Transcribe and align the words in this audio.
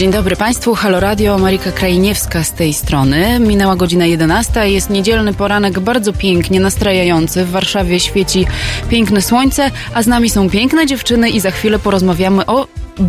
Dzień 0.00 0.10
dobry 0.10 0.36
Państwu, 0.36 0.74
Halo 0.74 1.00
Radio, 1.00 1.38
Marika 1.38 1.72
Krajniewska 1.72 2.44
z 2.44 2.52
tej 2.52 2.74
strony. 2.74 3.40
Minęła 3.40 3.76
godzina 3.76 4.06
11, 4.06 4.70
jest 4.70 4.90
niedzielny 4.90 5.34
poranek, 5.34 5.80
bardzo 5.80 6.12
pięknie, 6.12 6.60
nastrajający. 6.60 7.44
W 7.44 7.50
Warszawie 7.50 8.00
świeci 8.00 8.46
piękne 8.88 9.22
słońce, 9.22 9.70
a 9.94 10.02
z 10.02 10.06
nami 10.06 10.30
są 10.30 10.50
piękne 10.50 10.86
dziewczyny 10.86 11.30
i 11.30 11.40
za 11.40 11.50
chwilę 11.50 11.78
porozmawiamy 11.78 12.46
o 12.46 12.66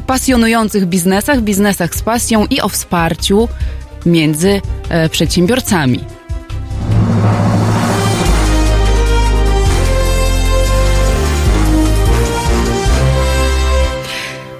pasjonujących 0.07 0.85
biznesach, 0.85 1.41
biznesach 1.41 1.95
z 1.95 2.01
pasją 2.01 2.45
i 2.45 2.61
o 2.61 2.69
wsparciu 2.69 3.47
między 4.05 4.61
e, 4.89 5.09
przedsiębiorcami. 5.09 5.99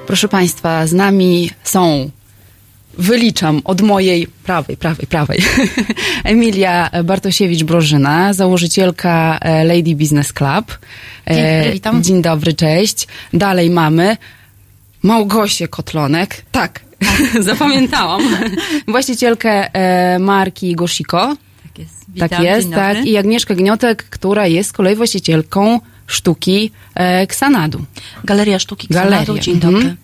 Proszę 0.07 0.27
Państwa, 0.27 0.87
z 0.87 0.93
nami 0.93 1.51
są, 1.63 2.09
wyliczam 2.97 3.61
od 3.63 3.81
mojej 3.81 4.27
prawej, 4.27 4.77
prawej, 4.77 5.07
prawej, 5.07 5.39
Emilia 6.23 6.89
Bartosiewicz-Brożyna, 7.03 8.33
założycielka 8.33 9.37
e, 9.41 9.63
Lady 9.63 9.95
Business 9.95 10.33
Club. 10.33 10.77
Dzień 11.27 11.37
dobry, 11.37 11.71
witam. 11.73 12.03
Dzień 12.03 12.21
dobry, 12.21 12.53
cześć. 12.53 13.07
Dalej 13.33 13.69
mamy 13.69 14.17
Małgosię 15.03 15.67
Kotlonek. 15.67 16.45
Tak, 16.51 16.79
zapamiętałam. 17.39 18.21
Właścicielkę 18.87 19.73
e, 19.73 20.19
marki 20.19 20.75
Goshiko. 20.75 21.35
Tak 21.63 21.79
jest. 21.79 22.05
tak 22.19 22.39
jest, 22.39 22.71
tak. 22.71 23.05
I 23.05 23.17
Agnieszkę 23.17 23.55
Gniotek, 23.55 24.03
która 24.03 24.47
jest 24.47 24.69
z 24.69 24.73
kolei 24.73 24.95
właścicielką 24.95 25.79
sztuki 26.07 26.71
e, 26.95 27.27
Ksanadu. 27.27 27.85
Galeria 28.23 28.59
Sztuki 28.59 28.87
Galeria. 28.87 29.23
Ksanadu. 29.23 29.39
Dzień 29.39 29.55
Mhm. 29.55 29.97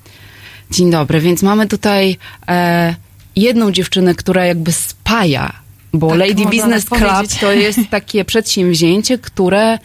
Dzień 0.71 0.91
dobry, 0.91 1.19
więc 1.19 1.43
mamy 1.43 1.67
tutaj 1.67 2.17
e, 2.47 2.95
jedną 3.35 3.71
dziewczynę, 3.71 4.15
która 4.15 4.45
jakby 4.45 4.71
spaja, 4.71 5.53
bo 5.93 6.09
Tak, 6.09 6.19
Lady 6.19 6.45
Business 6.45 6.85
tak 6.85 6.99
Club 6.99 7.39
to 7.41 7.51
jest 7.51 7.79
takie 7.89 8.25
przedsięwzięcie, 8.25 9.17
które 9.17 9.79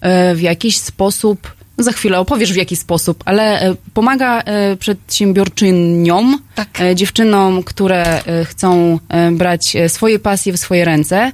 e, 0.00 0.34
w 0.34 0.40
jakiś 0.40 0.76
sposób, 0.76 1.54
no 1.78 1.84
za 1.84 1.92
chwilę 1.92 2.18
opowiesz 2.18 2.52
w 2.52 2.56
jaki 2.56 2.76
sposób, 2.76 3.22
ale 3.26 3.60
e, 3.60 3.74
pomaga 3.94 4.40
e, 4.40 4.76
przedsiębiorczyniom, 4.76 6.38
Tak. 6.54 6.80
e, 6.80 6.94
dziewczynom, 6.94 7.62
które 7.62 8.24
e, 8.24 8.44
chcą 8.44 8.98
brać 9.32 9.76
swoje 9.88 10.18
pasje 10.18 10.52
w 10.52 10.56
swoje 10.56 10.84
ręce 10.84 11.32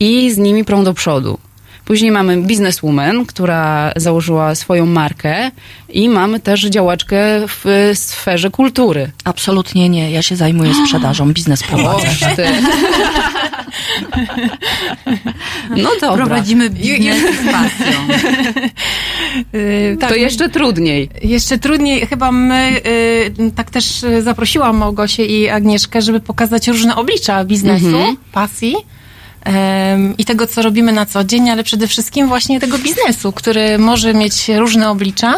i 0.00 0.30
z 0.30 0.38
nimi 0.38 0.64
prą 0.64 0.84
do 0.84 0.94
przodu. 0.94 1.38
Później 1.84 2.10
mamy 2.10 2.42
bizneswoman, 2.42 3.26
która 3.26 3.92
założyła 3.96 4.54
swoją 4.54 4.86
markę 4.86 5.50
i 5.88 6.08
mamy 6.08 6.40
też 6.40 6.60
działaczkę 6.64 7.18
w 7.48 7.90
sferze 7.94 8.50
kultury. 8.50 9.10
Absolutnie 9.24 9.88
nie. 9.88 10.10
Ja 10.10 10.22
się 10.22 10.36
zajmuję 10.36 10.74
sprzedażą, 10.84 11.32
biznes 11.32 11.62
prowadzę. 11.62 12.06
Ty. 12.36 12.44
No 15.76 15.90
dobra. 16.00 16.16
Prowadzimy 16.26 16.70
biznes 16.70 17.18
z 17.18 17.52
pasją. 17.52 17.98
Yy, 19.52 19.96
tak, 20.00 20.10
To 20.10 20.16
jeszcze 20.16 20.48
trudniej. 20.48 21.08
jeszcze 21.22 21.58
trudniej. 21.58 22.06
Chyba 22.06 22.32
my, 22.32 22.80
yy, 23.38 23.50
tak 23.50 23.70
też 23.70 24.04
zaprosiłam 24.22 24.76
Małgosię 24.76 25.24
i 25.26 25.48
Agnieszkę, 25.48 26.02
żeby 26.02 26.20
pokazać 26.20 26.68
różne 26.68 26.96
oblicza 26.96 27.44
biznesu, 27.44 27.86
Mhm. 27.86 28.16
pasji. 28.32 28.74
I 30.18 30.24
tego, 30.24 30.46
co 30.46 30.62
robimy 30.62 30.92
na 30.92 31.06
co 31.06 31.24
dzień, 31.24 31.50
ale 31.50 31.64
przede 31.64 31.86
wszystkim 31.88 32.28
właśnie 32.28 32.60
tego 32.60 32.78
biznesu, 32.78 33.32
który 33.32 33.78
może 33.78 34.14
mieć 34.14 34.48
różne 34.48 34.90
oblicza, 34.90 35.34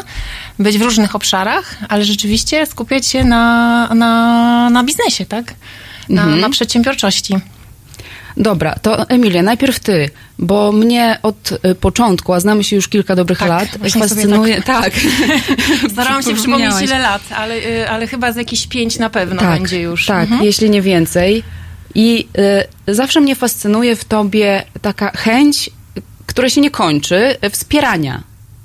być 0.59 0.78
w 0.78 0.82
różnych 0.82 1.15
obszarach, 1.15 1.76
ale 1.88 2.04
rzeczywiście 2.04 2.66
skupiać 2.66 3.06
się 3.06 3.25
na, 3.25 3.88
na, 3.94 4.70
na 4.70 4.84
biznesie, 4.84 5.26
tak? 5.26 5.54
Na, 6.09 6.22
Mhm. 6.22 6.41
na 6.41 6.50
przedsiębiorczości. 6.50 7.34
Dobra, 8.37 8.75
to 8.82 9.09
Emilia, 9.09 9.42
najpierw 9.42 9.81
ty, 9.81 10.10
bo 10.38 10.72
mnie 10.72 11.19
od 11.22 11.53
y, 11.53 11.75
początku, 11.75 12.32
a 12.32 12.41
znamy 12.41 12.65
się 12.65 12.76
już 12.76 12.88
kilka 12.88 13.16
dobrych 13.16 13.38
Tak, 13.38 13.48
lat, 13.48 13.69
fascynuje. 14.00 14.62
Tak. 14.62 14.92
Starałam 15.92 16.22
się 16.22 16.34
przypomnieć 16.34 16.72
ile 16.82 16.98
lat, 16.98 17.22
ale, 17.36 17.54
y, 17.56 17.88
ale 17.91 18.06
chyba 18.06 18.32
z 18.32 18.36
jakieś 18.36 18.66
pięć 18.66 18.98
na 18.98 19.10
pewno 19.10 19.41
tak, 19.41 19.50
będzie 19.60 19.81
już. 19.81 20.06
Tak, 20.06 20.22
Mhm. 20.22 20.44
jeśli 20.44 20.71
nie 20.71 20.82
więcej. 20.82 21.42
I 21.94 22.28
y, 22.88 22.94
zawsze 22.94 23.21
mnie 23.21 23.34
fascynuje 23.34 23.97
w 23.97 24.05
tobie 24.05 24.62
taka 24.82 25.10
chęć, 25.10 25.71
która 26.27 26.49
się 26.50 26.60
nie 26.60 26.71
kończy, 26.71 27.37
y, 27.47 27.50
wspierania 27.50 28.22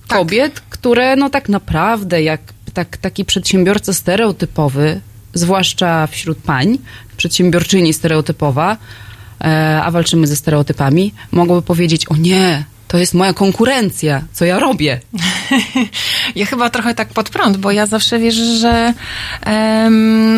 Tak. 0.08 0.18
kobiet, 0.18 0.60
które 0.60 1.16
no 1.16 1.30
tak 1.30 1.50
naprawdę, 1.50 2.24
jak 2.24 2.42
tak, 2.74 2.98
taki 2.98 3.26
przedsiębiorca 3.26 3.94
stereotypowy, 3.94 5.02
zwłaszcza 5.34 6.08
wśród 6.08 6.38
pań, 6.38 6.78
przedsiębiorczyni 7.18 7.94
stereotypowa, 7.94 8.78
e, 9.42 9.82
a 9.84 9.92
walczymy 9.92 10.28
ze 10.28 10.36
stereotypami, 10.36 11.14
mogłoby 11.32 11.62
powiedzieć, 11.62 12.06
o 12.06 12.16
nie, 12.16 12.66
to 12.90 12.98
jest 12.98 13.14
moja 13.14 13.34
konkurencja, 13.34 14.22
co 14.34 14.46
ja 14.46 14.60
robię. 14.60 15.00
Ja 16.36 16.46
chyba 16.46 16.70
trochę 16.70 16.96
tak 16.96 17.08
pod 17.08 17.30
prąd, 17.30 17.58
bo 17.58 17.72
ja 17.72 17.86
zawsze 17.86 18.20
wierzę, 18.20 18.46
że 18.46 18.94
em, 19.42 20.36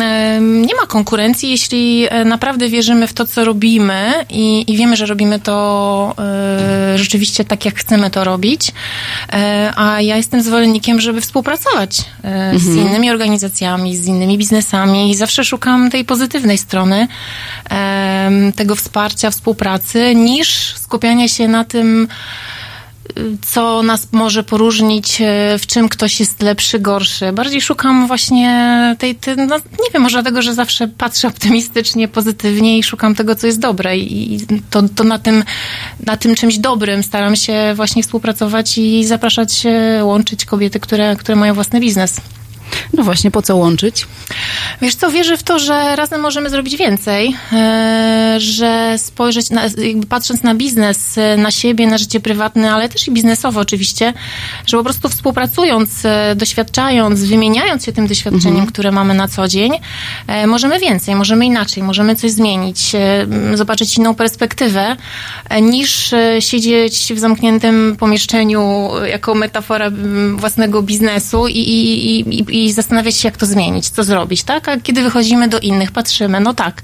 nie 0.62 0.74
ma 0.74 0.86
konkurencji, 0.86 1.50
jeśli 1.50 2.06
e, 2.10 2.24
naprawdę 2.24 2.68
wierzymy 2.68 3.06
w 3.06 3.12
to, 3.12 3.26
co 3.26 3.44
robimy 3.44 4.12
i, 4.30 4.64
i 4.72 4.76
wiemy, 4.76 4.96
że 4.96 5.06
robimy 5.06 5.40
to 5.40 6.14
e, 6.18 6.98
rzeczywiście 6.98 7.44
tak, 7.44 7.64
jak 7.64 7.74
chcemy 7.74 8.10
to 8.10 8.24
robić. 8.24 8.72
E, 9.32 9.72
a 9.76 10.00
ja 10.00 10.16
jestem 10.16 10.42
zwolennikiem, 10.42 11.00
żeby 11.00 11.20
współpracować 11.20 12.04
e, 12.24 12.58
z 12.58 12.66
innymi 12.66 13.10
organizacjami, 13.10 13.96
z 13.96 14.06
innymi 14.06 14.38
biznesami 14.38 15.10
i 15.10 15.14
zawsze 15.14 15.44
szukam 15.44 15.90
tej 15.90 16.04
pozytywnej 16.04 16.58
strony 16.58 17.08
tego 18.56 18.76
wsparcia, 18.76 19.30
współpracy, 19.30 20.14
niż 20.14 20.74
skupiania 20.92 21.28
się 21.28 21.48
na 21.48 21.64
tym, 21.64 22.08
co 23.42 23.82
nas 23.82 24.08
może 24.12 24.42
poróżnić, 24.42 25.20
e, 25.20 25.58
w 25.58 25.66
czym 25.66 25.88
ktoś 25.88 26.20
jest 26.20 26.42
lepszy, 26.42 26.78
gorszy. 26.78 27.32
Bardziej 27.32 27.60
szukam 27.60 28.06
właśnie 28.06 28.96
tej, 28.98 29.14
tej 29.14 29.36
no, 29.36 29.56
nie 29.56 29.90
wiem, 29.94 30.02
może 30.02 30.22
dlatego, 30.22 30.42
że 30.42 30.54
zawsze 30.54 30.88
patrzę 30.88 31.28
optymistycznie, 31.28 32.08
pozytywnie 32.08 32.78
i 32.78 32.82
szukam 32.82 33.14
tego, 33.14 33.34
co 33.34 33.46
jest 33.46 33.58
dobre 33.58 33.96
i 33.96 34.40
to, 34.70 34.82
to 34.88 35.04
na 35.04 35.18
tym, 35.18 35.44
na 36.06 36.16
tym 36.16 36.34
czymś 36.34 36.58
dobrym 36.58 37.02
staram 37.02 37.36
się 37.36 37.72
właśnie 37.76 38.02
współpracować 38.02 38.78
i 38.78 39.04
zapraszać, 39.04 39.66
e, 39.66 40.04
łączyć 40.04 40.44
kobiety, 40.44 40.80
które, 40.80 41.16
które 41.16 41.36
mają 41.36 41.54
własny 41.54 41.80
biznes. 41.80 42.20
No 42.92 43.02
właśnie, 43.02 43.30
po 43.30 43.42
co 43.42 43.56
łączyć? 43.56 44.06
Wiesz 44.82 44.94
co, 44.94 45.10
wierzę 45.10 45.36
w 45.36 45.42
to, 45.42 45.58
że 45.58 45.96
razem 45.96 46.20
możemy 46.20 46.50
zrobić 46.50 46.76
więcej, 46.76 47.34
e, 47.52 48.34
że 48.38 48.94
spojrzeć, 48.98 49.50
na, 49.50 49.62
jakby 49.62 50.06
patrząc 50.06 50.42
na 50.42 50.54
biznes, 50.54 51.18
e, 51.18 51.36
na 51.36 51.50
siebie, 51.50 51.86
na 51.86 51.98
życie 51.98 52.20
prywatne, 52.20 52.72
ale 52.72 52.88
też 52.88 53.08
i 53.08 53.10
biznesowo 53.10 53.60
oczywiście, 53.60 54.12
że 54.66 54.76
po 54.76 54.84
prostu 54.84 55.08
współpracując, 55.08 56.04
e, 56.04 56.34
doświadczając, 56.36 57.24
wymieniając 57.24 57.84
się 57.84 57.92
tym 57.92 58.06
doświadczeniem, 58.06 58.66
które 58.66 58.92
mamy 58.92 59.14
na 59.14 59.28
co 59.28 59.48
dzień, 59.48 59.72
możemy 60.46 60.78
więcej, 60.80 61.14
możemy 61.14 61.46
inaczej, 61.46 61.82
możemy 61.82 62.16
coś 62.16 62.30
zmienić, 62.30 62.92
zobaczyć 63.54 63.96
inną 63.98 64.14
perspektywę, 64.14 64.96
niż 65.62 66.14
siedzieć 66.40 67.12
w 67.14 67.18
zamkniętym 67.18 67.96
pomieszczeniu 67.98 68.90
jako 69.06 69.34
metafora 69.34 69.90
własnego 70.36 70.82
biznesu 70.82 71.48
i, 71.48 71.58
i, 71.58 72.20
i, 72.20 72.44
i- 72.61 72.61
i 72.64 72.72
zastanawiać 72.72 73.16
się, 73.16 73.28
jak 73.28 73.36
to 73.36 73.46
zmienić, 73.46 73.88
co 73.88 74.04
zrobić, 74.04 74.42
tak? 74.42 74.68
A 74.68 74.76
kiedy 74.80 75.02
wychodzimy 75.02 75.48
do 75.48 75.58
innych, 75.58 75.92
patrzymy, 75.92 76.40
no 76.40 76.54
tak, 76.54 76.82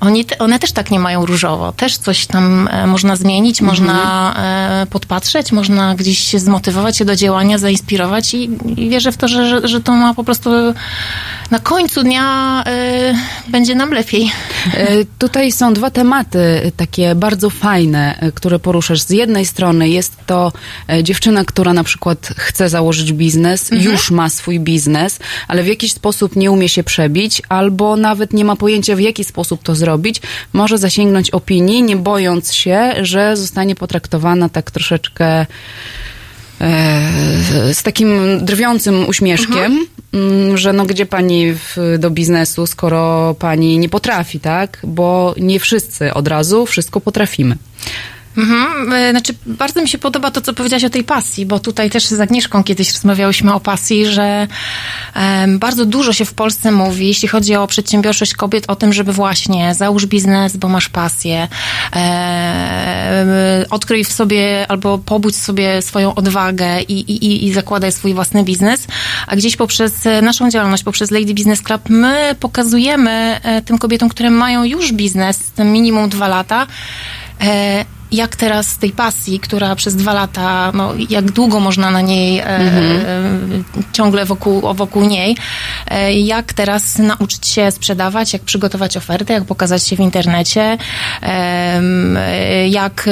oni, 0.00 0.24
te- 0.24 0.38
one 0.38 0.58
też 0.58 0.72
tak 0.72 0.90
nie 0.90 1.00
mają 1.00 1.26
różowo, 1.26 1.72
też 1.72 1.98
coś 1.98 2.26
tam 2.26 2.68
e, 2.72 2.86
można 2.86 3.16
zmienić, 3.16 3.60
można 3.60 4.34
e, 4.82 4.86
podpatrzeć, 4.86 5.52
można 5.52 5.94
gdzieś 5.94 6.18
się 6.18 6.38
zmotywować 6.38 6.96
się 6.96 7.04
do 7.04 7.16
działania, 7.16 7.58
zainspirować 7.58 8.34
i, 8.34 8.50
i 8.76 8.88
wierzę 8.90 9.12
w 9.12 9.16
to, 9.16 9.28
że, 9.28 9.48
że, 9.48 9.68
że 9.68 9.80
to 9.80 9.92
ma 9.92 10.14
po 10.14 10.24
prostu 10.24 10.50
na 11.50 11.58
końcu 11.58 12.02
dnia 12.02 12.64
e, 12.66 13.14
będzie 13.48 13.74
nam 13.74 13.90
lepiej. 13.92 14.30
E, 14.74 14.86
Tutaj 15.18 15.52
są 15.52 15.74
dwa 15.74 15.90
tematy 15.90 16.38
e, 16.38 16.70
takie 16.72 17.14
bardzo 17.14 17.50
fajne, 17.50 18.18
e, 18.20 18.32
które 18.32 18.58
poruszasz. 18.58 19.00
Z 19.02 19.10
jednej 19.10 19.46
strony 19.46 19.88
jest 19.88 20.12
to 20.26 20.52
dziewczyna, 21.02 21.44
która 21.44 21.72
na 21.72 21.84
przykład 21.84 22.28
chce 22.36 22.68
założyć 22.68 23.12
biznes, 23.12 23.70
już 23.72 24.10
ma 24.10 24.28
swój 24.28 24.60
biznes, 24.60 24.95
ale 25.48 25.62
w 25.62 25.66
jakiś 25.66 25.92
sposób 25.92 26.36
nie 26.36 26.50
umie 26.50 26.68
się 26.68 26.84
przebić, 26.84 27.42
albo 27.48 27.96
nawet 27.96 28.32
nie 28.32 28.44
ma 28.44 28.56
pojęcia, 28.56 28.96
w 28.96 29.00
jaki 29.00 29.24
sposób 29.24 29.62
to 29.62 29.74
zrobić. 29.74 30.22
Może 30.52 30.78
zasięgnąć 30.78 31.30
opinii, 31.30 31.82
nie 31.82 31.96
bojąc 31.96 32.52
się, 32.52 32.92
że 33.02 33.36
zostanie 33.36 33.74
potraktowana 33.74 34.48
tak 34.48 34.70
troszeczkę 34.70 35.26
e, 35.26 35.46
z 37.72 37.82
takim 37.82 38.40
drwiącym 38.44 39.08
uśmieszkiem, 39.08 39.86
mm, 40.12 40.58
że 40.58 40.72
no 40.72 40.86
gdzie 40.86 41.06
pani 41.06 41.52
w, 41.52 41.96
do 41.98 42.10
biznesu, 42.10 42.66
skoro 42.66 43.34
pani 43.38 43.78
nie 43.78 43.88
potrafi, 43.88 44.40
tak? 44.40 44.80
Bo 44.84 45.34
nie 45.40 45.60
wszyscy 45.60 46.14
od 46.14 46.28
razu 46.28 46.66
wszystko 46.66 47.00
potrafimy. 47.00 47.56
Mhm, 48.36 48.92
e, 48.92 49.10
znaczy 49.10 49.34
bardzo 49.46 49.82
mi 49.82 49.88
się 49.88 49.98
podoba 49.98 50.30
to, 50.30 50.40
co 50.40 50.52
powiedziałaś 50.52 50.84
o 50.84 50.90
tej 50.90 51.04
pasji, 51.04 51.46
bo 51.46 51.58
tutaj 51.58 51.90
też 51.90 52.04
z 52.04 52.20
Agnieszką 52.20 52.64
kiedyś 52.64 52.92
rozmawiałyśmy 52.92 53.54
o 53.54 53.60
pasji, 53.60 54.06
że 54.06 54.46
em, 55.14 55.58
bardzo 55.58 55.86
dużo 55.86 56.12
się 56.12 56.24
w 56.24 56.34
Polsce 56.34 56.72
mówi, 56.72 57.06
jeśli 57.06 57.28
chodzi 57.28 57.56
o 57.56 57.66
przedsiębiorczość 57.66 58.34
kobiet, 58.34 58.64
o 58.68 58.76
tym, 58.76 58.92
żeby 58.92 59.12
właśnie 59.12 59.74
załóż 59.74 60.06
biznes, 60.06 60.56
bo 60.56 60.68
masz 60.68 60.88
pasję, 60.88 61.48
em, 61.92 63.28
odkryj 63.70 64.04
w 64.04 64.12
sobie 64.12 64.66
albo 64.68 64.98
pobudź 64.98 65.36
sobie 65.36 65.82
swoją 65.82 66.14
odwagę 66.14 66.82
i, 66.82 66.92
i, 66.92 67.46
i 67.46 67.52
zakładaj 67.52 67.92
swój 67.92 68.14
własny 68.14 68.44
biznes, 68.44 68.86
a 69.26 69.36
gdzieś 69.36 69.56
poprzez 69.56 70.06
e, 70.06 70.22
naszą 70.22 70.50
działalność, 70.50 70.82
poprzez 70.82 71.10
Lady 71.10 71.34
Business 71.34 71.62
Club, 71.62 71.82
my 71.88 72.36
pokazujemy 72.40 73.40
e, 73.42 73.62
tym 73.62 73.78
kobietom, 73.78 74.08
które 74.08 74.30
mają 74.30 74.64
już 74.64 74.92
biznes, 74.92 75.40
minimum 75.58 76.08
dwa 76.08 76.28
lata, 76.28 76.66
e, 77.40 77.84
jak 78.12 78.36
teraz 78.36 78.66
z 78.66 78.78
tej 78.78 78.90
pasji, 78.90 79.40
która 79.40 79.76
przez 79.76 79.96
dwa 79.96 80.12
lata, 80.12 80.72
no, 80.74 80.92
jak 81.10 81.30
długo 81.30 81.60
można 81.60 81.90
na 81.90 82.00
niej 82.00 82.38
e, 82.38 82.46
e, 82.46 82.62
ciągle 83.92 84.24
wokół, 84.24 84.74
wokół 84.74 85.04
niej, 85.04 85.36
e, 85.88 86.12
jak 86.12 86.52
teraz 86.52 86.98
nauczyć 86.98 87.46
się 87.46 87.70
sprzedawać, 87.70 88.32
jak 88.32 88.42
przygotować 88.42 88.96
ofertę, 88.96 89.32
jak 89.32 89.44
pokazać 89.44 89.86
się 89.86 89.96
w 89.96 90.00
internecie, 90.00 90.78
e, 91.22 92.68
jak 92.68 93.08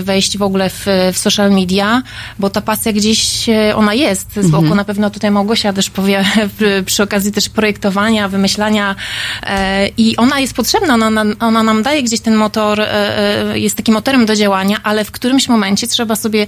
wejść 0.00 0.38
w 0.38 0.42
ogóle 0.42 0.70
w, 0.70 0.86
w 1.12 1.18
social 1.18 1.50
media, 1.52 2.02
bo 2.38 2.50
ta 2.50 2.60
pasja 2.60 2.92
gdzieś 2.92 3.48
e, 3.48 3.76
ona 3.76 3.94
jest 3.94 4.28
z 4.36 4.50
boku. 4.50 4.74
Na 4.74 4.84
pewno 4.84 5.10
tutaj 5.10 5.30
Małgosia 5.30 5.72
też 5.72 5.90
powie 5.90 6.24
przy, 6.86 7.02
okazji 7.02 7.32
też 7.32 7.48
projektowania, 7.48 8.28
wymyślania 8.28 8.96
e, 9.42 9.88
i 9.88 10.16
ona 10.16 10.40
jest 10.40 10.54
potrzebna, 10.54 10.94
ona, 10.94 11.10
nam- 11.10 11.36
ona 11.40 11.62
nam 11.62 11.82
daje 11.82 12.02
gdzieś 12.02 12.20
ten 12.20 12.34
motor, 12.34 12.80
e, 12.80 13.58
jest 13.58 13.76
takim 13.76 13.94
motorem 13.94 14.26
do 14.26 14.33
działania, 14.36 14.80
ale 14.82 15.04
w 15.04 15.10
którymś 15.10 15.48
momencie 15.48 15.86
trzeba 15.86 16.16
sobie 16.16 16.46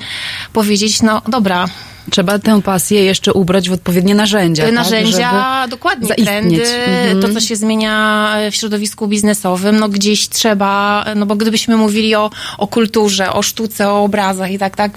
powiedzieć, 0.52 1.02
no 1.02 1.22
dobra, 1.28 1.66
Trzeba 2.10 2.38
tę 2.38 2.62
pasję 2.62 3.04
jeszcze 3.04 3.32
ubrać 3.32 3.68
w 3.68 3.72
odpowiednie 3.72 4.14
narzędzia. 4.14 4.62
te 4.62 4.68
tak, 4.68 4.74
narzędzia, 4.74 5.60
żeby 5.62 5.70
dokładnie, 5.70 6.08
zaistnieć. 6.08 6.26
trendy, 6.28 6.62
Mhm. 6.66 7.22
to, 7.22 7.40
co 7.40 7.46
się 7.46 7.56
zmienia 7.56 8.32
w 8.50 8.54
środowisku 8.54 9.06
biznesowym, 9.08 9.76
no 9.80 9.88
gdzieś 9.88 10.28
trzeba, 10.28 11.04
no 11.16 11.26
bo 11.26 11.36
gdybyśmy 11.36 11.76
mówili 11.76 12.14
o, 12.14 12.30
o 12.58 12.66
kulturze, 12.66 13.32
o 13.32 13.42
sztuce, 13.42 13.88
o 13.88 14.04
obrazach 14.04 14.50
i 14.50 14.58
tak, 14.58 14.76
tak, 14.76 14.92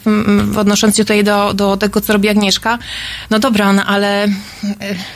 odnosząc 0.57 0.97
się 0.97 1.03
tutaj 1.03 1.23
do, 1.23 1.53
do 1.53 1.77
tego, 1.77 2.01
co 2.01 2.13
robi 2.13 2.29
Agnieszka, 2.29 2.77
no 3.29 3.39
dobra, 3.39 3.73
no 3.73 3.85
ale 3.85 4.23
e, 4.23 4.29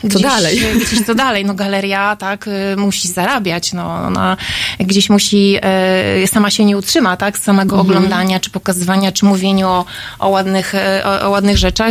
gdzieś, 0.04 0.22
dalej? 0.22 0.60
Gdzieś 0.88 1.06
co 1.06 1.16
dalej, 1.16 1.46
no 1.46 1.54
galeria, 1.54 2.16
tak, 2.16 2.48
y, 2.48 2.76
musi 2.78 3.08
zarabiać, 3.08 3.74
no 3.74 3.96
ona 3.96 4.38
gdzieś 4.80 5.10
musi, 5.10 5.58
e, 5.62 6.28
sama 6.28 6.50
się 6.52 6.66
nie 6.66 6.78
utrzyma, 6.78 7.18
tak, 7.18 7.38
z 7.38 7.44
samego 7.44 7.76
Mhm. 7.80 7.88
oglądania, 7.98 8.40
czy 8.40 8.50
pokazywania, 8.50 9.12
czy 9.12 9.26
mówieniu 9.26 9.68
o, 9.68 9.86
o 10.20 10.30
ładnych, 10.30 10.76
e, 10.76 11.02
o, 11.06 11.22
o 11.28 11.30
ładnych 11.30 11.58
rzeczach. 11.58 11.83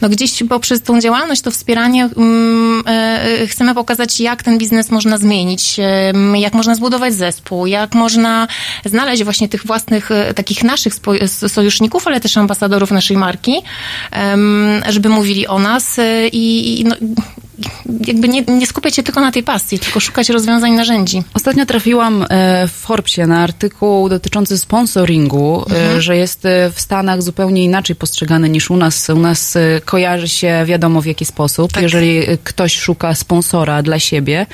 No 0.00 0.08
gdzieś 0.08 0.42
poprzez 0.48 0.82
tą 0.82 1.00
działalność, 1.00 1.42
to 1.42 1.50
wspieranie 1.50 2.04
mm, 2.16 2.82
e, 2.86 3.46
chcemy 3.46 3.74
pokazać, 3.74 4.20
jak 4.20 4.42
ten 4.42 4.58
biznes 4.58 4.90
można 4.90 5.18
zmienić, 5.18 5.76
jak 6.34 6.54
można 6.54 6.74
zbudować 6.74 7.14
zespół, 7.14 7.66
jak 7.66 7.94
można 7.94 8.48
znaleźć 8.84 9.24
właśnie 9.24 9.48
tych 9.48 9.66
własnych, 9.66 10.10
e, 10.10 10.34
takich 10.34 10.64
naszych 10.64 10.94
sojuszników, 11.48 12.06
ale 12.06 12.20
też 12.20 12.36
ambasadorów 12.36 12.90
naszej 12.90 13.16
marki, 13.16 13.62
żeby 14.88 15.08
mówili 15.08 15.46
o 15.46 15.58
nas 15.58 15.98
e, 15.98 16.28
i 16.28 16.84
no, 16.84 16.96
jakby 18.06 18.28
nie, 18.28 18.42
nie 18.42 18.66
skupiać 18.66 18.94
się 18.96 19.02
tylko 19.02 19.20
na 19.20 19.32
tej 19.32 19.42
pasji, 19.42 19.78
tylko 19.78 20.00
szukać 20.00 20.28
rozwiązań, 20.28 20.72
narzędzi. 20.72 21.22
Ostatnio 21.34 21.66
trafiłam 21.66 22.22
e, 22.28 22.68
w 22.68 22.72
Forbesie 22.72 23.26
na 23.26 23.38
artykuł 23.42 24.08
dotyczący 24.08 24.58
sponsoringu, 24.58 25.64
Mhm. 25.68 25.96
e, 25.98 26.02
że 26.02 26.16
jest 26.16 26.46
e, 26.46 26.70
w 26.74 26.80
Stanach 26.80 27.22
zupełnie 27.22 27.64
inaczej 27.64 27.96
postrzegany 27.96 28.48
niż 28.48 28.70
u 28.70 28.76
nas. 28.76 29.10
U 29.10 29.18
nas 29.18 29.58
kojarzy 29.84 30.28
się 30.28 30.62
wiadomo 30.66 31.02
w 31.02 31.06
jaki 31.06 31.24
sposób, 31.24 31.72
Tak. 31.72 31.82
jeżeli 31.82 32.20
ktoś 32.44 32.76
szuka 32.78 33.14
sponsora 33.14 33.82
dla 33.82 33.98
siebie. 33.98 34.46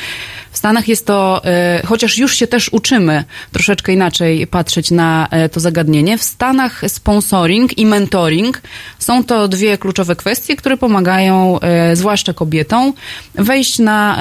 W 0.58 0.66
Stanach 0.68 0.88
jest 0.88 1.06
to, 1.06 1.44
e, 1.44 1.82
chociaż 1.86 2.18
już 2.18 2.34
się 2.34 2.46
też 2.46 2.68
uczymy 2.72 3.24
troszeczkę 3.52 3.92
inaczej 3.92 4.46
patrzeć 4.46 4.90
na 4.90 5.28
e, 5.30 5.48
to 5.48 5.60
zagadnienie, 5.60 6.18
w 6.18 6.22
Stanach 6.22 6.82
sponsoring 6.88 7.78
i 7.78 7.86
mentoring 7.86 8.62
są 8.98 9.24
to 9.24 9.48
dwie 9.48 9.78
kluczowe 9.78 10.16
kwestie, 10.16 10.56
które 10.56 10.76
pomagają 10.76 11.60
e, 11.60 11.96
zwłaszcza 11.96 12.32
kobietom 12.34 12.92
wejść 13.34 13.78
na 13.78 14.18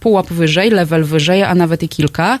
pułap 0.00 0.32
wyżej, 0.32 0.70
level 0.70 1.04
wyżej, 1.04 1.42
a 1.42 1.54
nawet 1.54 1.82
i 1.82 1.88
kilka 1.88 2.38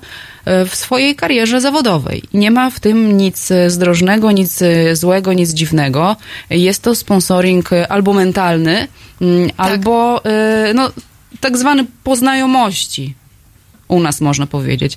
w 0.66 0.76
swojej 0.76 1.16
karierze 1.16 1.60
zawodowej. 1.60 2.22
Nie 2.34 2.50
ma 2.50 2.70
w 2.70 2.80
tym 2.80 3.16
nic 3.16 3.48
zdrożnego, 3.66 4.30
nic 4.30 4.58
złego, 4.92 5.32
nic 5.32 5.50
dziwnego. 5.50 6.16
Jest 6.50 6.82
to 6.82 6.94
sponsoring 6.94 7.70
albo 7.88 8.12
mentalny, 8.12 8.88
mm, 9.20 9.50
albo 9.56 10.24
e, 10.24 10.72
no, 10.74 10.90
tak 11.40 11.58
zwany 11.58 11.86
po 12.04 12.16
znajomości. 12.16 13.14
U 13.88 14.00
nas 14.00 14.20
można 14.20 14.46
powiedzieć. 14.46 14.96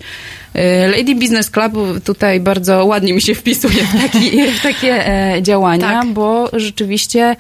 E, 0.54 0.88
Lady 0.88 1.16
Business 1.16 1.50
Club 1.50 1.74
tutaj 2.04 2.40
bardzo 2.40 2.86
ładnie 2.86 3.14
mi 3.14 3.22
się 3.22 3.36
wpisuje 3.36 3.84
w, 3.86 4.02
taki, 4.02 4.52
w 4.52 4.62
takie 4.62 5.08
e, 5.08 5.42
działania, 5.42 5.90
Tak. 5.90 6.08
bo 6.08 6.50
rzeczywiście 6.54 7.36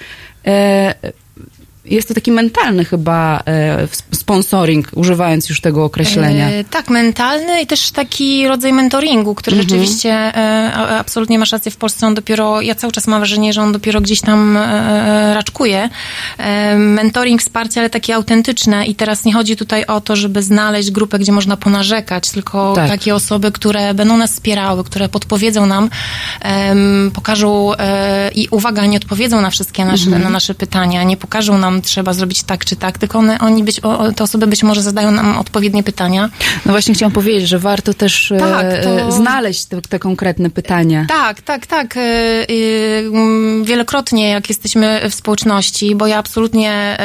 e, 0.45 0.95
jest 1.85 2.07
to 2.07 2.13
taki 2.13 2.31
mentalny 2.31 2.85
chyba 2.85 3.41
e, 3.47 3.87
sponsoring, 4.11 4.87
używając 4.95 5.49
już 5.49 5.61
tego 5.61 5.83
określenia. 5.85 6.49
E, 6.49 6.63
tak, 6.63 6.89
mentalny 6.89 7.61
i 7.61 7.67
też 7.67 7.91
taki 7.91 8.47
rodzaj 8.47 8.73
mentoringu, 8.73 9.35
który 9.35 9.57
Mhm. 9.57 9.69
rzeczywiście 9.69 10.11
e, 10.13 10.73
absolutnie 10.99 11.39
masz 11.39 11.51
rację 11.51 11.71
w 11.71 11.77
Polsce. 11.77 12.07
On 12.07 12.15
dopiero, 12.15 12.61
ja 12.61 12.75
cały 12.75 12.93
czas 12.93 13.07
mam 13.07 13.19
wrażenie, 13.19 13.53
że 13.53 13.61
on 13.61 13.71
dopiero 13.71 14.01
gdzieś 14.01 14.21
tam 14.21 14.57
e, 14.57 15.33
raczkuje. 15.33 15.89
E, 16.37 16.75
mentoring, 16.77 17.41
wsparcie, 17.41 17.79
ale 17.79 17.89
takie 17.89 18.15
autentyczne 18.15 18.85
i 18.85 18.95
teraz 18.95 19.25
nie 19.25 19.33
chodzi 19.33 19.55
tutaj 19.55 19.85
o 19.85 20.01
to, 20.01 20.15
żeby 20.15 20.43
znaleźć 20.43 20.91
grupę, 20.91 21.19
gdzie 21.19 21.31
można 21.31 21.57
ponarzekać, 21.57 22.29
tylko 22.31 22.73
Tak. 22.75 22.89
takie 22.89 23.15
osoby, 23.15 23.51
które 23.51 23.93
będą 23.93 24.17
nas 24.17 24.31
wspierały, 24.31 24.83
które 24.83 25.09
podpowiedzą 25.09 25.65
nam, 25.65 25.89
pokażą 27.13 27.73
e, 27.75 28.31
i 28.35 28.47
uwaga, 28.51 28.85
nie 28.85 28.97
odpowiedzą 28.97 29.41
na 29.41 29.49
wszystkie 29.49 29.85
nasze, 29.85 30.03
Mhm. 30.05 30.23
na 30.23 30.29
nasze 30.29 30.55
pytania, 30.55 31.03
nie 31.03 31.17
pokażą 31.17 31.57
nam, 31.57 31.72
trzeba 31.81 32.13
zrobić 32.13 32.43
tak 32.43 32.65
czy 32.65 32.75
tak, 32.75 32.97
tylko 32.97 33.19
one, 33.19 33.39
oni 33.39 33.63
być, 33.63 33.79
o, 33.79 34.11
te 34.11 34.23
osoby 34.23 34.47
być 34.47 34.63
może 34.63 34.81
zadają 34.81 35.11
nam 35.11 35.37
odpowiednie 35.37 35.83
pytania. 35.83 36.29
No 36.65 36.71
właśnie 36.71 36.93
chciałam 36.93 37.11
powiedzieć, 37.11 37.47
że 37.49 37.59
warto 37.59 37.93
też 37.93 38.31
e, 38.31 38.37
Tak, 38.37 38.83
to- 38.83 39.07
e, 39.07 39.11
znaleźć 39.11 39.65
te, 39.65 39.81
te 39.81 39.99
konkretne 39.99 40.49
pytania. 40.49 41.05
Tak, 41.09 41.41
tak, 41.41 41.67
tak. 41.67 41.97
Y, 41.97 41.99
mm, 43.13 43.63
Wielokrotnie, 43.63 44.29
jak 44.29 44.49
jesteśmy 44.49 45.01
w 45.09 45.13
społeczności, 45.15 45.95
bo 45.95 46.07
ja 46.07 46.17
absolutnie 46.17 46.97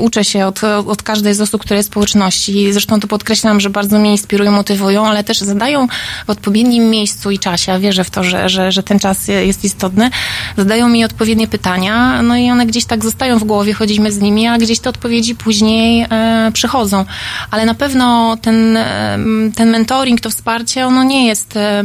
uczę 0.00 0.24
się 0.24 0.46
od, 0.46 0.64
od 0.64 1.02
każdej 1.02 1.34
z 1.34 1.40
osób, 1.40 1.62
które 1.62 1.76
jest 1.76 1.88
w 1.88 1.92
społeczności. 1.92 2.72
Zresztą 2.72 3.00
to 3.00 3.06
podkreślam, 3.06 3.60
że 3.60 3.70
bardzo 3.70 3.98
mnie 3.98 4.10
inspirują, 4.12 4.52
motywują, 4.52 5.06
ale 5.06 5.24
też 5.24 5.38
zadają 5.38 5.86
w 6.26 6.30
odpowiednim 6.30 6.90
miejscu 6.90 7.30
i 7.30 7.38
czasie. 7.38 7.72
Ja 7.72 7.78
wierzę 7.78 8.04
w 8.04 8.10
to, 8.10 8.24
że, 8.24 8.48
że, 8.48 8.72
że 8.72 8.82
ten 8.82 8.98
czas 8.98 9.28
jest 9.28 9.64
istotny. 9.64 10.10
Zadają 10.56 10.88
mi 10.88 11.04
odpowiednie 11.04 11.48
pytania, 11.48 12.22
no 12.22 12.36
i 12.36 12.50
one 12.50 12.66
gdzieś 12.66 12.84
tak 12.84 13.04
zostają 13.04 13.38
w 13.38 13.44
głowie, 13.44 13.74
chodzimy 14.06 14.12
z 14.12 14.22
nimi, 14.22 14.46
a 14.46 14.58
gdzieś 14.58 14.80
te 14.80 14.90
odpowiedzi 14.90 15.34
później 15.34 16.06
e, 16.10 16.50
przychodzą. 16.52 17.04
Ale 17.50 17.66
na 17.66 17.74
pewno 17.74 18.36
ten, 18.42 18.76
e, 18.76 19.18
ten 19.54 19.70
mentoring, 19.70 20.20
to 20.20 20.30
wsparcie, 20.30 20.86
ono 20.86 21.04
nie 21.04 21.26
jest. 21.26 21.56
E, 21.56 21.84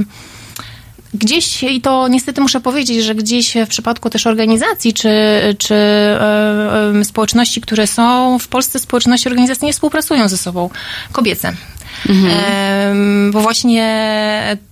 Gdzieś, 1.13 1.63
i 1.63 1.81
to 1.81 2.07
niestety 2.07 2.41
muszę 2.41 2.61
powiedzieć, 2.61 3.03
że 3.03 3.15
gdzieś 3.15 3.53
w 3.65 3.67
przypadku 3.67 4.09
też 4.09 4.27
organizacji 4.27 4.93
czy, 4.93 5.09
czy 5.57 5.75
e, 5.75 6.99
e, 6.99 7.05
społeczności, 7.05 7.61
które 7.61 7.87
są, 7.87 8.39
w 8.39 8.47
Polsce 8.47 8.79
społeczności 8.79 9.29
organizacje 9.29 9.65
nie 9.65 9.73
współpracują 9.73 10.27
ze 10.27 10.37
sobą, 10.37 10.69
kobiece. 11.11 11.53
Em, 12.09 13.31
bo 13.31 13.41
właśnie 13.41 13.83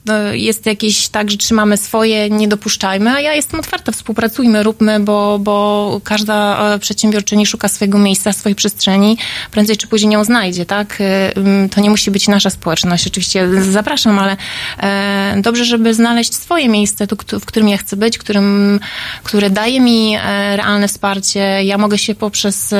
e, 0.09 0.37
jest 0.37 0.65
jakieś 0.65 1.07
tak, 1.07 1.31
że 1.31 1.37
trzymamy 1.37 1.77
swoje, 1.77 2.29
nie 2.29 2.47
dopuszczajmy, 2.47 3.11
a 3.11 3.19
ja 3.21 3.33
jestem 3.33 3.59
otwarta, 3.59 3.91
współpracujmy, 3.91 4.63
róbmy, 4.63 4.99
bo, 4.99 5.39
bo 5.39 6.01
każda 6.03 6.69
e, 6.73 6.79
przedsiębiorczyni 6.79 7.45
szuka 7.45 7.67
swojego 7.67 7.97
miejsca, 7.97 8.33
swojej 8.33 8.55
przestrzeni, 8.55 9.17
prędzej 9.51 9.77
czy 9.77 9.87
później 9.87 10.13
ją 10.13 10.23
znajdzie, 10.23 10.65
tak? 10.65 10.97
E, 11.01 11.33
To 11.75 11.81
nie 11.81 11.89
musi 11.89 12.11
być 12.11 12.27
nasza 12.27 12.49
społeczność, 12.49 13.07
oczywiście 13.07 13.49
zapraszam, 13.71 14.19
ale 14.19 14.37
dobrze, 15.41 15.65
żeby 15.65 15.93
znaleźć 15.93 16.33
swoje 16.33 16.69
miejsce, 16.69 17.07
w 17.41 17.45
którym 17.45 17.69
ja 17.69 17.77
chcę 17.77 17.97
być, 17.97 18.17
którym, 18.17 18.79
które 19.23 19.49
daje 19.49 19.79
mi 19.79 20.17
realne 20.55 20.87
wsparcie. 20.87 21.39
Ja 21.63 21.77
mogę 21.77 21.97
się 21.97 22.15
poprzez, 22.15 22.73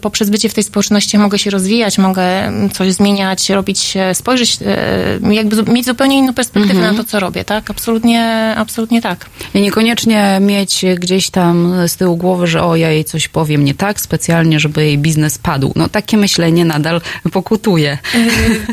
poprzez 0.00 0.30
bycie 0.30 0.48
w 0.48 0.54
tej 0.54 0.64
społeczności 0.64 1.18
mogę 1.18 1.38
się 1.38 1.50
rozwijać, 1.50 1.98
mogę 1.98 2.52
coś 2.72 2.92
zmieniać, 2.92 3.50
robić, 3.50 3.93
e, 3.96 4.14
spojrzeć, 4.14 4.58
e, 4.66 5.34
jakby 5.34 5.72
mieć 5.72 5.86
zupełnie 5.86 6.18
inną 6.18 6.34
perspektywę 6.34 6.80
na 6.80 6.94
to, 6.94 7.04
co 7.04 7.20
robię, 7.20 7.44
tak? 7.44 7.70
Absolutnie, 7.70 8.54
absolutnie 8.56 9.02
tak. 9.02 9.26
I 9.54 9.60
niekoniecznie 9.60 10.38
mieć 10.40 10.84
gdzieś 10.98 11.30
tam 11.30 11.74
z 11.86 11.96
tyłu 11.96 12.16
głowy, 12.16 12.46
że 12.46 12.62
o, 12.62 12.76
ja 12.76 12.90
jej 12.90 13.04
coś 13.04 13.28
powiem 13.28 13.64
nie 13.64 13.74
tak, 13.74 14.00
specjalnie, 14.00 14.60
żeby 14.60 14.84
jej 14.84 14.98
biznes 14.98 15.38
padł. 15.38 15.72
No 15.76 15.88
takie 15.88 16.16
myślenie 16.16 16.64
nadal 16.64 17.00
pokutuje. 17.32 17.98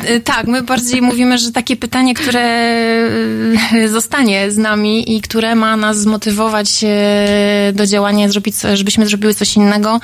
Yy, 0.09 0.19
tak, 0.19 0.47
my 0.47 0.61
bardziej 0.61 1.01
mówimy, 1.01 1.37
że 1.37 1.51
takie 1.51 1.75
pytanie, 1.75 2.13
które 2.13 2.71
zostanie 3.87 4.51
z 4.51 4.57
nami 4.57 5.15
i 5.15 5.21
które 5.21 5.55
ma 5.55 5.77
nas 5.77 5.99
zmotywować 5.99 6.85
do 7.73 7.87
działania, 7.87 8.29
zrobić, 8.29 8.55
żebyśmy 8.73 9.07
zrobiły 9.07 9.33
coś 9.33 9.55
innego, 9.55 9.99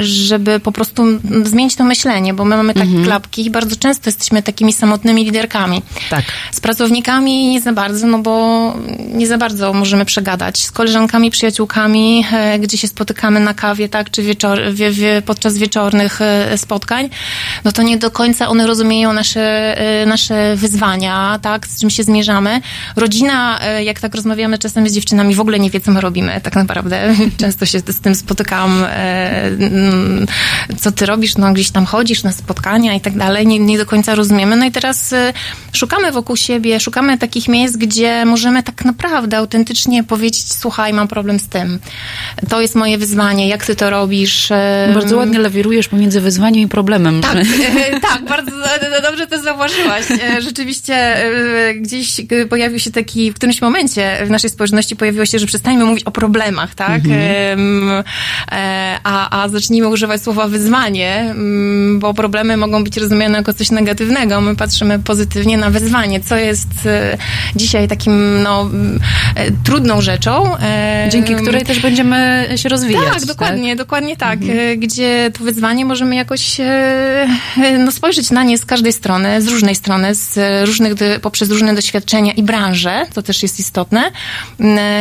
żeby 0.00 0.60
po 0.60 0.72
prostu 0.72 1.04
zmienić 1.44 1.76
to 1.76 1.84
myślenie, 1.84 2.34
bo 2.34 2.44
my 2.44 2.56
mamy 2.56 2.74
takie 2.74 2.86
mhm. 2.86 3.04
klapki 3.04 3.46
i 3.46 3.50
bardzo 3.60 3.76
często 3.76 4.08
jesteśmy 4.08 4.42
takimi 4.42 4.72
samotnymi 4.72 5.24
liderkami. 5.24 5.82
Tak. 6.10 6.24
Z 6.52 6.60
pracownikami 6.60 7.48
nie 7.48 7.60
za 7.60 7.72
bardzo, 7.72 8.06
no 8.06 8.18
bo 8.18 8.74
nie 9.14 9.26
za 9.26 9.38
bardzo 9.38 9.72
możemy 9.72 10.04
przegadać. 10.04 10.58
Z 10.58 10.70
koleżankami, 10.70 11.30
przyjaciółkami, 11.30 12.24
gdzie 12.60 12.78
się 12.78 12.88
spotykamy 12.88 13.40
na 13.40 13.54
kawie, 13.54 13.88
tak, 13.88 14.10
czy 14.10 14.22
wieczor, 14.22 14.58
wie, 14.72 14.90
wie, 14.90 15.22
podczas 15.22 15.58
wieczornych 15.58 16.20
spotkań, 16.56 17.10
no 17.64 17.72
to 17.72 17.82
nie 17.82 17.96
do 17.98 18.10
końca 18.10 18.48
one 18.48 18.66
rozumieją 18.66 19.12
nasze, 19.12 19.76
nasze 20.06 20.56
wyzwania, 20.56 21.38
tak, 21.42 21.66
z 21.66 21.80
czym 21.80 21.90
się 21.90 22.02
zmierzamy. 22.02 22.60
Rodzina, 22.96 23.60
jak 23.84 24.00
tak 24.00 24.14
rozmawiamy 24.14 24.58
czasem 24.58 24.88
z 24.88 24.92
dziewczynami, 24.92 25.34
w 25.34 25.40
ogóle 25.40 25.58
nie 25.58 25.70
wie, 25.70 25.80
co 25.80 25.90
my 25.90 26.00
robimy, 26.00 26.40
tak 26.40 26.54
naprawdę. 26.56 27.14
Często 27.42 27.66
się 27.66 27.78
z 27.78 28.00
tym 28.00 28.14
spotykam, 28.14 28.84
mm, 28.84 30.26
co 30.78 30.92
ty 30.92 31.06
robisz, 31.06 31.36
no 31.36 31.52
gdzieś 31.52 31.70
tam 31.70 31.86
chodzisz 31.86 32.22
na 32.22 32.32
spotkania 32.32 32.94
i 32.94 33.00
tak 33.00 33.16
dalej, 33.18 33.46
nie, 33.50 33.58
nie 33.58 33.78
do 33.78 33.86
końca 33.86 34.14
rozumiemy. 34.14 34.56
No 34.56 34.64
i 34.64 34.70
teraz 34.70 35.14
szukamy 35.72 36.12
wokół 36.12 36.36
siebie, 36.36 36.80
szukamy 36.80 37.18
takich 37.18 37.48
miejsc, 37.48 37.76
gdzie 37.76 38.24
możemy 38.24 38.62
tak 38.62 38.84
naprawdę 38.84 39.36
autentycznie 39.36 40.04
powiedzieć, 40.04 40.52
słuchaj, 40.52 40.92
mam 40.92 41.08
problem 41.08 41.38
z 41.38 41.48
tym. 41.48 41.78
To 42.48 42.60
jest 42.60 42.74
moje 42.74 42.98
wyzwanie, 42.98 43.48
jak 43.48 43.66
ty 43.66 43.76
to 43.76 43.90
robisz? 43.90 44.48
Bardzo 44.94 45.16
ładnie 45.16 45.38
lawirujesz 45.38 45.88
pomiędzy 45.88 46.20
wyzwaniem 46.20 46.62
i 46.62 46.68
problemem. 46.68 47.20
Tak, 47.20 47.36
tak 48.10 48.24
bardzo 48.24 48.50
dobrze 49.02 49.26
to 49.26 49.42
zauważyłaś. 49.42 50.04
E, 50.10 50.42
rzeczywiście 50.42 50.94
e, 50.94 51.74
gdzieś 51.74 52.20
pojawił 52.50 52.78
się 52.78 52.90
taki, 52.90 53.32
w 53.32 53.34
którymś 53.34 53.60
momencie 53.62 54.26
w 54.26 54.30
naszej 54.30 54.50
społeczności 54.50 54.96
pojawiło 54.96 55.26
się, 55.26 55.38
że 55.38 55.46
przestańmy 55.46 55.84
mówić 55.84 56.04
o 56.04 56.10
problemach, 56.10 56.74
tak? 56.74 57.02
Mhm. 57.04 58.04
E, 58.52 58.98
a, 59.04 59.42
a 59.42 59.48
zacznijmy 59.48 59.88
używać 59.88 60.22
słowa 60.22 60.48
wyzwanie, 60.48 61.34
bo 61.98 62.14
problemy 62.14 62.56
mogą 62.56 62.84
być 62.84 62.96
rozumiane 62.96 63.39
jako 63.40 63.54
coś 63.54 63.70
negatywnego. 63.70 64.40
My 64.40 64.56
patrzymy 64.56 64.98
pozytywnie 64.98 65.58
na 65.58 65.70
wyzwanie, 65.70 66.20
co 66.20 66.36
jest 66.36 66.68
dzisiaj 67.56 67.88
takim, 67.88 68.42
no, 68.42 68.70
trudną 69.64 70.00
rzeczą. 70.00 70.56
Dzięki 71.08 71.34
której 71.34 71.64
też 71.64 71.80
będziemy 71.80 72.48
się 72.56 72.68
rozwijać. 72.68 73.12
Tak, 73.12 73.24
dokładnie, 73.24 73.68
tak? 73.68 73.78
dokładnie 73.78 74.16
tak. 74.16 74.42
Mhm. 74.42 74.80
Gdzie 74.80 75.30
to 75.38 75.44
wyzwanie 75.44 75.84
możemy 75.84 76.16
jakoś 76.16 76.60
no, 77.78 77.92
spojrzeć 77.92 78.30
na 78.30 78.42
nie 78.42 78.58
z 78.58 78.64
każdej 78.64 78.92
strony, 78.92 79.42
z 79.42 79.48
różnej 79.48 79.74
strony, 79.74 80.14
z 80.14 80.38
różnych, 80.66 80.94
poprzez 81.22 81.50
różne 81.50 81.74
doświadczenia 81.74 82.32
i 82.32 82.42
branże, 82.42 83.06
co 83.14 83.22
też 83.22 83.42
jest 83.42 83.60
istotne, 83.60 84.02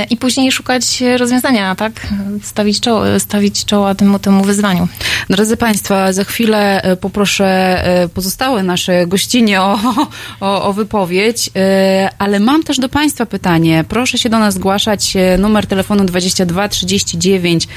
i 0.09 0.17
później 0.17 0.51
szukać 0.51 1.03
rozwiązania, 1.17 1.75
tak? 1.75 2.07
Stawić 2.43 2.79
czoło, 2.79 3.19
stawić 3.19 3.65
czoła 3.65 3.95
temu, 3.95 4.19
temu 4.19 4.43
wyzwaniu. 4.43 4.87
Drodzy 5.29 5.57
Państwo, 5.57 6.13
za 6.13 6.23
chwilę 6.23 6.81
e, 6.81 6.95
poproszę 6.95 7.45
e, 7.85 8.09
pozostałe 8.29 8.63
nasze 8.63 9.07
gościnie 9.07 9.61
o, 9.61 9.79
o, 10.39 10.63
o 10.63 10.73
wypowiedź, 10.73 11.49
e, 11.55 12.09
ale 12.17 12.39
mam 12.39 12.63
też 12.63 12.77
do 12.77 12.89
Państwa 12.89 13.25
pytanie. 13.25 13.83
Proszę 13.87 14.17
się 14.17 14.29
do 14.29 14.39
nas 14.39 14.53
zgłaszać. 14.53 15.13
Numer 15.39 15.67
telefonu 15.67 16.05
22 16.05 16.69
39 16.69 17.67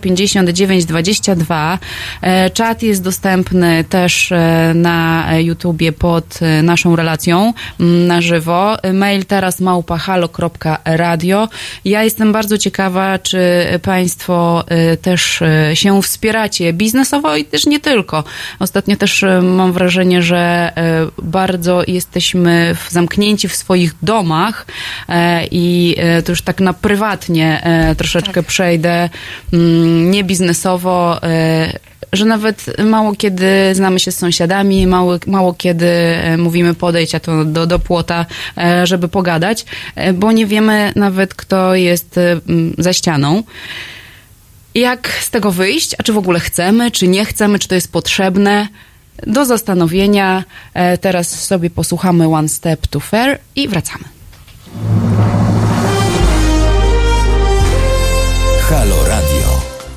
059 0.00 0.84
22. 0.84 1.78
Czat 2.54 2.82
jest 2.82 3.02
dostępny 3.02 3.84
też 3.84 4.32
na 4.74 5.26
YouTubie 5.38 5.92
pod 5.92 6.38
naszą 6.62 6.96
relacją 6.96 7.52
na 7.78 8.20
żywo. 8.20 8.76
Mail 8.92 9.24
teraz 9.24 9.60
małpahalo.radio. 9.60 11.48
Ja 11.84 12.02
jestem 12.02 12.32
bardzo 12.32 12.58
ciekawa, 12.58 13.18
czy 13.18 13.38
Państwo 13.82 14.64
też 15.02 15.42
się 15.74 16.02
wspieracie 16.02 16.72
biznesowo 16.72 17.36
i 17.36 17.44
też 17.44 17.66
nie 17.66 17.80
tylko. 17.80 18.24
Ostatnio 18.58 18.96
też 18.96 19.22
e, 19.22 19.42
mam 19.42 19.72
wrażenie, 19.72 19.85
że 20.22 20.72
e, 20.76 21.06
bardzo 21.22 21.82
jesteśmy 21.86 22.76
zamknięci 22.88 23.48
w 23.48 23.56
swoich 23.56 23.94
domach 24.02 24.66
e, 25.08 25.46
i 25.50 25.96
to 26.24 26.32
już 26.32 26.42
tak 26.42 26.60
na 26.60 26.72
prywatnie 26.72 27.62
troszeczkę 27.96 28.32
tak. 28.32 28.46
przejdę, 28.46 29.08
mm, 29.52 30.10
nie 30.10 30.24
biznesowo 30.24 31.20
że 32.12 32.24
nawet 32.24 32.80
mało 32.84 33.14
kiedy 33.14 33.74
znamy 33.74 34.00
się 34.00 34.12
z 34.12 34.18
sąsiadami, 34.18 34.86
mało, 34.86 35.18
mało 35.26 35.54
kiedy 35.54 35.86
mówimy 36.38 36.74
podejść 36.74 37.14
a 37.14 37.20
to 37.20 37.44
do, 37.44 37.66
do 37.66 37.78
płota, 37.78 38.26
żeby 38.84 39.08
pogadać, 39.08 39.64
bo 40.14 40.32
nie 40.32 40.46
wiemy 40.46 40.92
nawet, 40.96 41.34
kto 41.34 41.74
jest 41.74 42.20
za 42.78 42.92
ścianą 42.92 43.42
jak 44.76 45.08
z 45.20 45.30
tego 45.30 45.52
wyjść, 45.52 45.94
a 45.98 46.02
czy 46.02 46.12
w 46.12 46.18
ogóle 46.18 46.40
chcemy, 46.40 46.90
czy 46.90 47.08
nie 47.08 47.24
chcemy, 47.24 47.58
czy 47.58 47.68
to 47.68 47.74
jest 47.74 47.92
potrzebne. 47.92 48.68
Do 49.26 49.44
zastanowienia. 49.44 50.44
E, 50.74 50.98
teraz 50.98 51.44
sobie 51.44 51.70
posłuchamy 51.70 52.28
One 52.28 52.48
Step 52.48 52.86
to 52.86 53.00
Fair 53.00 53.38
i 53.56 53.68
wracamy. 53.68 54.04
Halo. 58.70 58.96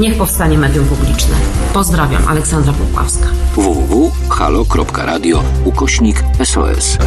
Niech 0.00 0.18
powstanie 0.18 0.58
medium 0.58 0.86
publiczne. 0.86 1.34
Pozdrawiam, 1.72 2.28
Aleksandra 2.28 2.72
Popławska. 2.72 3.26
www.halo.radio 3.54 5.42
ukośnik 5.64 6.24
SOS. 6.44 6.98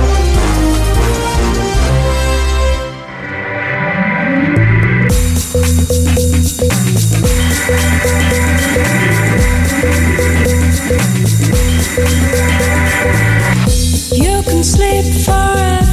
You 14.15 14.43
can 14.43 14.63
sleep 14.63 15.05
forever, 15.25 15.92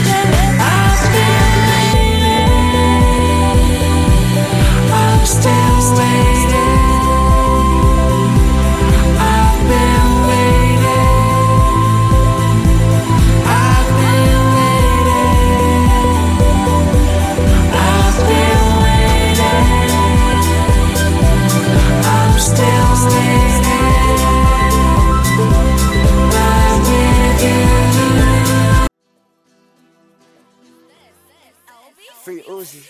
Free 32.23 32.43
Uzi. 32.43 32.83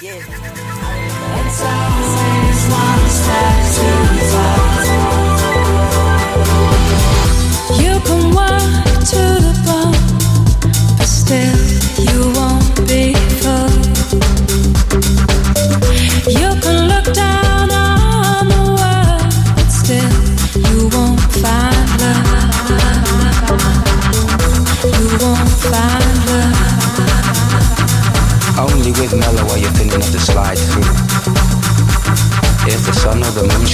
You 0.00 0.18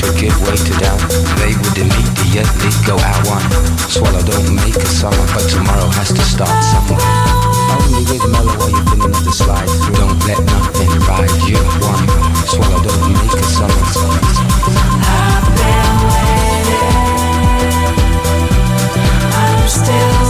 should 0.04 0.16
give 0.20 0.36
way 0.42 0.56
to 0.56 0.72
doubt, 0.80 1.00
they 1.40 1.54
would 1.56 1.78
immediately 1.78 2.70
go 2.86 2.96
out 2.98 3.26
one. 3.26 3.44
Swallow 3.88 4.22
don't 4.22 4.54
make 4.54 4.76
a 4.76 4.86
summer, 4.86 5.26
but 5.32 5.48
tomorrow 5.48 5.88
has 5.96 6.12
to 6.12 6.20
start 6.20 6.64
somewhere. 6.64 7.00
Only 7.72 8.04
with 8.10 8.24
mellow 8.28 8.52
are 8.64 8.70
you 8.70 8.84
feeling 8.90 9.24
the 9.24 9.32
slide 9.32 9.68
through. 9.68 9.96
Don't 9.96 10.20
let 10.26 10.40
nothing 10.44 10.90
ride 11.08 11.30
you 11.48 11.58
one. 11.80 12.04
Swallow 12.44 12.82
don't 12.82 13.12
make 13.12 13.32
a 13.32 13.42
summer. 13.44 13.84
I've 15.08 15.48
been 15.56 15.96
waiting. 16.12 17.04
I'm 19.32 19.68
still 19.68 20.23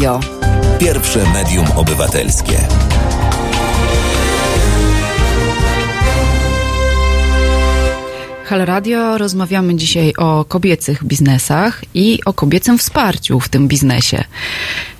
Radio. 0.00 0.20
Pierwsze 0.78 1.24
medium 1.32 1.66
obywatelskie. 1.76 2.58
Halo 8.44 8.64
Radio, 8.64 9.18
rozmawiamy 9.18 9.74
dzisiaj 9.74 10.12
o 10.18 10.44
kobiecych 10.44 11.04
biznesach 11.04 11.82
i 11.94 12.18
o 12.24 12.32
kobiecym 12.32 12.78
wsparciu 12.78 13.40
w 13.40 13.48
tym 13.48 13.68
biznesie. 13.68 14.24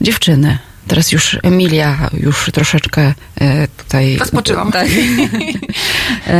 Dziewczyny, 0.01 0.59
teraz 0.87 1.13
już 1.13 1.39
Emilia 1.43 2.11
już 2.13 2.51
troszeczkę 2.55 3.15
e, 3.41 3.69
tutaj... 3.69 4.17
Rozpoczęłam. 4.17 4.73
Tak. 4.73 4.89
e, 6.27 6.31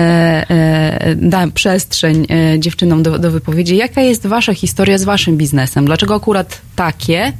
e, 0.51 1.15
dam 1.17 1.53
przestrzeń 1.53 2.27
e, 2.31 2.61
dziewczynom 2.61 3.03
do, 3.03 3.19
do 3.19 3.31
wypowiedzi. 3.31 3.77
Jaka 3.77 4.01
jest 4.01 4.27
wasza 4.27 4.55
historia 4.55 4.99
z 4.99 5.05
waszym 5.05 5.37
biznesem? 5.37 5.85
Dlaczego 5.85 6.15
akurat 6.15 6.61
takie, 6.77 7.33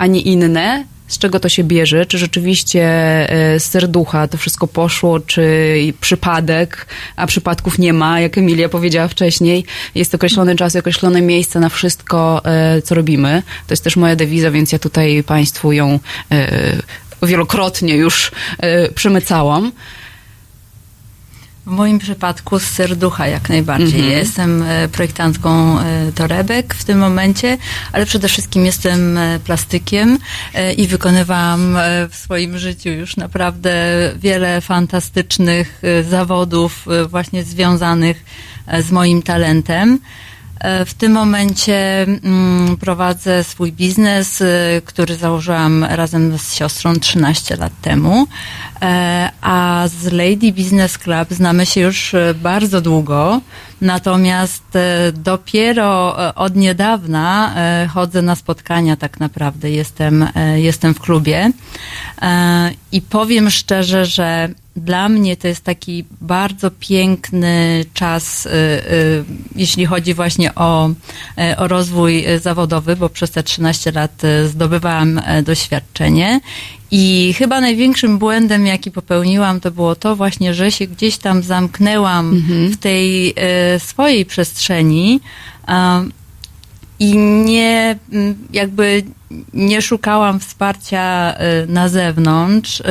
a 0.00 0.06
nie 0.06 0.20
inne? 0.20 0.84
Z 1.08 1.18
czego 1.18 1.40
to 1.40 1.48
się 1.48 1.64
bierze? 1.64 2.06
Czy 2.06 2.18
rzeczywiście 2.18 2.82
e, 2.82 3.60
z 3.60 3.64
serducha 3.64 4.28
to 4.28 4.38
wszystko 4.38 4.66
poszło, 4.66 5.20
czy 5.20 5.44
przypadek, 6.00 6.86
a 7.16 7.26
przypadków 7.26 7.78
nie 7.78 7.92
ma, 7.92 8.20
jak 8.20 8.38
Emilia 8.38 8.68
powiedziała 8.68 9.08
wcześniej. 9.08 9.64
Jest 9.94 10.14
określony 10.14 10.56
czas 10.56 10.74
i 10.74 10.78
określone 10.78 11.22
miejsce 11.22 11.60
na 11.60 11.68
wszystko, 11.68 12.42
e, 12.44 12.82
co 12.82 12.94
robimy. 12.94 13.42
To 13.66 13.72
jest 13.72 13.84
też 13.84 13.96
moja 13.96 14.16
dewiza, 14.16 14.50
więc 14.50 14.72
ja 14.72 14.78
tutaj 14.78 15.24
Państwu 15.26 15.72
ją 15.72 15.98
e, 16.32 16.76
wielokrotnie 17.22 17.96
już 17.96 18.30
e, 18.58 18.88
przemycałam. 18.88 19.72
W 21.70 21.72
moim 21.72 21.98
przypadku 21.98 22.58
z 22.58 22.62
serducha 22.62 23.26
jak 23.26 23.48
najbardziej. 23.48 24.00
Mhm. 24.00 24.18
Jestem 24.18 24.62
e, 24.62 24.88
projektantką 24.88 25.80
e, 25.80 26.12
torebek 26.12 26.74
w 26.74 26.84
tym 26.84 26.98
momencie, 26.98 27.58
ale 27.92 28.06
przede 28.06 28.28
wszystkim 28.28 28.66
jestem 28.66 29.18
e, 29.18 29.40
plastykiem 29.44 30.18
i 30.76 30.86
wykonywałam 30.86 31.78
w 32.10 32.16
swoim 32.16 32.58
życiu 32.58 32.88
już 32.88 33.16
naprawdę 33.16 33.72
wiele 34.16 34.60
fantastycznych 34.60 35.82
zawodów 36.10 36.86
właśnie 37.08 37.44
związanych 37.44 38.24
z 38.80 38.90
moim 38.90 39.22
talentem. 39.22 39.98
E, 40.60 40.84
W 40.84 40.94
tym 40.94 41.12
momencie 41.12 42.02
mm, 42.02 42.76
prowadzę 42.76 43.44
swój 43.44 43.72
biznes, 43.72 44.42
e, 44.42 44.46
który 44.84 45.16
założyłam 45.16 45.84
razem 45.84 46.38
z 46.38 46.54
siostrą 46.54 46.94
13 46.94 47.56
lat 47.56 47.72
temu. 47.82 48.26
E, 48.82 49.30
A 49.40 49.84
z 50.00 50.12
Lady 50.12 50.52
Business 50.52 50.98
Club 50.98 51.30
znamy 51.30 51.66
się 51.66 51.80
już 51.80 52.14
bardzo 52.34 52.80
długo, 52.80 53.40
natomiast 53.80 54.76
e, 54.76 55.12
dopiero 55.12 56.18
e, 56.28 56.34
od 56.34 56.56
niedawna 56.56 57.54
e, 57.56 57.88
chodzę 57.88 58.22
na 58.22 58.36
spotkania 58.36 58.96
tak 58.96 59.20
naprawdę. 59.20 59.70
Jestem, 59.70 60.28
jestem 60.54 60.94
w 60.94 61.00
klubie 61.00 61.52
i 62.92 63.02
powiem 63.02 63.50
szczerze, 63.50 64.06
że 64.06 64.48
dla 64.76 65.08
mnie 65.08 65.36
to 65.36 65.48
jest 65.48 65.64
taki 65.64 66.04
bardzo 66.20 66.70
piękny 66.70 67.84
czas, 67.94 68.48
jeśli 69.56 69.86
chodzi 69.86 70.14
właśnie 70.14 70.54
o, 70.54 70.90
o 71.56 71.68
rozwój 71.68 72.24
zawodowy, 72.40 72.96
bo 72.96 73.08
przez 73.08 73.30
te 73.30 73.42
13 73.42 73.92
lat 73.92 74.22
zdobywałam 74.46 75.20
doświadczenie. 75.42 76.40
I 76.90 77.34
chyba 77.38 77.60
największym 77.60 78.18
błędem, 78.18 78.66
jaki 78.66 78.90
popełniłam, 78.90 79.60
to 79.60 79.70
było 79.70 79.96
to 79.96 80.16
właśnie, 80.16 80.54
że 80.54 80.70
się 80.70 80.86
gdzieś 80.86 81.18
tam 81.18 81.42
zamknęłam 81.42 82.42
w 82.72 82.76
tej 82.76 83.30
y, 83.30 83.34
swojej 83.78 84.26
przestrzeni. 84.26 85.20
Um, 85.68 86.12
i 87.00 87.16
nie, 87.18 87.98
jakby 88.52 89.02
nie 89.54 89.82
szukałam 89.82 90.40
wsparcia 90.40 91.34
y, 91.64 91.66
na 91.66 91.88
zewnątrz. 91.88 92.82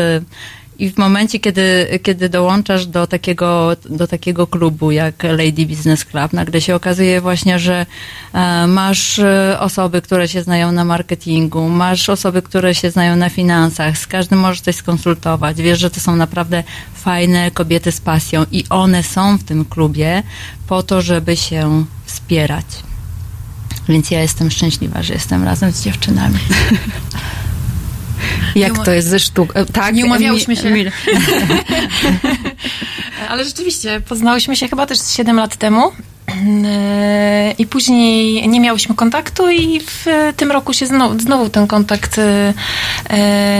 I 0.79 0.89
w 0.89 0.97
momencie, 0.97 1.39
kiedy, 1.39 1.99
kiedy 2.03 2.29
dołączasz 2.29 2.87
do 2.87 3.07
takiego, 3.07 3.75
do 3.89 4.07
takiego 4.07 4.47
klubu 4.47 4.91
jak 4.91 5.23
Lady 5.23 5.65
Business 5.65 6.05
Club, 6.05 6.33
nagle 6.33 6.61
się 6.61 6.75
okazuje 6.75 7.21
właśnie, 7.21 7.59
że 7.59 7.85
e, 8.33 8.67
masz 8.67 9.19
e, 9.19 9.57
osoby, 9.59 10.01
które 10.01 10.27
się 10.27 10.43
znają 10.43 10.71
na 10.71 10.85
marketingu, 10.85 11.69
masz 11.69 12.09
osoby, 12.09 12.41
które 12.41 12.75
się 12.75 12.91
znają 12.91 13.15
na 13.15 13.29
finansach, 13.29 13.97
z 13.97 14.07
każdym 14.07 14.39
możesz 14.39 14.61
coś 14.61 14.75
skonsultować. 14.75 15.61
Wiesz, 15.61 15.79
że 15.79 15.89
to 15.89 15.99
są 15.99 16.15
naprawdę 16.15 16.63
fajne 16.93 17.51
kobiety 17.51 17.91
z 17.91 18.01
pasją 18.01 18.45
i 18.51 18.63
one 18.69 19.03
są 19.03 19.37
w 19.37 19.43
tym 19.43 19.65
klubie 19.65 20.23
po 20.67 20.83
to, 20.83 21.01
żeby 21.01 21.37
się 21.37 21.85
wspierać. 22.05 22.65
Więc 23.89 24.11
ja 24.11 24.21
jestem 24.21 24.51
szczęśliwa, 24.51 25.03
że 25.03 25.13
jestem 25.13 25.43
razem 25.43 25.71
z 25.71 25.83
dziewczynami. 25.83 26.39
Jak 28.55 28.85
to 28.85 28.91
jest 28.91 29.07
ze 29.07 29.19
sztuk? 29.19 29.51
e, 29.55 29.65
Tak, 29.65 29.95
Nie 29.95 30.05
umawiałyśmy 30.05 30.55
się. 30.55 30.69
Ale 33.29 33.45
rzeczywiście, 33.45 34.01
poznałyśmy 34.09 34.55
się 34.55 34.67
chyba 34.67 34.85
też 34.85 34.99
7 35.07 35.35
lat 35.35 35.55
temu. 35.55 35.91
E, 36.65 37.51
I 37.57 37.65
później 37.65 38.47
nie 38.47 38.59
miałyśmy 38.59 38.95
kontaktu 38.95 39.49
i 39.49 39.79
w 39.79 40.05
tym 40.37 40.51
roku 40.51 40.73
się 40.73 40.85
znowu, 40.87 41.19
znowu 41.19 41.49
ten 41.49 41.67
kontakt 41.67 42.17
e, 42.19 42.53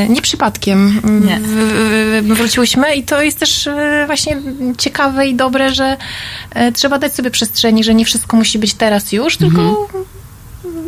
nie 0.10 0.22
przypadkiem 0.22 1.02
Nie. 1.26 1.40
w- 1.40 2.24
w- 2.24 2.38
wróciłyśmy 2.38 2.96
i 2.96 3.04
to 3.04 3.22
jest 3.22 3.40
też 3.40 3.70
właśnie 4.06 4.38
ciekawe 4.78 5.28
i 5.28 5.36
dobre, 5.36 5.74
że 5.74 5.98
trzeba 6.74 7.00
dać 7.00 7.16
sobie 7.16 7.32
przestrzeni, 7.32 7.84
że 7.84 7.94
nie 7.94 8.06
wszystko 8.06 8.38
musi 8.38 8.60
być 8.60 8.74
teraz 8.74 9.12
już, 9.12 9.38
tylko 9.38 9.88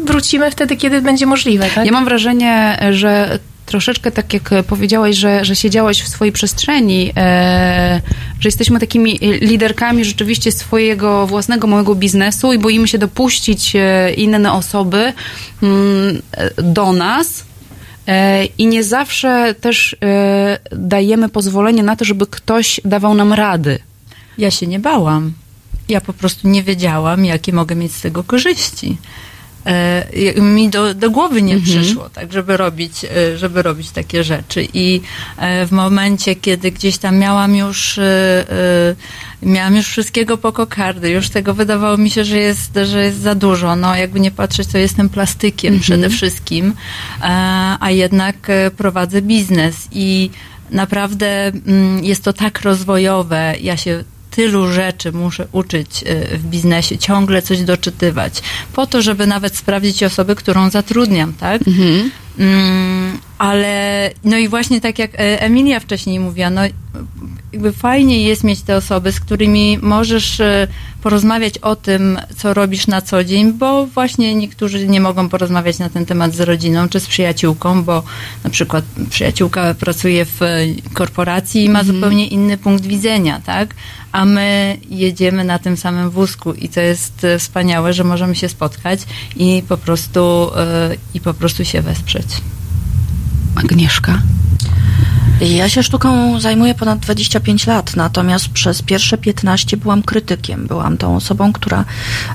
wrócimy 0.06 0.52
wtedy, 0.52 0.76
kiedy 0.78 1.02
będzie 1.02 1.26
możliwe, 1.26 1.70
tak? 1.76 1.86
Ja 1.86 1.92
mam 1.92 2.06
wrażenie, 2.06 2.80
że 2.92 3.40
troszeczkę 3.66 4.12
tak 4.12 4.34
jak 4.34 4.50
powiedziałaś, 4.68 5.16
że, 5.16 5.46
że 5.46 5.56
siedziałaś 5.56 6.02
w 6.02 6.08
swojej 6.08 6.32
przestrzeni, 6.32 7.12
e, 7.18 8.02
że 8.40 8.48
jesteśmy 8.48 8.80
takimi 8.80 9.20
liderkami 9.22 10.06
rzeczywiście 10.06 10.52
swojego 10.52 11.28
własnego 11.28 11.68
małego 11.68 11.96
biznesu 11.96 12.54
i 12.54 12.60
boimy 12.60 12.88
się 12.88 12.98
dopuścić 12.98 13.76
e, 13.76 14.14
inne 14.14 14.54
osoby 14.54 15.14
mm, 15.64 16.22
e, 16.32 16.64
do 16.64 16.94
nas. 16.94 17.44
E, 18.08 18.46
I 18.46 18.68
nie 18.68 18.84
zawsze 18.84 19.56
też 19.62 19.96
e, 20.04 20.60
dajemy 20.72 21.30
pozwolenie 21.30 21.84
na 21.84 21.96
to, 21.96 22.06
żeby 22.06 22.28
ktoś 22.28 22.82
dawał 22.86 23.14
nam 23.14 23.34
rady. 23.34 23.80
Ja 24.38 24.52
się 24.52 24.68
nie 24.68 24.80
bałam. 24.80 25.34
Ja 25.90 26.02
po 26.02 26.14
prostu 26.14 26.48
nie 26.48 26.64
wiedziałam, 26.64 27.26
jakie 27.26 27.54
mogę 27.54 27.76
mieć 27.76 27.96
z 27.96 28.02
tego 28.02 28.24
korzyści. 28.24 28.98
E, 29.66 30.42
mi 30.42 30.70
do, 30.70 30.94
do 30.94 31.12
głowy 31.12 31.42
nie 31.42 31.60
przyszło, 31.60 32.10
tak, 32.10 32.34
żeby 32.34 32.58
robić, 32.58 33.06
e, 33.06 33.38
żeby 33.38 33.62
robić 33.62 33.92
takie 33.92 34.24
rzeczy. 34.24 34.68
I 34.74 35.02
e, 35.38 35.66
w 35.66 35.72
momencie, 35.72 36.36
kiedy 36.36 36.72
gdzieś 36.72 36.98
tam 36.98 37.18
miałam 37.18 37.56
już, 37.56 38.00
miałam 39.44 39.76
już 39.76 39.88
wszystkiego 39.88 40.38
po 40.38 40.52
kokardy, 40.52 41.10
już 41.10 41.30
tego 41.30 41.54
wydawało 41.54 41.98
mi 41.98 42.10
się, 42.10 42.24
że 42.24 42.38
jest, 42.38 42.80
że 42.84 43.04
jest 43.04 43.20
za 43.20 43.36
dużo. 43.36 43.76
No, 43.76 43.96
jakby 43.96 44.20
nie 44.20 44.32
patrzeć, 44.32 44.68
to 44.68 44.78
jestem 44.78 45.10
plastykiem 45.10 45.80
przede 45.80 46.10
wszystkim, 46.10 46.74
a 47.80 47.88
jednak 47.90 48.36
prowadzę 48.78 49.22
biznes 49.22 49.88
i 49.92 50.30
naprawdę 50.72 51.48
mm, 51.48 52.04
jest 52.04 52.24
to 52.24 52.34
tak 52.34 52.62
rozwojowe. 52.62 53.56
Ja 53.62 53.78
się 53.78 54.04
tylu 54.32 54.72
rzeczy 54.72 55.12
muszę 55.12 55.48
uczyć 55.52 56.04
y, 56.04 56.38
w 56.38 56.44
biznesie, 56.44 56.98
ciągle 56.98 57.42
coś 57.42 57.62
doczytywać, 57.62 58.42
po 58.74 58.88
to, 58.88 59.02
żeby 59.02 59.28
nawet 59.28 59.58
sprawdzić 59.58 60.04
osobę, 60.04 60.36
którą 60.36 60.70
zatrudniam, 60.70 61.34
tak? 61.34 61.62
Mm, 62.40 63.20
ale 63.38 64.10
no 64.24 64.38
i 64.38 64.48
właśnie 64.48 64.82
tak 64.82 65.00
jak 65.00 65.16
e, 65.16 65.42
Emilia 65.42 65.80
wcześniej 65.80 66.20
mówiła, 66.20 66.50
no 66.50 66.62
jakby 67.54 67.72
fajnie 67.72 68.24
jest 68.24 68.44
mieć 68.44 68.62
te 68.62 68.76
osoby, 68.76 69.12
z 69.12 69.20
którymi 69.20 69.78
możesz 69.82 70.40
e, 70.40 70.68
porozmawiać 71.02 71.58
o 71.58 71.76
tym, 71.76 72.20
co 72.38 72.54
robisz 72.54 72.88
na 72.88 73.02
co 73.02 73.24
dzień, 73.24 73.54
bo 73.54 73.86
właśnie 73.86 74.36
niektórzy 74.36 74.88
nie 74.88 75.02
mogą 75.02 75.30
porozmawiać 75.30 75.80
na 75.80 75.90
ten 75.90 76.06
temat 76.06 76.34
z 76.34 76.40
rodziną 76.40 76.90
czy 76.90 77.00
z 77.00 77.08
przyjaciółką, 77.08 77.84
bo 77.84 78.04
na 78.44 78.50
przykład 78.50 78.86
przyjaciółka 79.10 79.74
pracuje 79.74 80.26
w 80.26 80.42
e, 80.42 80.66
korporacji 80.94 81.66
i 81.66 81.70
ma 81.70 81.84
zupełnie 81.84 82.28
inny 82.28 82.58
punkt 82.58 82.86
widzenia, 82.86 83.42
tak? 83.46 83.76
A 84.12 84.26
my 84.26 84.78
jedziemy 84.90 85.44
na 85.44 85.60
tym 85.60 85.78
samym 85.78 86.10
wózku 86.10 86.54
i 86.54 86.70
to 86.70 86.82
jest 86.82 87.24
e, 87.24 87.40
wspaniałe, 87.40 87.94
że 87.94 88.04
możemy 88.04 88.36
się 88.36 88.50
spotkać 88.50 89.00
i 89.36 89.64
po 89.68 89.78
prostu, 89.78 90.52
i 91.14 91.22
po 91.22 91.34
prostu 91.34 91.66
się 91.66 91.82
wesprzeć. 91.82 92.28
Agnieszka. 93.56 94.22
Ja 95.42 95.70
się 95.70 95.84
sztuką 95.84 96.40
zajmuję 96.40 96.76
ponad 96.76 97.00
25 97.00 97.68
lat, 97.68 97.96
natomiast 97.96 98.50
przez 98.50 98.82
pierwsze 98.82 99.18
15 99.18 99.78
byłam 99.78 100.04
krytykiem. 100.04 100.68
Byłam 100.68 100.98
tą 100.98 101.16
osobą, 101.16 101.54
która 101.54 101.86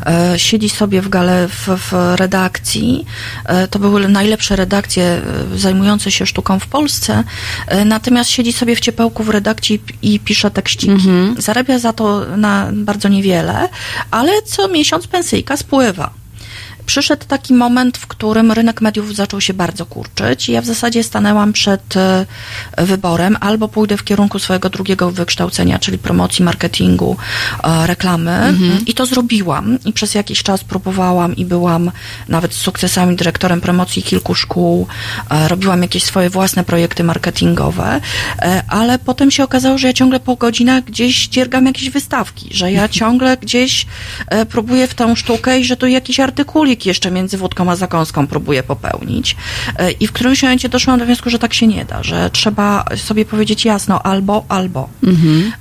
e, 0.06 0.38
siedzi 0.38 0.68
sobie 0.68 1.02
w 1.02 1.08
gale 1.08 1.48
w, 1.48 1.68
w 1.68 1.92
redakcji. 2.16 3.06
E, 3.44 3.68
to 3.68 3.78
były 3.78 4.08
najlepsze 4.08 4.56
redakcje 4.56 5.04
e, 5.04 5.22
zajmujące 5.58 6.10
się 6.10 6.26
sztuką 6.26 6.58
w 6.58 6.66
Polsce. 6.66 7.24
E, 7.66 7.84
natomiast 7.84 8.30
siedzi 8.30 8.52
sobie 8.52 8.76
w 8.76 8.80
ciepełku 8.80 9.22
w 9.22 9.28
redakcji 9.28 9.82
i, 10.02 10.20
pisze 10.20 10.50
tekściki. 10.50 11.08
Zarabia 11.38 11.78
za 11.78 11.92
to 11.92 12.36
na 12.36 12.70
bardzo 12.72 13.08
niewiele, 13.08 13.68
ale 14.10 14.42
co 14.42 14.68
miesiąc 14.68 15.06
pensyjka 15.06 15.56
spływa 15.56 16.25
przyszedł 16.86 17.24
taki 17.28 17.54
moment, 17.54 17.98
w 17.98 18.06
którym 18.06 18.52
rynek 18.52 18.80
mediów 18.80 19.16
zaczął 19.16 19.40
się 19.40 19.54
bardzo 19.54 19.86
kurczyć 19.86 20.48
ja 20.48 20.60
w 20.60 20.66
zasadzie 20.66 21.02
stanęłam 21.02 21.52
przed 21.52 21.96
e, 21.96 22.26
wyborem. 22.78 23.36
Albo 23.40 23.68
pójdę 23.68 23.96
w 23.96 24.04
kierunku 24.04 24.38
swojego 24.38 24.70
drugiego 24.70 25.10
wykształcenia, 25.10 25.78
czyli 25.78 25.98
promocji, 25.98 26.44
marketingu, 26.44 27.16
e, 27.64 27.86
reklamy. 27.86 28.54
I 28.86 28.94
to 28.94 29.06
zrobiłam. 29.06 29.78
I 29.84 29.92
przez 29.92 30.14
jakiś 30.14 30.42
czas 30.42 30.64
próbowałam 30.64 31.36
i 31.36 31.44
byłam 31.44 31.90
nawet 32.28 32.54
z 32.54 32.56
sukcesami 32.56 33.16
dyrektorem 33.16 33.60
promocji 33.60 34.02
kilku 34.02 34.34
szkół, 34.34 34.86
e, 35.30 35.48
robiłam 35.48 35.82
jakieś 35.82 36.02
swoje 36.02 36.30
własne 36.30 36.64
projekty 36.64 37.04
marketingowe, 37.04 38.00
ale 38.68 38.98
potem 38.98 39.30
się 39.30 39.44
okazało, 39.44 39.78
że 39.78 39.86
ja 39.86 39.92
ciągle 39.92 40.20
po 40.20 40.36
godzinach 40.36 40.84
gdzieś 40.84 41.28
dziergam 41.28 41.66
jakieś 41.66 41.90
wystawki, 41.90 42.48
że 42.50 42.72
ja 42.72 42.88
ciągle 42.98 43.36
gdzieś 43.36 43.86
próbuję 44.48 44.86
w 44.86 44.94
tą 44.94 45.14
sztukę 45.14 45.60
i 45.60 45.64
że 45.64 45.76
tu 45.76 45.86
jakiś 45.86 46.20
jeszcze 46.84 47.10
między 47.10 47.38
wódką 47.38 47.70
a 47.70 47.76
zakąską 47.76 48.26
próbuję 48.26 48.62
popełnić. 48.62 49.36
E, 49.76 49.90
I 49.90 50.06
w 50.06 50.12
którymś 50.12 50.42
momencie 50.42 50.68
doszłam 50.68 50.98
do 50.98 51.06
wniosku, 51.06 51.30
że 51.30 51.38
tak 51.38 51.54
się 51.54 51.66
nie 51.66 51.84
da, 51.84 52.02
że 52.02 52.30
trzeba 52.30 52.84
sobie 52.96 53.24
powiedzieć 53.24 53.64
jasno 53.64 54.02
albo, 54.02 54.44
albo. 54.48 54.88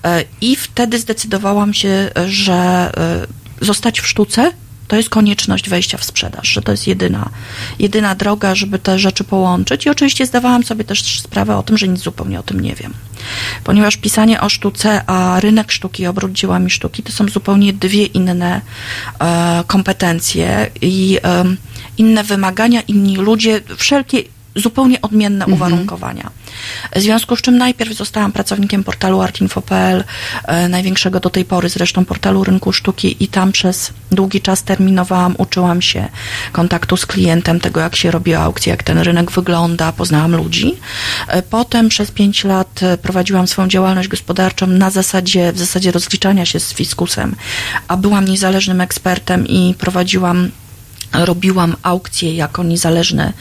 E, 0.03 0.23
I 0.41 0.55
wtedy 0.55 0.99
zdecydowałam 0.99 1.73
się, 1.73 2.11
że 2.27 2.91
e, 3.61 3.65
zostać 3.65 3.99
w 3.99 4.07
sztuce 4.07 4.51
to 4.87 4.95
jest 4.95 5.09
konieczność 5.09 5.69
wejścia 5.69 5.97
w 5.97 6.03
sprzedaż, 6.03 6.47
że 6.47 6.61
to 6.61 6.71
jest 6.71 6.87
jedyna, 6.87 7.29
jedyna 7.79 8.15
droga, 8.15 8.55
żeby 8.55 8.79
te 8.79 8.99
rzeczy 8.99 9.23
połączyć. 9.23 9.85
I 9.85 9.89
oczywiście 9.89 10.25
zdawałam 10.25 10.63
sobie 10.63 10.83
też 10.83 11.19
sprawę 11.19 11.57
o 11.57 11.63
tym, 11.63 11.77
że 11.77 11.87
nic 11.87 11.99
zupełnie 12.01 12.39
o 12.39 12.43
tym 12.43 12.59
nie 12.59 12.75
wiem. 12.75 12.93
Ponieważ 13.63 13.97
pisanie 13.97 14.41
o 14.41 14.49
sztuce, 14.49 15.09
a 15.09 15.39
rynek 15.39 15.71
sztuki, 15.71 16.07
obrót 16.07 16.31
dziełami 16.31 16.69
sztuki 16.69 17.03
to 17.03 17.11
są 17.11 17.27
zupełnie 17.27 17.73
dwie 17.73 18.05
inne 18.05 18.61
e, 19.19 19.63
kompetencje 19.67 20.71
i 20.81 21.19
e, 21.23 21.45
inne 21.97 22.23
wymagania, 22.23 22.81
inni 22.81 23.15
ludzie, 23.15 23.61
wszelkie 23.77 24.34
zupełnie 24.55 25.01
odmienne 25.01 25.45
uwarunkowania. 25.45 26.29
W 26.95 26.99
związku 26.99 27.35
z 27.35 27.41
czym 27.41 27.57
najpierw 27.57 27.93
zostałam 27.93 28.31
pracownikiem 28.31 28.83
portalu 28.83 29.21
artinfo.pl, 29.21 30.03
e, 30.45 30.69
największego 30.69 31.19
do 31.19 31.29
tej 31.29 31.45
pory 31.45 31.69
zresztą 31.69 32.05
portalu 32.05 32.43
rynku 32.43 32.73
sztuki 32.73 33.23
i 33.23 33.27
tam 33.27 33.51
przez 33.51 33.93
długi 34.11 34.41
czas 34.41 34.63
terminowałam, 34.63 35.35
uczyłam 35.37 35.81
się 35.81 36.07
kontaktu 36.51 36.97
z 36.97 37.05
klientem, 37.05 37.59
tego 37.59 37.79
jak 37.79 37.95
się 37.95 38.11
robi 38.11 38.33
aukcje, 38.33 38.71
jak 38.71 38.83
ten 38.83 38.97
rynek 38.97 39.31
wygląda, 39.31 39.91
poznałam 39.91 40.35
ludzi. 40.35 40.75
E, 41.27 41.41
Potem 41.41 41.89
przez 41.89 42.11
pięć 42.11 42.43
lat 42.43 42.83
e, 42.83 42.97
prowadziłam 42.97 43.47
swoją 43.47 43.67
działalność 43.67 44.07
gospodarczą 44.07 44.67
na 44.67 44.89
zasadzie, 44.89 45.53
w 45.53 45.59
zasadzie 45.59 45.91
rozliczania 45.91 46.45
się 46.45 46.59
z 46.59 46.73
fiskusem, 46.73 47.35
a 47.87 47.97
byłam 47.97 48.25
niezależnym 48.25 48.81
ekspertem 48.81 49.47
i 49.47 49.75
prowadziłam 49.77 50.51
robiłam 51.13 51.75
aukcje 51.83 52.35
jako 52.35 52.63
niezależny 52.63 53.33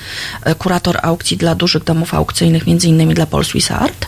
e, 0.43 0.55
kurator 0.55 0.99
aukcji 1.03 1.37
dla 1.37 1.55
dużych 1.55 1.85
domów 1.85 2.15
aukcyjnych, 2.15 2.67
między 2.67 2.89
innymi 2.89 3.15
dla 3.15 3.27
Paul 3.27 3.45
Swiss 3.45 3.71
Art, 3.71 4.07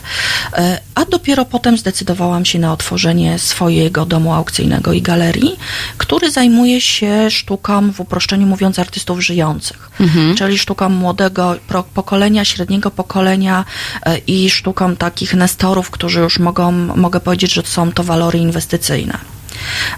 E, 0.53 0.79
a 0.95 1.05
dopiero 1.05 1.45
potem 1.45 1.77
zdecydowałam 1.77 2.45
się 2.45 2.59
na 2.59 2.73
otworzenie 2.73 3.39
swojego 3.39 4.05
domu 4.05 4.33
aukcyjnego 4.33 4.93
i 4.93 5.01
galerii, 5.01 5.55
który 5.97 6.31
zajmuje 6.31 6.81
się 6.81 7.31
sztuką, 7.31 7.91
w 7.91 7.99
uproszczeniu 7.99 8.47
mówiąc, 8.47 8.79
artystów 8.79 9.23
żyjących, 9.23 9.89
czyli 10.37 10.57
sztuką 10.57 10.89
młodego 10.89 11.55
pokolenia, 11.93 12.45
średniego 12.45 12.91
pokolenia 12.91 13.65
e, 14.05 14.17
i 14.17 14.49
sztuką 14.49 14.95
takich 14.95 15.33
nestorów, 15.33 15.91
którzy 15.91 16.19
już 16.19 16.39
mogą, 16.39 16.71
mogę 16.71 17.19
powiedzieć, 17.19 17.53
że 17.53 17.61
są 17.65 17.91
to 17.91 18.03
walory 18.03 18.39
inwestycyjne. 18.39 19.36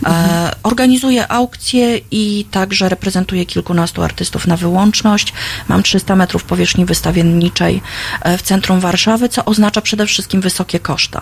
E, 0.05 0.55
organizuję 0.63 1.31
aukcje 1.31 1.99
i 2.11 2.45
także 2.51 2.89
reprezentuję 2.89 3.45
kilkunastu 3.45 4.03
artystów 4.03 4.47
na 4.47 4.57
wyłączność. 4.57 5.33
Mam 5.67 5.83
300 5.83 6.15
metrów 6.15 6.43
powierzchni 6.43 6.85
wystawienniczej 6.85 7.81
e, 8.21 8.37
w 8.37 8.41
centrum 8.41 8.79
Warszawy, 8.79 9.29
co 9.29 9.45
oznacza 9.45 9.81
przede 9.81 10.05
wszystkim 10.05 10.41
wysokie 10.41 10.79
koszta. 10.79 11.21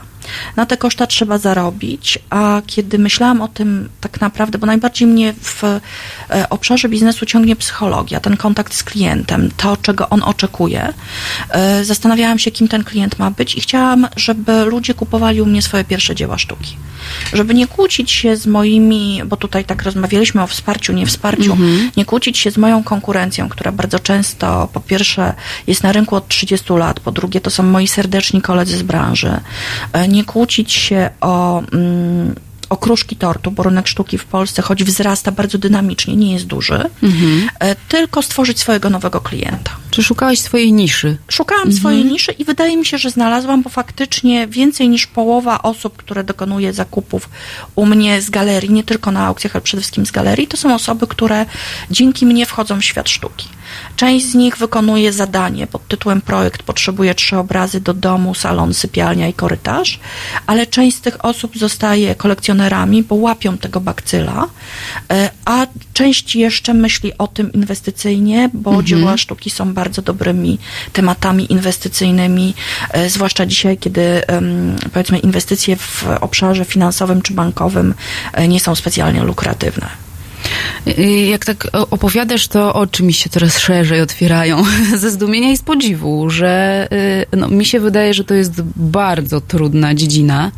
Na 0.56 0.65
te 0.65 0.78
koszta 0.78 1.08
trzeba 1.08 1.38
zarobić, 1.38 2.19
a 2.30 2.62
kiedy 2.67 3.00
myślałam 3.00 3.41
o 3.41 3.47
tym 3.47 3.89
tak 4.02 4.21
naprawdę, 4.21 4.58
bo 4.58 4.67
najbardziej 4.67 5.08
mnie 5.08 5.34
w 5.41 5.63
e, 5.63 5.80
obszarze 6.50 6.89
biznesu 6.89 7.26
ciągnie 7.26 7.56
psychologia, 7.56 8.19
ten 8.19 8.38
kontakt 8.38 8.73
z 8.73 8.84
klientem, 8.84 9.52
to 9.58 9.78
czego 9.78 10.10
on 10.10 10.23
oczekuje, 10.23 10.93
zastanawiałam 11.84 12.39
się, 12.39 12.52
kim 12.52 12.67
ten 12.67 12.84
klient 12.84 13.19
ma 13.19 13.32
być 13.32 13.56
i 13.56 13.62
chciałam, 13.62 14.08
żeby 14.15 14.65
ludzie 14.65 14.93
kupowali 14.93 15.41
u 15.41 15.45
mnie 15.45 15.62
swoje 15.62 15.84
pierwsze 15.84 16.15
dzieła 16.15 16.38
sztuki. 16.38 16.78
Żeby 17.34 17.54
nie 17.54 17.67
kłócić 17.67 18.12
się 18.12 18.26
z 18.35 18.47
moimi, 18.47 19.21
bo 19.25 19.37
tutaj 19.37 19.65
tak 19.65 19.83
rozmawialiśmy 19.83 20.43
o 20.43 20.47
wsparciu, 20.47 20.93
nie 20.93 21.05
wsparciu, 21.05 21.57
nie 21.97 22.05
kłócić 22.05 22.37
się 22.37 22.51
z 22.51 22.57
moją 22.57 22.83
konkurencją, 22.83 23.49
która 23.49 23.71
bardzo 23.71 23.99
często 23.99 24.69
po 24.73 24.79
pierwsze 24.79 25.33
jest 25.67 25.83
na 25.83 25.91
rynku 25.91 26.15
od 26.15 26.27
30 26.27 26.73
lat, 26.73 26.99
po 26.99 27.11
drugie 27.11 27.41
to 27.41 27.49
są 27.49 27.63
moi 27.63 27.87
serdeczni 27.87 28.41
koledzy 28.41 28.77
z 28.77 28.81
branży. 28.83 29.39
E, 29.93 30.07
Nie 30.07 30.23
kłócić 30.23 30.71
się 30.73 31.09
o 31.21 31.63
mm, 31.73 32.35
okruszki 32.69 33.15
tortu, 33.15 33.51
bo 33.51 33.63
rynek 33.63 33.87
sztuki 33.87 34.17
w 34.17 34.25
Polsce, 34.25 34.61
choć 34.61 34.83
wzrasta 34.83 35.31
bardzo 35.31 35.57
dynamicznie, 35.57 36.15
nie 36.15 36.33
jest 36.33 36.45
duży, 36.45 36.89
e, 37.59 37.75
tylko 37.75 38.21
stworzyć 38.21 38.59
swojego 38.59 38.89
nowego 38.89 39.21
klienta. 39.21 39.71
Czy 39.97 40.03
szukałaś 40.03 40.39
swojej 40.39 40.73
niszy? 40.73 41.17
Szukałam 41.27 41.73
swojej 41.73 42.05
niszy 42.05 42.31
i 42.31 42.45
wydaje 42.45 42.77
mi 42.77 42.86
się, 42.86 42.97
że 42.97 43.10
znalazłam, 43.10 43.63
bo 43.63 43.69
faktycznie 43.69 44.47
więcej 44.47 44.89
niż 44.89 45.07
połowa 45.07 45.62
osób, 45.62 45.97
które 45.97 46.23
dokonuje 46.23 46.73
zakupów 46.73 47.29
u 47.75 47.86
mnie 47.86 48.21
z 48.21 48.29
galerii, 48.29 48.69
nie 48.69 48.83
tylko 48.83 49.12
na 49.12 49.25
aukcjach, 49.25 49.55
ale 49.55 49.62
przede 49.62 49.81
wszystkim 49.81 50.05
z 50.05 50.12
galerii, 50.12 50.47
to 50.47 50.57
są 50.57 50.75
osoby, 50.75 51.07
które 51.07 51.45
dzięki 51.91 52.25
mnie 52.25 52.45
wchodzą 52.45 52.79
w 52.79 52.83
świat 52.83 53.10
sztuki. 53.10 53.47
Część 53.95 54.25
z 54.25 54.36
nich 54.36 54.57
wykonuje 54.57 55.13
zadanie 55.13 55.67
pod 55.67 55.88
tytułem 55.88 56.21
projekt 56.21 56.63
potrzebuje 56.63 57.15
trzy 57.15 57.38
obrazy 57.38 57.81
do 57.81 57.93
domu, 57.93 58.33
salon, 58.33 58.73
sypialnia 58.73 59.27
i 59.27 59.33
korytarz, 59.33 59.99
ale 60.47 60.67
część 60.67 60.97
z 60.97 61.01
tych 61.01 61.25
osób 61.25 61.57
zostaje 61.57 62.15
kolekcjonerami, 62.15 63.03
bo 63.03 63.15
łapią 63.15 63.57
tego 63.57 63.81
bakcyla, 63.81 64.47
e, 65.12 65.29
a 65.45 65.67
część 65.93 66.36
jeszcze 66.36 66.73
myśli 66.73 67.17
o 67.17 67.27
tym 67.27 67.53
inwestycyjnie, 67.53 68.49
bo 68.53 68.83
dzieła 68.83 69.17
sztuki 69.17 69.49
są 69.49 69.73
bardzo 69.73 69.87
dobrymi 69.89 70.60
tematami 70.93 71.52
inwestycyjnymi, 71.52 72.54
e, 72.91 73.10
zwłaszcza 73.10 73.45
dzisiaj, 73.45 73.78
kiedy 73.78 74.21
powiedzmy 74.93 75.19
inwestycje 75.19 75.76
w 75.76 76.06
obszarze 76.21 76.65
finansowym 76.65 77.21
czy 77.21 77.34
bankowym 77.34 77.93
e, 78.34 78.47
nie 78.47 78.60
są 78.60 78.76
specjalnie 78.76 79.23
lukratywne. 79.23 80.08
Jak 81.30 81.45
tak 81.45 81.67
opowiadasz, 81.73 82.47
to 82.47 82.73
oczy 82.73 83.04
mi 83.04 83.13
się 83.13 83.30
coraz 83.30 83.60
szerzej 83.60 84.02
otwierają 84.02 84.63
ze 85.02 85.12
zdumienia 85.12 85.52
i 85.52 85.58
z 85.58 85.62
podziwu, 85.62 86.30
że 86.30 86.88
y, 87.34 87.38
no, 87.38 87.47
mi 87.47 87.65
się 87.65 87.80
wydaje, 87.80 88.13
że 88.13 88.23
to 88.23 88.34
jest 88.34 88.62
bardzo 88.76 89.41
trudna 89.41 89.95
dziedzina. 89.95 90.52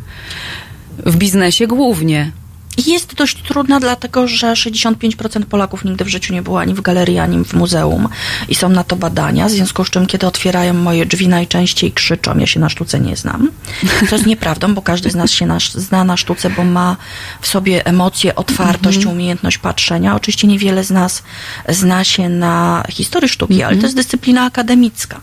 W 1.06 1.16
biznesie 1.16 1.66
głównie. 1.66 2.32
Jest 2.86 3.14
dość 3.14 3.42
trudna, 3.42 3.80
dlatego 3.80 4.28
że 4.28 4.52
65% 4.52 5.44
Polaków 5.44 5.84
nigdy 5.84 6.04
w 6.04 6.08
życiu 6.08 6.32
nie 6.32 6.42
było 6.42 6.60
ani 6.60 6.74
w 6.74 6.80
galerii, 6.80 7.18
ani 7.18 7.44
w 7.44 7.54
muzeum 7.54 8.08
i 8.48 8.54
są 8.54 8.68
na 8.68 8.84
to 8.84 8.96
badania, 8.96 9.46
w 9.46 9.50
związku 9.50 9.84
z 9.84 9.90
czym, 9.90 10.06
kiedy 10.06 10.26
otwierają 10.26 10.74
moje 10.74 11.06
drzwi, 11.06 11.28
najczęściej 11.28 11.92
krzyczą, 11.92 12.38
ja 12.38 12.46
się 12.46 12.60
na 12.60 12.68
sztuce 12.68 13.00
nie 13.00 13.16
znam. 13.16 13.50
Co 14.08 14.16
jest 14.16 14.26
nieprawdą, 14.26 14.74
bo 14.74 14.82
każdy 14.82 15.10
z 15.10 15.14
nas 15.14 15.30
się 15.30 15.46
na, 15.46 15.58
zna 15.74 16.04
na 16.04 16.16
sztuce, 16.16 16.50
bo 16.50 16.64
ma 16.64 16.96
w 17.40 17.46
sobie 17.46 17.86
emocje, 17.86 18.34
otwartość, 18.34 19.06
umiejętność 19.06 19.58
patrzenia. 19.58 20.16
Oczywiście 20.16 20.48
niewiele 20.48 20.84
z 20.84 20.90
nas 20.90 21.22
zna 21.68 22.04
się 22.04 22.28
na 22.28 22.84
historii 22.90 23.28
sztuki, 23.28 23.62
ale 23.62 23.76
to 23.76 23.82
jest 23.82 23.96
dyscyplina 23.96 24.44
akademicka. 24.44 25.20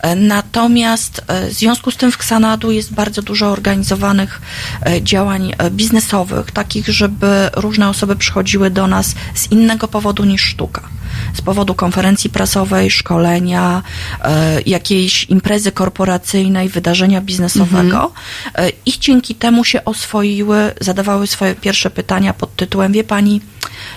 E, 0.00 0.14
Natomiast 0.14 1.22
e, 1.26 1.48
w 1.48 1.52
związku 1.52 1.90
z 1.90 1.96
tym 1.96 2.12
w 2.12 2.18
Ksanadu 2.18 2.70
jest 2.70 2.94
bardzo 2.94 3.22
dużo 3.22 3.46
organizowanych 3.46 4.40
e, 4.86 5.02
działań 5.02 5.54
biznesowych, 5.70 6.50
takich, 6.50 6.88
żeby 6.88 7.50
różne 7.56 7.88
osoby 7.88 8.16
przychodziły 8.16 8.70
do 8.70 8.86
nas 8.86 9.14
z 9.34 9.52
innego 9.52 9.88
powodu 9.88 10.24
niż 10.24 10.42
sztuka. 10.42 10.82
Z 11.34 11.40
powodu 11.40 11.74
konferencji 11.74 12.30
prasowej, 12.30 12.90
szkolenia, 12.90 13.82
jakiejś 14.66 15.24
imprezy 15.24 15.72
korporacyjnej, 15.72 16.68
wydarzenia 16.68 17.20
biznesowego 17.20 18.12
e, 18.54 18.70
i 18.86 18.92
dzięki 19.00 19.34
temu 19.34 19.64
się 19.64 19.84
oswoiły, 19.84 20.74
zadawały 20.80 21.26
swoje 21.26 21.54
pierwsze 21.54 21.90
pytania 21.90 22.34
pod 22.34 22.56
tytułem 22.56 22.92
Wie 22.92 23.04
pani, 23.04 23.40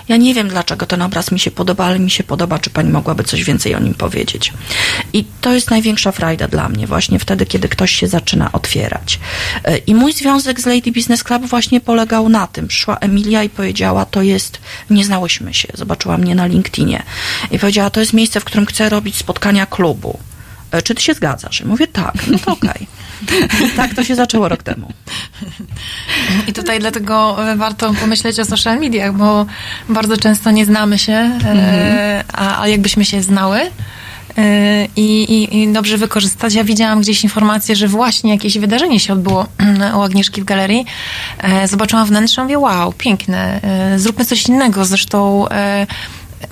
ja 0.08 0.16
nie 0.16 0.34
wiem 0.34 0.48
dlaczego 0.48 0.86
ten 0.86 1.02
obraz 1.02 1.32
mi 1.32 1.40
się 1.40 1.50
podoba, 1.50 1.84
ale 1.84 1.98
mi 1.98 2.10
się 2.10 2.24
podoba, 2.24 2.58
czy 2.58 2.70
pani 2.70 2.90
mogłaby 2.90 3.24
coś 3.24 3.44
więcej 3.44 3.74
o 3.74 3.80
nim 3.80 3.94
powiedzieć. 3.94 4.52
I 5.12 5.24
to 5.40 5.52
jest 5.52 5.70
największa 5.70 6.12
frajda 6.12 6.48
dla 6.48 6.68
mnie, 6.68 6.86
właśnie 6.86 7.18
wtedy, 7.18 7.46
kiedy 7.46 7.68
ktoś 7.68 7.90
się 7.92 8.08
zaczyna 8.08 8.52
otwierać. 8.52 9.18
E, 9.64 9.76
I 9.76 9.94
mój 9.94 10.12
związek 10.12 10.60
z 10.60 10.66
Lady 10.66 10.92
Business 10.92 11.24
Club 11.24 11.46
właśnie 11.46 11.80
polegał 11.80 12.28
na 12.28 12.46
tym. 12.46 12.68
Przyszła 12.68 12.96
Emilia 12.98 13.42
i 13.42 13.48
powiedziała, 13.48 14.04
to 14.04 14.22
jest, 14.22 14.58
nie 14.90 15.04
znałyśmy 15.04 15.54
się, 15.54 15.68
zobaczyła 15.74 16.18
mnie 16.18 16.34
na 16.34 16.46
LinkedInie 16.46 17.02
i 17.50 17.58
powiedziała, 17.58 17.90
to 17.90 18.00
jest 18.00 18.12
miejsce, 18.12 18.40
w 18.40 18.44
którym 18.44 18.66
chcę 18.66 18.88
robić 18.88 19.16
spotkania 19.16 19.66
klubu. 19.66 20.18
E, 20.70 20.82
Czy 20.82 20.94
ty 20.94 21.02
się 21.02 21.14
zgadzasz? 21.14 21.60
I 21.60 21.64
mówię, 21.64 21.86
tak, 21.86 22.14
no 22.26 22.38
to 22.38 22.52
okej. 22.52 22.86
I 23.66 23.70
tak 23.76 23.94
to 23.94 24.04
się 24.04 24.14
zaczęło 24.14 24.48
rok 24.48 24.62
temu. 24.62 24.92
I 26.46 26.52
tutaj 26.52 26.80
dlatego 26.80 27.36
warto 27.56 27.94
pomyśleć 27.94 28.40
o 28.40 28.44
social 28.44 28.78
mediach, 28.80 29.14
bo 29.16 29.46
bardzo 29.88 30.16
często 30.16 30.50
nie 30.50 30.64
znamy 30.64 30.98
się, 30.98 31.38
e, 31.44 32.24
a, 32.32 32.60
a 32.62 32.68
jakbyśmy 32.68 33.04
się 33.04 33.22
znały. 33.22 33.60
e, 34.38 34.86
I, 34.96 35.22
i, 35.22 35.62
I 35.62 35.72
dobrze 35.72 35.98
wykorzystać. 35.98 36.54
Ja 36.54 36.64
widziałam 36.64 37.00
gdzieś 37.00 37.24
informację, 37.24 37.76
że 37.76 37.88
właśnie 37.88 38.32
jakieś 38.32 38.58
wydarzenie 38.58 39.00
się 39.00 39.12
odbyło 39.12 39.46
u 39.98 40.00
Agnieszki 40.00 40.42
w 40.42 40.44
galerii. 40.44 40.84
E, 41.38 41.68
Zobaczyłam 41.68 42.06
wnętrze, 42.06 42.42
mówię, 42.42 42.58
wow, 42.58 42.92
piękne, 42.92 43.60
zróbmy 43.96 44.24
coś 44.24 44.46
innego. 44.46 44.84
Zresztą 44.84 45.46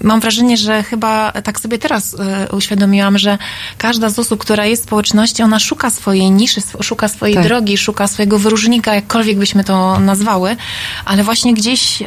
mam 0.02 0.20
wrażenie, 0.20 0.56
że 0.56 0.82
chyba 0.82 1.32
tak 1.32 1.60
sobie 1.60 1.78
teraz 1.78 2.16
e, 2.18 2.48
uświadomiłam, 2.56 3.18
że 3.18 3.38
każda 3.78 4.08
z 4.08 4.18
osób, 4.18 4.40
która 4.40 4.66
jest 4.66 4.82
w 4.82 4.86
społeczności, 4.86 5.42
ona 5.42 5.58
szuka 5.58 5.90
swojej 5.90 6.30
niszy, 6.30 6.60
szuka 6.80 7.08
swojej 7.08 7.34
Tak. 7.34 7.44
drogi, 7.44 7.78
szuka 7.78 8.06
swojego 8.06 8.38
wyróżnika, 8.38 8.94
jakkolwiek 8.94 9.38
byśmy 9.38 9.64
to 9.64 10.00
nazwały, 10.00 10.56
ale 11.04 11.24
właśnie 11.24 11.54
gdzieś, 11.54 12.02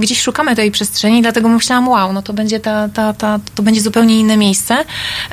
gdzieś 0.00 0.20
szukamy 0.20 0.56
tej 0.56 0.70
przestrzeni, 0.70 1.22
dlatego 1.22 1.48
myślałam, 1.48 1.88
wow, 1.88 2.12
no 2.12 2.22
to 2.22 2.32
będzie 2.32 2.60
ta, 2.60 2.88
ta, 2.88 3.12
ta, 3.12 3.40
to 3.54 3.62
będzie 3.62 3.80
zupełnie 3.80 4.20
inne 4.20 4.36
miejsce, 4.36 4.84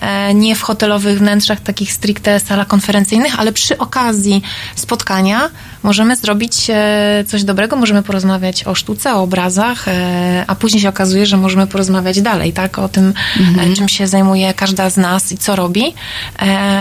e, 0.01 0.33
nie 0.33 0.55
w 0.55 0.61
hotelowych 0.61 1.19
wnętrzach, 1.19 1.59
takich 1.59 1.93
stricte 1.93 2.39
salach 2.39 2.67
konferencyjnych, 2.67 3.39
ale 3.39 3.53
przy 3.53 3.77
okazji 3.77 4.41
spotkania 4.75 5.49
możemy 5.83 6.15
zrobić 6.15 6.69
e, 6.69 7.23
coś 7.27 7.43
dobrego, 7.43 7.75
możemy 7.75 8.03
porozmawiać 8.03 8.67
o 8.67 8.75
sztuce, 8.75 9.13
o 9.13 9.21
obrazach, 9.21 9.87
e, 9.87 10.43
a 10.47 10.55
później 10.55 10.81
się 10.81 10.89
okazuje, 10.89 11.25
że 11.25 11.37
możemy 11.37 11.67
porozmawiać 11.67 12.21
dalej, 12.21 12.53
tak, 12.53 12.79
o 12.79 12.89
tym, 12.89 13.13
e, 13.59 13.75
czym 13.75 13.89
się 13.89 14.07
zajmuje 14.07 14.53
każda 14.53 14.89
z 14.89 14.97
nas 14.97 15.31
i 15.31 15.37
co 15.37 15.55
robi, 15.55 15.93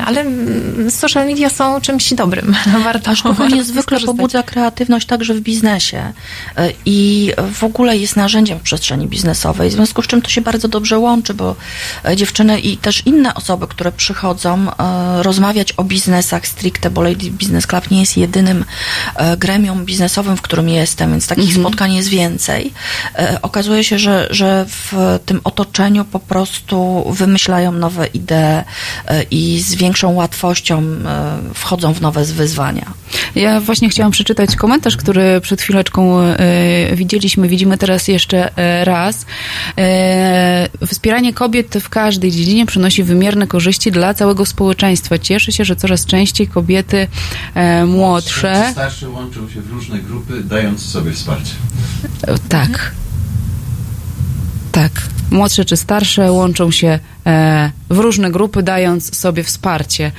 ale 0.07 0.21
mm, 0.21 0.91
social 0.91 1.27
media 1.27 1.51
są 1.51 1.81
czymś 1.81 2.15
dobrym. 2.15 2.55
Warto, 2.85 3.11
A 3.11 3.17
sztuka 3.17 3.35
warto 3.35 3.57
niezwykle 3.57 3.83
skorzystać. 3.83 4.17
pobudza 4.17 4.43
kreatywność 4.43 5.07
także 5.07 5.35
w 5.35 5.41
biznesie 5.41 6.13
i 6.87 7.33
w 7.53 7.65
ogóle 7.65 7.97
jest 7.97 8.17
narzędziem 8.17 8.59
w 8.59 8.63
przestrzeni 8.63 9.07
biznesowej, 9.07 9.71
w 9.71 9.73
związku 9.73 10.03
z 10.03 10.07
czym 10.07 10.23
to 10.23 10.29
się 10.29 10.41
bardzo 10.41 10.69
dobrze 10.69 10.99
łączy, 10.99 11.35
bo 11.35 11.57
dziewczyny 12.17 12.61
i 12.61 12.77
też 12.77 13.03
inne 13.07 13.35
osoby, 13.35 13.67
które 13.67 13.93
przychodzą 13.93 14.67
rozmawiać 15.23 15.73
o 15.73 15.85
biznesach 15.85 16.47
stricte, 16.47 16.91
bo 16.91 17.03
Lady 17.03 17.31
Business 17.31 17.67
Club 17.67 17.91
nie 17.91 18.01
jest 18.01 18.17
jedynym 18.17 18.65
gremium 19.39 19.85
biznesowym, 19.85 20.37
w 20.37 20.43
którym 20.43 20.69
jestem, 20.69 21.11
więc 21.11 21.27
takich 21.27 21.55
spotkań 21.55 21.95
jest 21.95 22.09
więcej. 22.09 22.73
E, 23.19 23.39
Okazuje 23.43 23.85
się, 23.85 23.99
że, 23.99 24.27
że 24.31 24.67
w 24.69 25.19
tym 25.27 25.41
otoczeniu 25.45 26.05
po 26.05 26.19
prostu 26.19 27.05
wymyślają 27.11 27.73
nowe 27.73 28.07
idee 28.07 28.35
e, 28.35 28.65
i 29.31 29.61
z 29.61 29.75
większą 29.75 30.13
łatwością 30.15 30.83
e, 30.83 31.55
wchodzą 31.55 31.95
w 31.95 32.01
nowe 32.01 32.25
wyzwania. 32.25 32.93
Ja 33.35 33.61
właśnie 33.61 33.89
chciałam 33.89 34.13
przeczytać 34.13 34.57
komentarz, 34.57 34.97
który 34.97 35.41
przed 35.41 35.63
chwileczką 35.63 36.21
e, 36.21 36.37
widzieliśmy, 36.97 37.49
widzimy 37.49 37.79
teraz 37.79 38.09
jeszcze 38.09 38.57
e, 38.57 38.85
raz. 38.85 39.27
E, 39.79 40.69
wspieranie 40.87 41.33
kobiet 41.33 41.75
w 41.81 41.89
każdej 41.89 42.33
dziedzinie 42.33 42.67
przynosi 42.67 43.03
wymierne 43.03 43.47
korzyści 43.47 43.93
dla 43.93 44.15
całego 44.15 44.47
społeczeństwa. 44.47 45.19
Cieszę 45.19 45.53
się, 45.53 45.65
że 45.65 45.77
coraz 45.77 46.07
częściej 46.07 46.47
kobiety 46.49 47.07
e, 47.55 47.87
młodsze. 47.87 48.75
Starsze 48.83 49.09
łączą 49.09 49.49
się 49.49 49.61
w 49.61 49.71
różne 49.71 49.99
grupy, 49.99 50.43
dając 50.45 50.87
sobie 50.87 51.13
wsparcie. 51.13 51.55
E, 52.27 52.35
Tak. 52.49 52.93
Tak. 54.73 54.93
Młodsze 55.31 55.65
czy 55.65 55.77
starsze 55.77 56.33
łączą 56.33 56.71
się 56.71 56.99
e, 57.27 57.71
w 57.91 57.99
różne 57.99 58.31
grupy, 58.31 58.63
dając 58.63 59.17
sobie 59.17 59.45
wsparcie. 59.45 60.13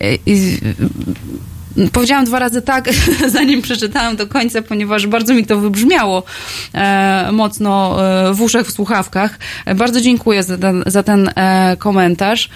E, 0.00 0.14
i, 0.26 0.58
powiedziałam 1.92 2.24
dwa 2.24 2.38
razy 2.38 2.62
tak, 2.62 2.88
zanim 3.36 3.62
przeczytałam 3.62 4.16
do 4.16 4.26
końca, 4.26 4.62
ponieważ 4.62 5.06
bardzo 5.06 5.34
mi 5.34 5.46
to 5.46 5.60
wybrzmiało 5.60 6.22
e, 6.74 7.28
mocno 7.32 7.96
e, 8.28 8.34
w 8.34 8.40
uszach, 8.40 8.66
w 8.66 8.72
słuchawkach. 8.72 9.38
E, 9.66 9.74
bardzo 9.74 10.00
dziękuję 10.00 10.42
za 10.42 10.58
ten, 10.58 10.82
za 10.86 11.02
ten 11.02 11.30
komentarz. 11.78 12.50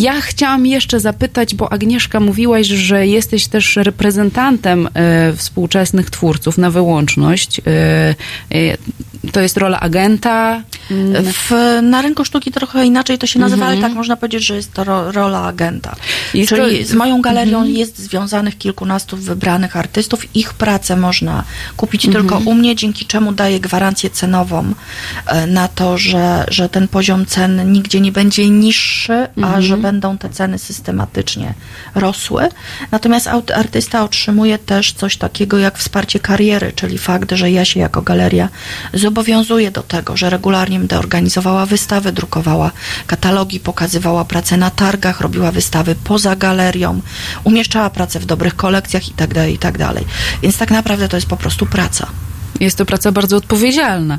Ja 0.00 0.20
chciałam 0.20 0.66
jeszcze 0.66 1.00
zapytać, 1.00 1.54
bo 1.54 1.72
Agnieszka 1.72 2.20
mówiłaś, 2.20 2.66
że 2.66 3.06
jesteś 3.06 3.46
też 3.46 3.76
reprezentantem 3.76 4.88
e, 4.94 5.32
współczesnych 5.36 6.10
twórców 6.10 6.58
na 6.58 6.70
wyłączność. 6.70 7.60
E, 7.60 7.62
e, 8.52 8.76
to 9.32 9.40
jest 9.40 9.56
rola 9.56 9.80
agenta. 9.80 10.62
Mm, 10.90 11.24
W, 11.32 11.50
na 11.82 12.02
rynku 12.02 12.24
sztuki 12.24 12.52
trochę 12.52 12.86
inaczej 12.86 13.18
to 13.18 13.26
się 13.26 13.38
nazywa, 13.38 13.66
ale 13.66 13.80
tak 13.80 13.92
można 13.92 14.16
powiedzieć, 14.16 14.46
że 14.46 14.56
jest 14.56 14.72
to 14.72 14.84
ro, 14.84 15.12
rola 15.12 15.42
agenta. 15.44 15.96
Jest 16.34 16.48
Czyli 16.48 16.60
to- 16.60 16.68
Mhm. 16.68 16.84
z 16.86 16.94
moją 16.94 17.20
galerią 17.22 17.64
jest 17.64 17.98
związanych 17.98 18.58
kilkunastu 18.58 19.16
wybranych 19.16 19.76
artystów. 19.76 20.36
Ich 20.36 20.54
pracę 20.54 20.96
można 20.96 21.44
kupić 21.76 22.06
Mhm. 22.06 22.24
tylko 22.28 22.50
u 22.50 22.54
mnie, 22.54 22.76
dzięki 22.76 23.04
czemu 23.06 23.32
daję 23.32 23.60
gwarancję 23.60 24.10
cenową 24.10 24.74
na 25.48 25.68
to, 25.68 25.98
że, 25.98 26.44
że 26.48 26.68
ten 26.68 26.88
poziom 26.88 27.26
cen 27.26 27.72
nigdzie 27.72 28.00
nie 28.00 28.12
będzie 28.12 28.50
niższy, 28.50 29.12
Mhm. 29.12 29.54
a 29.54 29.60
że 29.62 29.76
będą 29.86 30.18
te 30.18 30.28
ceny 30.28 30.58
systematycznie 30.58 31.54
rosły. 31.94 32.48
Natomiast 32.90 33.28
artysta 33.54 34.04
otrzymuje 34.04 34.58
też 34.58 34.92
coś 34.92 35.16
takiego 35.16 35.58
jak 35.58 35.78
wsparcie 35.78 36.18
kariery, 36.20 36.72
czyli 36.72 36.98
fakt, 36.98 37.32
że 37.32 37.50
ja 37.50 37.64
się 37.64 37.80
jako 37.80 38.02
galeria 38.02 38.48
zobowiązuję 38.94 39.70
do 39.70 39.82
tego, 39.82 40.16
że 40.16 40.30
regularnie 40.30 40.78
będę 40.78 40.98
organizowała 40.98 41.66
wystawy, 41.66 42.12
drukowała 42.12 42.70
katalogi, 43.06 43.60
pokazywała 43.60 44.24
pracę 44.24 44.56
na 44.56 44.70
targach, 44.70 45.20
robiła 45.20 45.52
wystawy 45.52 45.94
poza 46.04 46.36
galerią, 46.36 47.00
umieszczała 47.44 47.90
pracę 47.90 48.18
w 48.20 48.26
dobrych 48.26 48.56
kolekcjach 48.56 49.08
itd., 49.08 49.50
itd. 49.50 49.92
Więc 50.42 50.58
tak 50.58 50.70
naprawdę 50.70 51.08
to 51.08 51.16
jest 51.16 51.26
po 51.26 51.36
prostu 51.36 51.66
praca. 51.66 52.06
Jest 52.60 52.78
to 52.78 52.86
praca 52.86 53.12
bardzo 53.12 53.36
odpowiedzialna. 53.36 54.18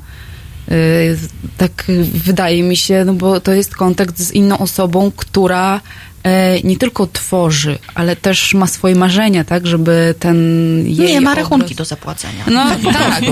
Yy, 0.67 1.17
Tak 1.57 1.83
wydaje 2.13 2.63
mi 2.63 2.77
się, 2.77 3.05
no 3.05 3.13
bo 3.13 3.39
to 3.39 3.53
jest 3.53 3.75
kontakt 3.75 4.19
z 4.19 4.31
inną 4.31 4.57
osobą, 4.57 5.11
która 5.15 5.81
e, 6.23 6.61
nie 6.61 6.77
tylko 6.77 7.07
tworzy, 7.07 7.77
ale 7.95 8.15
też 8.15 8.53
ma 8.53 8.67
swoje 8.67 8.95
marzenia, 8.95 9.43
tak, 9.43 9.67
żeby 9.67 10.15
ten 10.19 10.37
jej 10.85 10.97
Nie 11.13 11.21
ma 11.21 11.31
obraz- 11.31 11.37
rachunki 11.37 11.75
do 11.75 11.85
zapłacenia. 11.85 12.43
No 12.51 12.65
tak, 12.93 13.23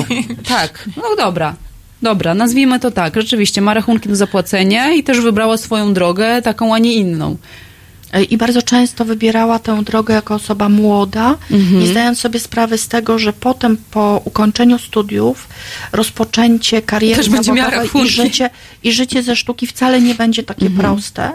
tak. 0.48 0.90
No 0.98 1.04
dobra. 1.18 1.56
Dobra, 2.02 2.34
nazwijmy 2.34 2.80
to 2.80 2.92
tak. 2.92 3.16
Rzeczywiście 3.16 3.62
ma 3.62 3.74
rachunki 3.74 4.10
do 4.10 4.16
zapłacenia 4.16 4.92
i 4.92 5.04
też 5.04 5.22
wybrała 5.22 5.58
swoją 5.58 5.94
drogę, 5.94 6.42
taką, 6.42 6.74
a 6.76 6.80
nie 6.80 6.94
inną. 6.94 7.38
E, 8.16 8.24
I 8.24 8.38
bardzo 8.38 8.62
często 8.62 9.06
wybierała 9.06 9.60
tę 9.60 9.84
drogę 9.84 10.14
jako 10.14 10.36
osoba 10.36 10.70
młoda, 10.70 11.36
Mhm. 11.52 11.80
nie 11.80 11.88
zdając 11.88 12.20
sobie 12.20 12.40
sprawy 12.40 12.78
z 12.78 12.88
tego, 12.88 13.20
że 13.20 13.34
potem 13.34 13.78
po 13.92 14.22
ukończeniu 14.26 14.80
studiów 14.80 15.48
rozpoczęcie 15.92 16.82
kariery 16.82 17.16
Też 17.16 17.26
zawodowej 17.26 17.90
i 18.04 18.08
życie, 18.10 18.50
i 18.84 18.92
życie 18.92 19.24
ze 19.24 19.36
sztuki 19.36 19.68
wcale 19.68 20.02
nie 20.02 20.16
będzie 20.16 20.44
takie 20.44 20.66
Mhm. 20.66 20.82
proste. 20.82 21.32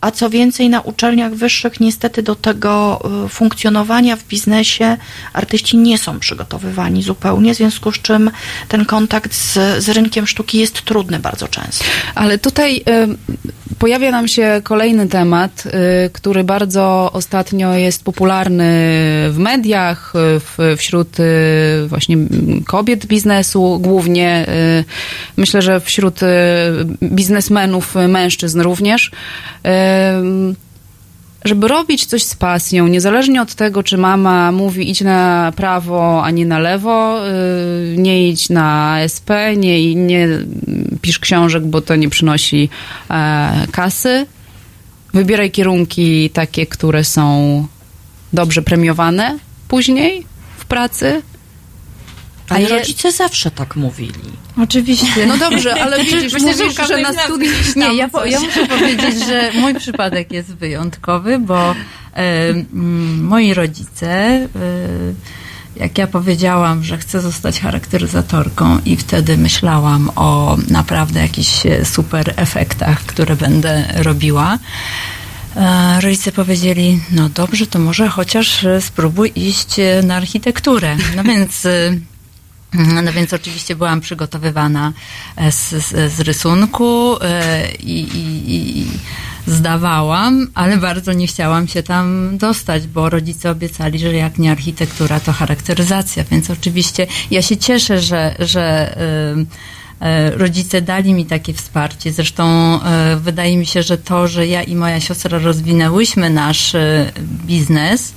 A 0.00 0.10
co 0.10 0.30
więcej, 0.30 0.68
na 0.68 0.80
uczelniach 0.80 1.34
wyższych 1.34 1.80
niestety 1.80 2.22
do 2.22 2.34
tego 2.34 3.00
y, 3.26 3.28
funkcjonowania 3.28 4.16
w 4.16 4.24
biznesie 4.24 4.96
artyści 5.32 5.76
nie 5.76 5.98
są 5.98 6.18
przygotowywani 6.18 7.02
zupełnie, 7.02 7.54
w 7.54 7.56
związku 7.56 7.92
z 7.92 7.98
czym 7.98 8.30
ten 8.68 8.84
kontakt 8.84 9.34
z, 9.34 9.84
z 9.84 9.88
rynkiem 9.88 10.26
sztuki 10.26 10.58
jest 10.58 10.82
trudny 10.82 11.18
bardzo 11.18 11.48
często. 11.48 11.84
Ale 12.14 12.38
tutaj 12.38 12.76
y, 12.76 13.74
pojawia 13.78 14.10
nam 14.10 14.28
się 14.28 14.60
kolejny 14.64 15.08
temat, 15.08 15.66
y, 15.66 16.10
który 16.10 16.44
bardzo 16.44 17.10
ostatnio 17.12 17.74
jest 17.74 18.04
popularny 18.04 18.70
w 19.30 19.36
mediach, 19.38 20.12
w, 20.14 20.74
wśród 20.76 21.16
właśnie 21.86 22.16
kobiet 22.66 23.06
biznesu 23.06 23.78
głównie. 23.82 24.46
Myślę, 25.36 25.62
że 25.62 25.80
wśród 25.80 26.20
biznesmenów, 27.02 27.94
mężczyzn 28.08 28.60
również. 28.60 29.10
Żeby 31.44 31.68
robić 31.68 32.06
coś 32.06 32.22
z 32.22 32.34
pasją, 32.34 32.88
niezależnie 32.88 33.42
od 33.42 33.54
tego, 33.54 33.82
czy 33.82 33.98
mama 33.98 34.52
mówi 34.52 34.90
idź 34.90 35.00
na 35.00 35.52
prawo, 35.56 36.24
a 36.24 36.30
nie 36.30 36.46
na 36.46 36.58
lewo, 36.58 37.20
yy, 37.26 37.96
nie 37.98 38.28
idź 38.28 38.50
na 38.50 38.96
SP, 39.14 39.30
nie, 39.56 39.94
nie 39.94 40.28
pisz 41.00 41.18
książek, 41.18 41.66
bo 41.66 41.80
to 41.80 41.96
nie 41.96 42.08
przynosi 42.08 42.68
e, 43.10 43.66
kasy. 43.72 44.26
Wybieraj 45.14 45.50
kierunki 45.50 46.30
takie, 46.30 46.66
które 46.66 47.04
są 47.04 47.66
dobrze 48.32 48.62
premiowane 48.62 49.38
później 49.68 50.24
w 50.58 50.64
pracy. 50.64 51.22
Ale 52.54 52.62
je- 52.62 52.68
rodzice 52.78 53.12
zawsze 53.12 53.50
tak 53.50 53.76
mówili. 53.76 54.30
Oczywiście. 54.62 55.26
No 55.26 55.36
dobrze, 55.36 55.82
ale 55.82 56.04
widzisz, 56.04 56.32
Myślę, 56.32 56.54
że 56.54 56.62
mówisz, 56.64 56.76
każdej 56.76 57.04
że 57.06 57.12
na 57.12 57.22
studiach... 57.22 57.76
Nie, 57.76 57.94
ja, 57.94 58.08
po, 58.08 58.24
ja 58.24 58.40
muszę 58.40 58.66
powiedzieć, 58.66 59.26
że 59.26 59.50
mój 59.60 59.74
przypadek 59.74 60.32
jest 60.32 60.54
wyjątkowy, 60.54 61.38
bo 61.38 61.70
e, 61.70 61.74
mm, 62.48 63.24
moi 63.24 63.54
rodzice, 63.54 64.08
e, 64.08 64.48
jak 65.76 65.98
ja 65.98 66.06
powiedziałam, 66.06 66.84
że 66.84 66.98
chcę 66.98 67.20
zostać 67.20 67.60
charakteryzatorką 67.60 68.78
i 68.84 68.96
wtedy 68.96 69.36
myślałam 69.36 70.10
o 70.16 70.56
naprawdę 70.70 71.20
jakichś 71.20 71.66
e, 71.66 71.84
super 71.84 72.32
efektach, 72.36 73.00
które 73.06 73.36
będę 73.36 73.84
robiła, 73.96 74.58
e, 75.56 76.00
rodzice 76.00 76.32
powiedzieli, 76.32 77.00
no 77.10 77.28
dobrze, 77.28 77.66
to 77.66 77.78
może 77.78 78.08
chociaż 78.08 78.64
e, 78.64 78.80
spróbuj 78.80 79.32
iść 79.36 79.78
e, 79.78 80.02
na 80.02 80.16
architekturę. 80.16 80.96
No 81.16 81.24
więc... 81.24 81.66
e, 82.74 83.02
no 83.02 83.12
więc 83.12 83.32
oczywiście 83.32 83.76
byłam 83.76 84.00
przygotowywana 84.00 84.92
e, 85.36 85.52
z, 85.52 85.70
z, 85.70 86.12
z 86.12 86.20
rysunku 86.20 87.16
e, 87.20 87.72
i, 87.74 88.00
i, 88.00 88.58
i 88.58 88.86
zdawałam, 89.46 90.46
ale 90.54 90.76
bardzo 90.76 91.12
nie 91.12 91.26
chciałam 91.26 91.68
się 91.68 91.82
tam 91.82 92.38
dostać, 92.38 92.86
bo 92.86 93.10
rodzice 93.10 93.50
obiecali, 93.50 93.98
że 93.98 94.12
jak 94.12 94.38
nie 94.38 94.50
architektura, 94.50 95.20
to 95.20 95.32
charakteryzacja. 95.32 96.24
Więc 96.24 96.50
oczywiście 96.50 97.06
ja 97.30 97.42
się 97.42 97.56
cieszę, 97.56 98.00
że, 98.00 98.34
że 98.38 98.96
e, 100.00 100.30
rodzice 100.30 100.82
dali 100.82 101.14
mi 101.14 101.26
takie 101.26 101.54
wsparcie. 101.54 102.12
Zresztą 102.12 102.80
wydaje 103.16 103.56
mi 103.56 103.66
się, 103.66 103.82
że 103.82 103.98
to, 103.98 104.28
że 104.28 104.46
ja 104.46 104.62
i 104.62 104.74
moja 104.76 105.00
siostra 105.00 105.38
rozwinęłyśmy 105.38 106.30
nasz 106.30 106.76
biznes, 107.46 108.14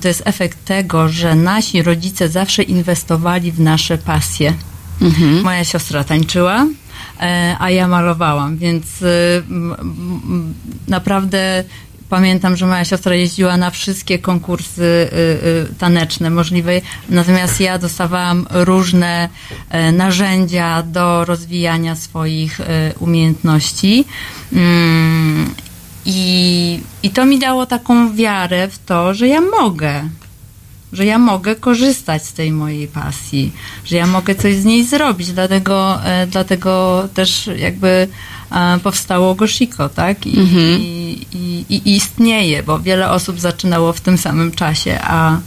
to 0.00 0.08
jest 0.08 0.22
efekt 0.24 0.64
tego, 0.64 1.08
że 1.08 1.34
nasi 1.34 1.82
rodzice 1.82 2.28
zawsze 2.28 2.62
inwestowali 2.62 3.52
w 3.52 3.60
nasze 3.60 3.98
pasje. 3.98 4.54
Moja 5.42 5.64
siostra 5.64 6.04
tańczyła, 6.04 6.66
e, 7.20 7.56
a 7.58 7.70
ja 7.70 7.88
malowałam, 7.88 8.56
więc 8.56 8.84
m, 9.50 10.54
naprawdę 10.88 11.64
pamiętam, 12.10 12.56
że 12.56 12.66
moja 12.66 12.84
siostra 12.84 13.14
jeździła 13.14 13.56
na 13.56 13.70
wszystkie 13.70 14.18
konkursy 14.18 14.82
y, 14.82 15.16
y, 15.70 15.74
taneczne 15.78 16.30
możliwe, 16.30 16.72
natomiast 17.08 17.60
ja 17.60 17.78
dostawałam 17.78 18.46
różne 18.50 19.28
e, 19.70 19.92
narzędzia 19.92 20.82
do 20.82 21.24
rozwijania 21.24 21.96
swoich 21.96 22.60
e, 22.60 22.92
umiejętności. 22.98 24.04
I, 26.10 26.80
I 27.02 27.10
to 27.10 27.26
mi 27.26 27.38
dało 27.38 27.66
taką 27.66 28.14
wiarę 28.14 28.68
w 28.68 28.78
to, 28.78 29.14
że 29.14 29.28
ja 29.28 29.40
mogę, 29.40 30.08
że 30.92 31.04
ja 31.06 31.18
mogę 31.18 31.56
korzystać 31.56 32.24
z 32.24 32.32
tej 32.32 32.52
mojej 32.52 32.88
pasji, 32.88 33.52
że 33.84 33.96
ja 33.96 34.06
mogę 34.06 34.34
coś 34.34 34.54
z 34.54 34.64
niej 34.64 34.84
zrobić. 34.84 35.32
Dlatego, 35.32 36.04
e, 36.04 36.26
dlatego 36.26 37.08
też 37.14 37.50
jakby 37.56 38.08
e, 38.50 38.78
powstało 38.82 39.34
Goshiko, 39.34 39.88
tak? 39.88 40.26
I, 40.26 40.38
i, 40.38 41.26
i, 41.32 41.74
i 41.74 41.96
istnieje, 41.96 42.62
bo 42.62 42.78
wiele 42.78 43.10
osób 43.10 43.40
zaczynało 43.40 43.92
w 43.92 44.00
tym 44.00 44.18
samym 44.18 44.52
czasie, 44.52 44.98
a, 45.02 45.38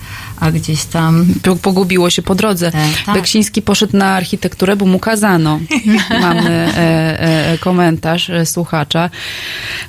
a 0.43 0.51
gdzieś 0.51 0.83
tam 0.85 1.25
Po- 1.43 1.55
Pogubiło 1.55 2.09
się 2.09 2.21
po 2.21 2.35
drodze. 2.35 2.71
tak. 2.71 3.15
Beksiński 3.15 3.61
poszedł 3.61 3.97
na 3.97 4.05
architekturę, 4.05 4.75
bo 4.75 4.85
mu 4.85 4.99
kazano. 4.99 5.59
Mamy 6.21 6.49
e, 6.49 7.51
e, 7.51 7.57
komentarz 7.57 8.29
e, 8.29 8.45
słuchacza. 8.45 9.09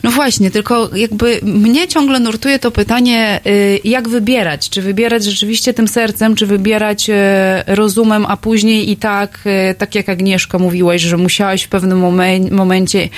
No 0.03 0.11
właśnie, 0.11 0.51
tylko 0.51 0.91
jakby 0.97 1.41
mnie 1.43 1.89
ciągle 1.89 2.21
nurtuje 2.21 2.59
to 2.59 2.71
pytanie, 2.71 3.41
y, 3.47 3.81
jak 3.85 4.09
wybierać? 4.09 4.71
Czy 4.71 4.83
wybierać 4.83 5.25
rzeczywiście 5.25 5.75
tym 5.75 5.89
sercem, 5.89 6.35
czy 6.37 6.47
wybierać 6.47 7.11
e, 7.11 7.65
rozumem, 7.67 8.27
a 8.29 8.37
później 8.37 8.91
i 8.91 8.97
tak, 8.97 9.39
e, 9.45 9.75
tak 9.75 9.95
jak 9.95 10.09
Agnieszka 10.09 10.59
mówiłaś, 10.59 11.03
że 11.03 11.17
musiałaś 11.17 11.63
w 11.63 11.69
pewnym 11.69 12.01
momen- 12.01 12.51
momencie 12.53 13.09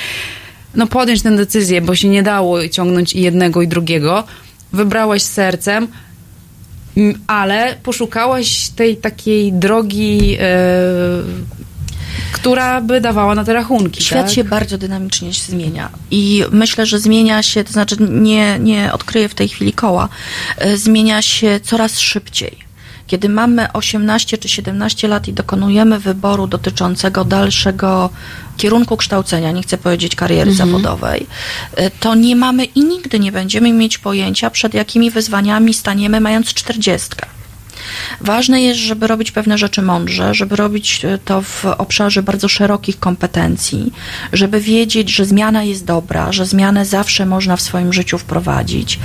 no 0.74 0.86
podjąć 0.86 1.22
tę 1.22 1.36
decyzję, 1.36 1.80
bo 1.80 1.94
się 1.94 2.08
nie 2.08 2.22
dało 2.22 2.68
ciągnąć 2.68 3.12
i 3.12 3.20
jednego, 3.20 3.62
i 3.62 3.68
drugiego. 3.68 4.24
Wybrałaś 4.72 5.22
sercem, 5.22 5.88
ale 7.26 7.76
poszukałaś 7.82 8.68
tej 8.68 8.96
takiej 8.96 9.52
drogi, 9.52 10.36
e, 10.40 10.46
która 12.32 12.80
by 12.80 13.00
dawała 13.00 13.34
na 13.34 13.44
te 13.44 13.52
rachunki. 13.52 14.04
Świat 14.04 14.26
tak? 14.26 14.34
się 14.34 14.44
bardzo 14.44 14.78
dynamicznie 14.78 15.32
się 15.32 15.52
zmienia 15.52 15.90
i 16.10 16.44
myślę, 16.50 16.86
że 16.86 16.98
zmienia 16.98 17.42
się, 17.42 17.64
to 17.64 17.72
znaczy 17.72 17.96
nie, 18.00 18.58
nie 18.58 18.92
odkryję 18.92 19.28
w 19.28 19.34
tej 19.34 19.48
chwili 19.48 19.72
koła, 19.72 20.08
e, 20.58 20.76
zmienia 20.76 21.22
się 21.22 21.60
coraz 21.62 21.98
szybciej. 21.98 22.65
Kiedy 23.06 23.28
mamy 23.28 23.72
18 23.72 24.38
czy 24.38 24.48
17 24.48 25.08
lat 25.08 25.28
i 25.28 25.32
dokonujemy 25.32 25.98
wyboru 25.98 26.46
dotyczącego 26.46 27.24
dalszego 27.24 28.10
kierunku 28.56 28.96
kształcenia, 28.96 29.52
nie 29.52 29.62
chcę 29.62 29.78
powiedzieć 29.78 30.14
kariery 30.14 30.54
zawodowej, 30.54 31.26
e, 31.76 31.90
to 31.90 32.14
nie 32.14 32.36
mamy 32.36 32.64
i 32.64 32.84
nigdy 32.84 33.20
nie 33.20 33.32
będziemy 33.32 33.72
mieć 33.72 33.98
pojęcia, 33.98 34.50
przed 34.50 34.74
jakimi 34.74 35.10
wyzwaniami 35.10 35.74
staniemy 35.74 36.20
mając 36.20 36.54
40. 36.54 37.08
Ważne 38.20 38.62
jest, 38.62 38.80
żeby 38.80 39.06
robić 39.06 39.30
pewne 39.30 39.58
rzeczy 39.58 39.82
mądrze, 39.82 40.34
żeby 40.34 40.56
robić 40.56 41.04
e, 41.04 41.18
to 41.18 41.42
w 41.42 41.64
obszarze 41.64 42.22
bardzo 42.22 42.48
szerokich 42.48 42.98
kompetencji, 42.98 43.92
żeby 44.32 44.60
wiedzieć, 44.60 45.10
że 45.10 45.24
zmiana 45.24 45.62
jest 45.62 45.84
dobra, 45.84 46.32
że 46.32 46.46
zmianę 46.46 46.84
zawsze 46.84 47.26
można 47.26 47.56
w 47.56 47.60
swoim 47.62 47.92
życiu 47.92 48.18
wprowadzić 48.18 48.98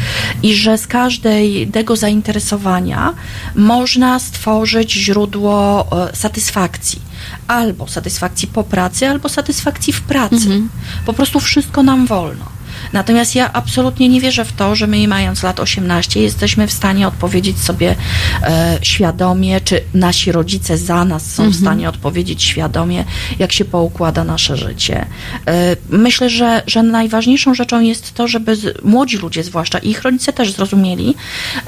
i 0.44 0.54
że 0.54 0.78
z 0.78 0.88
każdego 0.88 1.96
zainteresowania 1.96 3.14
można 3.56 4.20
stworzyć 4.20 4.94
źródło 4.94 5.88
e, 6.10 6.16
satysfakcji. 6.16 7.02
Albo 7.48 7.88
satysfakcji 7.88 8.48
po 8.48 8.64
pracy, 8.64 9.08
albo 9.08 9.30
satysfakcji 9.30 9.94
w 9.94 10.02
pracy. 10.02 10.62
Po 11.06 11.14
prostu 11.14 11.40
wszystko 11.40 11.84
nam 11.84 12.06
wolno. 12.06 12.61
Natomiast 12.94 13.36
ja 13.36 13.54
absolutnie 13.54 14.10
nie 14.10 14.22
wierzę 14.22 14.46
w 14.46 14.54
to, 14.54 14.76
że 14.76 14.88
my 14.88 15.08
mając 15.08 15.44
lat 15.44 15.60
18 15.60 16.22
jesteśmy 16.22 16.68
w 16.68 16.72
stanie 16.72 17.08
odpowiedzieć 17.08 17.60
sobie 17.60 17.96
e, 18.44 18.78
świadomie, 18.82 19.62
czy 19.62 19.82
nasi 19.94 20.32
rodzice 20.32 20.78
za 20.78 21.06
nas 21.06 21.34
są 21.34 21.50
w 21.50 21.56
stanie 21.56 21.90
odpowiedzieć 21.90 22.44
świadomie, 22.44 23.06
jak 23.40 23.52
się 23.52 23.66
poukłada 23.66 24.24
nasze 24.24 24.58
życie. 24.58 25.06
E, 25.48 25.76
myślę, 25.90 26.30
że, 26.30 26.64
że 26.68 26.84
najważniejszą 26.84 27.54
rzeczą 27.54 27.82
jest 27.82 28.14
to, 28.14 28.28
żeby 28.28 28.56
z, 28.56 28.84
młodzi 28.84 29.18
ludzie 29.18 29.44
zwłaszcza 29.44 29.80
i 29.80 29.90
ich 29.90 30.02
rodzice 30.02 30.34
też 30.34 30.52
zrozumieli, 30.52 31.16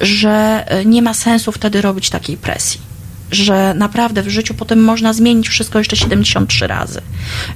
że 0.02 0.64
e, 0.68 0.86
nie 0.86 1.02
ma 1.02 1.14
sensu 1.14 1.52
wtedy 1.52 1.82
robić 1.82 2.10
takiej 2.10 2.38
presji 2.38 2.93
że 3.36 3.74
naprawdę 3.74 4.24
w 4.24 4.30
życiu 4.30 4.54
potem 4.54 4.84
można 4.84 5.14
zmienić 5.14 5.50
wszystko 5.50 5.80
jeszcze 5.80 5.96
73 5.96 6.68
razy. 6.68 7.02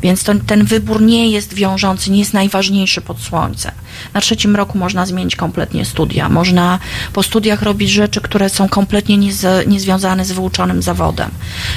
Więc 0.02 0.24
to, 0.24 0.34
ten 0.48 0.66
wybór 0.66 1.02
nie 1.02 1.32
jest 1.32 1.54
wiążący, 1.54 2.12
nie 2.12 2.20
jest 2.20 2.34
najważniejszy 2.34 3.02
pod 3.02 3.20
słońcem. 3.20 3.72
Na 4.14 4.22
trzecim 4.22 4.56
roku 4.56 4.78
można 4.78 5.06
zmienić 5.06 5.36
kompletnie 5.36 5.86
studia. 5.86 6.30
Można 6.30 6.80
po 7.14 7.24
studiach 7.24 7.62
robić 7.62 7.90
rzeczy, 7.90 8.22
które 8.22 8.50
są 8.50 8.70
kompletnie 8.70 9.18
niez, 9.18 9.46
niezwiązane 9.68 10.26
z 10.26 10.32
wyuczonym 10.32 10.82
zawodem. 10.82 11.32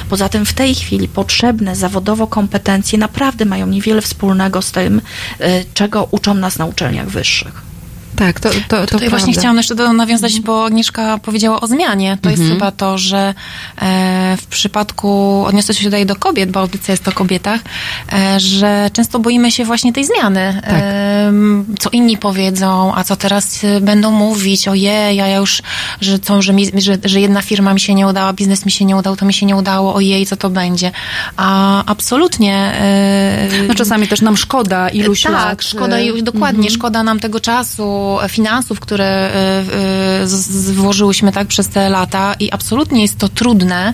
Poza 0.09 0.29
tym 0.29 0.45
w 0.45 0.53
tej 0.53 0.75
chwili 0.75 1.07
potrzebne 1.07 1.75
zawodowo 1.75 2.27
kompetencje 2.27 2.99
naprawdę 2.99 3.45
mają 3.45 3.67
niewiele 3.67 4.01
wspólnego 4.01 4.61
z 4.61 4.71
tym, 4.71 5.01
y, 5.41 5.65
czego 5.73 6.07
uczą 6.11 6.33
nas 6.33 6.57
na 6.57 6.65
uczelniach 6.65 7.09
wyższych. 7.09 7.70
Tak, 8.21 8.39
to, 8.39 8.49
to, 8.49 8.77
to 8.77 8.85
Tutaj 8.87 9.09
właśnie 9.09 9.25
prawda. 9.25 9.41
chciałam 9.41 9.57
jeszcze 9.57 9.75
do 9.75 9.93
nawiązać, 9.93 10.39
bo 10.39 10.65
Agnieszka 10.65 11.17
powiedziała 11.17 11.61
o 11.61 11.67
zmianie. 11.67 12.17
To 12.21 12.29
jest 12.29 12.43
chyba 12.43 12.71
to, 12.71 12.97
że 12.97 13.33
e, 13.81 14.37
w 14.41 14.45
przypadku, 14.45 15.43
odniosę 15.47 15.73
się 15.73 15.85
tutaj 15.85 16.05
do 16.05 16.15
kobiet, 16.15 16.51
bo 16.51 16.59
audycja 16.59 16.91
jest 16.91 17.07
o 17.07 17.11
kobietach, 17.11 17.61
e, 18.13 18.39
że 18.39 18.89
często 18.93 19.19
boimy 19.19 19.51
się 19.51 19.65
właśnie 19.65 19.93
tej 19.93 20.05
zmiany. 20.05 20.61
Tak. 20.65 20.73
E, 20.73 21.31
co 21.79 21.89
inni 21.89 22.17
powiedzą, 22.17 22.95
a 22.95 23.03
co 23.03 23.15
teraz 23.15 23.63
e, 23.63 23.81
będą 23.81 24.11
mówić, 24.11 24.67
ojej, 24.67 25.15
ja 25.17 25.35
już, 25.37 25.61
że, 26.01 26.19
co, 26.19 26.41
że, 26.41 26.53
mi, 26.53 26.65
że, 26.81 26.97
że 27.03 27.19
jedna 27.21 27.41
firma 27.41 27.73
mi 27.73 27.79
się 27.79 27.93
nie 27.93 28.07
udała, 28.07 28.33
biznes 28.33 28.65
mi 28.65 28.71
się 28.71 28.85
nie 28.85 28.95
udał, 28.95 29.15
to 29.15 29.25
mi 29.25 29.33
się 29.33 29.45
nie 29.45 29.55
udało, 29.55 29.93
ojej, 29.95 30.25
co 30.25 30.37
to 30.37 30.49
będzie. 30.49 30.91
A 31.37 31.83
absolutnie... 31.85 32.55
E, 32.55 33.47
No 33.67 33.75
czasami 33.75 34.07
też 34.07 34.21
nam 34.21 34.37
szkoda 34.37 34.89
iluś 34.89 35.21
tak, 35.23 35.31
lat. 35.33 35.63
szkoda, 35.63 35.99
y, 35.99 36.05
i 36.05 36.23
dokładnie, 36.23 36.69
szkoda 36.69 37.03
nam 37.03 37.19
tego 37.19 37.39
czasu, 37.39 38.10
e, 38.23 38.29
finansów, 38.29 38.79
które 38.79 39.31
y, 40.21 40.23
y, 40.23 40.27
z- 40.27 40.49
z- 40.49 40.71
włożyłyśmy 40.71 41.31
tak 41.31 41.47
przez 41.47 41.67
te 41.67 41.89
lata 41.89 42.33
i 42.39 42.51
absolutnie 42.51 43.01
jest 43.01 43.17
to 43.17 43.29
trudne. 43.29 43.93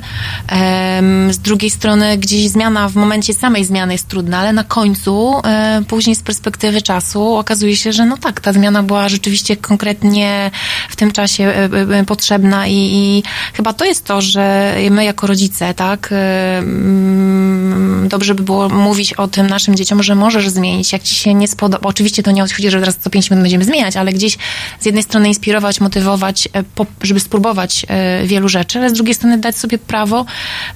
Z 1.31 1.37
drugiej 1.39 1.69
strony 1.69 2.17
gdzieś 2.17 2.49
zmiana 2.49 2.89
w 2.89 2.95
momencie 2.95 3.33
samej 3.33 3.65
zmiany 3.65 3.93
jest 3.93 4.07
trudna, 4.07 4.37
ale 4.39 4.53
na 4.53 4.63
końcu, 4.63 5.33
e, 5.45 5.81
później 5.87 6.15
z 6.15 6.21
perspektywy 6.21 6.81
czasu 6.81 7.35
okazuje 7.35 7.75
się, 7.75 7.93
że 7.93 8.05
no 8.05 8.17
tak, 8.17 8.41
ta 8.41 8.53
zmiana 8.53 8.83
była 8.83 9.09
rzeczywiście 9.09 9.57
konkretnie 9.57 10.51
w 10.89 10.95
tym 10.95 11.11
czasie 11.11 11.43
e, 11.43 11.69
e, 11.99 12.05
potrzebna 12.05 12.67
i, 12.67 12.73
i 12.75 13.23
chyba 13.53 13.73
to 13.73 13.85
jest 13.85 14.05
to, 14.05 14.21
że 14.21 14.75
my 14.91 15.03
jako 15.05 15.27
rodzice, 15.27 15.73
tak, 15.73 16.09
e, 16.11 16.57
mm, 16.57 18.07
dobrze 18.09 18.35
by 18.35 18.43
było 18.43 18.69
mówić 18.69 19.13
o 19.13 19.27
tym 19.27 19.47
naszym 19.47 19.75
dzieciom, 19.75 20.03
że 20.03 20.15
możesz 20.15 20.49
zmienić, 20.49 20.93
jak 20.93 21.03
ci 21.03 21.15
się 21.15 21.33
nie 21.33 21.47
spodoba. 21.47 21.87
Oczywiście 21.89 22.23
to 22.23 22.31
nie 22.31 22.41
chodzi, 22.41 22.69
że 22.69 22.79
teraz 22.79 22.97
co 22.97 23.09
pięć 23.09 23.29
minut 23.31 23.43
będziemy 23.43 23.65
zmieniać, 23.65 23.97
ale 23.97 24.06
gdzieś 24.13 24.37
z 24.79 24.85
jednej 24.85 25.03
strony 25.03 25.27
inspirować, 25.27 25.81
motywować, 25.81 26.49
e, 26.55 26.63
żeby 27.01 27.19
spróbować 27.19 27.85
e, 27.87 28.27
wielu 28.27 28.49
rzeczy, 28.49 28.79
ale 28.79 28.89
z 28.89 28.93
drugiej 28.93 29.13
strony 29.15 29.37
dać 29.37 29.57
sobie 29.57 29.77
prawo 29.77 30.25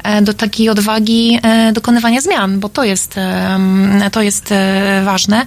e, 0.04 0.22
do 0.22 0.34
takiej 0.34 0.70
odwagi 0.70 1.40
dokonywania 1.74 2.22
zmian, 2.22 2.60
bo 2.60 2.70
to 2.70 2.84
jest, 2.84 3.16
to 4.12 4.22
jest 4.22 4.54
ważne. 5.04 5.46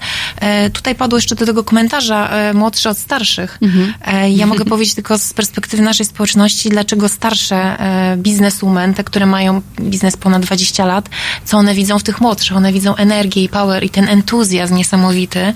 Tutaj 0.72 0.95
padło 0.95 1.18
jeszcze 1.18 1.35
do 1.35 1.47
tego 1.47 1.64
komentarza 1.64 2.30
młodsze 2.55 2.91
od 2.91 2.99
starszych. 2.99 3.59
E, 4.07 4.30
Ja 4.30 4.47
mogę 4.47 4.64
powiedzieć 4.74 4.95
tylko 4.95 5.18
z 5.18 5.32
perspektywy 5.32 5.82
naszej 5.82 6.07
społeczności, 6.07 6.68
dlaczego 6.68 7.09
starsze 7.09 7.76
bizneswomen, 8.16 8.95
te, 8.95 9.05
które 9.05 9.26
mają 9.26 9.62
biznes 9.80 10.16
ponad 10.16 10.43
20 10.43 10.87
lat, 10.87 11.09
co 11.45 11.59
one 11.59 11.74
widzą 11.74 11.99
w 11.99 12.03
tych 12.03 12.20
młodszych. 12.20 12.57
One 12.57 12.72
widzą 12.72 12.97
energię 12.97 13.45
i 13.45 13.49
power 13.49 13.85
i 13.85 13.91
ten 13.91 14.09
entuzjazm 14.09 14.76
niesamowity, 14.76 15.53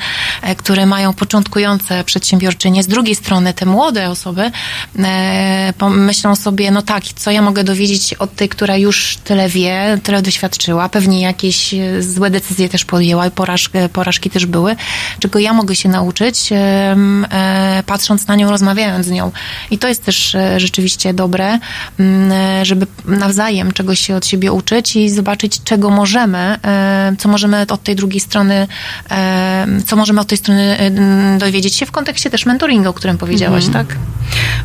które 0.56 0.86
mają 0.86 1.12
początkujące 1.14 2.04
przedsiębiorczynie. 2.20 2.82
Z 2.82 2.86
drugiej 2.86 3.14
strony 3.14 3.54
te 3.54 3.66
młode 3.66 4.10
osoby 4.10 4.50
e, 4.98 5.72
pomyślą 5.78 6.36
sobie, 6.36 6.70
no 6.70 6.82
tak, 6.82 7.04
co 7.04 7.30
ja 7.30 7.42
mogę 7.42 7.64
dowiedzieć 7.64 8.14
od 8.14 8.34
tej, 8.34 8.48
która 8.48 8.76
już 8.76 9.16
tyle 9.24 9.48
wie, 9.48 9.98
tyle 10.02 10.22
doświadczyła, 10.22 10.88
pewnie 10.88 11.20
jakieś 11.20 11.74
e, 11.74 12.02
złe 12.02 12.30
decyzje 12.30 12.68
też 12.68 12.84
podjęła 12.84 13.26
i 13.26 13.30
porażki, 13.30 13.78
porażki 13.92 14.30
też 14.30 14.46
były, 14.46 14.76
czego 15.18 15.38
ja 15.38 15.52
mogę 15.52 15.76
się 15.76 15.88
nauczyć, 15.88 16.48
e, 16.52 17.82
patrząc 17.86 18.26
na 18.26 18.34
nią, 18.36 18.50
rozmawiając 18.50 19.06
z 19.06 19.10
nią. 19.10 19.30
I 19.70 19.78
to 19.78 19.88
jest 19.88 20.04
też 20.04 20.34
e, 20.34 20.60
rzeczywiście 20.60 21.14
dobre, 21.14 21.58
m, 21.98 22.32
e, 22.32 22.64
żeby 22.64 22.86
nawzajem 23.04 23.72
czegoś 23.72 24.00
się 24.00 24.16
od 24.16 24.26
siebie 24.26 24.52
uczyć 24.52 24.96
i 24.96 25.10
zobaczyć, 25.10 25.62
czego 25.64 25.90
możemy, 25.90 26.38
e, 26.38 27.14
co 27.18 27.28
możemy 27.28 27.66
od 27.70 27.82
tej 27.82 27.96
drugiej 27.96 28.20
strony, 28.20 28.66
e, 29.10 29.66
co 29.86 29.96
możemy 29.96 30.20
od 30.20 30.28
tej 30.28 30.38
strony 30.38 30.78
e, 30.78 31.38
dowiedzieć 31.38 31.74
się 31.74 31.86
w 31.86 31.90
kontekście 31.98 32.30
też 32.30 32.46
mentoringu, 32.46 32.88
o 32.88 32.92
którym 32.92 33.18
powiedziałaś, 33.18 33.64
tak? 33.72 33.86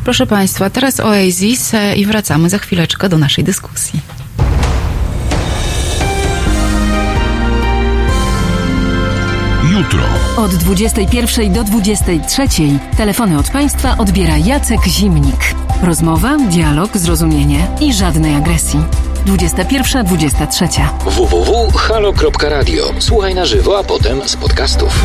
Proszę 0.04 0.26
Państwa, 0.26 0.70
teraz 0.70 1.00
Oasis 1.00 1.74
e, 1.74 1.96
i 1.96 2.06
wracamy 2.06 2.50
za 2.50 2.58
chwileczkę 2.58 3.08
do 3.08 3.18
naszej 3.18 3.44
dyskusji. 3.44 4.00
Jutro. 9.72 10.00
Od 10.36 10.54
21 10.54 11.52
do 11.52 11.64
23 11.64 12.42
telefony 12.96 13.38
od 13.38 13.50
państwa 13.50 13.98
odbiera 13.98 14.36
Jacek 14.36 14.84
Zimnik. 14.86 15.54
Rozmowa, 15.82 16.36
dialog, 16.36 16.96
zrozumienie 16.96 17.66
i 17.80 17.94
żadnej 17.94 18.34
agresji. 18.34 18.80
21-23. 19.26 20.68
www.halo.radio. 21.06 22.84
Słuchaj 22.98 23.34
na 23.34 23.46
żywo, 23.46 23.78
a 23.78 23.84
potem 23.84 24.28
z 24.28 24.36
podcastów. 24.36 25.04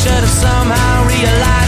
should 0.00 0.12
have 0.12 0.28
somehow 0.30 1.06
realized 1.06 1.59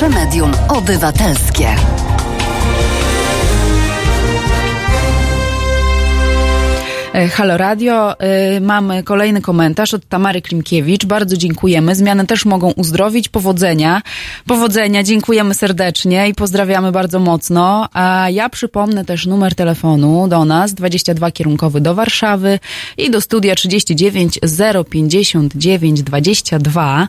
Pierwsze 0.00 0.18
medium 0.18 0.52
obywatelskie. 0.68 1.68
E, 7.14 7.28
Halo 7.28 7.56
Radio, 7.56 8.20
e, 8.20 8.60
mamy 8.60 9.02
kolejny 9.02 9.40
komentarz 9.40 9.94
od 9.94 10.08
Tamary 10.08 10.42
Klimkiewicz. 10.42 11.06
Bardzo 11.06 11.36
dziękujemy. 11.36 11.94
Zmiany 11.94 12.26
też 12.26 12.44
mogą 12.44 12.70
uzdrowić. 12.70 13.28
Powodzenia. 13.28 14.02
Powodzenia, 14.46 15.02
dziękujemy 15.02 15.54
serdecznie 15.54 16.28
i 16.28 16.34
pozdrawiamy 16.34 16.92
bardzo 16.92 17.18
mocno. 17.18 17.88
A 17.92 18.26
ja 18.30 18.48
przypomnę 18.48 19.04
też 19.04 19.26
numer 19.26 19.54
telefonu 19.54 20.28
do 20.28 20.44
nas 20.44 20.74
22 20.74 21.30
kierunkowy 21.30 21.80
do 21.80 21.94
Warszawy 21.94 22.58
i 22.98 23.10
do 23.10 23.20
studia 23.20 23.54
39 23.54 24.38
059 24.90 26.02
22. 26.02 27.08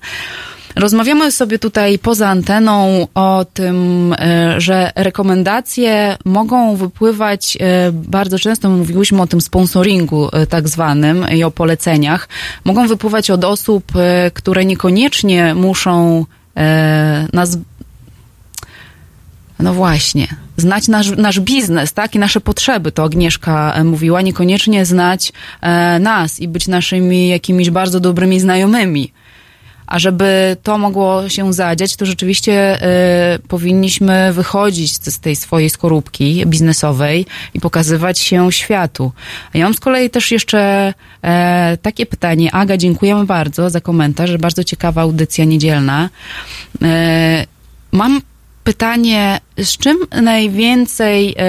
Rozmawiamy 0.75 1.31
sobie 1.31 1.59
tutaj 1.59 1.99
poza 1.99 2.29
anteną 2.29 3.07
o 3.13 3.45
tym, 3.53 4.15
e, 4.19 4.61
że 4.61 4.91
rekomendacje 4.95 6.17
mogą 6.25 6.75
wypływać 6.75 7.57
e, 7.59 7.91
bardzo 7.91 8.39
często, 8.39 8.69
mówiłyśmy 8.69 9.21
o 9.21 9.27
tym 9.27 9.41
sponsoringu 9.41 10.29
e, 10.33 10.47
tak 10.47 10.67
zwanym 10.67 11.25
i 11.35 11.43
o 11.43 11.51
poleceniach, 11.51 12.29
mogą 12.65 12.87
wypływać 12.87 13.29
od 13.29 13.43
osób, 13.43 13.91
które 14.33 14.65
niekoniecznie 14.65 15.55
muszą 15.55 16.25
nas 17.33 17.57
no 19.61 19.73
właśnie. 19.73 20.27
Znać 20.57 20.87
nasz, 20.87 21.17
nasz 21.17 21.39
biznes, 21.39 21.93
tak? 21.93 22.15
I 22.15 22.19
nasze 22.19 22.41
potrzeby, 22.41 22.91
to 22.91 23.03
Agnieszka 23.03 23.83
mówiła, 23.83 24.21
niekoniecznie 24.21 24.85
znać 24.85 25.33
e, 25.61 25.99
nas 25.99 26.39
i 26.39 26.47
być 26.47 26.67
naszymi 26.67 27.29
jakimiś 27.29 27.69
bardzo 27.69 27.99
dobrymi 27.99 28.39
znajomymi. 28.39 29.11
A 29.91 29.99
żeby 29.99 30.57
to 30.63 30.77
mogło 30.77 31.29
się 31.29 31.53
zadziać, 31.53 31.95
to 31.95 32.05
rzeczywiście 32.05 32.53
e, 32.53 33.39
powinniśmy 33.47 34.33
wychodzić 34.33 34.95
z, 34.95 35.19
tej 35.19 35.35
swojej 35.35 35.69
skorupki 35.69 36.45
biznesowej 36.45 37.25
i 37.53 37.59
pokazywać 37.59 38.19
się 38.19 38.51
światu. 38.51 39.11
Ja 39.53 39.63
mam 39.63 39.73
z 39.73 39.79
kolei 39.79 40.09
też 40.09 40.31
jeszcze 40.31 40.93
e, 41.23 41.77
takie 41.81 42.05
pytanie. 42.05 42.55
Aga, 42.55 42.77
dziękujemy 42.77 43.25
bardzo 43.25 43.69
za 43.69 43.81
komentarz, 43.81 44.37
bardzo 44.37 44.63
ciekawa 44.63 45.01
audycja 45.01 45.45
niedzielna. 45.45 46.09
E, 46.81 47.45
mam 47.91 48.21
pytanie, 48.63 49.39
z 49.57 49.77
czym 49.77 49.97
najwięcej 50.21 51.35
e, 51.37 51.43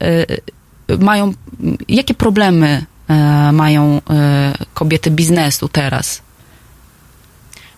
e, 0.00 0.96
mają, 1.00 1.32
jakie 1.88 2.14
problemy 2.14 2.84
e, 3.08 3.52
mają 3.52 4.00
e, 4.10 4.52
kobiety 4.74 5.10
biznesu 5.10 5.68
teraz? 5.68 6.22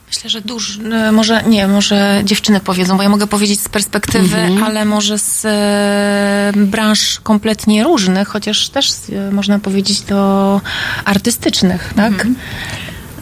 Myślę, 0.09 0.31
że 0.31 0.41
duż, 0.41 0.79
e, 0.93 1.13
może 1.13 1.43
nie, 1.43 1.69
może 1.69 2.21
dziewczyny 2.25 2.61
powiedzą, 2.61 2.97
bo 2.97 3.03
ja 3.03 3.09
mogę 3.09 3.27
powiedzieć 3.27 3.61
z 3.61 3.69
perspektywy, 3.69 4.37
Mhm. 4.37 4.63
ale 4.63 4.85
może 4.85 5.19
z 5.19 5.45
e, 5.45 6.53
branż 6.67 7.21
kompletnie 7.23 7.85
różnych, 7.85 8.29
chociaż 8.29 8.69
też 8.69 8.91
e, 9.13 9.31
można 9.31 9.59
powiedzieć 9.59 10.01
do 10.01 10.61
artystycznych, 11.05 11.93
tak? 11.97 12.27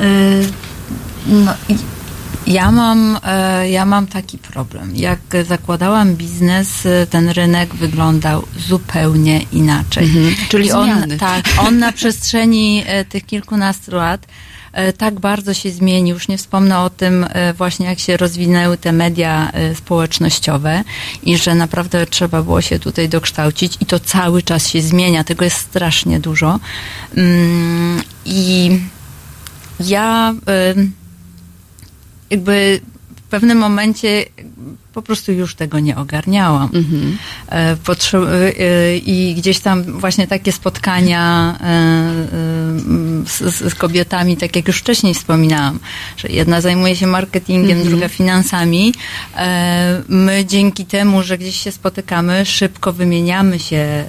Y, 0.01 0.49
No, 1.27 1.55
ja 2.47 2.71
mam, 2.71 3.19
e, 3.25 3.71
ja 3.71 3.85
mam 3.85 4.07
taki 4.07 4.39
problem. 4.39 4.97
Jak 4.97 5.19
zakładałam 5.49 6.15
biznes, 6.17 6.87
e, 6.87 7.07
ten 7.07 7.29
rynek 7.29 7.75
wyglądał 7.75 8.43
zupełnie 8.69 9.41
inaczej. 9.53 10.05
Mhm. 10.05 10.35
Czyli 10.49 10.73
on, 10.73 11.19
tak, 11.19 11.45
on 11.67 11.79
na 11.79 11.93
przestrzeni 11.93 12.85
tych 13.09 13.27
kilkunastu 13.27 13.97
lat 13.97 14.27
tak 14.99 15.21
bardzo 15.21 15.55
się 15.55 15.71
zmienił. 15.71 16.15
Już 16.15 16.29
nie 16.29 16.39
wspomnę 16.39 16.79
o 16.79 16.91
tym 16.91 17.27
e, 17.29 17.53
właśnie, 17.53 17.87
jak 17.87 17.99
się 17.99 18.17
rozwinęły 18.17 18.79
te 18.79 18.93
media 18.93 19.51
e, 19.53 19.75
społecznościowe 19.75 20.85
i 21.23 21.39
że 21.39 21.55
naprawdę 21.55 22.07
trzeba 22.07 22.43
było 22.43 22.61
się 22.61 22.79
tutaj 22.79 23.09
dokształcić 23.09 23.77
i 23.81 23.87
to 23.87 24.01
cały 24.01 24.43
czas 24.43 24.69
się 24.69 24.83
zmienia. 24.83 25.25
Tego 25.25 25.45
jest 25.45 25.57
strasznie 25.57 26.21
dużo. 26.21 26.61
Mm, 27.17 28.03
I 28.25 28.71
ja 29.81 30.35
jakby 32.31 32.81
pewnym 33.35 33.59
momencie 33.59 34.25
po 34.93 35.03
prostu 35.03 35.33
już 35.33 35.55
tego 35.55 35.81
nie 35.81 35.97
ogarniałam. 35.97 36.71
Mhm. 36.75 37.19
E, 37.49 37.77
e, 38.59 38.97
I 38.97 39.35
gdzieś 39.35 39.59
tam 39.59 39.83
właśnie 39.83 40.27
takie 40.27 40.53
spotkania 40.53 41.55
e, 41.61 43.27
z, 43.27 43.73
z 43.73 43.75
kobietami, 43.75 44.37
tak 44.37 44.57
jak 44.57 44.67
już 44.69 44.79
wcześniej 44.79 45.15
wspominałam, 45.15 45.79
że 46.17 46.29
jedna 46.29 46.61
zajmuje 46.61 46.97
się 46.97 47.07
marketingiem, 47.07 47.79
Mhm. 47.79 47.89
druga 47.89 48.09
finansami. 48.09 48.95
My 50.09 50.45
dzięki 50.47 50.85
temu, 50.87 51.23
że 51.23 51.39
gdzieś 51.39 51.57
się 51.61 51.73
spotykamy, 51.73 52.47
szybko 52.47 52.93
wymieniamy 52.93 53.59
się 53.59 54.05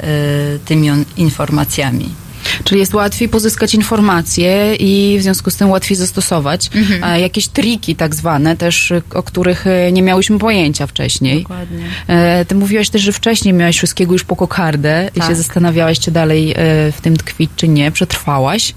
tymi 0.65 0.89
informacjami. 1.17 2.24
Czyli 2.63 2.79
jest 2.79 2.93
łatwiej 2.93 3.29
pozyskać 3.29 3.73
informacje 3.75 4.75
i 4.75 5.15
w 5.19 5.21
związku 5.21 5.51
z 5.51 5.55
tym 5.55 5.69
łatwiej 5.69 5.97
zastosować 5.97 6.69
Mhm. 6.75 7.21
jakieś 7.21 7.47
triki 7.47 7.95
tak 7.95 8.15
zwane 8.15 8.57
też, 8.57 8.93
o 9.13 9.23
których 9.23 9.67
e, 9.67 9.91
nie 9.91 10.01
miałyśmy 10.01 10.39
pojęcia 10.39 10.87
wcześniej. 10.87 11.41
Dokładnie. 11.41 11.83
E, 12.07 12.45
Ty 12.45 12.55
mówiłaś 12.55 12.89
też, 12.89 13.01
że 13.01 13.11
wcześniej 13.11 13.53
miałaś 13.53 13.77
wszystkiego 13.77 14.13
już 14.13 14.23
po 14.23 14.35
kokardę 14.35 15.09
i 15.15 15.19
Tak. 15.19 15.29
się 15.29 15.35
zastanawiałaś, 15.35 15.99
czy 15.99 16.11
dalej 16.11 16.51
e, 16.51 16.55
w 16.91 17.01
tym 17.01 17.17
tkwić, 17.17 17.49
czy 17.55 17.67
nie. 17.67 17.91
Przetrwałaś. 17.91 18.73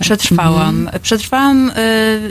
Przetrwałam. 0.00 0.90
Przetrwałam 1.02 1.70
e, 1.70 1.74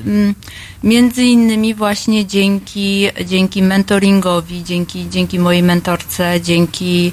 m, 0.06 0.36
między 0.84 1.24
innymi 1.24 1.76
właśnie 1.76 2.26
dzięki, 2.26 3.08
dzięki 3.26 3.62
mentoringowi, 3.64 4.64
dzięki, 4.64 5.10
dzięki 5.10 5.40
mojej 5.40 5.64
mentorce, 5.64 6.42
dzięki 6.42 7.12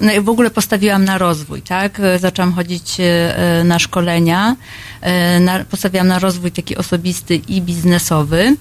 no, 0.00 0.22
w 0.22 0.28
ogóle 0.28 0.50
postawiłam 0.50 1.04
na 1.04 1.18
rozwój, 1.18 1.62
tak? 1.62 2.00
Zaczęłam 2.18 2.52
chodzić 2.52 2.96
e, 3.00 3.62
na 3.64 3.78
szkolenia, 3.78 4.56
e, 5.00 5.64
postawiłam 5.64 6.08
na 6.08 6.18
rozwój 6.18 6.52
taki 6.52 6.76
osobisty 6.76 7.36
i 7.36 7.62
biznesowy. 7.62 8.56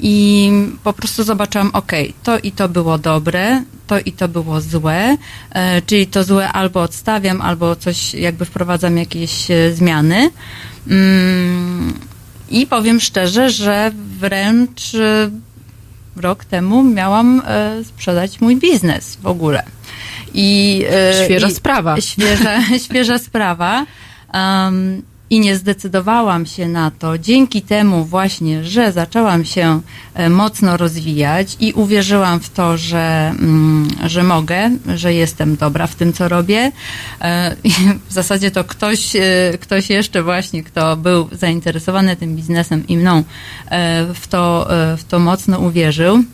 I 0.00 0.50
po 0.84 0.92
prostu 0.92 1.24
zobaczyłam, 1.24 1.70
ok, 1.72 1.92
to 2.22 2.38
i 2.38 2.52
to 2.52 2.68
było 2.68 2.98
dobre, 2.98 3.62
to 3.86 3.98
i 3.98 4.12
to 4.12 4.28
było 4.28 4.60
złe, 4.60 5.16
e, 5.50 5.82
czyli 5.82 6.06
to 6.06 6.24
złe 6.24 6.52
albo 6.52 6.82
odstawiam, 6.82 7.40
albo 7.40 7.76
coś 7.76 8.14
jakby 8.14 8.44
wprowadzam 8.44 8.98
jakieś 8.98 9.48
zmiany. 9.74 10.30
Mm, 10.90 11.94
I 12.52 12.66
powiem 12.66 13.00
szczerze, 13.00 13.50
że 13.50 13.92
wręcz 14.20 14.94
e, 14.94 15.30
rok 16.16 16.44
temu 16.44 16.84
miałam 16.84 17.42
e, 17.46 17.84
sprzedać 17.84 18.40
mój 18.40 18.56
biznes 18.56 19.16
w 19.16 19.26
ogóle. 19.26 19.62
I, 20.34 20.84
e, 20.90 21.24
Świeża 21.24 21.48
i, 21.48 21.52
sprawa. 21.52 22.00
Świeża, 22.00 22.60
świeża 22.84 23.18
sprawa. 23.18 23.86
Um, 24.34 25.02
I 25.32 25.40
nie 25.40 25.56
zdecydowałam 25.56 26.46
się 26.46 26.68
na 26.68 26.90
to 26.90 27.18
dzięki 27.18 27.62
temu 27.62 28.04
właśnie, 28.04 28.64
że 28.64 28.92
zaczęłam 28.92 29.44
się 29.44 29.80
e, 30.14 30.30
mocno 30.30 30.76
rozwijać 30.76 31.56
i 31.60 31.72
uwierzyłam 31.72 32.40
w 32.40 32.50
to, 32.50 32.76
że, 32.76 33.34
mm, 33.38 33.88
że 34.06 34.22
mogę, 34.22 34.70
że 34.96 35.14
jestem 35.14 35.56
dobra 35.56 35.86
w 35.86 35.94
tym, 35.94 36.12
co 36.12 36.28
robię. 36.28 36.72
E, 37.20 37.56
W 38.08 38.12
zasadzie 38.12 38.50
to 38.50 38.64
ktoś, 38.64 39.16
e, 39.16 39.20
ktoś 39.60 39.90
jeszcze 39.90 40.22
właśnie, 40.22 40.62
kto 40.62 40.96
był 40.96 41.28
zainteresowany 41.32 42.16
tym 42.16 42.36
biznesem 42.36 42.86
i 42.86 42.96
mną, 42.96 43.24
w 44.14 44.28
to, 44.28 44.68
w 44.98 45.04
to 45.08 45.18
mocno 45.18 45.58
uwierzył. 45.58 46.24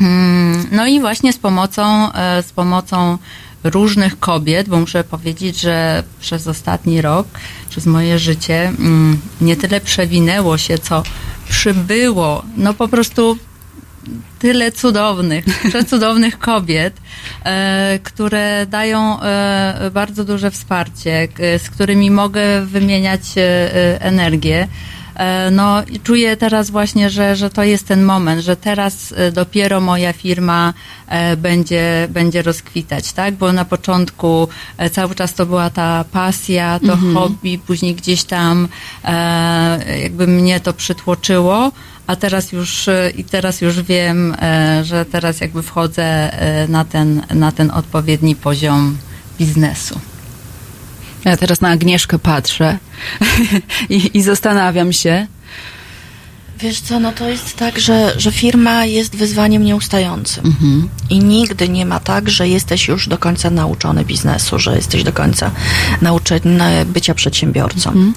Mm, 0.00 0.66
No 0.72 0.86
i 0.86 1.00
właśnie 1.00 1.32
z 1.32 1.38
pomocą, 1.38 2.08
z 2.42 2.52
pomocą 2.52 3.18
różnych 3.64 4.18
kobiet, 4.18 4.68
bo 4.68 4.80
muszę 4.80 5.04
powiedzieć, 5.04 5.60
że 5.60 6.02
przez 6.20 6.46
ostatni 6.46 7.00
rok, 7.02 7.26
przez 7.70 7.86
moje 7.86 8.18
życie 8.18 8.68
mm, 8.68 9.20
nie 9.40 9.56
tyle 9.56 9.80
przewinęło 9.80 10.58
się, 10.58 10.78
co 10.78 11.02
przybyło, 11.48 12.42
no 12.56 12.74
po 12.74 12.88
prostu 12.88 13.38
tyle 14.38 14.72
cudownych, 14.72 15.44
przecudownych 15.68 16.38
kobiet, 16.38 16.94
e, 17.44 17.98
które 18.02 18.66
dają 18.66 19.20
e, 19.22 19.90
bardzo 19.94 20.24
duże 20.24 20.50
wsparcie, 20.50 21.28
k- 21.28 21.42
z 21.58 21.70
którymi 21.70 22.10
mogę 22.10 22.66
wymieniać 22.66 23.20
e, 23.36 23.40
e, 23.40 24.00
energię. 24.02 24.68
E, 25.14 25.50
No, 25.50 25.82
i 25.82 26.00
czuję 26.00 26.36
teraz 26.36 26.70
właśnie, 26.70 27.10
że, 27.10 27.36
że 27.36 27.50
to 27.50 27.62
jest 27.62 27.88
ten 27.88 28.02
moment, 28.04 28.42
że 28.42 28.56
teraz 28.56 29.14
e, 29.16 29.32
dopiero 29.32 29.80
moja 29.80 30.12
firma 30.12 30.74
e, 31.08 31.36
będzie, 31.36 32.08
będzie 32.10 32.42
rozkwitać, 32.42 33.12
tak? 33.12 33.34
Bo 33.34 33.52
na 33.52 33.64
początku 33.64 34.48
cały 34.92 35.14
czas 35.14 35.34
to 35.34 35.46
była 35.46 35.70
ta 35.70 36.04
pasja, 36.12 36.80
to 36.86 36.92
Mhm. 36.92 37.14
hobby, 37.14 37.58
później 37.66 37.94
gdzieś 37.94 38.24
tam 38.24 38.68
jakby 40.02 40.26
mnie 40.26 40.60
to 40.60 40.72
przytłoczyło, 40.72 41.72
a 42.06 42.16
teraz 42.16 42.52
już 42.52 42.88
i 43.16 43.24
teraz 43.24 43.60
już 43.60 43.82
wiem, 43.82 44.36
że 44.82 45.04
teraz 45.04 45.40
jakby 45.40 45.62
wchodzę 45.62 46.32
na 46.68 46.84
ten, 46.84 47.22
na 47.34 47.52
ten 47.52 47.70
odpowiedni 47.70 48.36
poziom 48.36 48.96
biznesu. 49.38 50.00
Ja 51.24 51.36
teraz 51.36 51.60
na 51.60 51.68
Agnieszkę 51.68 52.18
patrzę 52.18 52.78
i, 53.88 54.10
i 54.14 54.22
zastanawiam 54.22 54.92
się. 54.92 55.26
Wiesz 56.62 56.80
co, 56.80 57.00
no 57.00 57.12
to 57.12 57.28
jest 57.28 57.56
tak, 57.56 57.78
że, 57.78 58.14
że 58.16 58.32
firma 58.32 58.84
jest 58.84 59.16
wyzwaniem 59.16 59.64
nieustającym. 59.64 60.46
Mhm. 60.46 60.88
I 61.10 61.18
nigdy 61.18 61.68
nie 61.68 61.86
ma 61.86 62.00
tak, 62.00 62.30
że 62.30 62.48
jesteś 62.48 62.88
już 62.88 63.08
do 63.08 63.18
końca 63.18 63.50
nauczony 63.50 64.04
biznesu, 64.04 64.58
że 64.58 64.76
jesteś 64.76 65.02
do 65.02 65.12
końca 65.12 65.50
nauczony 66.02 66.84
bycia 66.86 67.14
przedsiębiorcą. 67.14 67.90
Mhm. 67.90 68.14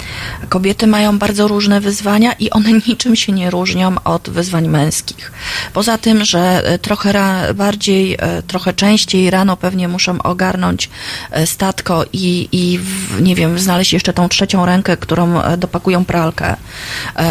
Kobiety 0.49 0.87
mają 0.87 1.19
bardzo 1.19 1.47
różne 1.47 1.81
wyzwania 1.81 2.33
i 2.33 2.49
one 2.49 2.69
niczym 2.87 3.15
się 3.15 3.31
nie 3.31 3.49
różnią 3.49 3.95
od 4.03 4.29
wyzwań 4.29 4.67
męskich. 4.67 5.31
Poza 5.73 5.97
tym, 5.97 6.25
że 6.25 6.61
e, 6.65 6.79
trochę 6.79 7.11
ra- 7.11 7.53
bardziej, 7.53 8.15
e, 8.19 8.43
trochę 8.43 8.73
częściej 8.73 9.29
rano 9.29 9.57
pewnie 9.57 9.87
muszą 9.87 10.21
ogarnąć 10.21 10.89
e, 11.31 11.47
statko 11.47 12.05
i, 12.13 12.49
i 12.51 12.79
w, 12.79 13.21
nie 13.21 13.35
wiem, 13.35 13.59
znaleźć 13.59 13.93
jeszcze 13.93 14.13
tą 14.13 14.29
trzecią 14.29 14.65
rękę, 14.65 14.97
którą 14.97 15.41
dopakują 15.57 16.05
pralkę. 16.05 16.55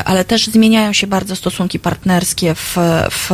Ale 0.05 0.25
też 0.25 0.47
zmieniają 0.47 0.93
się 0.93 1.04
bardzo 1.07 1.37
stosunki 1.37 1.79
partnerskie 1.79 2.55
w, 2.55 2.77
w 3.11 3.31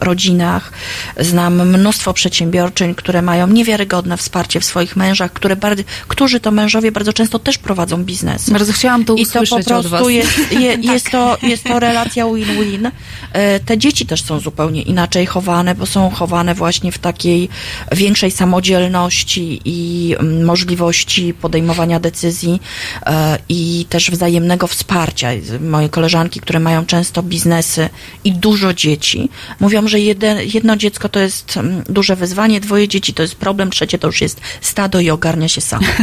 rodzinach. 0.00 0.72
Znam 1.18 1.68
mnóstwo 1.68 2.12
przedsiębiorczyń, 2.12 2.94
które 2.94 3.22
mają 3.22 3.46
niewiarygodne 3.46 4.16
wsparcie 4.16 4.60
w 4.60 4.64
swoich 4.64 4.96
mężach, 4.96 5.32
które 5.32 5.56
bardzo, 5.56 5.82
którzy 6.08 6.40
to 6.40 6.50
mężowie 6.50 6.92
bardzo 6.92 7.12
często 7.12 7.38
też 7.38 7.58
prowadzą 7.58 8.04
biznes. 8.04 8.50
Bardzo 8.50 8.72
chciałam 8.72 9.04
to 9.04 9.14
I 9.14 9.26
to 9.26 9.32
po 9.32 9.40
usłyszeć 9.40 9.66
prostu 9.66 10.08
jest, 10.08 10.52
je, 10.62 10.72
Tak. 10.76 10.84
jest, 10.84 11.10
to, 11.10 11.38
jest 11.42 11.64
to 11.64 11.78
relacja 11.78 12.26
win-win. 12.26 12.90
E, 13.32 13.60
Te 13.60 13.78
dzieci 13.78 14.06
też 14.06 14.22
są 14.22 14.40
zupełnie 14.40 14.82
inaczej 14.82 15.26
chowane, 15.26 15.74
bo 15.74 15.86
są 15.86 16.10
chowane 16.10 16.54
właśnie 16.54 16.92
w 16.92 16.98
takiej 16.98 17.48
większej 17.92 18.30
samodzielności 18.30 19.60
i 19.64 20.14
mm, 20.18 20.44
możliwości 20.44 21.34
podejmowania 21.34 22.00
decyzji 22.00 22.60
e, 23.06 23.38
i 23.48 23.86
też 23.88 24.10
wzajemnego 24.10 24.66
wsparcia. 24.66 25.28
Moje 25.60 25.88
koleżanki, 25.88 26.40
które 26.40 26.60
mają 26.60 26.86
często 26.86 27.13
biznesy 27.22 27.88
i 28.24 28.32
dużo 28.32 28.74
dzieci, 28.74 29.28
mówią, 29.60 29.88
że 29.88 30.00
jedno 30.44 30.76
dziecko 30.76 31.08
to 31.08 31.20
jest 31.20 31.56
mm, 31.56 31.82
duże 31.88 32.16
wyzwanie, 32.16 32.60
dwoje 32.60 32.88
dzieci 32.88 33.14
to 33.14 33.22
jest 33.22 33.34
problem, 33.34 33.70
trzecie 33.70 33.98
to 33.98 34.06
już 34.06 34.20
jest 34.20 34.40
stado 34.60 35.00
i 35.00 35.10
ogarnia 35.10 35.48
się 35.48 35.60
samo. 35.60 35.86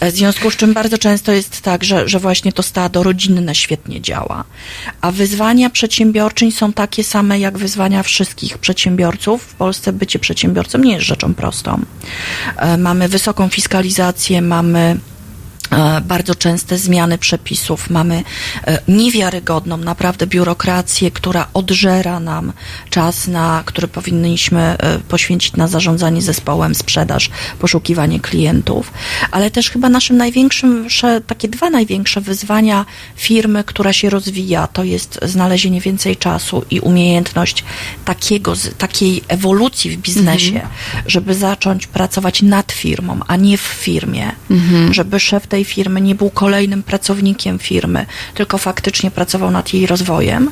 E, 0.00 0.12
W 0.12 0.14
związku 0.14 0.50
z 0.50 0.56
czym 0.56 0.74
bardzo 0.74 0.98
często 0.98 1.32
jest 1.32 1.60
tak, 1.60 1.84
że, 1.84 2.08
że 2.08 2.18
właśnie 2.18 2.52
to 2.52 2.62
stado 2.62 3.02
rodzinne 3.02 3.54
świetnie 3.54 4.00
działa. 4.00 4.44
A 5.00 5.12
wyzwania 5.12 5.70
przedsiębiorczyń 5.70 6.52
są 6.52 6.72
takie 6.72 7.04
same 7.04 7.38
jak 7.40 7.58
wyzwania 7.58 8.02
wszystkich 8.02 8.58
przedsiębiorców. 8.58 9.42
W 9.42 9.54
Polsce 9.54 9.92
bycie 9.92 10.18
przedsiębiorcą 10.18 10.78
nie 10.78 10.92
jest 10.92 11.06
rzeczą 11.06 11.34
prostą. 11.34 11.80
E, 12.56 12.76
Mamy 12.76 13.08
wysoką 13.08 13.48
fiskalizację, 13.48 14.42
mamy 14.42 14.96
bardzo 16.02 16.34
częste 16.34 16.78
zmiany 16.78 17.18
przepisów, 17.18 17.90
mamy 17.90 18.22
e, 18.66 18.78
niewiarygodną 18.88 19.76
naprawdę 19.76 20.26
biurokrację, 20.26 21.10
która 21.10 21.46
odżera 21.54 22.20
nam 22.20 22.52
czas, 22.90 23.26
na 23.28 23.62
który 23.66 23.88
powinniśmy 23.88 24.60
e, 24.60 24.98
poświęcić 24.98 25.52
na 25.56 25.68
zarządzanie 25.68 26.22
zespołem, 26.22 26.74
sprzedaż, 26.74 27.30
poszukiwanie 27.58 28.20
klientów, 28.20 28.92
ale 29.30 29.50
też 29.50 29.70
chyba 29.70 29.88
naszym 29.88 30.16
największym, 30.16 30.86
takie 31.26 31.48
dwa 31.48 31.70
największe 31.70 32.20
wyzwania 32.20 32.86
firmy, 33.16 33.64
która 33.64 33.92
się 33.92 34.10
rozwija, 34.10 34.66
to 34.66 34.84
jest 34.84 35.18
znalezienie 35.22 35.80
więcej 35.80 36.16
czasu 36.16 36.64
i 36.70 36.80
umiejętność 36.80 37.64
takiego, 38.04 38.54
takiej 38.78 39.22
ewolucji 39.28 39.90
w 39.90 39.96
biznesie, 39.96 40.46
Mhm. 40.54 40.68
żeby 41.06 41.34
zacząć 41.34 41.86
pracować 41.86 42.42
nad 42.42 42.72
firmą, 42.72 43.20
a 43.26 43.36
nie 43.36 43.58
w 43.58 43.60
firmie, 43.60 44.32
Mhm. 44.50 44.94
żeby 44.94 45.20
szef 45.20 45.46
tej 45.46 45.55
firmy 45.64 46.00
nie 46.00 46.14
był 46.14 46.30
kolejnym 46.30 46.82
pracownikiem 46.82 47.58
firmy, 47.58 48.06
tylko 48.34 48.58
faktycznie 48.58 49.10
pracował 49.10 49.50
nad 49.50 49.74
jej 49.74 49.86
rozwojem. 49.86 50.50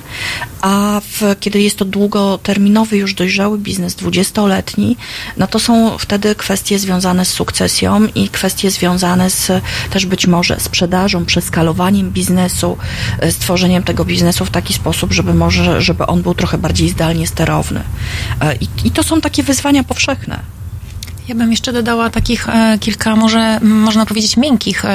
A 0.60 1.00
w, 1.04 1.36
kiedy 1.40 1.60
jest 1.60 1.76
to 1.76 1.84
długoterminowy, 1.84 2.96
już 2.96 3.14
dojrzały 3.14 3.58
biznes, 3.58 3.94
dwudziestoletni, 3.94 4.96
no 5.36 5.46
to 5.46 5.58
są 5.58 5.98
wtedy 5.98 6.34
kwestie 6.34 6.78
związane 6.78 7.24
z 7.24 7.28
sukcesją 7.28 8.06
i 8.14 8.28
kwestie 8.28 8.70
związane 8.70 9.30
z 9.30 9.52
też 9.90 10.06
być 10.06 10.26
może 10.26 10.60
sprzedażą, 10.60 11.24
przeskalowaniem 11.24 12.10
biznesu, 12.10 12.76
e, 13.20 13.32
stworzeniem 13.32 13.82
tego 13.82 14.04
biznesu 14.04 14.44
w 14.44 14.50
taki 14.50 14.74
sposób, 14.74 15.12
żeby 15.12 15.34
może, 15.34 15.82
żeby 15.82 16.06
on 16.06 16.22
był 16.22 16.34
trochę 16.34 16.58
bardziej 16.58 16.88
zdalnie 16.88 17.26
sterowny. 17.26 17.82
E, 18.40 18.56
I, 18.56 18.68
i 18.84 18.90
to 18.90 19.02
są 19.02 19.20
takie 19.20 19.42
wyzwania 19.42 19.84
powszechne. 19.84 20.53
Ja 21.28 21.34
bym 21.34 21.50
jeszcze 21.50 21.72
dodała 21.72 22.10
takich 22.10 22.48
e, 22.48 22.78
kilka, 22.80 23.16
może 23.16 23.60
można 23.60 24.06
powiedzieć, 24.06 24.36
miękkich 24.36 24.84
e, 24.84 24.88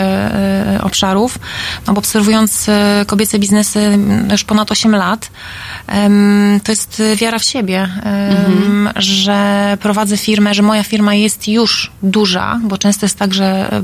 e, 0.76 0.82
obszarów. 0.84 1.40
No, 1.88 1.94
bo 1.94 2.00
obserwując 2.00 2.70
e, 2.70 3.06
kobiece 3.08 3.40
biznesy 3.40 4.00
już 4.32 4.44
ponad 4.44 4.72
8 4.72 4.96
lat, 4.96 5.32
to 6.64 6.72
jest 6.72 7.00
e, 7.00 7.16
wiara 7.16 7.40
w 7.40 7.44
siebie, 7.44 7.90
em, 8.04 8.90
że 8.96 9.78
prowadzę 9.82 10.18
firmę, 10.18 10.54
że 10.54 10.62
moja 10.62 10.84
firma 10.84 11.14
jest 11.14 11.48
już 11.48 11.92
duża, 12.04 12.60
bo 12.64 12.78
często 12.78 13.06
jest 13.06 13.18
tak, 13.18 13.34
że 13.34 13.82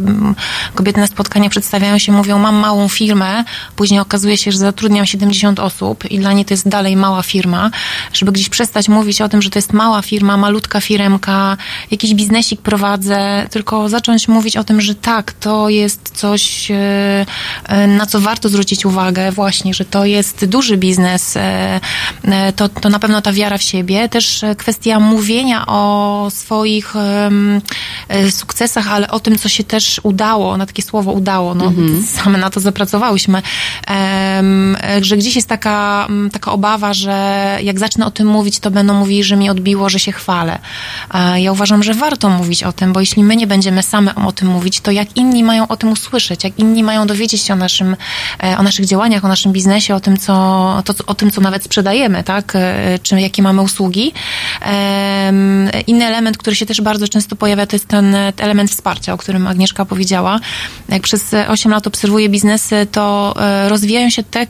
kobiety 0.75 0.99
na 0.99 1.07
spotkaniach 1.07 1.51
przedstawiają 1.51 1.97
się, 1.97 2.11
mówią, 2.11 2.39
mam 2.39 2.55
małą 2.55 2.87
firmę, 2.87 3.43
później 3.75 3.99
okazuje 3.99 4.37
się, 4.37 4.51
że 4.51 4.57
zatrudniam 4.57 5.05
70 5.05 5.59
osób 5.59 6.11
i 6.11 6.19
dla 6.19 6.33
niej 6.33 6.45
to 6.45 6.53
jest 6.53 6.69
dalej 6.69 6.95
mała 6.95 7.23
firma, 7.23 7.71
żeby 8.13 8.31
gdzieś 8.31 8.49
przestać 8.49 8.89
mówić 8.89 9.21
o 9.21 9.29
tym, 9.29 9.41
że 9.41 9.49
to 9.49 9.59
jest 9.59 9.73
mała 9.73 10.01
firma, 10.01 10.37
malutka 10.37 10.81
firemka, 10.81 11.57
jakiś 11.91 12.13
biznesik 12.35 12.61
prowadzę, 12.61 13.47
tylko 13.51 13.89
zacząć 13.89 14.27
mówić 14.27 14.57
o 14.57 14.63
tym, 14.63 14.81
że 14.81 14.95
tak, 14.95 15.33
to 15.33 15.69
jest 15.69 16.11
coś, 16.13 16.71
e, 16.71 17.25
e, 17.65 17.87
na 17.87 18.05
co 18.05 18.19
warto 18.19 18.49
zwrócić 18.49 18.85
uwagę 18.85 19.31
właśnie, 19.31 19.73
że 19.73 19.85
to 19.85 20.05
jest 20.05 20.45
duży 20.45 20.77
biznes, 20.77 21.37
e, 21.37 21.79
to, 22.55 22.69
to 22.69 22.89
na 22.89 22.99
pewno 22.99 23.21
ta 23.21 23.33
wiara 23.33 23.57
w 23.57 23.61
siebie, 23.61 24.09
też 24.09 24.41
kwestia 24.57 24.99
mówienia 24.99 25.65
o 25.67 26.27
swoich 26.29 26.93
sukcesach, 28.29 28.91
ale 28.91 29.09
o 29.09 29.19
tym, 29.19 29.37
co 29.37 29.49
się 29.49 29.63
też 29.63 30.01
udało, 30.03 30.57
na 30.57 30.65
takie 30.65 30.81
słowo 30.81 31.11
udało, 31.11 31.55
no. 31.55 31.71
Same 32.23 32.37
na 32.37 32.49
to 32.49 32.59
zapracowałyśmy, 32.59 33.41
że 35.01 35.17
gdzieś 35.17 35.35
jest 35.35 35.47
taka, 35.47 36.07
taka 36.31 36.51
obawa, 36.51 36.93
że 36.93 37.59
jak 37.63 37.79
zacznę 37.79 38.05
o 38.05 38.11
tym 38.11 38.27
mówić, 38.27 38.59
to 38.59 38.71
będą 38.71 38.93
mówili, 38.93 39.23
że 39.23 39.35
mi 39.35 39.49
odbiło, 39.49 39.89
że 39.89 39.99
się 39.99 40.11
chwalę. 40.11 40.59
Ja 41.35 41.51
uważam, 41.51 41.83
że 41.83 41.93
warto 41.93 42.24
mówić 42.29 42.63
o 42.63 42.73
tym, 42.73 42.93
bo 42.93 42.99
jeśli 42.99 43.23
my 43.23 43.35
nie 43.35 43.47
będziemy 43.47 43.83
same 43.83 44.15
o 44.15 44.31
tym 44.31 44.47
mówić, 44.47 44.79
to 44.79 44.91
jak 44.91 45.17
inni 45.17 45.43
mają 45.43 45.67
o 45.67 45.77
tym 45.77 45.91
usłyszeć, 45.91 46.43
jak 46.43 46.59
inni 46.59 46.83
mają 46.83 47.07
dowiedzieć 47.07 47.41
się 47.41 47.53
o 47.53 47.57
naszym, 47.57 47.95
e, 48.43 48.57
o 48.57 48.63
naszych 48.63 48.85
działaniach, 48.85 49.25
o 49.25 49.27
naszym 49.27 49.53
biznesie, 49.53 49.95
o 49.95 49.99
tym, 49.99 50.17
co, 50.17 50.33
to, 50.85 50.93
o 51.07 51.15
tym, 51.15 51.31
co 51.31 51.41
nawet 51.41 51.63
sprzedajemy, 51.63 52.23
tak, 52.23 52.55
E, 52.55 52.99
czy 52.99 53.21
jakie 53.21 53.41
mamy 53.41 53.61
usługi. 53.61 54.13
Inny 55.87 56.05
element, 56.05 56.37
który 56.37 56.55
się 56.55 56.65
też 56.65 56.81
bardzo 56.81 57.07
często 57.07 57.35
pojawia, 57.35 57.65
to 57.65 57.75
jest 57.75 57.87
ten 57.87 58.15
element 58.37 58.71
wsparcia, 58.71 59.13
o 59.13 59.17
którym 59.17 59.47
Agnieszka 59.47 59.85
powiedziała. 59.85 60.39
Jak 60.89 61.01
przez 61.01 61.33
e, 61.33 61.47
8 61.47 61.71
lat 61.71 61.87
obserwuję 61.87 62.29
biznesy, 62.29 62.87
to 62.91 63.35
e, 63.39 63.69
rozwijają 63.69 64.09
się 64.09 64.23
te, 64.23 64.47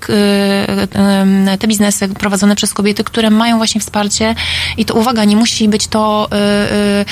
te 1.60 1.68
biznesy 1.68 2.08
prowadzone 2.08 2.56
przez 2.56 2.74
kobiety, 2.74 3.04
które 3.04 3.30
mają 3.30 3.58
właśnie 3.58 3.82
wsparcie 3.82 4.36
i 4.78 4.86
to 4.86 4.94
uwaga, 4.94 5.26
nie 5.26 5.36
musi 5.36 5.70
być 5.70 5.88
to 5.88 6.28
e, 6.32 7.06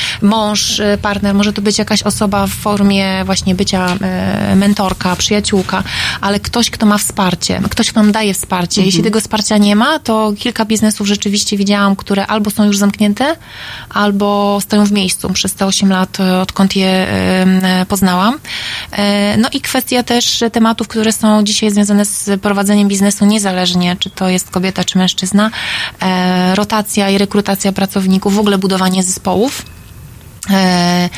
mąż, 0.54 0.80
e, 0.80 0.97
partner, 0.97 1.36
może 1.36 1.54
to 1.54 1.62
być 1.62 1.78
jakaś 1.80 2.04
osoba 2.04 2.47
w 2.47 2.49
formie 2.49 3.26
właśnie 3.26 3.56
bycia 3.56 3.97
e, 4.01 4.56
mentorka, 4.56 5.16
przyjaciółka, 5.16 5.84
ale 6.22 6.39
ktoś, 6.39 6.70
kto 6.70 6.86
ma 6.86 6.97
wsparcie, 6.97 7.62
ktoś, 7.70 7.91
kto 7.91 8.01
nam 8.01 8.12
daje 8.12 8.34
wsparcie. 8.34 8.86
Jeśli 8.86 9.04
tego 9.04 9.20
wsparcia 9.20 9.58
nie 9.58 9.76
ma, 9.76 9.99
to 9.99 10.34
kilka 10.39 10.66
biznesów 10.66 11.08
rzeczywiście 11.08 11.58
widziałam, 11.58 11.95
które 11.95 12.28
albo 12.28 12.49
są 12.49 12.66
już 12.66 12.78
zamknięte, 12.78 13.36
albo 13.89 14.60
stoją 14.62 14.86
w 14.86 14.91
miejscu 14.91 15.30
przez 15.30 15.54
te 15.54 15.66
8 15.66 15.89
lat, 15.89 16.20
e, 16.20 16.41
odkąd 16.41 16.76
je 16.76 17.08
poznałam. 17.88 18.39
No 19.38 19.49
i 19.54 19.62
kwestia 19.62 20.04
też 20.04 20.43
tematów, 20.51 20.88
które 20.88 21.12
są 21.12 21.43
dzisiaj 21.43 21.72
związane 21.72 22.06
z 22.06 22.41
prowadzeniem 22.41 22.88
biznesu 22.88 23.26
niezależnie, 23.26 23.95
czy 23.99 24.10
to 24.10 24.30
jest 24.30 24.49
kobieta, 24.49 24.84
czy 24.84 24.97
mężczyzna. 24.97 25.51
Rotacja 26.54 27.10
i 27.10 27.18
rekrutacja 27.18 27.72
pracowników, 27.72 28.36
w 28.36 28.39
ogóle 28.39 28.58
budowanie 28.58 29.04
zespołów. 29.04 29.66
E, 30.50 31.10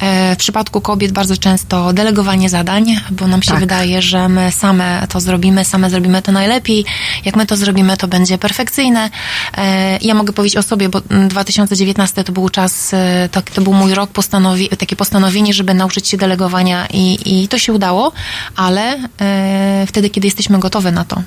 e, 0.00 0.34
W 0.34 0.38
przypadku 0.38 0.80
kobiet 0.80 1.12
bardzo 1.12 1.36
często 1.36 1.92
delegowanie 1.92 2.48
zadań, 2.48 2.96
bo 3.10 3.26
nam 3.26 3.42
się 3.42 3.50
Tak. 3.50 3.60
wydaje, 3.60 4.02
że 4.02 4.28
my 4.28 4.52
same 4.52 5.06
to 5.08 5.20
zrobimy, 5.20 5.64
same 5.64 5.90
zrobimy 5.90 6.22
to 6.22 6.32
najlepiej. 6.32 6.84
Jak 7.24 7.36
my 7.36 7.46
to 7.46 7.56
zrobimy, 7.56 7.96
to 7.96 8.08
będzie 8.08 8.38
perfekcyjne. 8.38 9.10
E, 9.56 9.98
Ja 10.02 10.14
mogę 10.14 10.32
powiedzieć 10.32 10.56
o 10.56 10.62
sobie, 10.62 10.88
bo 10.88 11.00
mm, 11.10 11.28
2019 11.28 12.24
to 12.24 12.32
był 12.32 12.48
czas, 12.48 12.94
e, 12.94 13.28
to, 13.54 13.60
był 13.62 13.72
mój 13.72 13.94
rok, 13.94 14.10
postanowi, 14.10 14.68
takie 14.68 14.96
postanowienie, 14.96 15.54
żeby 15.54 15.74
nauczyć 15.74 16.08
się 16.08 16.16
delegowania 16.16 16.86
i, 16.92 17.18
i 17.42 17.48
to 17.48 17.58
się 17.58 17.72
udało, 17.72 18.12
ale 18.56 18.98
wtedy, 19.86 20.10
kiedy 20.10 20.26
jesteśmy 20.26 20.58
gotowe 20.58 20.92
na 20.92 21.04
to, 21.04 21.22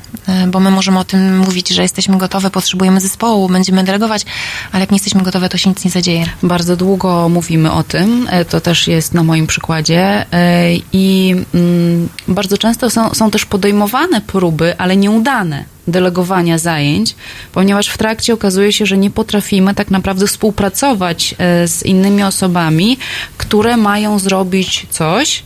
bo 0.48 0.60
my 0.60 0.72
możemy 0.72 1.00
o 1.00 1.04
tym 1.04 1.38
mówić, 1.40 1.70
że 1.70 1.82
jesteśmy 1.82 2.18
gotowe, 2.18 2.50
potrzebujemy 2.52 3.02
zespołu, 3.02 3.50
będziemy 3.50 3.84
delegować, 3.84 4.26
ale 4.72 4.80
jak 4.82 4.92
nie 4.92 4.96
jesteśmy 4.96 5.22
gotowe, 5.24 5.50
to 5.50 5.58
się 5.58 5.70
nic 5.70 5.86
nie 5.86 5.92
zadzieje. 5.92 6.26
Bardzo 6.44 6.76
długo 6.76 7.30
mówimy 7.48 7.72
o 7.72 7.84
tym, 7.84 8.28
e, 8.30 8.46
to 8.46 8.62
też 8.62 8.88
jest 8.88 9.14
na 9.14 9.24
moim 9.24 9.48
przykładzie 9.48 10.26
e, 10.34 10.76
i 10.94 11.36
mm, 11.54 12.10
bardzo 12.28 12.58
często 12.58 12.90
są, 12.90 13.14
są 13.14 13.32
też 13.32 13.46
podejmowane 13.46 14.22
próby, 14.22 14.78
ale 14.78 14.98
nieudane 14.98 15.66
delegowania 15.88 16.58
zajęć, 16.58 17.16
ponieważ 17.52 17.88
w 17.88 17.98
trakcie 17.98 18.34
okazuje 18.34 18.74
się, 18.74 18.86
że 18.86 18.98
nie 18.98 19.12
potrafimy 19.12 19.76
tak 19.76 19.92
naprawdę 19.92 20.28
współpracować 20.28 21.36
e, 21.38 21.68
z 21.68 21.84
innymi 21.84 22.24
osobami, 22.24 22.98
które 23.38 23.78
mają 23.78 24.20
zrobić 24.20 24.88
coś, 24.90 25.44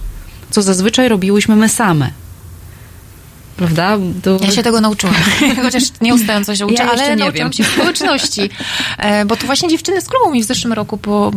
co 0.49 0.61
zazwyczaj 0.61 1.09
robiłyśmy 1.09 1.55
my 1.55 1.69
same. 1.69 2.20
Prawda? 3.61 3.97
To... 4.23 4.37
Ja 4.45 4.51
się 4.51 4.63
tego 4.63 4.81
nauczyłam. 4.81 5.15
Chociaż 5.63 5.83
nieustająco 6.01 6.55
się 6.55 6.65
uczę, 6.65 6.83
Ja 6.83 6.91
ale 6.91 7.09
nie 7.09 7.15
nauczyłam 7.15 7.51
wiem. 7.51 7.53
się 7.53 7.63
społeczności. 7.73 8.49
E, 8.97 9.25
Bo 9.25 9.35
to 9.35 9.45
właśnie 9.45 9.69
dziewczyny 9.69 10.01
z 10.01 10.07
klubu 10.07 10.31
mi 10.31 10.43
w 10.43 10.45
zeszłym 10.45 10.73
roku, 10.73 10.97
po, 10.97 11.31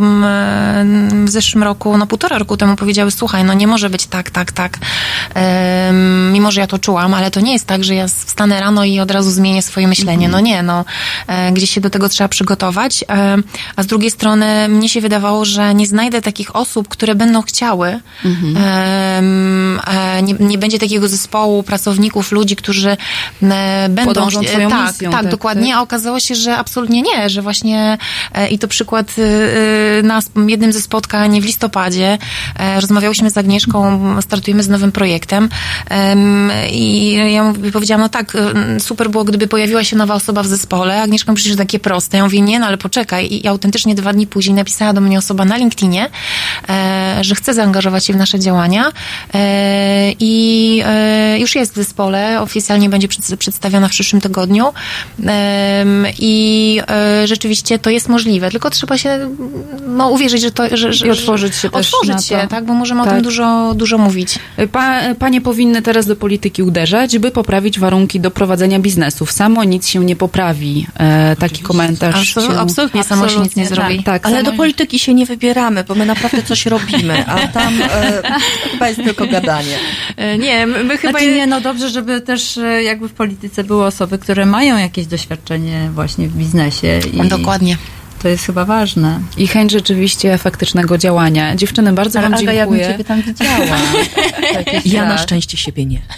w 1.24 1.28
zeszłym 1.30 1.62
roku, 1.64 1.98
no 1.98 2.06
półtora 2.06 2.38
roku 2.38 2.56
temu 2.56 2.76
powiedziały, 2.76 3.10
słuchaj, 3.10 3.44
no 3.44 3.54
nie 3.54 3.66
może 3.66 3.90
być 3.90 4.06
tak, 4.06 4.30
tak, 4.30 4.52
tak. 4.52 4.78
Mimo, 6.32 6.52
że 6.52 6.60
ja 6.60 6.66
to 6.66 6.78
czułam, 6.78 7.14
ale 7.14 7.30
to 7.30 7.40
nie 7.40 7.52
jest 7.52 7.66
tak, 7.66 7.84
że 7.84 7.94
ja 7.94 8.08
wstanę 8.08 8.60
rano 8.60 8.84
i 8.84 9.00
od 9.00 9.10
razu 9.10 9.30
zmienię 9.30 9.62
swoje 9.62 9.88
myślenie. 9.88 10.28
No 10.28 10.40
nie, 10.40 10.62
no. 10.62 10.84
E, 11.26 11.52
Gdzieś 11.52 11.70
się 11.70 11.80
do 11.80 11.90
tego 11.90 12.08
trzeba 12.08 12.28
przygotować. 12.28 13.04
E, 13.08 13.36
A 13.76 13.82
z 13.82 13.86
drugiej 13.86 14.10
strony 14.10 14.68
mnie 14.68 14.88
się 14.88 15.00
wydawało, 15.00 15.44
że 15.44 15.74
nie 15.74 15.86
znajdę 15.86 16.22
takich 16.22 16.56
osób, 16.56 16.88
które 16.88 17.14
będą 17.14 17.42
chciały. 17.42 18.00
E, 18.56 19.22
Nie, 20.22 20.34
nie 20.40 20.58
będzie 20.58 20.78
takiego 20.78 21.08
zespołu 21.08 21.62
pracowników, 21.62 22.13
ludzi, 22.32 22.56
którzy 22.56 22.96
e, 23.42 23.88
będą... 23.88 24.04
Podążą 24.04 24.42
twoją 24.42 24.70
tak, 24.70 24.92
misją, 24.92 25.10
tak, 25.10 25.22
tak, 25.22 25.30
dokładnie. 25.30 25.68
tak. 25.68 25.78
A 25.78 25.82
okazało 25.82 26.20
się, 26.20 26.34
że 26.34 26.56
absolutnie 26.56 27.02
nie, 27.02 27.30
że 27.30 27.42
właśnie 27.42 27.98
e, 28.34 28.48
i 28.48 28.58
to 28.58 28.68
przykład 28.68 29.14
e, 29.18 29.22
e, 29.98 30.02
na 30.02 30.20
jednym 30.46 30.72
ze 30.72 30.80
spotkań 30.80 31.40
w 31.40 31.44
listopadzie 31.44 32.18
e, 32.58 32.80
rozmawiałyśmy 32.80 33.30
z 33.30 33.38
Agnieszką, 33.38 34.00
startujemy 34.20 34.62
z 34.62 34.68
nowym 34.68 34.92
projektem 34.92 35.48
em, 35.88 36.50
i 36.70 37.12
ja 37.32 37.52
powiedziałam, 37.72 38.00
no 38.00 38.08
tak, 38.08 38.36
e, 38.36 38.80
super 38.80 39.10
było, 39.10 39.24
gdyby 39.24 39.46
pojawiła 39.46 39.84
się 39.84 39.96
nowa 39.96 40.14
osoba 40.14 40.42
w 40.42 40.46
zespole. 40.46 41.02
Agnieszka 41.02 41.32
mówi, 41.32 41.42
że 41.42 41.56
takie 41.56 41.78
proste. 41.78 42.16
Ja 42.16 42.24
mówię, 42.24 42.40
nie, 42.40 42.58
no 42.58 42.66
ale 42.66 42.78
poczekaj. 42.78 43.28
I, 43.30 43.48
autentycznie 43.48 43.94
dwa 43.94 44.12
dni 44.12 44.26
później 44.26 44.54
napisała 44.54 44.92
do 44.92 45.00
mnie 45.00 45.18
osoba 45.18 45.44
na 45.44 45.56
LinkedInie, 45.56 46.10
e, 46.68 47.18
że 47.20 47.34
chce 47.34 47.54
zaangażować 47.54 48.06
się 48.06 48.12
w 48.12 48.16
nasze 48.16 48.38
działania 48.38 48.92
e, 49.34 50.12
i 50.20 50.82
e, 50.84 51.38
już 51.38 51.54
jest 51.54 51.72
w 51.72 51.76
zespole, 51.76 51.93
oficjalnie 52.40 52.88
będzie 52.88 53.08
przed, 53.08 53.38
przedstawiona 53.38 53.88
w 53.88 53.90
przyszłym 53.90 54.20
tygodniu 54.22 54.72
i 56.18 56.80
e, 56.88 57.26
rzeczywiście 57.26 57.78
to 57.78 57.90
jest 57.90 58.08
możliwe, 58.08 58.50
tylko 58.50 58.70
trzeba 58.70 58.98
się 58.98 59.30
no, 59.86 60.08
uwierzyć, 60.10 60.42
że 60.42 60.50
to... 60.50 60.76
Że, 60.76 60.92
że, 60.92 61.06
I 61.06 61.10
otworzyć 61.10 61.56
się 61.56 61.70
też 61.70 61.94
Otworzyć 61.94 62.14
na 62.14 62.22
się, 62.22 62.38
to. 62.42 62.46
tak, 62.46 62.64
bo 62.64 62.74
możemy 62.74 63.00
o 63.02 63.04
Tak. 63.04 63.14
tym 63.14 63.22
dużo, 63.22 63.72
dużo 63.74 63.98
mówić. 63.98 64.38
Pa, 64.72 65.00
panie 65.18 65.40
powinny 65.40 65.82
teraz 65.82 66.06
do 66.06 66.16
polityki 66.16 66.62
uderzać, 66.62 67.18
by 67.18 67.30
poprawić 67.30 67.78
warunki 67.78 68.20
do 68.20 68.30
prowadzenia 68.30 68.78
biznesów. 68.78 69.32
Samo 69.32 69.64
nic 69.64 69.88
się 69.88 70.04
nie 70.04 70.16
poprawi. 70.16 70.86
E, 70.98 71.36
taki 71.36 71.62
komentarz. 71.62 72.34
Absol- 72.34 72.52
się... 72.52 72.60
absolutnie 72.60 73.04
samo 73.04 73.28
się 73.28 73.40
nic 73.40 73.56
nie 73.56 73.66
zrobi. 73.66 74.02
Tak, 74.02 74.26
Ale 74.26 74.36
samo- 74.36 74.50
do 74.50 74.52
polityki 74.56 74.98
się 74.98 75.14
nie 75.14 75.26
wybieramy, 75.26 75.84
bo 75.84 75.94
my 75.94 76.06
naprawdę 76.06 76.42
coś 76.42 76.66
robimy, 76.66 77.26
a 77.26 77.48
tam 77.48 77.82
e, 77.82 78.22
chyba 78.72 78.88
jest 78.88 79.04
tylko 79.04 79.26
gadanie. 79.26 79.76
E, 80.16 80.38
Nie, 80.38 80.66
my, 80.66 80.84
my 80.84 80.98
chyba... 80.98 81.10
Znaczy 81.18 81.34
nie, 81.34 81.46
no 81.46 81.60
dobrze, 81.60 81.83
żeby 81.88 82.20
też 82.20 82.58
e, 82.58 82.82
jakby 82.82 83.08
w 83.08 83.12
polityce 83.12 83.64
były 83.64 83.84
osoby, 83.84 84.18
które 84.18 84.46
mają 84.46 84.78
jakieś 84.78 85.06
doświadczenie 85.06 85.90
właśnie 85.94 86.28
w 86.28 86.36
biznesie. 86.36 87.00
I 87.12 87.28
Dokładnie. 87.28 87.76
To 88.24 88.28
jest 88.28 88.46
chyba 88.46 88.64
ważne. 88.64 89.20
I 89.36 89.46
chęć 89.46 89.72
rzeczywiście 89.72 90.38
faktycznego 90.38 90.98
działania. 90.98 91.56
Dziewczyny, 91.56 91.92
bardzo 91.92 92.18
Ale 92.18 92.28
wam 92.28 92.38
Aga, 92.38 92.52
ja 92.52 92.66
bym 92.66 92.78
dziękuję. 92.78 92.92
ciebie 92.92 93.04
tam 93.04 93.22
widziała. 93.22 93.76
Jakiś 94.72 94.92
Ja 94.92 95.04
na 95.04 95.18
szczęście 95.18 95.56
siebie 95.56 95.86
nie. 95.86 96.02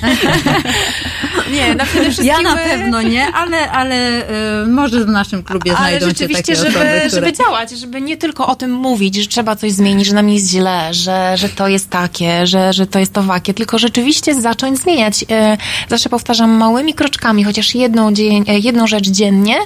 Nie, 1.53 1.75
na 1.75 1.85
przede 1.85 2.05
wszystkim... 2.05 2.27
Ja 2.27 2.43
na 2.43 2.61
e, 2.61 2.69
pewno 2.69 3.03
nie, 3.03 3.27
ale, 3.27 3.71
ale 3.71 4.23
y, 4.63 4.67
może 4.67 5.05
w 5.05 5.09
naszym 5.09 5.43
klubie 5.43 5.71
Ale 5.77 5.79
znajdą 5.79 6.07
się 6.07 6.11
rzeczywiście, 6.11 6.43
takie 6.43 6.57
żeby, 6.57 6.69
osoby, 6.69 6.85
które... 6.85 7.11
żeby 7.11 7.33
działać, 7.33 7.71
żeby 7.71 8.01
nie 8.01 8.17
tylko 8.17 8.47
o 8.47 8.55
tym 8.55 8.71
mówić, 8.71 9.15
że 9.15 9.27
trzeba 9.27 9.57
coś 9.57 9.73
zmienić, 9.73 10.07
że 10.07 10.15
nam 10.15 10.29
jest 10.29 10.51
źle, 10.51 10.95
że, 10.95 11.37
że 11.37 11.49
to 11.49 11.69
jest 11.69 11.91
takie, 11.91 12.47
że, 12.47 12.73
że 12.73 12.87
to 12.87 12.99
jest 12.99 13.19
owakie, 13.19 13.55
tylko 13.55 13.79
rzeczywiście 13.79 14.41
zacząć 14.41 14.79
zmieniać. 14.79 15.25
E, 15.31 15.57
Zawsze 15.89 16.09
powtarzam 16.09 16.51
małymi 16.51 16.95
kroczkami, 16.95 17.45
chociaż 17.45 17.75
jedną, 17.75 18.13
dzień, 18.13 18.45
e, 18.49 18.59
jedną 18.59 18.87
rzecz 18.87 19.09
dziennie. 19.09 19.57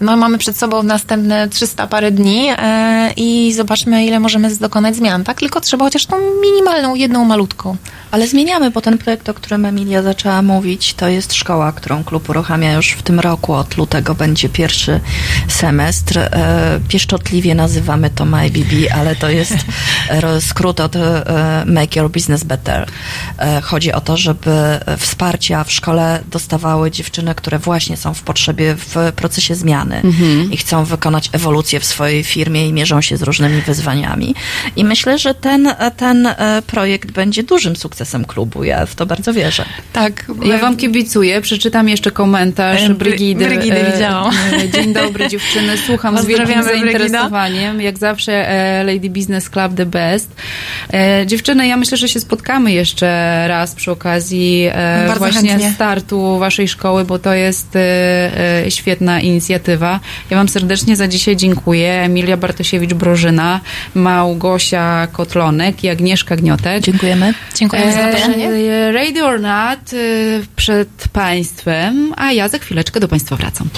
No, 0.00 0.16
mamy 0.16 0.38
przed 0.38 0.56
sobą 0.56 0.82
następne 0.82 1.48
300 1.48 1.73
parę 1.76 2.10
dni 2.10 2.48
e, 2.58 3.12
i 3.16 3.52
zobaczmy, 3.52 4.04
ile 4.04 4.20
możemy 4.20 4.56
dokonać 4.56 4.96
zmian, 4.96 5.24
tak? 5.24 5.40
Tylko 5.40 5.60
trzeba 5.60 5.84
chociaż 5.84 6.06
tą 6.06 6.16
minimalną, 6.42 6.94
jedną 6.94 7.24
malutką. 7.24 7.76
Ale 8.10 8.26
zmieniamy, 8.28 8.70
bo 8.70 8.80
ten 8.80 8.98
projekt, 8.98 9.28
o 9.28 9.34
którym 9.34 9.64
Emilia 9.64 10.02
zaczęła 10.02 10.42
mówić, 10.42 10.94
to 10.94 11.08
jest 11.08 11.34
szkoła, 11.34 11.72
którą 11.72 12.04
klub 12.04 12.28
uruchamia 12.28 12.72
już 12.72 12.90
w 12.90 13.02
tym 13.02 13.20
roku. 13.20 13.52
Od 13.52 13.76
lutego 13.76 14.14
będzie 14.14 14.48
pierwszy 14.48 15.00
semestr. 15.48 16.18
E, 16.18 16.80
pieszczotliwie 16.88 17.54
nazywamy 17.54 18.10
to 18.10 18.24
MyBB, 18.24 18.92
ale 18.94 19.16
to 19.16 19.28
jest 19.28 19.54
skrót 20.48 20.80
od 20.80 20.96
e, 20.96 21.64
Make 21.66 21.96
Your 21.96 22.10
Business 22.10 22.44
Better. 22.44 22.86
E, 23.38 23.60
chodzi 23.60 23.92
o 23.92 24.00
to, 24.00 24.16
żeby 24.16 24.80
wsparcia 24.98 25.64
w 25.64 25.72
szkole 25.72 26.22
dostawały 26.30 26.90
dziewczyny, 26.90 27.34
które 27.34 27.58
właśnie 27.58 27.96
są 27.96 28.14
w 28.14 28.22
potrzebie 28.22 28.74
w 28.78 29.12
procesie 29.16 29.54
zmiany 29.54 30.02
i 30.50 30.56
chcą 30.56 30.84
wykonać 30.84 31.30
ewolucję 31.32 31.53
w 31.62 31.84
swojej 31.84 32.24
firmie 32.24 32.68
i 32.68 32.72
mierzą 32.72 33.00
się 33.00 33.16
z 33.16 33.22
różnymi 33.22 33.60
wyzwaniami. 33.62 34.34
I 34.76 34.84
myślę, 34.84 35.18
że 35.18 35.34
ten, 35.34 35.68
ten 35.96 36.26
e, 36.26 36.62
projekt 36.66 37.10
będzie 37.10 37.42
dużym 37.42 37.76
sukcesem 37.76 38.24
klubu. 38.24 38.64
Ja 38.64 38.86
w 38.86 38.94
to 38.94 39.06
bardzo 39.06 39.32
wierzę. 39.32 39.64
Tak. 39.92 40.26
Ja 40.44 40.58
wam 40.58 40.76
kibicuję. 40.76 41.40
Przeczytam 41.40 41.88
jeszcze 41.88 42.10
komentarz 42.10 42.82
E, 42.82 42.88
Bry- 42.88 42.94
Brygidy. 42.94 43.44
Brygidy 43.46 43.88
E, 43.88 43.92
widziałam. 43.92 44.34
Dzień 44.74 44.92
dobry 44.92 45.28
dziewczyny. 45.28 45.78
Słucham 45.86 46.18
z 46.18 46.26
wielkim 46.26 46.46
Brygida. 46.46 46.62
zainteresowaniem. 46.62 47.80
Jak 47.80 47.98
zawsze 47.98 48.46
Lady 48.86 49.10
Business 49.10 49.50
Club 49.50 49.74
the 49.76 49.86
best. 49.86 50.30
Dziewczyny, 51.26 51.66
ja 51.66 51.76
myślę, 51.76 51.96
że 51.96 52.08
się 52.08 52.20
spotkamy 52.20 52.72
jeszcze 52.72 53.06
raz 53.48 53.74
przy 53.74 53.90
okazji 53.90 54.68
Bardzo 55.06 55.18
właśnie 55.18 55.48
chętnie. 55.50 55.72
startu 55.74 56.38
waszej 56.38 56.68
szkoły, 56.68 57.04
bo 57.04 57.18
to 57.18 57.34
jest 57.34 57.68
świetna 58.68 59.20
inicjatywa. 59.20 60.00
Ja 60.30 60.36
wam 60.36 60.48
serdecznie 60.48 60.96
za 60.96 61.08
dzisiaj 61.08 61.36
dziękuję. 61.36 61.43
Emilia 62.04 62.36
Bartosiewicz-Brożyna, 62.36 63.60
Małgosia 63.94 65.06
Kotlonek 65.12 65.84
i 65.84 65.88
Agnieszka 65.88 66.36
Gniotek. 66.36 66.82
Dziękujemy. 66.82 67.34
Dziękujemy 67.54 67.92
za 67.92 68.02
zaproszenie. 68.02 68.48
E, 68.48 68.92
Radio 68.92 69.26
or 69.26 69.40
Not 69.40 69.92
e, 69.92 69.96
przed 70.56 71.08
Państwem, 71.12 72.14
a 72.16 72.32
ja 72.32 72.48
za 72.48 72.58
chwileczkę 72.58 73.00
do 73.00 73.08
Państwa 73.08 73.36
wracam. 73.36 73.68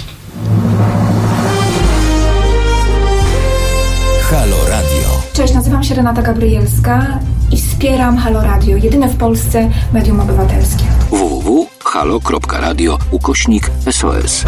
Halo 4.31 4.57
Radio. 4.69 5.23
Cześć, 5.33 5.55
nazywam 5.55 5.85
się 5.85 5.95
Renata 5.95 6.23
Gabrielska 6.23 7.19
i 7.53 7.57
wspieram 7.57 8.17
Halo 8.17 8.43
Radio, 8.43 8.77
jedyne 8.77 9.09
w 9.09 9.17
Polsce 9.17 9.71
medium 9.93 10.21
obywatelskie. 10.21 10.85
www.halo.radio 11.11 12.99
ukośnik 13.11 13.71
SOS. 13.91 14.45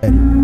Ready 0.00 0.37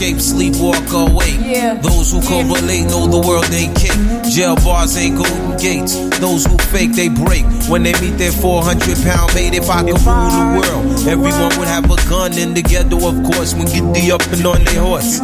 escape, 0.00 0.20
sleep, 0.20 0.54
walk 0.56 0.92
awake. 0.92 1.38
Yeah. 1.40 1.74
Those 1.74 2.12
who 2.12 2.22
correlate 2.22 2.86
know 2.86 3.06
the 3.06 3.20
world 3.26 3.52
ain't 3.52 3.76
kick. 3.76 3.92
Jail 4.32 4.56
bars 4.56 4.96
ain't 4.96 5.16
golden 5.16 5.58
gates. 5.58 5.94
Those 6.18 6.46
who 6.46 6.56
fake, 6.72 6.92
they 6.92 7.08
break. 7.08 7.44
When 7.70 7.84
they 7.84 7.92
meet 8.00 8.18
their 8.18 8.32
400 8.32 8.98
pound 9.06 9.32
mate, 9.32 9.54
if 9.54 9.70
I 9.70 9.82
could 9.86 10.02
rule 10.02 10.26
the 10.26 10.58
world, 10.58 11.06
everyone 11.06 11.54
would 11.56 11.68
have 11.68 11.84
a 11.86 11.94
gun 12.10 12.36
in 12.36 12.52
the 12.52 12.62
ghetto, 12.62 12.98
of 13.06 13.22
course, 13.22 13.54
when 13.54 13.66
get 13.66 13.86
the 13.94 14.10
up 14.10 14.26
and 14.34 14.44
on 14.44 14.64
their 14.64 14.82
horse. 14.82 15.20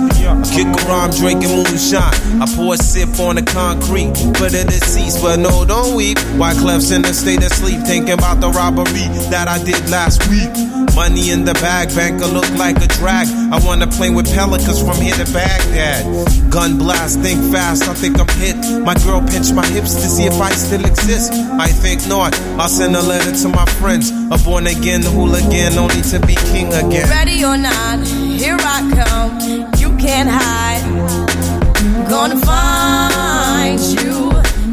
Kick 0.54 0.70
around 0.86 1.16
drinking 1.18 1.50
moonshine. 1.50 2.14
I 2.40 2.46
pour 2.54 2.74
a 2.74 2.78
sip 2.78 3.18
on 3.18 3.34
the 3.34 3.42
concrete 3.42 4.14
for 4.38 4.46
the 4.46 4.62
deceased, 4.62 5.22
but 5.22 5.40
no, 5.40 5.64
don't 5.64 5.96
weep. 5.96 6.18
Why 6.38 6.54
Clef's 6.54 6.92
in 6.92 7.04
a 7.04 7.12
state 7.12 7.42
of 7.42 7.50
sleep, 7.50 7.80
thinking 7.82 8.14
about 8.14 8.40
the 8.40 8.50
robbery 8.50 9.10
that 9.34 9.48
I 9.48 9.58
did 9.64 9.90
last 9.90 10.22
week. 10.30 10.54
Money 10.94 11.30
in 11.30 11.44
the 11.44 11.52
bag, 11.54 11.94
banker 11.94 12.26
look 12.26 12.48
like 12.56 12.78
a 12.78 12.86
drag. 12.86 13.28
I 13.52 13.58
wanna 13.66 13.86
play 13.86 14.08
with 14.08 14.32
pelicans 14.32 14.80
from 14.80 14.96
here 14.96 15.14
to 15.14 15.30
Baghdad. 15.30 16.50
Gun 16.50 16.78
blast, 16.78 17.20
think 17.20 17.52
fast, 17.52 17.86
I 17.88 17.92
think 17.92 18.18
I'm 18.18 18.28
hit. 18.40 18.56
My 18.80 18.94
girl 19.04 19.20
pinched 19.20 19.52
my 19.52 19.66
hips 19.66 19.94
to 19.96 20.08
see 20.08 20.24
if 20.24 20.40
I 20.40 20.52
still 20.52 20.84
exist. 20.86 21.32
I 21.34 21.68
think 21.68 22.06
not. 22.06 22.35
I'll 22.58 22.68
send 22.68 22.96
a 22.96 23.02
letter 23.02 23.32
to 23.42 23.48
my 23.48 23.64
friends. 23.80 24.10
A 24.30 24.38
born 24.44 24.66
again 24.66 25.00
the 25.02 25.10
hooligan, 25.10 25.78
only 25.78 26.02
to 26.10 26.18
be 26.26 26.34
king 26.52 26.68
again. 26.72 27.08
Ready 27.08 27.44
or 27.44 27.56
not, 27.56 28.06
here 28.06 28.56
I 28.58 28.80
come. 28.96 29.38
You 29.78 29.96
can't 29.98 30.28
hide. 30.28 30.82
Gonna 32.08 32.36
find 32.40 33.80
you 33.80 34.30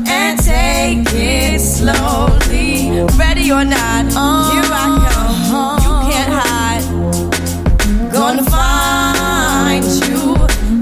and 0.08 0.40
take 0.40 1.08
it 1.14 1.60
slowly. 1.60 3.02
Ready 3.18 3.52
or 3.52 3.64
not, 3.66 4.06
here 4.52 4.70
I 4.72 4.86
come. 5.52 5.80
You 5.84 6.12
can't 6.12 6.34
hide. 6.34 6.84
Gonna 8.12 8.44
find 8.44 9.84
you 9.84 10.36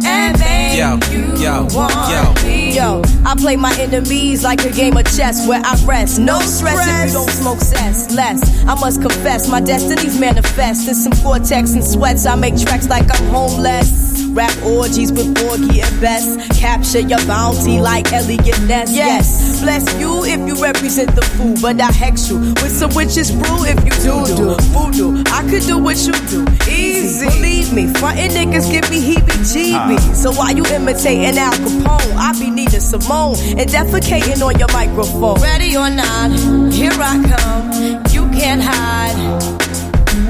and 0.06 0.40
make 0.40 0.78
Yo, 0.78 1.00
you 1.12 1.36
yo, 1.42 1.68
want 1.74 2.12
yo. 2.12 2.44
me. 2.44 2.76
Yo, 2.76 3.02
I 3.24 3.36
play 3.36 3.56
my 3.56 3.74
enemies 3.80 4.44
like 4.44 4.66
a 4.66 4.72
game 4.72 4.98
of 4.98 5.06
chess 5.06 5.48
where 5.48 5.62
I 5.64 5.76
rest. 5.86 6.20
No 6.20 6.40
stress 6.40 6.88
if 6.88 7.08
you 7.08 7.14
don't 7.14 7.30
smoke 7.30 7.60
cess. 7.60 8.14
Less, 8.14 8.42
I 8.66 8.74
must 8.76 9.02
confess, 9.02 9.48
my 9.48 9.62
destinies 9.62 10.20
manifest. 10.20 10.88
In 10.88 10.96
some 10.96 11.14
cortex 11.24 11.74
and 11.74 11.84
sweats, 11.84 12.26
I 12.26 12.36
make 12.36 12.58
tracks 12.60 12.90
like 12.90 13.08
I'm 13.14 13.28
homeless. 13.28 14.01
Rap 14.34 14.56
orgies 14.64 15.12
with 15.12 15.34
Borgie 15.36 15.84
and 15.84 16.02
Best. 16.02 16.60
Capture 16.60 17.00
your 17.00 17.20
bounty 17.28 17.80
like 17.82 18.12
Elliot 18.14 18.62
Ness. 18.64 18.92
Yes, 18.96 19.62
bless 19.62 19.84
you 20.00 20.24
if 20.24 20.40
you 20.48 20.62
represent 20.62 21.14
the 21.16 21.22
fool, 21.22 21.56
but 21.62 21.82
I 21.82 21.92
hex 21.92 22.30
you 22.30 22.40
with 22.40 22.72
some 22.72 22.94
witches 22.96 23.32
brew 23.32 23.66
if 23.66 23.76
you 23.84 23.92
do 24.00 24.26
do 24.36 24.56
voodoo. 24.72 25.24
I 25.28 25.44
could 25.50 25.64
do 25.64 25.78
what 25.78 25.98
you 26.08 26.14
do, 26.32 26.46
easy. 26.72 27.26
Believe 27.26 27.74
me, 27.74 27.88
frontin' 27.94 28.32
niggas 28.32 28.72
give 28.72 28.90
me 28.90 29.02
heebie-jeebies. 29.02 30.16
So 30.16 30.32
why 30.32 30.52
you 30.52 30.66
imitating 30.66 31.38
Al 31.38 31.52
Capone? 31.52 32.16
I 32.16 32.32
be 32.40 32.50
needing 32.50 32.80
Simone 32.80 33.36
and 33.60 33.70
defecating 33.70 34.42
on 34.46 34.58
your 34.58 34.72
microphone. 34.72 35.42
Ready 35.42 35.76
or 35.76 35.90
not, 35.90 36.32
here 36.72 36.92
I 36.94 37.22
come. 37.36 38.06
You 38.12 38.30
can't 38.32 38.62
hide. 38.64 39.60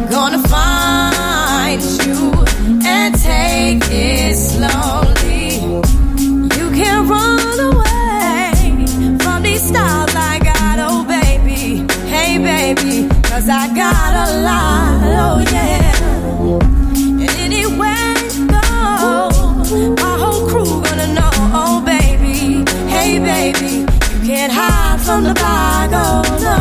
Gonna 0.10 0.42
find 0.48 1.82
you 2.06 2.41
and 2.92 3.16
take 3.16 3.84
it 3.90 4.36
slowly. 4.36 5.56
You 6.58 6.66
can't 6.78 7.10
run 7.10 7.60
away 7.72 8.52
from 9.24 9.44
these 9.44 9.64
styles 9.70 10.14
I 10.16 10.40
got, 10.40 10.78
oh 10.88 11.04
baby. 11.18 11.86
Hey 12.14 12.38
baby, 12.38 13.08
cause 13.30 13.48
I 13.50 13.68
got 13.84 14.12
a 14.26 14.28
lot, 14.48 15.02
oh 15.26 15.40
yeah. 15.56 15.96
And 17.24 17.32
anywhere 17.48 18.14
you 18.36 18.48
go, 18.48 19.96
my 20.04 20.16
whole 20.22 20.44
crew 20.50 20.84
gonna 20.86 21.08
know, 21.18 21.32
oh 21.64 21.82
baby. 21.86 22.66
Hey 22.90 23.20
baby, 23.20 23.74
you 24.14 24.20
can't 24.28 24.52
hide 24.52 25.00
from 25.02 25.24
the 25.24 25.34
bag, 25.34 25.90
oh 25.94 26.24
no. 26.48 26.60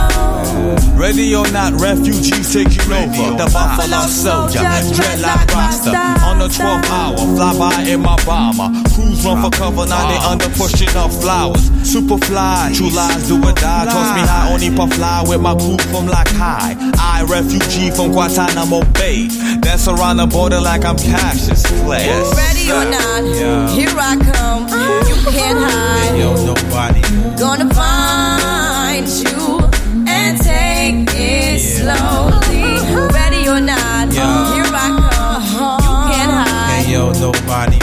Ready 1.01 1.35
or 1.35 1.49
not, 1.51 1.73
refugees 1.81 2.53
taking 2.53 2.93
over. 2.93 3.37
The 3.43 3.49
Buffalo 3.53 4.07
Soldier, 4.07 4.61
dreadlock 4.95 5.49
roster. 5.55 6.20
The 6.41 6.49
12th 6.49 6.89
hour, 6.89 7.17
fly 7.37 7.53
by 7.59 7.83
in 7.83 8.01
my 8.01 8.17
bomber. 8.25 8.73
Crews 8.95 9.23
run 9.27 9.43
for 9.43 9.51
cover, 9.51 9.85
now 9.87 10.09
they 10.09 10.17
under 10.25 10.49
pushing 10.57 10.89
up 10.97 11.11
flowers. 11.13 11.69
Super 11.85 12.17
fly, 12.17 12.73
true 12.75 12.89
lies 12.89 13.29
do 13.29 13.37
or 13.37 13.53
die. 13.53 13.85
Toss 13.85 14.15
me 14.17 14.23
high, 14.25 14.51
only 14.53 14.71
puff 14.75 14.91
fly 14.95 15.23
with 15.29 15.41
my 15.43 15.55
crew 15.55 15.77
from 15.93 16.07
like 16.07 16.29
high. 16.29 16.75
I, 16.99 17.25
refugee 17.29 17.91
from 17.91 18.13
Guantanamo 18.13 18.81
Bay. 18.95 19.29
Dance 19.61 19.87
around 19.87 20.17
the 20.17 20.27
border 20.27 20.61
like 20.61 20.85
I'm 20.87 20.97
Cassius 20.97 21.63
Clay. 21.67 22.09
Ready 22.09 22.73
or 22.73 22.85
not, 22.89 23.25
Yeah. 23.37 23.69
here 23.77 23.93
I 23.95 24.17
come. 24.17 24.63
You 25.09 25.17
can't 25.31 25.59
hide. 25.61 26.19
Yo, 26.19 26.33
nobody. 26.47 27.03
Gonna 27.39 27.69
find 27.75 29.07
you 29.07 29.61
and 30.09 30.41
take 30.41 31.07
it 31.21 31.59
slowly. 31.61 31.91
Ready 32.23 32.30
nobody 37.33 37.80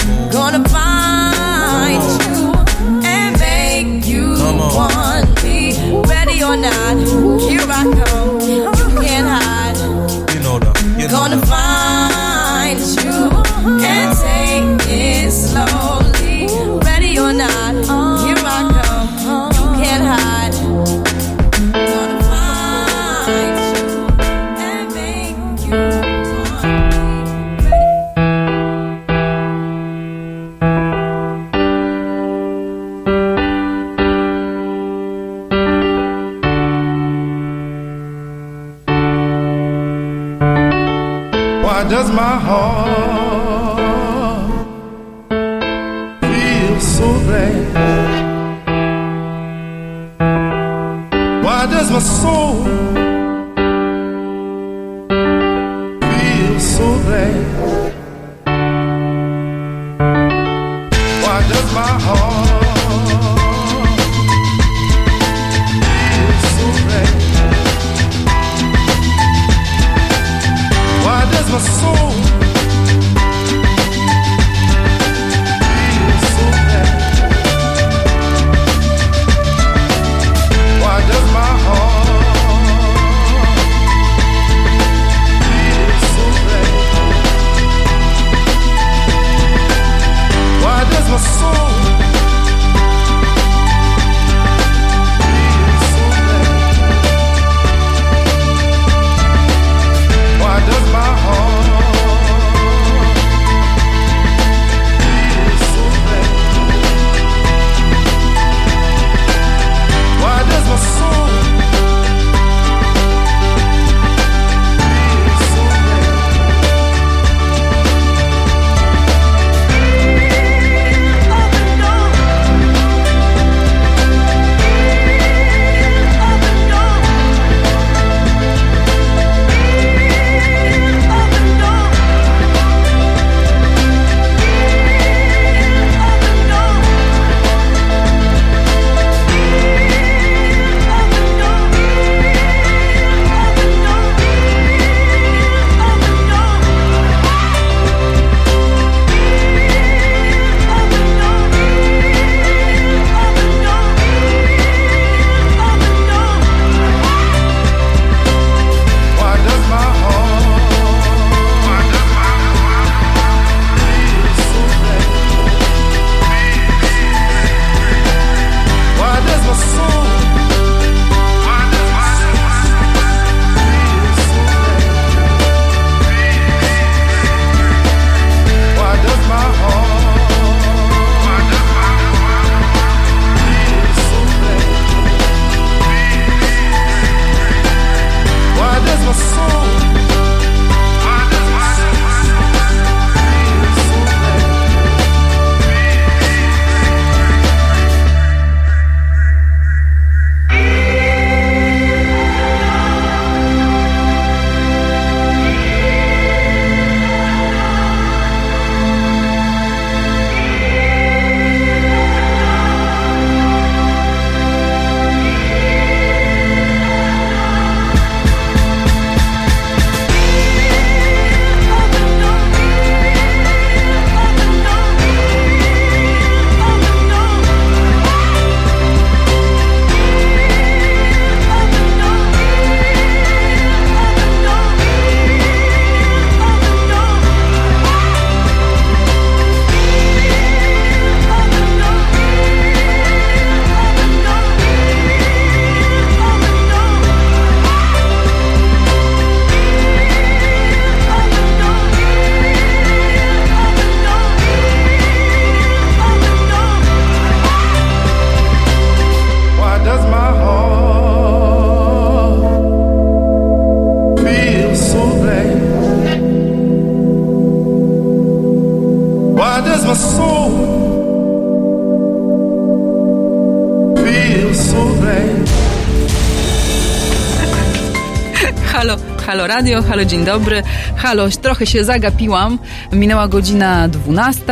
radio, 279.57 279.81
halo 279.81 280.05
dzień 280.05 280.25
dobry. 280.25 280.63
Halo, 280.95 281.29
trochę 281.41 281.65
się 281.65 281.83
zagapiłam. 281.83 282.59
Minęła 282.91 283.27
godzina 283.27 283.87
12. 283.87 284.43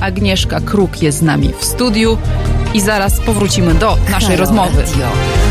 Agnieszka 0.00 0.60
Kruk 0.60 1.02
jest 1.02 1.18
z 1.18 1.22
nami 1.22 1.52
w 1.58 1.64
studiu 1.64 2.18
i 2.74 2.80
zaraz 2.80 3.20
powrócimy 3.20 3.74
do 3.74 3.96
naszej 4.10 4.28
Halo 4.28 4.40
rozmowy. 4.40 4.82
Radio. 4.82 5.45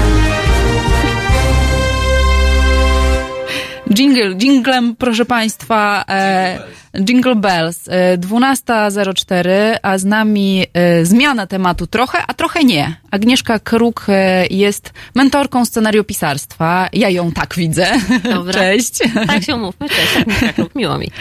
Jingle, 3.95 4.35
jinglem, 4.35 4.95
proszę 4.95 5.25
Państwa, 5.25 6.05
e, 6.09 6.59
Jingle 6.99 7.35
Bells, 7.35 7.87
e, 7.87 8.17
12.04, 8.17 9.49
a 9.83 9.97
z 9.97 10.05
nami 10.05 10.65
e, 10.73 11.05
zmiana 11.05 11.47
tematu 11.47 11.87
trochę, 11.87 12.17
a 12.27 12.33
trochę 12.33 12.63
nie. 12.63 12.95
Agnieszka 13.11 13.59
Kruk 13.59 14.05
e, 14.09 14.47
jest 14.47 14.93
mentorką 15.15 15.65
scenariopisarstwa. 15.65 16.89
Ja 16.93 17.09
ją 17.09 17.31
tak 17.31 17.55
widzę. 17.55 17.87
Dobra. 18.23 18.53
Cześć. 18.61 18.93
Tak 19.27 19.43
się 19.43 19.55
umówmy, 19.55 19.89
cześć, 19.89 20.17
Agnieszka 20.17 20.53
Kruk, 20.53 20.75
miło 20.75 20.97
mi. 20.97 21.11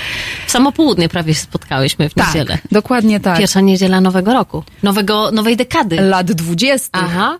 W 0.47 0.51
samo 0.51 0.73
południe 0.73 1.09
prawie 1.09 1.35
się 1.35 1.41
spotkałyśmy 1.41 2.09
w 2.09 2.15
Tak, 2.15 2.27
niedzielę. 2.27 2.59
dokładnie 2.73 3.21
tak. 3.21 3.39
Pierwsza 3.39 3.61
niedziela 3.61 4.01
nowego 4.01 4.33
roku, 4.33 4.65
nowego, 4.83 5.31
nowej 5.31 5.57
dekady. 5.57 5.97
Lat 6.01 6.33
20. 6.33 6.89
Aha. 6.93 7.39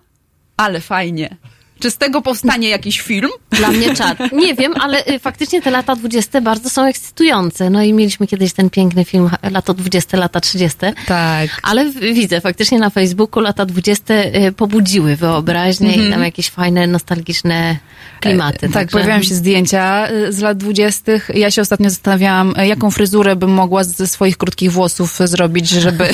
Ale 0.57 0.79
fajnie. 0.81 1.37
Czy 1.85 1.91
z 1.91 1.97
tego 1.97 2.21
powstanie 2.21 2.69
jakiś 2.69 3.01
film? 3.01 3.29
Dla 3.51 3.71
mnie 3.71 3.95
czad. 3.95 4.17
Nie 4.31 4.53
wiem, 4.55 4.73
ale 4.81 5.05
y, 5.07 5.19
faktycznie 5.19 5.61
te 5.61 5.71
lata 5.71 5.95
20 5.95 6.41
bardzo 6.41 6.69
są 6.69 6.83
ekscytujące. 6.85 7.69
No 7.69 7.81
i 7.83 7.93
mieliśmy 7.93 8.27
kiedyś 8.27 8.53
ten 8.53 8.69
piękny 8.69 9.05
film 9.05 9.29
lata 9.51 9.73
20, 9.73 10.17
lata 10.17 10.39
30. 10.39 10.77
Tak. 11.05 11.49
Ale 11.63 11.89
widzę, 11.89 12.41
faktycznie 12.41 12.79
na 12.79 12.89
Facebooku 12.89 13.39
lata 13.43 13.65
20 13.65 14.13
y, 14.13 14.51
pobudziły 14.57 15.15
wyobraźnię 15.15 15.87
Mhm. 15.89 16.07
i 16.07 16.11
tam 16.11 16.23
jakieś 16.23 16.49
fajne, 16.49 16.87
nostalgiczne 16.87 17.77
klimaty. 18.21 18.59
Tak, 18.59 18.71
Także- 18.71 18.91
pojawiają 18.91 19.23
się 19.23 19.35
zdjęcia 19.35 20.11
y, 20.11 20.33
z 20.33 20.39
lat 20.39 20.57
dwudziestych. 20.57 21.31
Ja 21.33 21.51
się 21.51 21.61
ostatnio 21.61 21.89
zastanawiałam, 21.89 22.53
y, 22.59 22.67
jaką 22.67 22.91
fryzurę 22.91 23.35
bym 23.35 23.51
mogła 23.51 23.83
ze 23.83 24.07
swoich 24.07 24.37
krótkich 24.37 24.71
włosów 24.71 25.17
zrobić, 25.25 25.69
żeby 25.69 26.07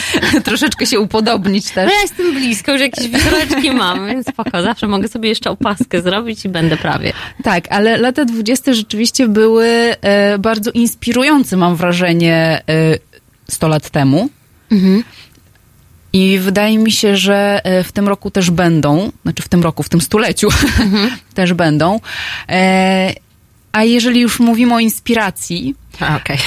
troszeczkę 0.44 0.86
się 0.86 1.00
upodobnić 1.00 1.70
też. 1.70 1.86
No 1.86 1.92
ja 1.94 2.00
jestem 2.02 2.34
blisko, 2.34 2.72
już 2.72 2.80
jakieś 2.80 3.08
wizoreczki 3.08 3.70
mam, 3.70 4.06
więc 4.06 4.26
spoko, 4.28 4.62
zawsze 4.62 4.86
mogę 4.88 5.08
sobie 5.12 5.28
jeszcze 5.28 5.50
opaskę 5.50 6.02
zrobić 6.02 6.44
i 6.44 6.48
będę 6.48 6.76
prawie. 6.76 7.12
Tak, 7.42 7.64
ale 7.70 7.98
lata 7.98 8.24
dwudzieste 8.24 8.74
rzeczywiście 8.74 9.28
były 9.28 9.66
e, 10.00 10.38
bardzo 10.38 10.70
inspirujące, 10.70 11.56
mam 11.56 11.76
wrażenie, 11.76 12.62
e, 12.68 12.98
100 13.50 13.68
lat 13.68 13.90
temu. 13.90 14.28
Mhm. 14.70 15.04
I 16.12 16.38
wydaje 16.38 16.78
mi 16.78 16.92
się, 16.92 17.16
że 17.16 17.60
e, 17.64 17.84
w 17.84 17.92
tym 17.92 18.08
roku 18.08 18.30
też 18.30 18.50
będą, 18.50 19.12
znaczy 19.22 19.42
w 19.42 19.48
tym 19.48 19.62
roku, 19.62 19.82
w 19.82 19.88
tym 19.88 20.00
stuleciu 20.00 20.48
też 21.34 21.52
będą. 21.52 22.00
E, 22.48 23.12
a 23.72 23.82
jeżeli 23.82 24.20
już 24.20 24.40
mówimy 24.40 24.74
o 24.74 24.78
inspiracji, 24.78 25.74
okej. 26.16 26.38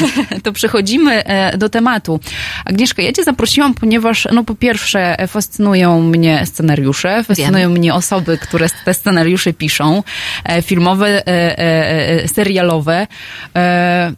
to 0.44 0.52
przechodzimy 0.52 1.24
e, 1.24 1.58
do 1.58 1.68
tematu. 1.68 2.20
Agnieszka, 2.64 3.02
ja 3.02 3.12
cię 3.12 3.24
zaprosiłam, 3.24 3.74
ponieważ 3.74 4.28
no 4.32 4.44
po 4.44 4.54
pierwsze 4.54 5.16
fascynują 5.28 6.02
mnie 6.02 6.46
scenariusze, 6.46 7.24
fascynują 7.24 7.70
mnie 7.70 7.94
osoby, 7.94 8.38
które 8.38 8.66
te 8.84 8.94
scenariusze 8.94 9.52
piszą, 9.52 10.02
e, 10.44 10.62
filmowe, 10.62 11.26
e, 11.26 12.28
serialowe 12.28 13.06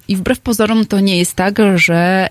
i 0.09 0.17
wbrew 0.17 0.41
pozorom 0.41 0.87
to 0.87 1.01
nie 1.01 1.19
jest 1.19 1.35
tak, 1.35 1.59
że 1.75 2.29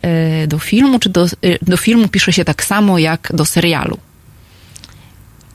do 0.47 0.59
filmu 0.59 0.99
czy 0.99 1.09
do, 1.09 1.27
do 1.61 1.77
filmu 1.77 2.07
pisze 2.07 2.33
się 2.33 2.45
tak 2.45 2.63
samo 2.63 2.99
jak 2.99 3.31
do 3.33 3.45
serialu. 3.45 3.97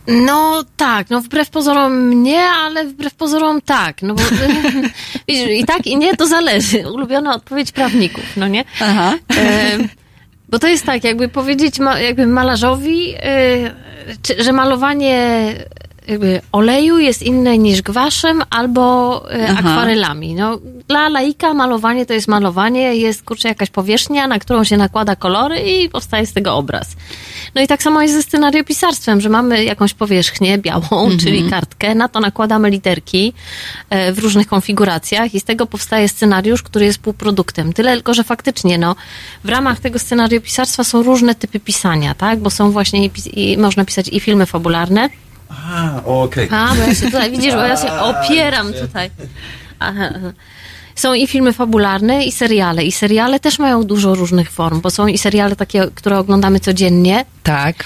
No 0.07 0.65
tak, 0.77 1.11
no 1.11 1.21
wbrew 1.21 1.51
pozorom 1.51 2.23
nie, 2.23 2.43
ale 2.43 2.85
wbrew 2.85 3.15
pozorom 3.15 3.61
tak. 3.63 4.03
No 4.03 4.15
bo 4.15 4.23
widzisz, 5.29 5.51
i 5.51 5.65
tak 5.65 5.87
i 5.87 5.97
nie, 5.97 6.17
to 6.17 6.27
zależy. 6.27 6.91
Ulubiona 6.93 7.35
odpowiedź 7.35 7.73
prawników, 7.73 8.25
no 8.37 8.49
nie? 8.49 8.65
Aha. 8.81 9.15
E, 9.37 9.79
bo 10.49 10.59
to 10.59 10.69
jest 10.69 10.87
tak, 10.87 11.05
jakby 11.05 11.29
powiedzieć 11.29 11.79
ma, 11.79 11.99
jakby 11.99 12.27
malarzowi, 12.27 13.15
e, 13.15 13.75
czy, 14.23 14.43
że 14.43 14.53
malowanie 14.53 15.55
jakby 16.09 16.41
oleju 16.53 16.99
jest 16.99 17.23
inne 17.23 17.59
niż 17.59 17.83
gwaszem 17.83 18.43
albo 18.51 19.25
e, 19.33 19.47
Aha. 19.51 19.59
akwarelami. 19.59 20.35
No, 20.35 20.59
dla 20.89 21.09
laika 21.09 21.55
malowanie 21.55 22.07
to 22.07 22.13
jest 22.15 22.29
malowanie, 22.29 22.97
jest 22.97 23.23
kurczę 23.23 23.49
jakaś 23.49 23.71
powierzchnia, 23.71 24.27
na 24.27 24.39
którą 24.39 24.65
się 24.65 24.77
nakłada 24.77 25.17
kolory 25.17 25.59
i 25.61 25.89
powstaje 25.89 26.27
z 26.27 26.33
tego 26.33 26.57
obraz. 26.57 26.89
No 27.55 27.63
i 27.63 27.67
tak 27.67 27.83
samo 27.83 28.03
jest 28.03 28.15
ze 28.15 28.23
scenariopisarstwem, 28.23 29.21
że 29.21 29.29
mamy 29.29 29.65
jakąś 29.65 29.95
powierzchnię 29.95 30.59
białą, 30.59 30.81
Mhm. 30.91 31.19
czyli 31.19 31.51
kartkę, 31.51 31.95
na 31.95 32.09
to 32.09 32.21
nakładamy 32.21 32.71
literki 32.71 33.33
e, 33.91 34.13
w 34.13 34.19
różnych 34.19 34.47
konfiguracjach 34.47 35.35
i 35.35 35.41
z 35.41 35.45
tego 35.45 35.67
powstaje 35.67 36.09
scenariusz, 36.09 36.63
który 36.63 36.85
jest 36.85 36.99
półproduktem. 36.99 37.73
Tyle 37.73 37.95
tylko, 37.95 38.15
że 38.15 38.25
faktycznie 38.25 38.79
no, 38.79 38.97
w 39.45 39.49
ramach 39.49 39.81
tego 39.81 39.99
scenariopisarstwa 39.99 40.85
są 40.85 41.03
różne 41.03 41.35
typy 41.35 41.61
pisania, 41.61 42.15
tak? 42.15 42.41
Bo 42.41 42.51
są 42.51 42.71
właśnie 42.71 43.05
i, 43.07 43.11
i 43.35 43.59
można 43.59 43.85
pisać 43.85 44.09
i 44.09 44.21
filmy 44.21 44.47
fabularne, 44.47 45.09
A, 45.51 46.05
okej. 46.05 46.49
a, 46.53 46.75
bo 46.75 46.83
ja 46.83 46.95
się 46.95 47.07
tutaj, 47.07 47.31
widzisz, 47.31 47.55
bo 47.55 47.63
ja 47.63 47.77
się 47.77 47.93
opieram 47.93 48.73
tutaj. 48.73 49.11
Aha. 49.79 50.11
Są 51.01 51.15
i 51.15 51.27
filmy 51.27 51.53
fabularne, 51.53 52.25
i 52.25 52.33
seriale. 52.33 52.85
I 52.85 52.93
seriale 52.93 53.41
też 53.41 53.59
mają 53.59 53.85
dużo 53.85 54.15
różnych 54.15 54.51
form, 54.51 54.81
bo 54.81 54.91
są 54.91 55.07
i 55.07 55.19
seriale 55.19 55.57
takie, 55.57 55.87
które 55.95 56.19
oglądamy 56.19 56.61
codziennie. 56.61 57.25
Tak. 57.43 57.85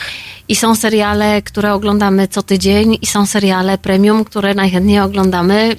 I 0.48 0.56
są 0.56 0.74
seriale, 0.74 1.42
które 1.42 1.72
oglądamy 1.72 2.28
co 2.28 2.42
tydzień, 2.42 2.98
i 3.02 3.06
są 3.06 3.26
seriale 3.26 3.78
premium, 3.78 4.24
które 4.24 4.54
najchętniej 4.54 5.00
oglądamy 5.00 5.76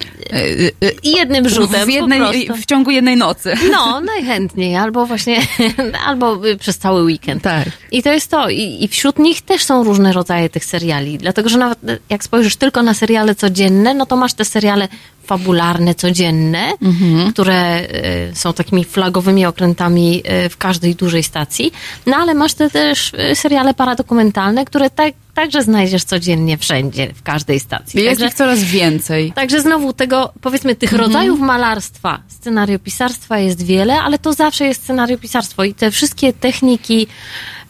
i 1.02 1.10
jednym 1.16 1.48
rzutem. 1.48 1.86
W, 1.88 1.92
jednej, 1.92 2.48
w 2.62 2.66
ciągu 2.66 2.90
jednej 2.90 3.16
nocy. 3.16 3.54
No, 3.70 4.00
najchętniej, 4.00 4.76
albo 4.76 5.06
właśnie, 5.06 5.40
albo 6.06 6.46
y, 6.46 6.56
przez 6.56 6.78
cały 6.78 7.02
weekend. 7.02 7.42
Tak. 7.42 7.68
I 7.92 8.02
to 8.02 8.12
jest 8.12 8.30
to. 8.30 8.48
I, 8.48 8.84
I 8.84 8.88
wśród 8.88 9.18
nich 9.18 9.42
też 9.42 9.62
są 9.62 9.84
różne 9.84 10.12
rodzaje 10.12 10.48
tych 10.48 10.64
seriali. 10.64 11.18
Dlatego, 11.18 11.48
że 11.48 11.58
nawet 11.58 11.78
jak 12.10 12.24
spojrzysz 12.24 12.56
tylko 12.56 12.82
na 12.82 12.94
seriale 12.94 13.34
codzienne, 13.34 13.94
no 13.94 14.06
to 14.06 14.16
masz 14.16 14.34
te 14.34 14.44
seriale 14.44 14.88
fabularne, 15.26 15.94
codzienne, 15.94 16.72
Mhm. 16.82 17.32
które 17.32 17.80
y, 17.80 18.36
są 18.36 18.52
takimi 18.52 18.84
flagowymi 18.84 19.46
okrętami 19.46 20.22
y, 20.46 20.48
w 20.48 20.56
każdej 20.56 20.94
dużej 20.94 21.22
stacji. 21.22 21.72
No 22.06 22.16
ale 22.16 22.34
masz 22.34 22.54
te 22.54 22.70
też 22.70 23.12
y, 23.32 23.34
seriale 23.36 23.74
paradokumentalne, 23.74 24.64
które 24.64 24.90
tak, 24.90 25.14
także 25.34 25.62
znajdziesz 25.62 26.04
codziennie 26.04 26.58
wszędzie, 26.58 27.12
w 27.14 27.22
każdej 27.22 27.60
stacji. 27.60 28.00
Jest 28.00 28.10
Także- 28.10 28.26
ich 28.26 28.34
coraz 28.34 28.62
więcej. 28.64 29.32
Także 29.32 29.60
znowu 29.60 29.92
tego, 29.92 30.32
powiedzmy, 30.40 30.74
tych 30.74 30.92
Mhm. 30.92 31.06
rodzajów 31.12 31.40
malarstwa, 31.40 32.18
scenariopisarstwa 32.28 33.38
jest 33.38 33.62
wiele, 33.62 34.00
ale 34.00 34.18
to 34.18 34.32
zawsze 34.32 34.66
jest 34.66 34.82
scenariopisarstwo 34.82 35.64
i 35.64 35.74
te 35.74 35.90
wszystkie 35.90 36.32
techniki, 36.32 37.06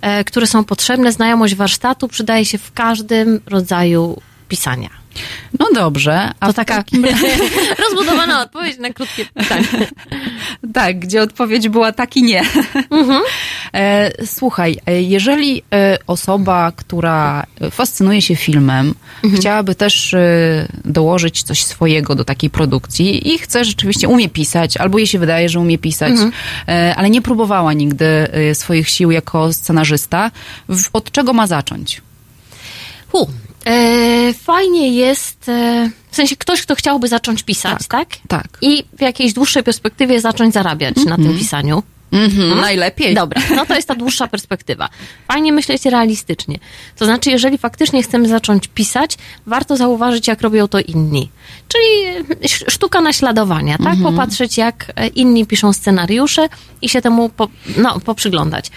e, 0.00 0.24
które 0.24 0.46
są 0.46 0.64
potrzebne, 0.64 1.12
znajomość 1.12 1.54
warsztatu 1.54 2.08
przydaje 2.08 2.44
się 2.44 2.58
w 2.58 2.72
każdym 2.72 3.40
rodzaju 3.46 4.20
pisania. 4.48 4.90
No 5.58 5.66
dobrze. 5.74 6.30
A 6.40 6.46
To 6.46 6.52
taka 6.52 6.84
rozbudowana 7.88 8.42
odpowiedź 8.42 8.78
na 8.78 8.92
krótkie 8.92 9.24
pytanie. 9.34 9.66
Tak, 10.74 10.98
gdzie 10.98 11.22
odpowiedź 11.22 11.68
była 11.68 11.92
tak 11.92 12.16
i 12.16 12.22
nie. 12.22 12.42
E, 13.74 14.26
Słuchaj, 14.26 14.78
e, 14.86 15.02
jeżeli 15.02 15.62
e, 15.74 15.98
osoba, 16.06 16.72
która 16.76 17.46
fascynuje 17.70 18.22
się 18.22 18.36
filmem, 18.36 18.94
chciałaby 19.36 19.74
też 19.74 20.14
dołożyć 20.84 21.42
coś 21.42 21.64
swojego 21.64 22.14
do 22.14 22.24
takiej 22.24 22.50
produkcji 22.50 23.34
i 23.34 23.38
chce 23.38 23.64
rzeczywiście, 23.64 24.08
umie 24.08 24.28
pisać, 24.28 24.76
albo 24.76 24.98
jej 24.98 25.06
się 25.06 25.18
wydaje, 25.18 25.48
że 25.48 25.60
umie 25.60 25.78
pisać, 25.78 26.12
Mhm. 26.12 26.32
ale 26.96 27.10
nie 27.10 27.22
próbowała 27.22 27.72
nigdy 27.72 28.06
swoich 28.54 28.88
sił 28.88 29.10
jako 29.10 29.52
scenarzysta, 29.52 30.30
od 30.92 31.10
czego 31.10 31.32
ma 31.32 31.46
zacząć? 31.46 32.02
Hu, 33.12 33.30
fajnie 34.44 34.88
jest, 34.88 35.48
e, 35.48 35.90
w 36.10 36.16
sensie 36.16 36.36
ktoś, 36.36 36.62
kto 36.62 36.74
chciałby 36.74 37.08
zacząć 37.08 37.42
pisać, 37.42 37.86
tak? 37.88 38.08
Tak. 38.28 38.46
I 38.62 38.84
w 38.98 39.00
jakiejś 39.00 39.32
dłuższej 39.32 39.62
perspektywie 39.62 40.20
zacząć 40.20 40.54
zarabiać 40.54 40.96
na 41.04 41.16
tym 41.16 41.38
pisaniu. 41.38 41.82
Mhm, 42.12 42.60
najlepiej. 42.60 43.14
Dobra, 43.14 43.42
no 43.56 43.66
to 43.66 43.74
jest 43.74 43.88
ta 43.88 43.94
dłuższa 43.94 44.28
perspektywa. 44.36 44.88
Fajnie 45.28 45.52
myśleć 45.52 45.84
realistycznie. 45.84 46.58
To 46.96 47.04
znaczy, 47.04 47.30
jeżeli 47.30 47.58
faktycznie 47.58 48.02
chcemy 48.02 48.28
zacząć 48.28 48.68
pisać, 48.68 49.16
warto 49.46 49.76
zauważyć, 49.76 50.28
jak 50.28 50.40
robią 50.42 50.68
to 50.68 50.78
inni. 50.80 51.30
Czyli 51.68 52.06
e, 52.06 52.44
sz- 52.44 52.72
sztuka 52.72 53.00
naśladowania, 53.00 53.78
tak? 53.78 53.86
Mhm. 53.94 54.02
Popatrzeć, 54.02 54.58
jak 54.58 54.92
e, 54.96 55.06
inni 55.06 55.46
piszą 55.46 55.72
scenariusze 55.72 56.48
i 56.82 56.88
się 56.88 57.02
temu 57.02 57.28
po, 57.28 57.48
no, 57.76 58.00
poprzyglądać. 58.00 58.70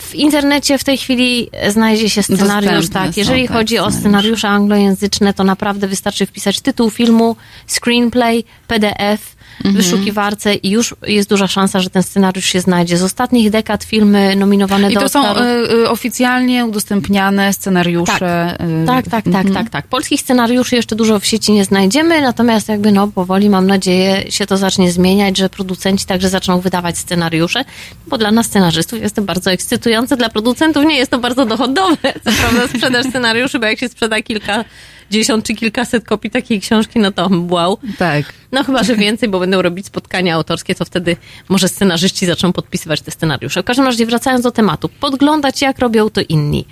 W 0.00 0.14
internecie 0.14 0.78
w 0.78 0.84
tej 0.84 0.98
chwili 0.98 1.50
znajdzie 1.68 2.10
się 2.10 2.22
scenariusz, 2.22 2.72
Dostępne 2.72 3.00
tak. 3.06 3.14
są, 3.14 3.20
Jeżeli 3.20 3.48
tak, 3.48 3.56
chodzi 3.56 3.78
o 3.78 3.90
scenariusze 3.90 4.48
anglojęzyczne, 4.48 5.34
to 5.34 5.44
naprawdę 5.44 5.88
wystarczy 5.88 6.26
wpisać 6.26 6.60
tytuł 6.60 6.90
filmu, 6.90 7.36
screenplay, 7.66 8.44
PDF 8.66 9.36
w 9.64 9.72
wyszukiwarce 9.72 10.54
i 10.54 10.70
już 10.70 10.94
jest 11.06 11.28
duża 11.28 11.46
szansa, 11.46 11.80
że 11.80 11.90
ten 11.90 12.02
scenariusz 12.02 12.44
się 12.44 12.60
znajdzie. 12.60 12.96
Z 12.96 13.02
ostatnich 13.02 13.50
dekad 13.50 13.84
filmy 13.84 14.36
nominowane 14.36 14.90
I 14.90 14.94
do 14.94 15.00
to 15.00 15.08
są 15.08 15.36
y, 15.36 15.40
y, 15.72 15.88
oficjalnie 15.88 16.66
udostępniane 16.66 17.52
scenariusze. 17.52 18.56
y, 18.82 18.86
Tak, 18.86 19.08
tak, 19.08 19.24
tak, 19.24 19.26
mhm. 19.26 19.54
tak, 19.54 19.70
tak. 19.70 19.86
Polskich 19.86 20.20
scenariuszy 20.20 20.76
jeszcze 20.76 20.96
dużo 20.96 21.20
w 21.20 21.26
sieci 21.26 21.52
nie 21.52 21.64
znajdziemy, 21.64 22.20
natomiast 22.20 22.68
jakby 22.68 22.92
no 22.92 23.08
powoli 23.08 23.50
mam 23.50 23.66
nadzieję 23.66 24.30
się 24.30 24.46
to 24.46 24.56
zacznie 24.56 24.92
zmieniać, 24.92 25.36
że 25.36 25.48
producenci 25.48 26.06
także 26.06 26.28
zaczną 26.28 26.60
wydawać 26.60 26.98
scenariusze, 26.98 27.64
bo 28.06 28.18
dla 28.18 28.30
nas 28.30 28.46
scenarzystów 28.46 29.02
jest 29.02 29.16
to 29.16 29.22
bardzo 29.22 29.50
ekscytujące, 29.52 30.16
dla 30.16 30.28
producentów 30.28 30.84
nie 30.84 30.96
jest 30.96 31.10
to 31.10 31.18
bardzo 31.18 31.46
dochodowe. 31.46 32.12
Co 32.24 32.30
prawda 32.40 32.68
sprzedaż 32.68 33.06
scenariuszy, 33.06 33.58
bo 33.58 33.66
jak 33.66 33.78
się 33.78 33.88
sprzeda 33.88 34.22
kilka 34.22 34.64
dziesiąt 35.10 35.46
czy 35.46 35.54
kilkaset 35.54 36.04
kopii 36.04 36.30
takiej 36.30 36.60
książki, 36.60 36.98
no 36.98 37.12
to 37.12 37.30
wow. 37.48 37.78
Tak. 37.98 38.32
No 38.52 38.64
chyba, 38.64 38.82
że 38.82 38.96
więcej, 38.96 39.28
bo 39.28 39.40
będą 39.40 39.62
robić 39.62 39.86
spotkania 39.86 40.34
autorskie, 40.34 40.74
to 40.74 40.84
wtedy 40.84 41.16
może 41.48 41.68
scenarzyści 41.68 42.26
zaczną 42.26 42.52
podpisywać 42.52 43.00
te 43.00 43.10
scenariusze. 43.10 43.62
W 43.62 43.64
każdym 43.64 43.86
razie 43.86 44.06
wracając 44.06 44.44
do 44.44 44.50
tematu, 44.50 44.88
podglądać 44.88 45.62
jak 45.62 45.78
robią 45.78 46.10
to 46.10 46.20
inni. 46.28 46.64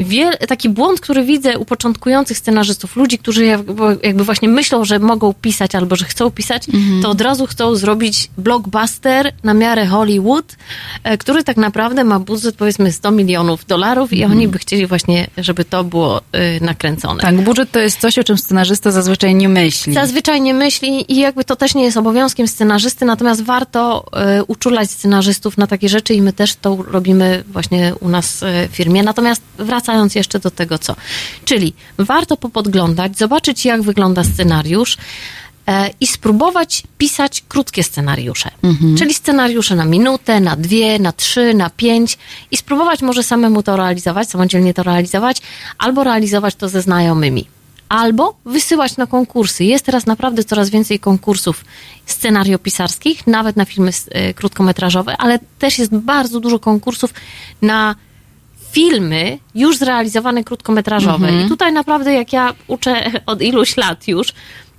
Wiel, 0.00 0.36
taki 0.48 0.68
błąd, 0.68 1.00
który 1.00 1.24
widzę 1.24 1.58
u 1.58 1.64
początkujących 1.64 2.38
scenarzystów, 2.38 2.96
ludzi, 2.96 3.18
którzy 3.18 3.44
jakby, 3.44 4.24
właśnie 4.24 4.48
myślą, 4.48 4.84
że 4.84 4.98
mogą 4.98 5.34
pisać 5.34 5.74
albo 5.74 5.96
że 5.96 6.04
chcą 6.04 6.30
pisać, 6.30 6.66
to 7.02 7.10
od 7.10 7.20
razu 7.20 7.46
chcą 7.46 7.74
zrobić 7.74 8.30
blockbuster 8.38 9.32
na 9.44 9.54
miarę 9.54 9.86
Hollywood, 9.86 10.56
e, 11.04 11.18
który 11.18 11.44
tak 11.44 11.56
naprawdę 11.56 12.04
ma 12.04 12.20
budżet 12.20 12.56
powiedzmy 12.56 12.92
100 12.92 13.10
milionów 13.10 13.66
dolarów 13.66 14.12
i 14.12 14.24
oni 14.24 14.48
by 14.48 14.58
chcieli 14.58 14.86
właśnie, 14.86 15.26
żeby 15.36 15.64
to 15.64 15.84
było 15.84 16.18
y, 16.18 16.64
nakręcone. 16.64 17.22
Tak, 17.22 17.40
budżet 17.40 17.70
to 17.70 17.78
jest 17.78 18.00
coś, 18.00 18.18
o 18.18 18.24
czym 18.24 18.38
scenarzysta 18.38 18.90
zazwyczaj 18.90 19.34
nie 19.34 19.48
myśli. 19.48 19.94
Zazwyczaj 19.94 20.40
nie 20.40 20.54
myśli 20.54 21.12
i 21.12 21.16
jakby 21.16 21.44
to 21.44 21.56
też 21.56 21.74
nie 21.74 21.84
jest 21.84 21.96
obowiązkiem 21.96 22.48
scenarzysty, 22.48 23.04
natomiast 23.04 23.42
warto 23.42 24.06
y, 24.38 24.44
uczulać 24.44 24.90
scenarzystów 24.90 25.58
na 25.58 25.66
takie 25.66 25.88
rzeczy 25.88 26.14
i 26.14 26.22
my 26.22 26.32
też 26.32 26.54
to 26.54 26.78
robimy 26.88 27.44
właśnie 27.46 27.94
u 28.00 28.08
nas 28.08 28.42
y, 28.42 28.46
w 28.72 28.76
firmie. 28.76 29.02
Natomiast 29.02 29.42
wracając 29.90 30.14
jeszcze 30.14 30.38
do 30.38 30.50
tego 30.50 30.78
co. 30.78 30.96
Czyli 31.44 31.72
warto 31.98 32.36
popodglądać, 32.36 33.18
zobaczyć 33.18 33.64
jak 33.64 33.82
wygląda 33.82 34.24
scenariusz 34.24 34.96
e, 35.66 35.90
i 36.00 36.06
spróbować 36.06 36.82
pisać 36.98 37.44
krótkie 37.48 37.82
scenariusze. 37.82 38.50
Czyli 38.98 39.14
scenariusze 39.14 39.76
na 39.76 39.84
minutę, 39.84 40.40
na 40.40 40.56
dwie, 40.56 40.98
na 40.98 41.12
trzy, 41.12 41.54
na 41.54 41.70
pięć 41.70 42.18
i 42.50 42.56
spróbować 42.56 43.02
może 43.02 43.22
samemu 43.22 43.62
to 43.62 43.76
realizować, 43.76 44.28
samodzielnie 44.28 44.74
to 44.74 44.82
realizować, 44.82 45.42
albo 45.78 46.04
realizować 46.04 46.54
to 46.54 46.68
ze 46.68 46.82
znajomymi 46.82 47.46
albo 47.88 48.34
wysyłać 48.44 48.96
na 48.96 49.06
konkursy. 49.06 49.64
Jest 49.64 49.84
teraz 49.84 50.06
naprawdę 50.06 50.44
coraz 50.44 50.70
więcej 50.70 50.98
konkursów 50.98 51.64
scenariopisarskich, 52.06 53.26
nawet 53.26 53.56
na 53.56 53.64
filmy 53.64 53.90
e, 53.90 54.34
krótkometrażowe, 54.34 55.16
ale 55.16 55.38
też 55.58 55.78
jest 55.78 55.94
bardzo 55.94 56.40
dużo 56.40 56.58
konkursów 56.58 57.14
na 57.62 57.94
filmy 58.70 59.38
już 59.54 59.76
zrealizowane 59.78 60.44
krótkometrażowe. 60.44 61.28
Mhm. 61.28 61.46
I 61.46 61.48
tutaj 61.48 61.72
naprawdę, 61.72 62.14
jak 62.14 62.32
ja 62.32 62.54
uczę 62.66 63.10
od 63.26 63.42
iluś 63.42 63.76
lat 63.76 64.08
już, 64.08 64.32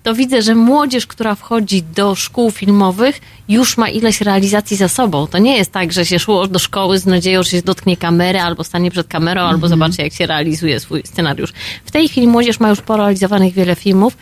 to 0.03 0.13
widzę, 0.13 0.41
że 0.41 0.55
młodzież, 0.55 1.07
która 1.07 1.35
wchodzi 1.35 1.83
do 1.83 2.15
szkół 2.15 2.51
filmowych, 2.51 3.21
już 3.49 3.77
ma 3.77 3.89
ileś 3.89 4.21
realizacji 4.21 4.77
za 4.77 4.87
sobą. 4.87 5.27
To 5.27 5.37
nie 5.37 5.57
jest 5.57 5.71
tak, 5.71 5.91
że 5.91 6.05
się 6.05 6.19
szło 6.19 6.47
do 6.47 6.59
szkoły 6.59 6.99
z 6.99 7.05
nadzieją, 7.05 7.43
że 7.43 7.49
się 7.49 7.61
dotknie 7.61 7.97
kamery, 7.97 8.39
albo 8.39 8.63
stanie 8.63 8.91
przed 8.91 9.07
kamerą, 9.07 9.41
albo 9.41 9.67
zobaczy, 9.67 10.01
jak 10.01 10.13
się 10.13 10.25
realizuje 10.25 10.79
swój 10.79 11.01
scenariusz. 11.05 11.53
W 11.85 11.91
tej 11.91 12.09
chwili 12.09 12.27
młodzież 12.27 12.59
ma 12.59 12.69
już 12.69 12.81
porealizowanych 12.81 13.53
wiele 13.53 13.75
filmów. 13.75 14.17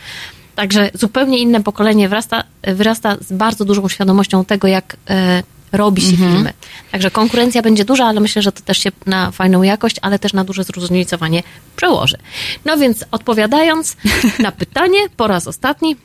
Także 0.56 0.92
zupełnie 0.94 1.40
inne 1.40 1.64
pokolenie 1.64 2.10
wyrasta, 2.10 2.44
wyrasta 2.64 3.18
z 3.22 3.34
bardzo 3.34 3.66
dużą 3.66 3.90
świadomością 3.90 4.46
tego, 4.46 4.68
jak 4.68 4.98
e, 5.10 5.44
robi 5.72 6.02
się 6.02 6.18
filmy. 6.18 6.54
Także 6.92 7.12
konkurencja 7.12 7.62
będzie 7.62 7.86
duża, 7.86 8.06
ale 8.06 8.20
myślę, 8.20 8.42
że 8.42 8.52
to 8.52 8.62
też 8.62 8.78
się 8.78 8.92
na 9.06 9.32
fajną 9.32 9.64
jakość, 9.64 9.96
ale 10.02 10.20
też 10.20 10.34
na 10.34 10.44
duże 10.44 10.64
zróżnicowanie 10.64 11.44
przełoży. 11.76 12.18
No 12.66 12.78
więc 12.78 13.06
odpowiadając 13.12 13.98
na 14.40 14.52
pytanie 14.52 15.00
po 15.18 15.28
raz 15.28 15.48
ostatni, 15.48 15.96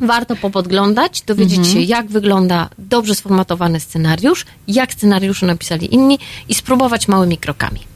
warto 0.00 0.36
popodglądać, 0.36 1.22
dowiedzieć 1.22 1.66
się, 1.66 1.80
jak 1.80 2.06
wygląda 2.06 2.68
dobrze 2.78 3.14
sformatowany 3.14 3.80
scenariusz, 3.80 4.44
jak 4.68 4.92
scenariusze 4.92 5.46
napisali 5.46 5.94
inni 5.94 6.18
i 6.48 6.54
spróbować 6.54 7.08
małymi 7.08 7.38
krokami. 7.38 7.91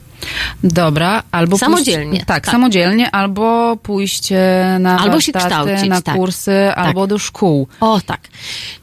Dobra, 0.65 1.23
albo 1.33 1.59
Samodzielnie, 1.59 2.11
Pójść, 2.11 2.27
tak, 2.27 2.45
tak. 2.45 2.53
samodzielnie, 2.53 3.11
albo 3.11 3.77
pójść 3.77 4.33
e, 4.33 4.77
na 4.81 4.99
Albo 4.99 5.21
się 5.21 5.33
kształcić, 5.33 5.89
na 5.89 6.03
tak. 6.03 6.17
kursy, 6.17 6.73
albo 6.77 7.07
do 7.07 7.19
szkół. 7.19 7.69
O, 7.81 8.01
tak. 8.07 8.21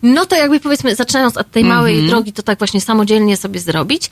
No 0.04 0.26
to 0.26 0.36
jakby 0.36 0.60
powiedzmy, 0.60 0.96
zaczynając 0.96 1.38
od 1.38 1.52
tej 1.52 1.64
małej 1.64 1.94
Mhm. 1.94 2.10
drogi, 2.10 2.34
to 2.34 2.44
tak 2.44 2.58
właśnie 2.60 2.82
samodzielnie 2.82 3.38
sobie 3.38 3.60
zrobić. 3.60 4.10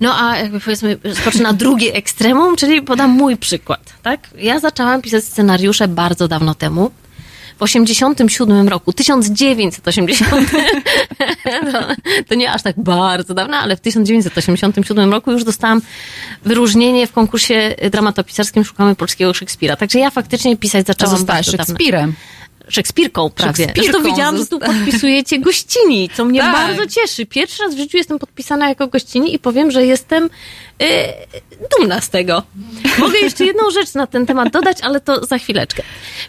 No 0.00 0.14
a 0.20 0.36
jakby 0.36 0.60
powiedzmy, 0.60 0.98
zaczyna 1.24 1.52
drugie 1.62 1.94
ekstremum, 1.94 2.56
czyli 2.56 2.82
podam 2.82 3.10
mój 3.10 3.36
przykład, 3.36 3.92
tak? 4.02 4.20
Ja 4.38 4.58
zaczęłam 4.60 5.02
pisać 5.02 5.24
scenariusze 5.24 5.88
bardzo 5.88 6.28
dawno 6.28 6.54
temu. 6.54 6.90
W 7.62 7.64
87 7.64 8.68
roku, 8.68 8.92
1980, 8.92 10.50
to, 11.72 11.78
to 12.28 12.34
nie 12.34 12.52
aż 12.52 12.62
tak 12.62 12.74
bardzo 12.80 13.34
dawno, 13.34 13.56
ale 13.56 13.76
w 13.76 13.80
1987 13.80 15.12
roku 15.12 15.32
już 15.32 15.44
dostałam 15.44 15.82
wyróżnienie 16.44 17.06
w 17.06 17.12
konkursie 17.12 17.74
dramatopisarskim 17.90 18.64
Szukamy 18.64 18.94
Polskiego 18.94 19.34
Szekspira. 19.34 19.76
Także 19.76 19.98
ja 19.98 20.10
faktycznie 20.10 20.56
pisać 20.56 20.86
zaczęłam 20.86 21.16
zostałaś 21.16 21.46
bardzo 21.46 21.56
dawno. 21.56 21.66
Szekspirem. 21.66 22.14
Szekspirką 22.72 23.30
prawie. 23.30 23.64
Szekspirką 23.66 23.92
Zresztą 23.92 24.10
widziałam, 24.10 24.38
że 24.38 24.46
tu 24.46 24.60
podpisujecie 24.60 25.38
gościni, 25.38 26.10
co 26.14 26.24
mnie 26.24 26.40
Tak. 26.40 26.52
bardzo 26.52 26.86
cieszy. 26.86 27.26
Pierwszy 27.26 27.62
raz 27.62 27.74
w 27.74 27.78
życiu 27.78 27.96
jestem 27.96 28.18
podpisana 28.18 28.68
jako 28.68 28.86
gościni 28.86 29.34
i 29.34 29.38
powiem, 29.38 29.70
że 29.70 29.86
jestem 29.86 30.24
y, 30.24 30.86
dumna 31.78 32.00
z 32.00 32.10
tego. 32.10 32.42
Mogę 32.98 33.18
jeszcze 33.18 33.44
jedną 33.44 33.70
rzecz 33.70 33.94
na 33.94 34.06
ten 34.06 34.26
temat 34.26 34.52
dodać, 34.52 34.80
ale 34.80 35.00
to 35.00 35.24
za 35.26 35.38
chwileczkę. 35.38 35.82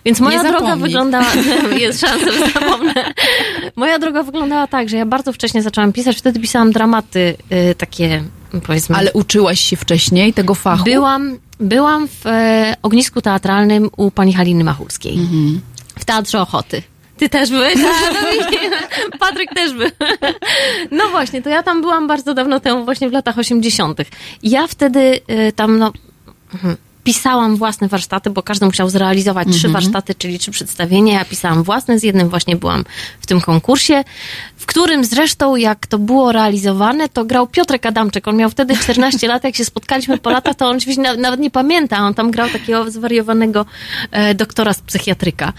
Więc 0.06 0.20
moja 0.20 0.44
droga 0.44 0.76
wyglądała, 0.76 1.26
jest 1.78 2.02
szansa, 2.02 2.32
że 2.32 2.52
zapomnę. 2.53 3.14
Moja 3.76 3.99
droga 3.99 4.24
wyglądała 4.24 4.68
tak, 4.68 4.90
że 4.90 4.98
ja 4.98 5.06
bardzo 5.06 5.34
wcześnie 5.34 5.61
zaczęłam 5.61 5.94
pisać, 5.94 6.18
wtedy 6.18 6.40
pisałam 6.40 6.72
dramaty 6.72 7.36
y, 7.72 7.76
takie, 7.76 8.24
powiedzmy... 8.68 8.95
Ale 8.95 9.14
uczyłaś 9.14 9.60
się 9.60 9.76
wcześniej 9.76 10.34
tego 10.34 10.56
fachu? 10.56 10.84
Byłam, 10.84 11.40
byłam 11.60 12.07
w 12.07 12.28
e, 12.28 12.76
ognisku 12.82 13.22
teatralnym 13.22 13.90
u 13.98 14.11
pani 14.11 14.34
Haliny 14.34 14.64
Machulskiej. 14.64 15.18
W 15.99 16.06
Teatrze 16.06 16.41
Ochoty. 16.41 16.84
Ty 17.18 17.30
też 17.30 17.49
byłeś? 17.49 17.76
A, 17.76 18.14
no 18.14 19.18
Patryk 19.20 19.53
też 19.53 19.74
był. 19.74 19.90
No 20.91 21.10
właśnie, 21.10 21.41
to 21.41 21.49
ja 21.49 21.64
tam 21.64 21.82
byłam 21.82 22.07
bardzo 22.07 22.34
dawno 22.34 22.60
temu, 22.60 22.86
właśnie 22.86 23.10
w 23.10 23.11
latach 23.11 23.38
80. 23.38 23.99
I 24.44 24.49
ja 24.49 24.68
wtedy 24.68 25.20
e, 25.28 25.52
tam, 25.52 25.80
no, 25.80 25.94
mhm, 26.53 26.78
pisałam 27.04 27.56
własne 27.56 27.88
warsztaty, 27.88 28.30
bo 28.30 28.44
każdy 28.44 28.66
musiał 28.66 28.90
zrealizować 28.90 29.48
trzy 29.48 29.68
Mhm. 29.68 29.74
warsztaty, 29.74 30.16
czyli 30.16 30.40
trzy 30.40 30.52
przedstawienia. 30.52 31.14
Ja 31.14 31.26
pisałam 31.26 31.64
własne, 31.64 32.00
z 32.00 32.04
jednym 32.04 32.30
właśnie 32.30 32.56
byłam 32.56 32.86
w 33.20 33.26
tym 33.26 33.42
konkursie, 33.42 34.04
w 34.58 34.66
którym 34.66 35.06
zresztą, 35.06 35.56
jak 35.56 35.88
to 35.88 36.00
było 36.00 36.32
realizowane, 36.32 37.10
to 37.10 37.26
grał 37.26 37.48
Piotrek 37.48 37.86
Adamczyk. 37.86 38.28
On 38.28 38.36
miał 38.38 38.50
wtedy 38.50 38.78
14 38.78 39.28
lat, 39.28 39.44
jak 39.44 39.56
się 39.56 39.66
spotkaliśmy 39.66 40.18
po 40.18 40.30
latach, 40.30 40.56
to 40.56 40.68
on 40.70 40.78
oczywiście 40.78 41.02
na- 41.02 41.16
nawet 41.16 41.40
nie 41.40 41.52
pamięta. 41.52 41.98
On 41.98 42.14
tam 42.14 42.32
grał 42.32 42.50
takiego 42.50 42.92
zwariowanego 42.92 43.66
e, 44.12 44.36
doktora 44.36 44.74
z 44.74 44.82
psychiatryka. 44.82 45.54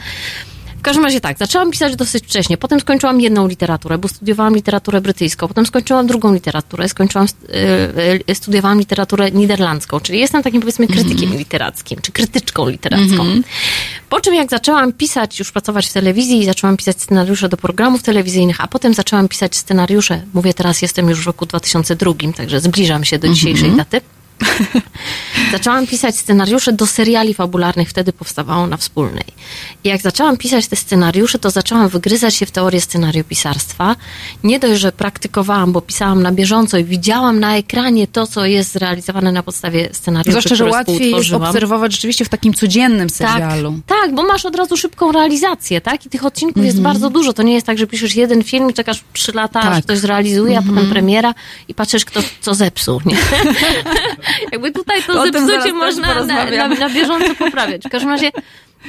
W 0.85 0.87
każdym 0.87 1.05
razie 1.05 1.21
tak, 1.21 1.39
zaczęłam 1.39 1.71
pisać 1.71 1.97
dosyć 1.97 2.25
wcześnie, 2.25 2.57
potem 2.57 2.81
skończyłam 2.81 3.21
jedną 3.21 3.49
literaturę, 3.49 3.99
bo 3.99 4.09
studiowałam 4.09 4.55
literaturę 4.55 5.01
brytyjską, 5.01 5.49
potem 5.49 5.67
skończyłam 5.67 6.07
drugą 6.07 6.35
literaturę, 6.35 6.89
skończyłam, 6.89 7.27
y, 7.27 8.31
y, 8.31 8.35
studiowałam 8.35 8.79
literaturę 8.79 9.31
niderlandzką, 9.31 10.01
czyli 10.01 10.19
jestem 10.19 10.43
takim 10.43 10.61
powiedzmy 10.61 10.87
krytykiem 10.87 11.37
literackim, 11.37 12.01
czy 12.03 12.13
krytyczką 12.13 12.69
literacką. 12.69 13.25
Po 14.09 14.21
czym 14.21 14.35
jak 14.35 14.51
zaczęłam 14.51 14.93
pisać, 14.93 15.39
już 15.39 15.53
pracować 15.53 15.89
w 15.89 15.93
telewizji 15.93 16.39
i 16.39 16.45
zaczęłam 16.45 16.77
pisać 16.77 17.03
scenariusze 17.03 17.49
do 17.49 17.57
programów 17.57 18.03
telewizyjnych, 18.03 18.61
a 18.61 18.67
potem 18.67 18.95
zaczęłam 18.95 19.29
pisać 19.29 19.57
scenariusze, 19.57 20.23
mówię 20.35 20.55
teraz 20.55 20.83
jestem 20.83 21.09
już 21.09 21.23
w 21.23 21.27
roku 21.27 21.47
2002, 21.47 22.13
także 22.37 22.61
zbliżam 22.61 23.05
się 23.05 23.19
do 23.19 23.29
dzisiejszej 23.29 23.71
daty. 23.71 24.01
Zaczęłam 25.53 25.87
pisać 25.87 26.17
scenariusze 26.19 26.73
do 26.73 26.87
seriali 26.87 27.35
fabularnych, 27.35 27.89
wtedy 27.91 28.13
powstawało 28.13 28.67
na 28.67 28.77
wspólnej. 28.77 29.25
I 29.85 29.89
jak 29.89 30.01
zaczęłam 30.01 30.37
pisać 30.37 30.67
te 30.67 30.77
scenariusze, 30.77 31.39
to 31.39 31.51
zaczęłam 31.51 31.89
wygryzać 31.89 32.35
się 32.35 32.47
w 32.47 32.51
teorię 32.51 32.81
scenariopisarstwa. 32.81 33.97
Nie 34.45 34.59
dość, 34.59 34.81
że 34.81 34.93
praktykowałam, 34.93 35.73
bo 35.73 35.81
pisałam 35.81 36.23
na 36.23 36.33
bieżąco 36.33 36.79
i 36.79 36.85
widziałam 36.85 37.41
na 37.41 37.57
ekranie 37.57 38.07
to, 38.07 38.27
co 38.27 38.47
jest 38.47 38.73
zrealizowane 38.73 39.33
na 39.33 39.43
podstawie 39.43 39.89
scenariuszy, 39.93 40.31
Zwłaszcza, 40.31 40.55
że 40.55 40.65
łatwiej 40.65 41.11
jest 41.11 41.33
obserwować 41.33 41.93
rzeczywiście 41.93 42.25
w 42.25 42.29
takim 42.29 42.55
codziennym 42.55 43.11
serialu. 43.11 43.81
Tak, 43.87 44.15
bo 44.15 44.23
masz 44.23 44.47
od 44.47 44.57
razu 44.57 44.77
szybką 44.77 45.13
realizację, 45.13 45.81
tak? 45.81 46.07
I 46.07 46.09
tych 46.09 46.25
odcinków 46.25 46.65
jest 46.65 46.81
bardzo 46.81 47.11
dużo. 47.11 47.33
To 47.33 47.43
nie 47.43 47.55
jest 47.55 47.67
tak, 47.67 47.79
że 47.79 47.87
piszesz 47.87 48.15
jeden 48.15 48.45
film 48.45 48.71
i 48.71 48.75
czekasz 48.75 49.05
trzy 49.13 49.33
lata, 49.33 49.61
aż 49.61 49.75
Tak. 49.77 49.85
ktoś 49.85 49.99
zrealizuje, 49.99 50.59
a 50.59 50.63
potem 50.63 50.91
premiera 50.91 51.35
i 51.69 51.75
patrzysz, 51.75 52.05
kto 52.05 52.21
co 52.41 52.55
zepsuł, 52.55 53.01
nie? 53.05 53.17
Jakby 54.53 54.71
tutaj 54.71 55.03
to 55.03 55.13
O 55.13 55.25
zepsucie 55.25 55.73
można 55.73 56.25
na, 56.25 56.45
na, 56.51 56.69
na 56.69 56.91
bieżąco 56.91 57.35
poprawiać. 57.35 57.83
W 57.85 57.91
każdym 57.91 58.11
razie 58.11 58.31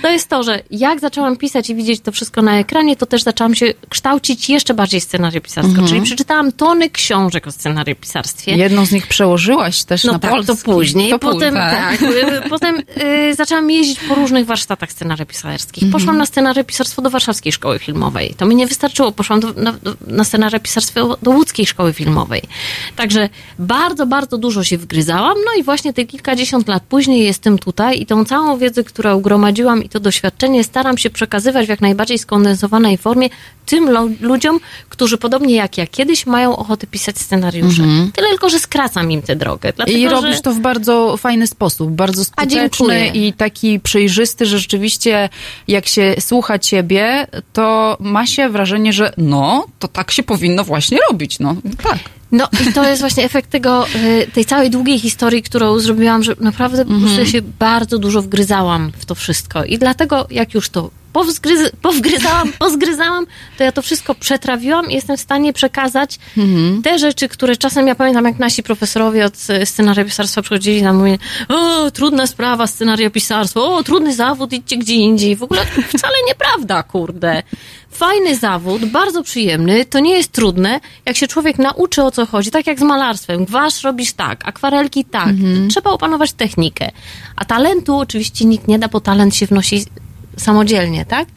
to 0.02 0.10
jest 0.10 0.30
to, 0.30 0.44
że 0.44 0.64
jak 0.72 1.00
zaczęłam 1.00 1.38
pisać 1.38 1.70
i 1.70 1.76
widzieć 1.76 2.02
to 2.02 2.12
wszystko 2.12 2.42
na 2.42 2.60
ekranie, 2.60 2.96
to 2.96 3.06
też 3.06 3.24
zaczęłam 3.24 3.56
się 3.56 3.74
kształcić 3.90 4.50
jeszcze 4.50 4.74
bardziej 4.74 5.02
scenariopisarsko. 5.02 5.70
Mhm. 5.70 5.88
Czyli 5.88 6.02
przeczytałam 6.02 6.52
tony 6.52 6.90
książek 6.90 7.48
o 7.48 7.52
scenariopisarstwie. 7.52 8.56
Jedną 8.56 8.86
z 8.86 8.92
nich 8.92 9.08
przełożyłaś 9.08 9.84
też 9.84 10.04
No 10.04 10.14
na 10.14 10.20
tak, 10.20 10.32
polski. 10.32 10.58
to 10.58 10.64
później. 10.64 11.10
To 11.10 11.20
potem, 11.20 11.54
tak. 11.54 12.02
y, 12.02 12.50
potem 12.50 12.84
y, 13.30 13.36
zaczęłam 13.36 13.72
jeździć 13.72 14.00
po 14.00 14.16
różnych 14.16 14.46
warsztatach 14.46 14.92
scenariopisarskich. 14.92 15.84
Mhm. 15.84 15.92
Poszłam 16.02 16.18
na 16.18 16.26
scenariopisarstwo 16.26 17.02
do 17.02 17.10
Warszawskiej 17.10 17.52
Szkoły 17.52 17.80
Filmowej. 17.80 18.34
To 18.38 18.46
mi 18.46 18.56
nie 18.56 18.68
wystarczyło. 18.68 19.12
Poszłam 19.12 19.40
do, 19.40 19.54
na, 19.54 19.74
na 20.08 20.24
scenariopisarstwo 20.24 21.18
do 21.22 21.32
Łódzkiej 21.32 21.66
Szkoły 21.66 21.94
Filmowej. 21.94 22.42
Także 22.96 23.30
bardzo, 23.60 24.06
bardzo 24.06 24.38
dużo 24.38 24.64
się 24.64 24.78
wgryzałam. 24.78 25.38
No 25.46 25.60
i 25.60 25.64
właśnie 25.64 25.94
te 25.94 26.06
kilkadziesiąt 26.06 26.68
lat 26.68 26.84
później 26.84 27.24
jestem 27.24 27.60
tutaj 27.60 28.02
i 28.02 28.06
tą 28.06 28.26
całą 28.26 28.58
wiedzę, 28.58 28.84
którą 28.84 29.16
ugromadziłam 29.16 29.84
i 29.86 29.90
to 29.90 30.00
doświadczenie 30.00 30.64
staram 30.64 30.98
się 30.98 31.10
przekazywać 31.10 31.66
w 31.66 31.70
jak 31.70 31.82
najbardziej 31.82 32.20
skondensowanej 32.20 32.98
formie 32.98 33.30
tym 33.66 33.90
lo- 33.90 34.10
ludziom, 34.22 34.60
którzy 34.90 35.18
podobnie 35.18 35.56
jak 35.56 35.78
ja 35.78 35.88
kiedyś 35.88 36.26
mają 36.26 36.58
ochotę 36.58 36.88
pisać 36.88 37.18
scenariusze. 37.18 37.84
Mhm. 37.84 38.12
Tyle 38.12 38.30
tylko, 38.30 38.50
że 38.50 38.60
skracam 38.60 39.12
im 39.12 39.22
tę 39.22 39.36
drogę. 39.36 39.74
Dlatego, 39.76 39.98
I 39.98 40.08
robisz 40.08 40.36
że... 40.36 40.42
to 40.42 40.52
w 40.52 40.60
bardzo 40.60 41.18
fajny 41.18 41.48
sposób, 41.48 41.92
bardzo 41.92 42.26
skuteczny 42.26 43.08
i 43.08 43.34
taki 43.34 43.80
przejrzysty, 43.80 44.46
że 44.46 44.60
rzeczywiście 44.60 45.30
jak 45.68 45.88
się 45.88 46.16
słucha 46.20 46.60
ciebie, 46.60 47.28
to 47.54 47.98
ma 48.00 48.28
się 48.28 48.50
wrażenie, 48.50 48.94
że 48.94 49.14
no, 49.18 49.66
to 49.80 49.88
tak 49.88 50.12
się 50.12 50.24
powinno 50.24 50.64
właśnie 50.64 50.98
robić, 51.10 51.40
no 51.40 51.56
tak. 51.84 52.00
No 52.32 52.48
i 52.70 52.74
to 52.74 52.88
jest 52.90 53.02
właśnie 53.02 53.24
efekt 53.24 53.50
tego, 53.50 53.88
y, 53.88 54.28
tej 54.34 54.46
całej 54.46 54.70
długiej 54.70 55.00
historii, 55.00 55.44
którą 55.44 55.80
zrobiłam, 55.80 56.24
że 56.24 56.36
naprawdę 56.40 56.86
po 56.86 56.90
prostu 56.90 57.06
Mhm. 57.08 57.26
ja 57.26 57.32
się 57.32 57.42
bardzo 57.60 57.98
dużo 57.98 58.22
wgryzałam 58.22 58.92
w 58.98 59.06
to 59.06 59.16
wszystko. 59.16 59.64
I 59.64 59.78
dlatego 59.78 60.28
jak 60.30 60.54
już 60.54 60.70
to 60.70 60.90
powzgryz- 61.16 61.72
powgryzałam, 61.82 62.52
pozgryzałam, 62.60 63.26
to 63.58 63.64
ja 63.64 63.72
to 63.72 63.82
wszystko 63.82 64.16
przetrawiłam 64.16 64.92
i 64.92 64.94
jestem 64.94 65.18
w 65.18 65.22
stanie 65.22 65.54
przekazać 65.54 66.20
Mhm. 66.38 66.82
te 66.82 67.00
rzeczy, 67.00 67.28
które 67.28 67.56
czasem 67.58 67.88
ja 67.88 67.96
pamiętam, 67.96 68.26
jak 68.26 68.40
nasi 68.40 68.64
profesorowie 68.64 69.26
od 69.26 69.34
y, 69.62 69.66
scenariopisarstwa 69.66 70.42
przychodzili 70.42 70.82
na 70.84 70.94
mówię, 70.94 71.18
o, 71.50 71.92
trudna 71.92 72.28
sprawa, 72.28 72.68
scenariopisarstwo, 72.68 73.76
o, 73.76 73.84
trudny 73.84 74.14
zawód, 74.14 74.54
idźcie 74.54 74.78
gdzie 74.78 74.94
indziej. 74.94 75.36
W 75.36 75.44
ogóle 75.44 75.62
wcale 75.88 76.14
nieprawda, 76.28 76.84
kurde. 76.84 77.44
Fajny 77.92 78.36
zawód, 78.36 78.86
bardzo 78.86 79.24
przyjemny, 79.24 79.86
to 79.86 80.00
nie 80.00 80.12
jest 80.18 80.32
trudne, 80.32 80.80
jak 81.06 81.18
się 81.18 81.28
człowiek 81.28 81.58
nauczy 81.58 82.04
o 82.04 82.12
co 82.12 82.26
chodzi, 82.26 82.52
tak 82.52 82.68
jak 82.68 82.80
z 82.80 82.84
malarstwem. 82.84 83.46
Gwasz 83.46 83.84
robisz 83.84 84.14
tak, 84.14 84.48
akwarelki 84.48 85.06
tak. 85.06 85.36
Trzeba 85.70 85.90
opanować 85.92 86.34
technikę. 86.34 86.92
A 87.36 87.46
talentu 87.46 87.98
oczywiście 87.98 88.46
nikt 88.46 88.68
nie 88.68 88.80
da, 88.80 88.88
bo 88.88 89.00
talent 89.02 89.36
się 89.36 89.46
wnosi 89.46 89.86
samodzielnie, 90.38 91.06
tak? 91.06 91.28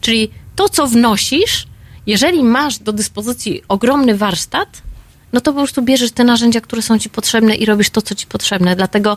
Czyli 0.00 0.30
to, 0.56 0.68
co 0.68 0.86
wnosisz, 0.86 1.66
jeżeli 2.06 2.44
masz 2.44 2.78
do 2.78 2.92
dyspozycji 2.92 3.62
ogromny 3.68 4.14
warsztat, 4.16 4.82
no 5.32 5.40
to 5.40 5.52
po 5.52 5.58
prostu 5.58 5.82
bierzesz 5.82 6.12
te 6.12 6.24
narzędzia, 6.24 6.60
które 6.60 6.82
są 6.82 6.98
ci 6.98 7.10
potrzebne 7.10 7.54
i 7.54 7.66
robisz 7.66 7.90
to, 7.90 8.02
co 8.02 8.14
ci 8.14 8.26
potrzebne. 8.26 8.76
Dlatego 8.76 9.16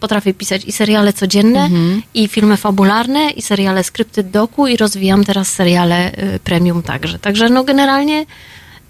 potrafię 0.00 0.34
pisać 0.34 0.64
i 0.64 0.72
seriale 0.72 1.12
codzienne, 1.12 1.68
i 2.14 2.28
filmy 2.28 2.56
fabularne, 2.56 3.30
i 3.30 3.42
seriale 3.42 3.84
skrypty 3.84 4.22
doku, 4.22 4.66
i 4.66 4.76
rozwijam 4.76 5.24
teraz 5.24 5.48
seriale 5.48 6.12
y, 6.12 6.38
premium 6.38 6.82
także. 6.82 7.18
Także 7.18 7.48
no 7.48 7.64
generalnie, 7.64 8.26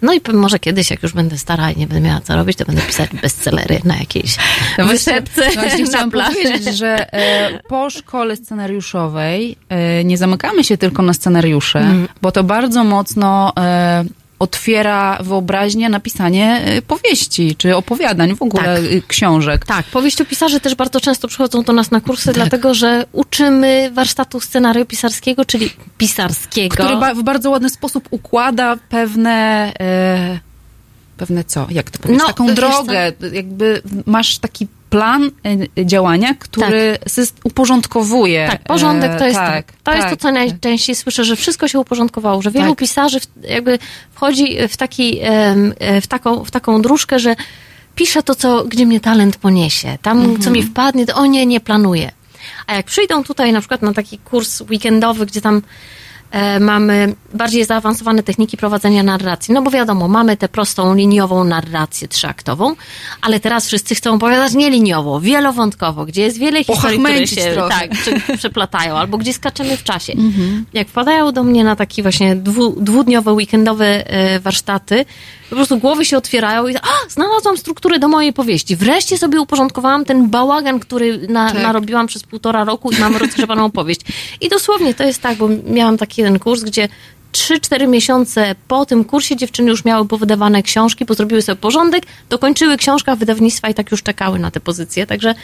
no 0.02 0.12
i 0.14 0.20
może 0.32 0.59
kiedyś, 0.59 0.90
jak 0.90 1.02
już 1.02 1.12
będę 1.12 1.39
stara 1.39 1.70
i 1.70 1.77
nie 1.77 1.86
będę 1.86 2.09
miała 2.09 2.20
co 2.20 2.36
robić, 2.36 2.56
to 2.59 2.64
będę 2.64 2.82
pisać 2.82 3.10
bestsellery 3.23 3.81
na 3.85 3.97
jakiejś 3.97 4.36
No 4.78 4.85
właśnie- 4.85 4.93
wysepce 4.94 5.51
Właśnie 5.60 5.85
na 5.85 5.89
chciałam 5.90 6.10
powiedzieć, 6.10 6.64
że 6.78 7.12
e, 7.14 7.60
po 7.68 7.90
szkole 7.90 8.36
scenariuszowej 8.36 9.56
e, 9.68 10.05
nie 10.05 10.18
zamykamy 10.18 10.64
się 10.64 10.78
tylko 10.78 11.02
na 11.02 11.12
scenariusze, 11.14 11.78
Mhm. 11.78 12.09
bo 12.23 12.32
to 12.32 12.44
bardzo 12.44 12.85
mocno 12.85 13.52
e, 13.59 14.05
otwiera 14.38 15.18
wyobraźnię 15.22 15.88
na 15.88 16.00
pisanie 16.00 16.60
e, 16.64 16.82
powieści, 16.82 17.54
czy 17.58 17.76
opowiadań, 17.76 18.36
w 18.36 18.42
ogóle 18.42 18.62
Tak. 18.82 18.92
e, 18.92 19.00
książek. 19.08 19.66
Tak, 19.66 19.86
powieściopisarze 19.86 20.60
też 20.60 20.74
bardzo 20.74 21.00
często 21.00 21.28
przychodzą 21.28 21.62
do 21.62 21.72
nas 21.72 21.90
na 21.90 22.00
kursy, 22.00 22.32
dlatego 22.32 22.74
że 22.74 23.04
uczymy 23.12 23.90
warsztatu 23.94 24.40
scenariopisarskiego, 24.40 25.44
czyli 25.44 25.70
pisarskiego. 25.98 26.74
Który 26.74 26.96
ba- 26.96 27.14
w 27.14 27.22
bardzo 27.22 27.50
ładny 27.50 27.70
sposób 27.70 28.08
układa 28.10 28.76
pewne... 28.88 29.72
E, 29.80 30.38
pewne 31.16 31.44
co? 31.44 31.66
Jak 31.70 31.90
to 31.90 31.98
powiedzieć? 31.98 32.20
No, 32.22 32.26
Taką 32.26 32.54
drogę, 32.54 33.12
jakby 33.32 33.82
masz 34.06 34.38
taki 34.38 34.66
plan 34.90 35.30
e, 35.78 35.86
działania, 35.86 36.34
który 36.38 36.98
syst- 37.08 37.34
uporządkowuje. 37.44 38.48
Tak, 38.50 38.62
porządek 38.62 39.18
to 39.18 39.24
jest 39.26 39.38
tak, 39.38 39.72
to. 39.72 39.78
To 39.84 39.92
jest 39.92 40.04
to, 40.04 40.10
tak. 40.10 40.20
co 40.20 40.32
najczęściej 40.32 40.96
słyszę, 40.96 41.24
że 41.24 41.36
wszystko 41.36 41.68
się 41.68 41.80
uporządkowało, 41.80 42.42
że 42.42 42.50
wielu 42.50 42.68
Tak. 42.70 42.78
pisarzy 42.78 43.18
jakby 43.48 43.78
wchodzi 44.12 44.56
w, 44.68 44.76
taki, 44.76 45.18
e, 45.22 46.00
w, 46.00 46.06
taką, 46.06 46.44
w 46.44 46.50
taką 46.50 46.82
dróżkę, 46.82 47.18
że 47.18 47.36
piszę 47.94 48.22
to, 48.22 48.34
co, 48.34 48.64
gdzie 48.64 48.86
mnie 48.86 49.00
talent 49.00 49.36
poniesie. 49.36 49.98
Tam, 50.02 50.18
Mhm. 50.20 50.40
co 50.40 50.50
mi 50.50 50.62
wpadnie, 50.62 51.06
to 51.06 51.14
o 51.14 51.26
nie, 51.26 51.46
nie 51.46 51.60
planuję. 51.60 52.12
A 52.66 52.74
jak 52.74 52.86
przyjdą 52.86 53.24
tutaj 53.24 53.52
na 53.52 53.60
przykład 53.60 53.82
na 53.82 53.92
taki 53.92 54.18
kurs 54.18 54.60
weekendowy, 54.60 55.26
gdzie 55.26 55.40
tam 55.40 55.62
mamy 56.60 57.14
bardziej 57.34 57.64
zaawansowane 57.64 58.22
techniki 58.22 58.56
prowadzenia 58.56 59.02
narracji. 59.02 59.54
No 59.54 59.62
bo 59.62 59.70
wiadomo, 59.70 60.08
mamy 60.08 60.36
tę 60.36 60.48
prostą, 60.48 60.94
liniową 60.94 61.44
narrację 61.44 62.08
trzyaktową, 62.08 62.76
ale 63.22 63.40
teraz 63.40 63.66
wszyscy 63.66 63.94
chcą 63.94 64.14
opowiadać 64.14 64.54
nieliniowo, 64.54 65.20
wielowątkowo, 65.20 66.04
gdzie 66.04 66.22
jest 66.22 66.38
wiele 66.38 66.64
historii, 66.64 67.00
które 67.00 67.26
się 67.26 67.52
trochę. 67.52 67.68
tak, 67.68 67.90
prze, 67.90 68.36
przeplatają, 68.36 68.96
albo 69.06 69.18
gdzie 69.18 69.32
skaczemy 69.32 69.76
w 69.76 69.82
czasie. 69.82 70.12
Mhm. 70.12 70.64
Jak 70.72 70.88
wpadają 70.88 71.32
do 71.32 71.44
mnie 71.44 71.64
na 71.64 71.76
takie 71.76 72.02
właśnie 72.02 72.36
dwu, 72.36 72.80
dwudniowe, 72.80 73.32
weekendowe 73.32 74.10
e, 74.10 74.40
warsztaty, 74.40 75.04
po 75.51 75.56
prostu 75.56 75.78
głowy 75.78 76.05
się 76.05 76.16
otwierają 76.16 76.66
i 76.66 76.77
a, 76.77 77.09
znalazłam 77.09 77.56
strukturę 77.56 77.98
do 77.98 78.09
mojej 78.09 78.32
powieści. 78.32 78.77
Wreszcie 78.77 79.18
sobie 79.18 79.40
uporządkowałam 79.40 80.05
ten 80.05 80.31
bałagan, 80.31 80.81
który 80.81 81.28
na, 81.28 81.52
Tak. 81.52 81.62
narobiłam 81.62 82.06
przez 82.06 82.23
półtora 82.23 82.64
roku 82.64 82.90
i 82.90 82.98
mam 83.01 83.16
rozgrzebaną 83.16 83.64
opowieść. 83.64 84.01
I 84.40 84.48
dosłownie 84.48 84.94
to 84.94 85.05
jest 85.05 85.23
tak, 85.23 85.36
bo 85.36 85.48
miałam 85.66 85.98
taki 85.98 86.20
jeden 86.20 86.39
kurs, 86.39 86.62
gdzie 86.62 86.89
3-4 87.32 87.89
miesiące 87.89 88.55
po 88.68 88.86
tym 88.86 89.05
kursie 89.05 89.36
dziewczyny 89.36 89.70
już 89.70 89.85
miały 89.85 90.09
powydawane 90.09 90.62
książki, 90.62 91.05
bo 91.05 91.14
zrobiły 91.14 91.43
sobie 91.43 91.56
porządek, 91.56 92.02
dokończyły 92.28 92.77
książkę, 92.77 93.12
a 93.12 93.16
wydawnictwa 93.16 93.68
i 93.68 93.74
tak 93.74 93.90
już 93.90 94.02
czekały 94.02 94.39
na 94.39 94.51
te 94.51 94.60
pozycje. 94.60 95.06
Także 95.06 95.35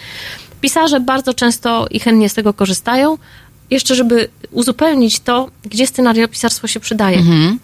pisarze 0.60 1.00
bardzo 1.00 1.34
często 1.34 1.86
i 1.90 2.00
chętnie 2.00 2.28
z 2.28 2.34
tego 2.34 2.54
korzystają. 2.54 3.18
Jeszcze, 3.70 3.94
żeby 3.94 4.28
uzupełnić 4.50 5.20
to, 5.20 5.48
gdzie 5.64 5.86
scenariopisarstwo 5.86 6.66
się 6.66 6.80
przydaje. 6.80 7.18
Mhm. 7.18 7.58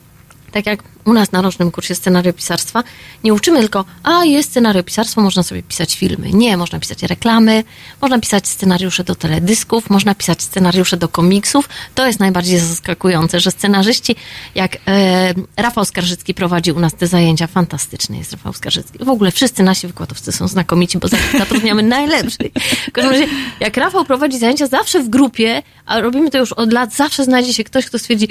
Tak 0.52 0.66
jak 0.66 0.82
u 1.04 1.12
nas 1.12 1.32
na 1.32 1.42
rocznym 1.42 1.70
kursie 1.70 1.94
scenariopisarstwa, 1.94 2.84
nie 3.24 3.34
uczymy 3.34 3.60
tylko, 3.60 3.84
a 4.02 4.24
jest 4.24 4.50
scenariopisarstwo, 4.50 5.20
można 5.20 5.42
sobie 5.42 5.62
pisać 5.62 5.96
filmy. 5.96 6.30
Nie, 6.32 6.56
można 6.56 6.80
pisać 6.80 7.02
reklamy, 7.02 7.64
można 8.02 8.18
pisać 8.18 8.48
scenariusze 8.48 9.04
do 9.04 9.14
teledysków, 9.14 9.90
można 9.90 10.14
pisać 10.14 10.42
scenariusze 10.42 10.96
do 10.96 11.08
komiksów. 11.08 11.68
To 11.94 12.06
jest 12.06 12.20
najbardziej 12.20 12.58
zaskakujące, 12.58 13.40
że 13.40 13.50
scenarzyści, 13.50 14.16
jak 14.54 14.76
e, 14.88 15.34
Rafał 15.56 15.84
Skarżycki 15.84 16.34
prowadzi 16.34 16.72
u 16.72 16.80
nas 16.80 16.94
te 16.94 17.06
zajęcia, 17.06 17.46
fantastyczny 17.46 18.18
jest 18.18 18.32
Rafał 18.32 18.52
Skarżycki. 18.52 18.98
W 19.04 19.08
ogóle 19.08 19.30
wszyscy 19.32 19.62
nasi 19.62 19.86
wykładowcy 19.86 20.32
są 20.32 20.48
znakomici, 20.48 20.98
bo 20.98 21.08
za- 21.08 21.16
zatrudniamy 21.38 21.82
najlepszych. 21.98 22.52
W 22.88 22.92
każdym 22.92 23.12
razie, 23.12 23.26
jak 23.60 23.76
Rafał 23.76 24.04
prowadzi 24.04 24.38
zajęcia 24.38 24.66
zawsze 24.66 25.00
w 25.02 25.08
grupie, 25.08 25.62
a 25.86 26.00
robimy 26.00 26.30
to 26.30 26.38
już 26.38 26.52
od 26.52 26.72
lat, 26.72 26.94
zawsze 26.94 27.24
znajdzie 27.24 27.54
się 27.54 27.64
ktoś, 27.64 27.86
kto 27.86 27.98
stwierdzi, 27.98 28.28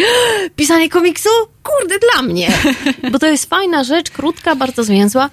pisanie 0.56 0.90
komiksu? 0.90 1.30
Kurde, 1.64 1.96
dla 2.14 2.22
mnie. 2.22 2.52
Bo 3.12 3.20
to 3.20 3.28
jest 3.28 3.50
fajna 3.50 3.84
rzecz, 3.84 4.12
krótka, 4.12 4.56
bardzo 4.56 4.84
zwięzła. 4.84 5.30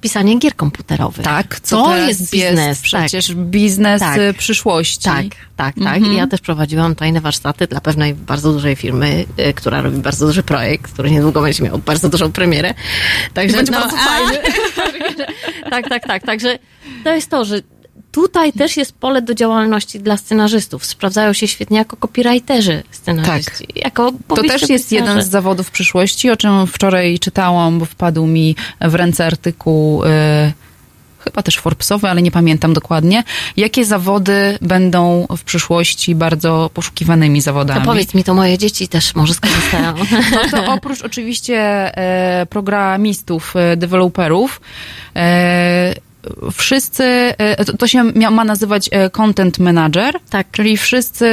Pisanie 0.00 0.38
gier 0.38 0.56
komputerowych. 0.56 1.24
Tak, 1.24 1.60
co 1.60 1.84
to 1.84 1.96
jest 1.96 2.30
biznes. 2.30 2.80
przecież 2.80 3.26
tak. 3.28 3.36
biznes 3.36 4.00
Tak. 4.00 4.18
y, 4.18 4.34
przyszłości. 4.34 5.04
Tak, 5.04 5.24
tak, 5.56 5.74
tak. 5.74 5.96
Mhm. 5.96 6.12
I 6.12 6.16
ja 6.16 6.26
też 6.26 6.40
prowadziłam 6.40 6.94
tajne 6.94 7.20
warsztaty 7.20 7.66
dla 7.66 7.80
pewnej 7.80 8.14
bardzo 8.14 8.52
dużej 8.52 8.76
firmy, 8.76 9.24
y, 9.38 9.54
która 9.54 9.80
robi 9.80 9.98
bardzo 9.98 10.26
duży 10.26 10.42
projekt, 10.42 10.92
który 10.92 11.10
niedługo 11.10 11.42
będzie 11.42 11.64
miał 11.64 11.78
bardzo 11.78 12.08
dużą 12.08 12.32
premierę. 12.32 12.74
Także, 13.34 13.56
Będzie 13.56 13.72
no, 13.72 13.80
bardzo 13.80 13.96
fajny. 13.96 14.38
tak, 15.70 15.88
tak, 15.88 16.06
tak. 16.06 16.22
Także 16.22 16.58
to 17.04 17.14
jest 17.14 17.30
to, 17.30 17.44
że 17.44 17.60
tutaj 18.12 18.52
też 18.52 18.76
jest 18.76 18.92
pole 18.92 19.22
do 19.22 19.34
działalności 19.34 20.00
dla 20.00 20.16
scenarzystów. 20.16 20.84
Sprawdzają 20.84 21.32
się 21.32 21.48
świetnie 21.48 21.78
jako 21.78 21.96
copywriterzy 21.96 22.82
scenarzyści. 22.90 23.66
Jako 23.74 24.12
To 24.28 24.42
też 24.42 24.68
jest 24.68 24.92
jeden 24.92 25.22
z 25.22 25.28
zawodów 25.28 25.70
przyszłości, 25.70 26.30
o 26.30 26.36
czym 26.36 26.66
wczoraj 26.66 27.18
czytałam, 27.18 27.78
bo 27.78 27.84
wpadł 27.84 28.26
mi 28.26 28.56
w 28.80 28.94
ręce 28.94 29.26
artykuł, 29.26 30.04
y, 30.04 30.08
chyba 31.24 31.42
też 31.42 31.58
Forbesowy, 31.58 32.08
ale 32.08 32.22
nie 32.22 32.30
pamiętam 32.30 32.72
dokładnie. 32.72 33.24
Jakie 33.56 33.84
zawody 33.84 34.58
będą 34.62 35.26
w 35.36 35.44
przyszłości 35.44 36.14
bardzo 36.14 36.70
poszukiwanymi 36.74 37.40
zawodami? 37.40 37.80
To 37.80 37.86
powiedz 37.86 38.14
mi, 38.14 38.24
to 38.24 38.34
moje 38.34 38.58
dzieci 38.58 38.88
też 38.88 39.14
może 39.14 39.34
skorzystają. 39.34 39.94
No 40.32 40.50
to 40.50 40.72
oprócz 40.72 41.02
oczywiście 41.02 41.58
e, 41.96 42.46
programistów, 42.46 43.56
e, 43.56 43.76
deweloperów, 43.76 44.60
e, 45.16 45.94
wszyscy, 46.52 47.04
e, 47.38 47.64
to, 47.64 47.86
się 47.86 48.04
ma 48.30 48.44
nazywać 48.44 48.88
e, 48.92 49.10
content 49.10 49.58
manager, 49.58 50.14
tak. 50.30 50.46
czyli 50.50 50.76
wszyscy, 50.76 51.30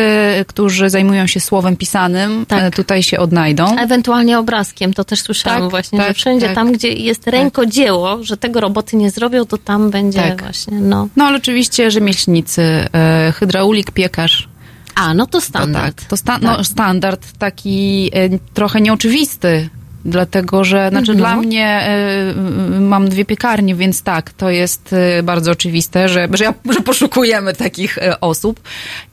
którzy 0.47 0.89
zajmują 0.89 1.27
się 1.27 1.39
słowem 1.39 1.77
pisanym, 1.77 2.45
tak. 2.45 2.75
tutaj 2.75 3.03
się 3.03 3.19
odnajdą. 3.19 3.77
Ewentualnie 3.77 4.39
obrazkiem, 4.39 4.93
to 4.93 5.03
też 5.03 5.21
słyszałam 5.21 5.61
Tak, 5.61 5.69
właśnie, 5.69 5.99
tak, 5.99 6.07
że 6.07 6.13
wszędzie 6.13 6.45
tak. 6.45 6.55
tam, 6.55 6.71
gdzie 6.71 6.93
jest 6.93 7.27
rękodzieło, 7.27 8.23
że 8.23 8.37
tego 8.37 8.59
roboty 8.59 8.97
nie 8.97 9.11
zrobią, 9.11 9.45
to 9.45 9.57
tam 9.57 9.89
będzie 9.89 10.21
Tak. 10.21 10.41
właśnie, 10.43 10.79
no. 10.79 11.07
No 11.15 11.25
ale 11.25 11.37
oczywiście 11.37 11.91
rzemieślnicy, 11.91 12.61
e, 12.93 13.33
hydraulik, 13.35 13.91
piekarz. 13.91 14.49
A, 14.95 15.13
no 15.13 15.25
to 15.27 15.41
standard. 15.41 15.95
To, 15.95 16.01
tak, 16.01 16.09
to 16.09 16.17
sta- 16.17 16.39
no, 16.41 16.55
Tak. 16.55 16.65
standard 16.65 17.37
taki 17.37 18.09
e, 18.13 18.29
trochę 18.53 18.81
nieoczywisty, 18.81 19.69
dlatego 20.09 20.63
że, 20.63 20.89
znaczy 20.89 21.11
Mhm. 21.11 21.17
dla 21.17 21.35
mnie 21.35 21.65
e, 21.67 22.29
m, 22.29 22.87
mam 22.87 23.09
dwie 23.09 23.25
piekarnie, 23.25 23.75
więc 23.75 24.01
tak, 24.01 24.33
to 24.33 24.49
jest 24.49 24.93
e, 24.93 25.23
bardzo 25.23 25.51
oczywiste, 25.51 26.09
że, 26.09 26.27
że, 26.33 26.43
ja, 26.43 26.53
że 26.73 26.81
poszukujemy 26.81 27.53
takich 27.53 27.97
e, 27.97 28.19
osób 28.19 28.59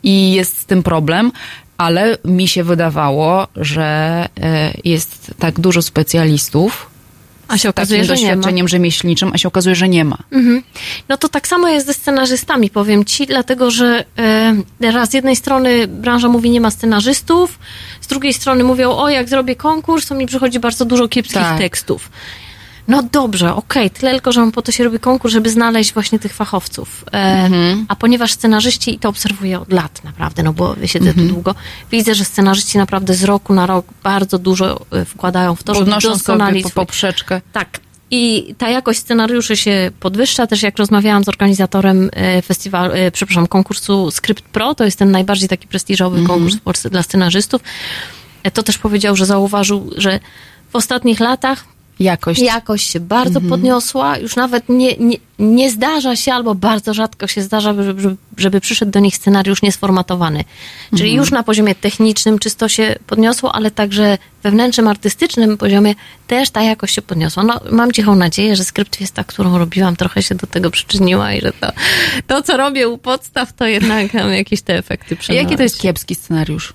i 0.03 0.33
jest 0.33 0.59
z 0.59 0.65
tym 0.67 0.83
problem. 0.83 1.33
Ale 1.79 2.19
mi 2.25 2.49
się 2.49 2.65
wydawało, 2.65 3.47
że 3.57 4.29
jest 4.85 5.35
tak 5.39 5.61
dużo 5.61 5.83
specjalistów 5.83 6.91
A 7.49 7.59
się 7.59 7.69
okazuje, 7.69 8.01
takim 8.01 8.17
że 8.17 8.23
nie 8.23 8.29
ma. 8.29 8.35
doświadczeniem 8.35 8.69
rzemieślniczym, 8.69 9.31
a 9.35 9.39
się 9.39 9.49
okazuje, 9.49 9.75
że 9.77 9.89
nie 9.89 10.05
ma. 10.05 10.19
Mhm. 10.33 10.63
No 11.09 11.17
to 11.17 11.29
tak 11.29 11.49
samo 11.49 11.69
jest 11.69 11.87
ze 11.87 11.95
scenarzystami, 11.95 12.71
powiem 12.71 13.05
ci, 13.05 13.27
dlatego 13.27 13.71
że 13.71 14.05
e, 14.81 14.93
raz 14.93 15.11
z 15.11 15.15
jednej 15.15 15.37
strony 15.37 15.87
branża 15.87 16.29
mówi 16.29 16.51
nie 16.51 16.61
ma 16.61 16.71
scenarzystów, 16.71 17.59
z 18.01 18.07
drugiej 18.07 18.33
strony 18.33 18.65
mówią, 18.65 18.91
o 18.91 19.09
jak 19.09 19.29
zrobię 19.29 19.57
konkurs, 19.57 20.07
to 20.07 20.15
mi 20.15 20.27
przychodzi 20.27 20.59
bardzo 20.61 20.85
dużo 20.85 21.09
kiepskich 21.09 21.39
Tak. 21.43 21.59
tekstów. 21.59 22.11
No 22.89 23.03
dobrze, 23.03 23.55
okej, 23.55 23.91
tyle 23.91 24.13
tylko, 24.13 24.33
że 24.33 24.51
po 24.53 24.63
to 24.63 24.73
się 24.73 24.85
robi 24.85 24.99
konkurs, 24.99 25.33
żeby 25.33 25.51
znaleźć 25.51 25.93
właśnie 25.95 26.19
tych 26.19 26.33
fachowców. 26.35 27.05
E, 27.13 27.17
Mhm. 27.47 27.87
A 27.89 27.97
ponieważ 27.97 28.33
scenarzyści, 28.33 28.95
i 28.95 28.99
to 28.99 29.09
obserwuję 29.09 29.61
od 29.61 29.73
lat 29.73 30.05
naprawdę, 30.05 30.43
no 30.43 30.53
bo 30.53 30.77
siedzę 30.85 31.09
Mhm. 31.09 31.29
tu 31.29 31.35
długo, 31.35 31.55
widzę, 31.91 32.15
że 32.15 32.25
scenarzyści 32.25 32.79
naprawdę 32.79 33.15
z 33.15 33.25
roku 33.25 33.55
na 33.55 33.67
rok 33.67 33.87
bardzo 34.03 34.39
dużo 34.39 34.87
e, 34.93 35.05
wkładają 35.05 35.55
w 35.57 35.63
to, 35.63 35.75
żeby 35.75 35.85
Podnoszą 35.87 36.09
sobie 36.09 36.15
doskonalić 36.19 36.65
po- 36.65 36.71
poprzeczkę. 36.71 37.41
tak. 37.53 37.81
I 38.11 38.55
ta 38.59 38.69
jakość 38.71 39.01
scenariuszy 39.01 39.57
się 39.57 39.91
podwyższa. 40.01 40.47
Też 40.47 40.63
jak 40.63 40.79
rozmawiałam 40.79 41.25
z 41.25 41.29
organizatorem 41.29 42.11
e, 42.13 42.43
festiwalu, 42.43 42.93
e, 42.95 43.11
przepraszam, 43.11 43.47
konkursu 43.47 44.11
Script 44.11 44.45
Pro, 44.45 44.75
to 44.75 44.85
jest 44.85 44.99
ten 44.99 45.11
najbardziej 45.11 45.49
taki 45.49 45.69
prestiżowy 45.69 46.19
Mhm. 46.19 46.39
konkurs 46.39 46.57
w 46.57 46.61
Polsce 46.63 46.91
dla 46.91 47.03
scenarzystów, 47.03 47.63
to 48.55 48.63
też 48.63 48.79
powiedział, 48.79 49.17
że 49.17 49.27
zauważył, 49.27 49.91
że 49.97 50.21
w 50.71 50.77
ostatnich 50.77 51.21
latach 51.21 51.65
Jakość. 52.01 52.41
jakość 52.43 52.91
się 52.91 53.01
bardzo 53.01 53.35
Mhm. 53.41 53.49
podniosła. 53.51 54.19
Już 54.19 54.37
nawet 54.37 54.69
nie, 54.69 54.97
nie, 54.97 55.17
nie 55.39 55.71
zdarza 55.71 56.17
się, 56.17 56.33
albo 56.35 56.55
bardzo 56.55 56.95
rzadko 56.95 57.27
się 57.27 57.43
zdarza, 57.43 57.75
żeby, 57.83 58.17
żeby- 58.37 58.61
przyszedł 58.61 58.93
do 58.93 59.01
nich 59.01 59.17
scenariusz 59.17 59.63
niesformatowany. 59.63 60.45
Czyli 60.91 61.03
Mhm. 61.11 61.17
już 61.21 61.31
na 61.31 61.43
poziomie 61.43 61.75
technicznym 61.75 62.39
czysto 62.39 62.69
się 62.69 62.95
podniosło, 63.07 63.55
ale 63.55 63.71
także 63.71 64.19
wewnętrznym, 64.43 64.89
artystycznym 64.89 65.59
poziomie 65.59 65.95
też 66.27 66.51
ta 66.51 66.63
jakość 66.63 66.95
się 66.95 67.03
podniosła. 67.03 67.43
No, 67.43 67.61
mam 67.71 67.93
cichą 67.93 68.17
nadzieję, 68.17 68.57
że 68.57 68.65
skrypt 68.65 69.01
jest 69.01 69.15
ta, 69.15 69.25
którą 69.25 69.59
robiłam, 69.59 69.97
trochę 69.97 70.23
się 70.23 70.35
do 70.35 70.47
tego 70.47 70.71
przyczyniła 70.71 71.33
i 71.33 71.41
że 71.41 71.53
to, 71.53 71.73
to 72.27 72.43
co 72.43 72.57
robię 72.57 72.89
u 72.89 72.99
podstaw, 72.99 73.53
to 73.53 73.67
jednak 73.67 74.13
tam 74.13 74.33
jakieś 74.33 74.63
te 74.63 74.79
efekty 74.79 75.17
przynosi. 75.17 75.45
jaki 75.45 75.57
to 75.57 75.63
jest 75.63 75.79
kiepski 75.81 76.15
scenariusz? 76.15 76.73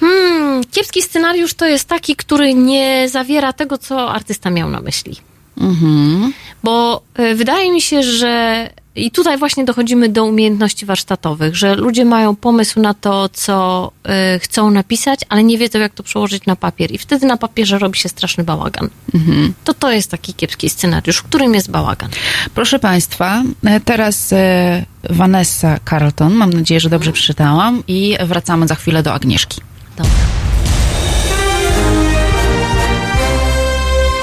Hmm, 0.00 0.64
kiepski 0.70 1.02
scenariusz 1.02 1.54
to 1.54 1.66
jest 1.66 1.88
taki, 1.88 2.16
który 2.16 2.54
nie 2.54 3.08
zawiera 3.08 3.52
tego, 3.52 3.78
co 3.78 4.12
artysta 4.12 4.50
miał 4.50 4.70
na 4.70 4.80
myśli. 4.80 5.16
Mhm. 5.58 6.32
Bo 6.62 7.02
y, 7.18 7.34
wydaje 7.34 7.72
mi 7.72 7.80
się, 7.80 8.02
że 8.02 8.70
i 8.96 9.10
tutaj 9.10 9.38
właśnie 9.38 9.64
dochodzimy 9.64 10.08
do 10.08 10.24
umiejętności 10.24 10.86
warsztatowych, 10.86 11.56
że 11.56 11.76
ludzie 11.76 12.04
mają 12.04 12.36
pomysł 12.36 12.80
na 12.80 12.94
to, 12.94 13.28
co 13.28 13.92
y, 14.36 14.38
chcą 14.38 14.70
napisać, 14.70 15.20
ale 15.28 15.44
nie 15.44 15.58
wiedzą, 15.58 15.78
jak 15.78 15.94
to 15.94 16.02
przełożyć 16.02 16.46
na 16.46 16.56
papier. 16.56 16.92
I 16.92 16.98
wtedy 16.98 17.26
na 17.26 17.36
papierze 17.36 17.78
robi 17.78 17.98
się 17.98 18.08
straszny 18.08 18.44
bałagan. 18.44 18.88
Mhm. 19.14 19.54
To 19.64 19.74
to 19.74 19.92
jest 19.92 20.10
taki 20.10 20.34
kiepski 20.34 20.70
scenariusz, 20.70 21.16
w 21.16 21.22
którym 21.22 21.54
jest 21.54 21.70
bałagan. 21.70 22.10
Proszę 22.54 22.78
Państwa, 22.78 23.42
e, 23.64 23.80
teraz 23.80 24.32
e, 24.32 24.84
Vanessa 25.10 25.78
Carlton, 25.90 26.34
mam 26.34 26.52
nadzieję, 26.52 26.80
że 26.80 26.90
dobrze 26.90 27.12
przeczytałam 27.12 27.82
i 27.88 28.16
wracamy 28.24 28.66
za 28.66 28.74
chwilę 28.74 29.02
do 29.02 29.12
Agnieszki. 29.12 29.60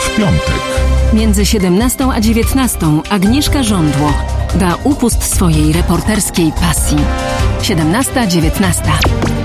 W 0.02 0.18
piątek. 0.18 0.62
Między 1.14 1.46
17 1.46 2.08
a 2.14 2.22
19 2.22 2.80
Agnieszka 3.10 3.64
Żądło 3.64 4.14
da 4.56 4.76
upust 4.84 5.24
swojej 5.24 5.74
reporterskiej 5.74 6.52
pasji. 6.52 6.98
17-19. 7.62 8.82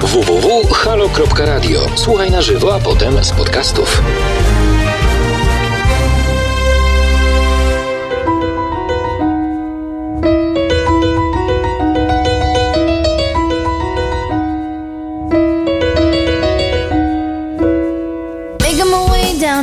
www.halo.radio. 0.01 1.81
Słuchaj 1.95 2.31
na 2.31 2.43
żywo, 2.43 2.75
a 2.75 2.79
potem 2.79 3.25
z 3.25 3.33
podcastów. 3.33 4.03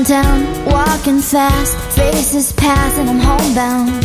Downtown, 0.04 0.66
walking 0.66 1.20
fast, 1.20 1.76
faces 1.92 2.54
pass, 2.54 2.98
and 2.98 3.10
I'm 3.10 3.20
homebound. 3.20 4.04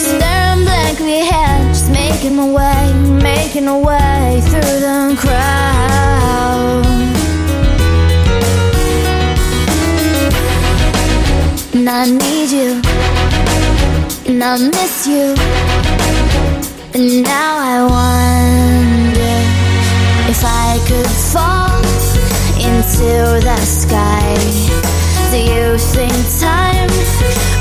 Staring 0.00 0.64
blankly 0.64 1.20
ahead, 1.20 1.68
just 1.68 1.90
making 1.90 2.36
my 2.36 2.48
way, 2.48 2.92
making 3.22 3.66
my 3.66 3.78
way 3.78 4.40
through 4.42 4.80
the 4.80 5.14
crowd. 5.18 6.86
And 11.74 11.88
I 11.88 12.06
need 12.06 12.50
you, 12.50 12.80
and 14.26 14.42
I 14.42 14.56
miss 14.56 15.06
you, 15.06 15.34
and 16.94 17.22
now 17.22 17.58
I 17.58 17.82
could 17.88 18.61
fall 21.32 21.80
into 22.60 23.40
the 23.40 23.56
sky. 23.64 24.34
Do 25.30 25.38
you 25.38 25.78
think 25.78 26.12
time 26.38 26.90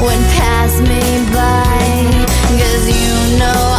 would 0.04 0.24
pass 0.36 0.82
me 0.82 1.00
by? 1.32 1.80
Cause 2.60 2.86
you 2.92 3.40
know 3.40 3.71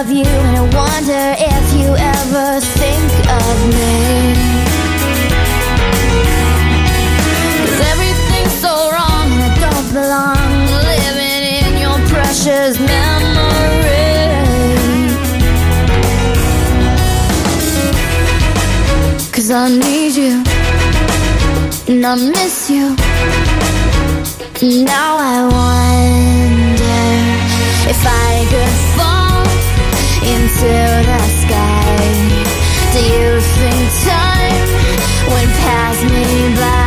of 0.00 0.10
you 0.10 0.26
and 0.26 0.56
I 0.58 0.62
wonder 0.76 1.24
if 1.38 1.66
you 1.78 1.88
ever 1.96 2.60
think 2.60 3.10
of 3.42 3.56
me. 3.76 4.34
Cause 7.64 7.80
everything's 7.92 8.56
so 8.64 8.74
wrong 8.92 9.26
and 9.32 9.42
I 9.48 9.52
don't 9.64 9.88
belong 9.96 10.48
living 10.92 11.44
in 11.64 11.72
your 11.80 11.98
precious 12.12 12.78
memory. 12.78 13.46
Cause 19.32 19.50
I 19.50 19.68
need 19.68 20.14
you 20.14 20.44
and 21.88 22.04
I 22.04 22.16
miss 22.16 22.68
you. 22.68 22.94
Now 24.84 25.16
I 25.16 25.38
wonder 25.56 27.00
if 27.88 28.00
I 28.04 28.46
could 28.50 28.98
fall 28.98 29.15
into 30.34 30.74
the 31.10 31.22
sky. 31.42 31.96
Do 32.92 33.00
you 33.00 33.40
think 33.40 33.82
time 34.04 34.68
would 35.30 35.50
pass 35.62 36.02
me 36.04 36.56
by? 36.56 36.85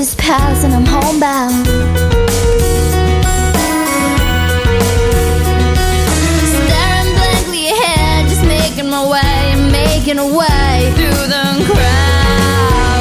Faces 0.00 0.14
pass, 0.16 0.64
and 0.64 0.72
I'm 0.72 0.86
homebound. 0.86 1.66
Staring 6.52 7.12
blankly 7.18 7.68
ahead, 7.68 8.28
just 8.28 8.44
making 8.44 8.88
my 8.88 9.02
way, 9.06 9.54
making 9.70 10.18
a 10.18 10.26
way 10.26 10.92
through 10.96 11.26
the 11.34 11.44
crowd. 11.66 13.00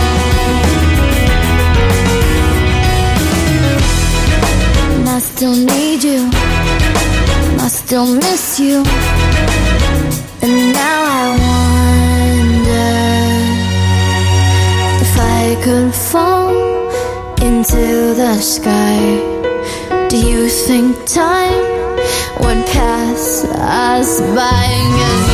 And 4.93 5.09
I 5.09 5.19
still 5.19 5.55
need 5.55 6.03
you, 6.03 6.29
and 7.49 7.61
I 7.61 7.67
still 7.69 8.07
miss 8.07 8.59
you. 8.59 8.83
And 10.41 10.73
now 10.73 10.99
I 11.03 11.25
wonder 11.43 11.79
if 15.03 15.13
I 15.17 15.55
could 15.63 15.93
fall 15.93 16.38
into 17.59 18.13
the 18.15 18.39
sky. 18.39 18.97
Do 20.07 20.17
you 20.17 20.47
think 20.47 20.95
time 21.05 21.59
would 22.39 22.65
pass 22.67 23.43
us 23.43 24.21
by? 24.33 25.28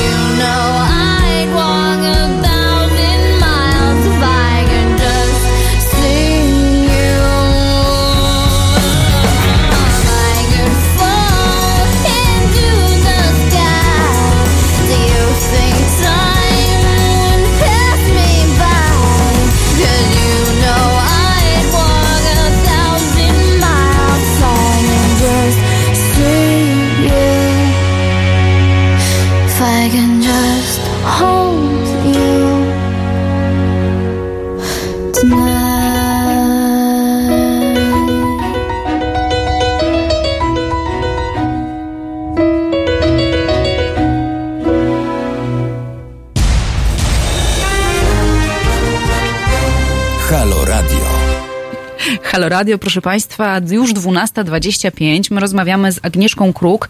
Halo 52.45 52.57
Radio, 52.57 52.77
proszę 52.77 53.01
Państwa, 53.01 53.59
już 53.71 53.93
12.25. 53.93 55.31
My 55.31 55.41
rozmawiamy 55.41 55.91
z 55.91 55.99
Agnieszką 56.01 56.53
Kruk, 56.53 56.89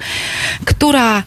która 0.65 1.23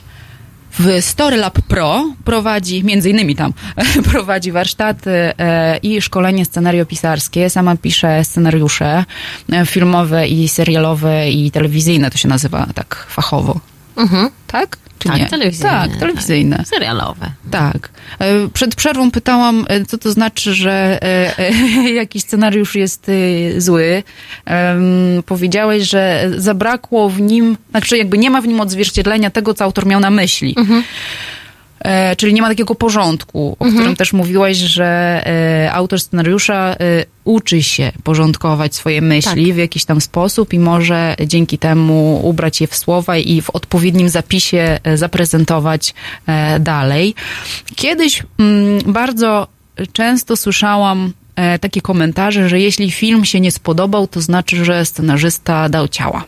w 0.78 1.00
Story 1.00 1.36
Lab 1.36 1.60
Pro 1.60 2.05
prowadzi, 2.24 2.84
między 2.84 3.10
innymi 3.10 3.36
tam, 3.36 3.52
prowadzi 4.12 4.52
warsztaty 4.52 5.10
e, 5.10 5.76
i 5.76 6.02
szkolenie 6.02 6.44
scenariopisarskie. 6.44 7.50
Sama 7.50 7.76
pisze 7.76 8.24
scenariusze 8.24 9.05
e, 9.52 9.66
filmowe 9.66 10.28
i 10.28 10.48
serialowe 10.48 11.30
i 11.30 11.50
telewizyjne, 11.50 12.10
to 12.10 12.18
się 12.18 12.28
nazywa 12.28 12.66
tak 12.74 13.06
fachowo. 13.09 13.60
Mhm. 13.98 14.30
Tak? 14.46 14.76
Czy 14.98 15.08
tak, 15.08 15.18
nie? 15.18 15.26
telewizyjne. 15.26 15.70
Tak, 15.70 15.96
telewizyjne. 15.96 16.56
Tak. 16.56 16.68
Serialowe. 16.68 17.30
Tak. 17.50 17.88
E, 18.18 18.48
Przed 18.48 18.74
przerwą 18.74 19.10
pytałam, 19.10 19.64
e, 19.68 19.84
co 19.84 19.98
to 19.98 20.12
znaczy, 20.12 20.54
że 20.54 20.98
e, 21.02 21.52
jakiś 22.02 22.22
scenariusz 22.22 22.74
jest 22.74 23.10
zły. 23.58 24.02
Powiedziałeś, 25.26 25.88
że 25.88 26.30
zabrakło 26.36 27.08
w 27.08 27.20
nim, 27.20 27.56
znaczy 27.70 27.98
jakby 27.98 28.18
nie 28.18 28.30
ma 28.30 28.40
w 28.40 28.46
nim 28.46 28.60
odzwierciedlenia 28.60 29.30
tego, 29.30 29.54
co 29.54 29.64
autor 29.64 29.86
miał 29.86 30.00
na 30.00 30.10
myśli. 30.10 30.54
E, 31.80 32.16
Czyli 32.16 32.34
nie 32.34 32.42
ma 32.42 32.48
takiego 32.48 32.74
porządku, 32.74 33.56
o 33.59 33.64
którym 33.64 33.96
też 33.96 34.12
mówiłaś, 34.12 34.56
że 34.56 34.86
e, 35.26 35.72
autor 35.72 36.00
scenariusza 36.00 36.55
e, 36.55 37.05
uczy 37.24 37.62
się 37.62 37.92
porządkować 38.05 38.74
swoje 38.74 39.00
myśli 39.00 39.52
w 39.52 39.56
jakiś 39.56 39.84
tam 39.84 40.00
sposób 40.00 40.52
i 40.52 40.59
może 40.59 41.16
dzięki 41.26 41.59
temu 41.59 42.20
ubrać 42.24 42.60
je 42.60 42.66
w 42.66 42.76
słowa 42.76 43.16
i 43.16 43.40
w 43.40 43.50
odpowiednim 43.50 44.09
zapisie 44.09 44.78
e, 44.84 44.96
zaprezentować 44.96 45.94
e, 46.26 46.60
dalej. 46.60 47.14
Kiedyś 47.76 48.22
mm, 48.38 48.92
bardzo 48.92 49.46
często 49.92 50.36
słyszałam 50.36 51.12
takie 51.60 51.81
komentarze, 51.81 52.48
że 52.48 52.60
jeśli 52.60 52.90
film 52.90 53.24
się 53.24 53.40
nie 53.40 53.51
spodobał, 53.51 54.06
to 54.06 54.20
znaczy, 54.20 54.65
że 54.65 54.85
scenarzysta 54.85 55.69
dał 55.69 55.89
ciała. 55.89 56.24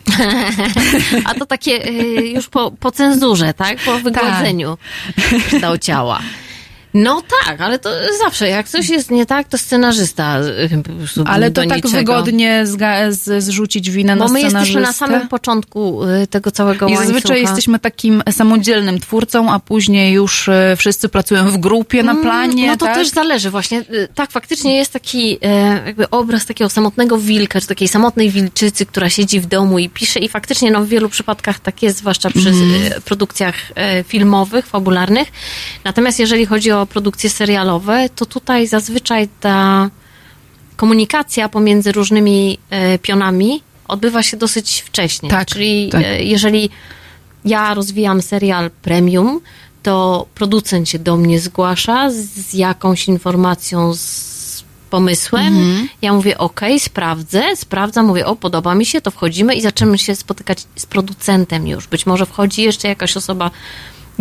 A 1.29 1.35
to 1.35 1.47
takie 1.47 1.89
y, 1.89 2.27
już 2.35 2.49
po, 2.49 2.71
po 2.71 2.93
cenzurze, 2.93 3.55
tak? 3.55 3.79
Po 3.79 3.99
wygładzeniu 3.99 4.79
dał 5.61 5.79
ciała. 5.79 6.21
No 6.95 7.23
tak, 7.47 7.61
ale 7.61 7.79
to 7.79 7.91
zawsze, 8.25 8.49
jak 8.49 8.69
coś 8.69 8.89
jest 8.89 9.11
nie 9.11 9.27
tak, 9.27 9.49
to 9.49 9.59
scenarzysta 9.59 10.41
y, 10.41 10.69
Ale 11.27 11.51
to 11.51 11.61
tak 11.67 11.77
niczego. 11.77 11.97
wygodnie 11.99 12.65
zga- 12.67 13.13
z, 13.13 13.45
zrzucić 13.45 13.91
winę 13.91 14.17
Bo 14.17 14.25
na 14.25 14.33
my 14.33 14.39
scenarzystę. 14.41 14.59
jesteśmy 14.59 14.81
na 14.81 14.93
samym 14.93 15.29
początku 15.29 16.05
y, 16.05 16.27
tego 16.27 16.51
całego 16.51 16.87
I 16.87 16.91
łańcucha. 16.93 17.13
zazwyczaj 17.13 17.41
jesteśmy 17.43 17.79
takim 17.79 18.23
samodzielnym 18.33 19.01
twórcą, 19.01 19.53
a 19.53 19.59
później 19.61 20.13
już 20.13 20.49
e, 20.49 20.75
wszyscy 20.79 21.09
pracują 21.09 21.51
w 21.51 21.59
grupie 21.59 22.03
na 22.03 22.15
planie. 22.15 22.67
No 22.67 22.77
to 22.77 22.87
tak? 22.87 22.95
też 22.95 23.09
zależy 23.09 23.51
właśnie. 23.51 23.81
Y, 23.81 24.09
Tak, 24.15 24.31
faktycznie 24.31 24.77
jest 24.77 24.93
taki 24.93 25.39
jakby 25.87 26.11
obraz 26.11 26.47
takiego 26.47 26.71
samotnego 26.71 27.19
wilka, 27.19 27.61
czy 27.61 27.67
takiej 27.67 27.89
samotnej 27.89 28.31
wilczycy, 28.31 28.87
która 28.87 29.11
siedzi 29.11 29.41
w 29.41 29.47
domu 29.47 29.79
i 29.79 29.89
pisze 29.89 30.21
i 30.21 30.29
faktycznie 30.29 30.71
no, 30.71 30.81
w 30.85 30.89
wielu 30.89 31.09
przypadkach 31.09 31.61
tak 31.61 31.83
jest, 31.83 31.99
zwłaszcza 31.99 32.31
przy 32.31 32.51
e, 32.97 33.01
produkcjach 33.01 33.55
filmowych, 34.07 34.67
fabularnych. 34.67 35.29
Natomiast 35.85 36.19
jeżeli 36.19 36.47
chodzi 36.47 36.73
o 36.73 36.80
produkcje 36.87 37.31
serialowe, 37.31 38.09
to 38.17 38.27
tutaj 38.27 38.67
zazwyczaj 38.67 39.29
ta 39.41 39.91
komunikacja 40.77 41.49
pomiędzy 41.49 41.93
różnymi 41.93 42.59
e, 42.71 42.99
pionami 42.99 43.63
odbywa 43.89 44.23
się 44.23 44.37
dosyć 44.37 44.81
wcześnie. 44.81 45.31
Tak, 45.31 45.49
Czyli 45.49 45.89
tak. 45.89 46.03
e, 46.05 46.23
jeżeli 46.23 46.71
ja 47.45 47.75
rozwijam 47.75 48.23
serial 48.23 48.71
premium, 48.83 49.41
to 49.83 50.27
producent 50.35 50.89
się 50.89 50.99
do 50.99 51.17
mnie 51.17 51.41
zgłasza 51.41 52.11
z, 52.11 52.17
z 52.17 52.55
jakąś 52.55 53.09
informacją, 53.09 53.95
z 53.95 54.31
pomysłem. 54.91 55.47
Mhm. 55.47 55.89
Ja 56.03 56.13
mówię, 56.13 56.39
ok, 56.39 56.61
sprawdzę, 56.79 57.57
sprawdzam, 57.57 58.07
mówię, 58.07 58.27
o, 58.27 58.37
podoba 58.37 58.75
mi 58.75 58.87
się, 58.87 59.01
to 59.01 59.11
wchodzimy 59.11 59.55
i 59.55 59.61
zaczynamy 59.61 59.99
się 59.99 60.17
spotykać 60.17 60.65
z 60.77 60.87
producentem 60.87 61.67
już. 61.67 61.87
Być 61.87 62.07
może 62.07 62.27
wchodzi 62.27 62.63
jeszcze 62.63 62.89
jakaś 62.89 63.17
osoba 63.17 63.51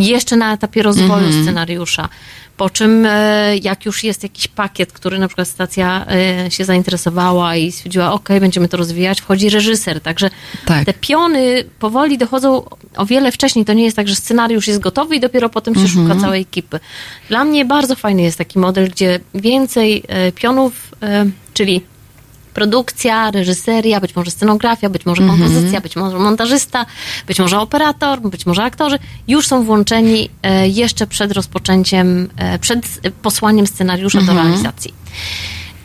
jeszcze 0.07 0.35
na 0.35 0.53
etapie 0.53 0.83
rozwoju 0.83 1.25
Mhm. 1.25 1.43
scenariusza. 1.43 2.09
Po 2.57 2.69
czym, 2.69 3.05
e, 3.05 3.57
jak 3.57 3.85
już 3.85 4.03
jest 4.03 4.23
jakiś 4.23 4.47
pakiet, 4.47 4.91
który 4.91 5.19
na 5.19 5.27
przykład 5.27 5.47
stacja 5.47 6.05
e, 6.45 6.51
się 6.51 6.65
zainteresowała 6.65 7.55
i 7.55 7.71
stwierdziła, 7.71 8.11
ok, 8.13 8.29
będziemy 8.39 8.67
to 8.67 8.77
rozwijać, 8.77 9.21
wchodzi 9.21 9.49
reżyser. 9.49 10.01
Także 10.01 10.29
Tak. 10.65 10.85
te 10.85 10.93
piony 10.93 11.63
powoli 11.79 12.17
dochodzą 12.17 12.65
o 12.97 13.05
wiele 13.05 13.31
wcześniej. 13.31 13.65
To 13.65 13.73
nie 13.73 13.83
jest 13.83 13.95
tak, 13.95 14.07
że 14.07 14.15
scenariusz 14.15 14.67
jest 14.67 14.79
gotowy 14.79 15.15
i 15.15 15.19
dopiero 15.19 15.49
potem 15.49 15.75
się 15.75 15.81
Mhm. 15.81 16.07
szuka 16.07 16.21
całej 16.21 16.41
ekipy. 16.41 16.79
Dla 17.29 17.43
mnie 17.43 17.65
bardzo 17.65 17.95
fajny 17.95 18.21
jest 18.21 18.37
taki 18.37 18.59
model, 18.59 18.89
gdzie 18.89 19.19
więcej 19.35 20.03
e, 20.07 20.31
pionów, 20.31 20.91
czyli 21.53 21.81
produkcja, 22.53 23.31
reżyseria, 23.31 23.99
być 23.99 24.15
może 24.15 24.31
scenografia, 24.31 24.89
być 24.89 25.05
może 25.05 25.21
Mhm. 25.23 25.39
kompozycja, 25.39 25.81
być 25.81 25.95
może 25.95 26.19
montażysta, 26.19 26.85
być 27.27 27.39
może 27.39 27.59
operator, 27.59 28.21
być 28.21 28.45
może 28.45 28.63
aktorzy, 28.63 28.99
już 29.27 29.47
są 29.47 29.63
włączeni 29.63 30.29
e, 30.43 30.67
jeszcze 30.67 31.07
przed 31.07 31.31
rozpoczęciem, 31.31 32.29
e, 32.37 32.59
przed 32.59 32.79
posłaniem 33.21 33.67
scenariusza 33.67 34.21
do 34.21 34.31
Mhm. 34.31 34.47
realizacji. 34.47 34.93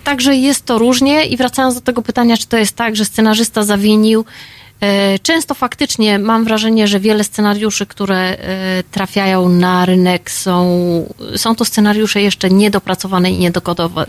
Także 0.04 0.36
jest 0.36 0.64
to 0.64 0.78
różnie 0.78 1.26
i 1.26 1.36
wracając 1.36 1.74
do 1.74 1.80
tego 1.80 2.02
pytania, 2.02 2.36
czy 2.36 2.46
to 2.46 2.56
jest 2.56 2.76
tak, 2.76 2.96
że 2.96 3.04
scenarzysta 3.04 3.62
zawinił, 3.62 4.24
Często 5.22 5.54
faktycznie 5.54 6.18
mam 6.18 6.44
wrażenie, 6.44 6.88
że 6.88 7.00
wiele 7.00 7.24
scenariuszy, 7.24 7.86
które 7.86 8.16
e, 8.16 8.36
trafiają 8.90 9.48
na 9.48 9.86
rynek 9.86 10.30
są, 10.30 10.64
są 11.36 11.54
to 11.54 11.64
scenariusze 11.64 12.20
jeszcze 12.20 12.50
niedopracowane 12.50 13.30
i 13.30 13.50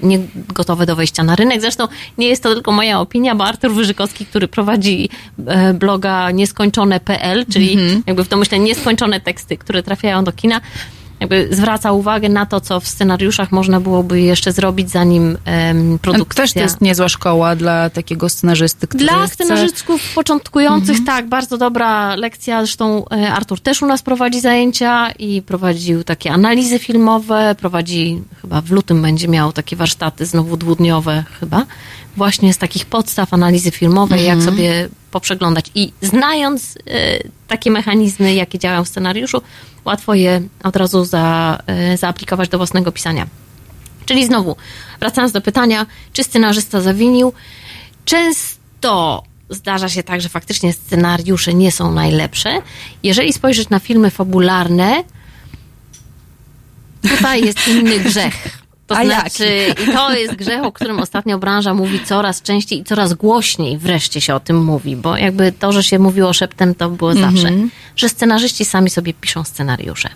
niegotowe 0.04 0.86
do 0.86 0.96
wejścia 0.96 1.24
na 1.24 1.36
rynek. 1.36 1.62
Zresztą 1.62 1.88
nie 2.18 2.28
jest 2.28 2.44
to 2.44 2.54
tylko 2.54 2.72
moja 2.72 3.00
opinia, 3.00 3.36
bo 3.36 3.46
Artur 3.46 3.72
Wyżykowski, 3.72 4.26
który 4.26 4.48
prowadzi 4.48 5.10
e, 5.48 5.74
bloga 5.74 6.32
nieskończone.pl, 6.32 7.46
czyli 7.54 7.78
jakby 8.08 8.24
w 8.24 8.28
domyśle 8.28 8.60
nieskończone 8.60 9.20
teksty, 9.20 9.58
które 9.58 9.84
trafiają 9.84 10.24
do 10.24 10.32
kina, 10.32 10.62
jakby 11.20 11.48
zwraca 11.52 11.92
uwagę 11.92 12.30
na 12.30 12.46
to, 12.46 12.62
co 12.62 12.80
w 12.80 12.88
scenariuszach 12.88 13.52
można 13.52 13.80
byłoby 13.80 14.22
jeszcze 14.22 14.52
zrobić, 14.52 14.90
zanim 14.90 15.38
em, 15.46 16.00
produkcja... 16.00 16.44
Też 16.44 16.54
to 16.54 16.60
jest 16.60 16.82
niezła 16.82 17.10
szkoła 17.10 17.56
dla 17.56 17.90
takiego 17.90 18.30
scenarzysty, 18.30 18.88
który 18.88 19.04
Dla 19.04 19.28
chce... 19.28 19.34
scenarzystów 19.34 20.14
początkujących, 20.16 21.06
tak, 21.06 21.30
bardzo 21.30 21.58
dobra 21.58 22.16
lekcja. 22.16 22.60
Zresztą 22.60 23.06
e, 23.10 23.34
Artur 23.34 23.60
też 23.60 23.82
u 23.82 23.86
nas 23.86 24.02
prowadzi 24.02 24.42
zajęcia 24.42 25.12
i 25.12 25.42
prowadził 25.42 26.04
takie 26.04 26.32
analizy 26.32 26.80
filmowe, 26.80 27.56
prowadzi, 27.60 28.22
chyba 28.42 28.62
w 28.62 28.72
lutym 28.72 29.02
będzie 29.02 29.28
miał 29.28 29.54
takie 29.54 29.76
warsztaty 29.76 30.26
znowu 30.26 30.58
dwudniowe 30.58 31.24
chyba, 31.40 31.66
właśnie 32.18 32.54
z 32.54 32.58
takich 32.58 32.86
podstaw 32.86 33.34
analizy 33.34 33.72
filmowej, 33.72 34.24
jak 34.26 34.38
Mhm. 34.38 34.56
sobie 34.56 34.90
poprzeglądać. 35.12 35.66
I 35.76 35.92
znając 36.02 36.78
e, 36.88 37.18
takie 37.48 37.72
mechanizmy, 37.72 38.34
jakie 38.34 38.60
działają 38.60 38.84
w 38.84 38.88
scenariuszu, 38.88 39.42
łatwo 39.86 40.14
je 40.14 40.42
od 40.64 40.76
razu 40.76 41.06
za, 41.06 41.58
e, 41.68 41.98
zaaplikować 41.98 42.50
do 42.50 42.58
własnego 42.58 42.92
pisania. 42.92 43.28
Czyli 44.06 44.26
znowu, 44.26 44.56
wracając 45.00 45.32
do 45.34 45.42
pytania, 45.42 45.86
czy 46.14 46.24
scenarzysta 46.24 46.82
zawinił? 46.82 47.34
Często 48.06 49.24
zdarza 49.50 49.90
się 49.90 50.04
tak, 50.04 50.22
że 50.22 50.30
faktycznie 50.30 50.74
scenariusze 50.74 51.54
nie 51.54 51.72
są 51.72 51.92
najlepsze. 51.92 52.62
Jeżeli 53.04 53.34
spojrzeć 53.34 53.70
na 53.70 53.80
filmy 53.80 54.12
fabularne, 54.12 55.04
tutaj 57.02 57.46
jest 57.46 57.68
inny 57.68 58.00
grzech. 58.00 58.34
To 58.88 58.98
A 58.98 59.06
znaczy, 59.06 59.48
i 59.90 59.92
to 59.94 60.14
jest 60.14 60.36
grzech, 60.36 60.64
o 60.64 60.72
którym 60.72 61.00
ostatnio 61.00 61.38
branża 61.40 61.74
mówi 61.74 62.00
coraz 62.06 62.42
częściej 62.42 62.80
i 62.80 62.84
coraz 62.84 63.14
głośniej 63.14 63.78
wreszcie 63.78 64.22
się 64.22 64.36
o 64.36 64.40
tym 64.40 64.64
mówi, 64.64 64.96
bo 64.96 65.18
jakby 65.18 65.52
to, 65.52 65.72
że 65.72 65.84
się 65.84 66.00
mówiło 66.00 66.34
szeptem, 66.34 66.76
to 66.76 66.90
było 66.90 67.12
Mhm. 67.12 67.32
zawsze, 67.36 67.54
że 67.96 68.10
scenarzyści 68.10 68.66
sami 68.66 68.90
sobie 68.90 69.14
piszą 69.14 69.44
scenariusze. 69.44 70.10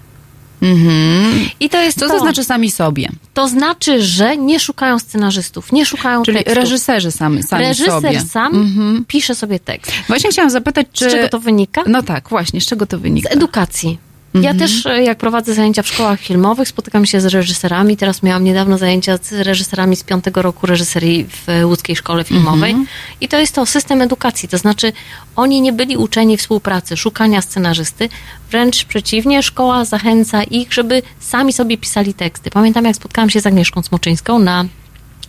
Mhm. 0.61 1.49
I 1.59 1.69
to 1.69 1.81
jest 1.81 1.99
Co 1.99 2.07
to. 2.07 2.13
to 2.13 2.19
znaczy 2.19 2.43
sami 2.43 2.71
sobie? 2.71 3.09
To 3.33 3.47
znaczy, 3.47 4.01
że 4.01 4.37
nie 4.37 4.59
szukają 4.59 4.99
scenarzystów, 4.99 5.71
nie 5.71 5.85
szukają 5.85 6.23
Czyli 6.23 6.37
tekstów. 6.37 6.57
reżyserzy 6.57 7.11
sami, 7.11 7.43
sami 7.43 7.63
Reżyser 7.65 7.91
sobie. 7.91 8.19
sam 8.21 8.55
Mhm. 8.55 9.05
pisze 9.07 9.35
sobie 9.35 9.59
tekst. 9.59 9.91
Właśnie 10.07 10.29
chciałam 10.31 10.49
zapytać, 10.51 10.87
czy... 10.93 11.09
Z 11.09 11.13
czego 11.13 11.29
to 11.29 11.39
wynika? 11.39 11.83
No 11.87 12.03
tak, 12.03 12.29
właśnie, 12.29 12.61
z 12.61 12.65
czego 12.65 12.85
to 12.85 12.99
wynika? 12.99 13.29
Z 13.29 13.33
edukacji. 13.35 13.97
Ja 14.33 14.39
Mhm. 14.39 14.59
też, 14.59 14.85
e, 14.85 15.03
jak 15.03 15.17
prowadzę 15.17 15.53
zajęcia 15.53 15.83
w 15.83 15.87
szkołach 15.87 16.19
filmowych, 16.19 16.67
spotykam 16.67 17.05
się 17.05 17.21
z 17.21 17.25
reżyserami. 17.25 17.97
Teraz 17.97 18.23
miałam 18.23 18.43
niedawno 18.43 18.77
zajęcia 18.77 19.17
z 19.17 19.31
reżyserami 19.31 19.95
z 19.95 20.03
piątego 20.03 20.41
roku 20.41 20.67
reżyserii 20.67 21.25
w 21.29 21.65
łódzkiej 21.65 21.95
szkole 21.95 22.23
filmowej. 22.23 22.71
Mhm. 22.71 22.87
I 23.21 23.27
to 23.27 23.39
jest 23.39 23.55
to 23.55 23.65
system 23.65 24.01
edukacji. 24.01 24.49
To 24.49 24.57
znaczy, 24.57 24.93
oni 25.35 25.61
nie 25.61 25.73
byli 25.73 25.97
uczeni 25.97 26.37
współpracy, 26.37 26.97
szukania 26.97 27.41
scenarzysty. 27.41 28.09
Wręcz 28.51 28.85
przeciwnie, 28.85 29.43
szkoła 29.43 29.85
zachęca 29.85 30.43
ich, 30.43 30.73
żeby 30.73 31.01
sami 31.19 31.53
sobie 31.53 31.77
pisali 31.77 32.13
teksty. 32.13 32.49
Pamiętam, 32.49 32.85
jak 32.85 32.95
spotkałam 32.95 33.29
się 33.29 33.41
z 33.41 33.47
Agnieszką 33.47 33.81
Smoczyńską 33.81 34.39
na 34.39 34.65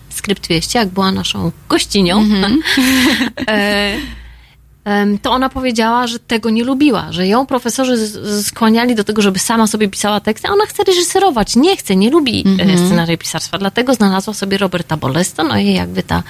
Skrypt 0.09 0.43
200, 0.43 0.79
jak 0.79 0.89
była 0.89 1.11
naszą 1.11 1.51
gościnią. 1.69 2.19
Mhm. 2.19 2.59
e, 3.47 3.93
to 5.21 5.31
ona 5.31 5.49
powiedziała, 5.49 6.07
że 6.07 6.19
tego 6.19 6.49
nie 6.49 6.63
lubiła, 6.63 7.11
że 7.11 7.27
ją 7.27 7.45
profesorzy 7.45 7.97
skłaniali 8.43 8.95
do 8.95 9.03
tego, 9.03 9.21
żeby 9.21 9.39
sama 9.39 9.67
sobie 9.67 9.87
pisała 9.89 10.19
teksty, 10.19 10.47
a 10.47 10.51
ona 10.51 10.65
chce 10.65 10.83
reżyserować, 10.83 11.55
nie 11.55 11.77
chce, 11.77 11.95
nie 11.95 12.09
lubi 12.09 12.43
Mhm. 12.47 12.69
mhm. 12.69 12.87
scenariopisarstwa, 12.87 13.57
dlatego 13.57 13.93
znalazła 13.93 14.33
sobie 14.33 14.57
Roberta 14.57 14.97
Bolesto, 14.97 15.43
no 15.43 15.57
i 15.57 15.73
jakby 15.73 16.03
ta 16.03 16.23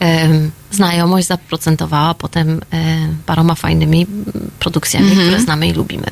em, 0.00 0.50
znajomość 0.70 1.26
zaprocentowała 1.26 2.14
potem 2.14 2.60
em, 2.70 3.16
paroma 3.26 3.54
fajnymi 3.54 4.06
produkcjami, 4.58 5.08
Mhm. 5.08 5.26
które 5.26 5.40
znamy 5.40 5.68
i 5.68 5.72
lubimy. 5.72 6.06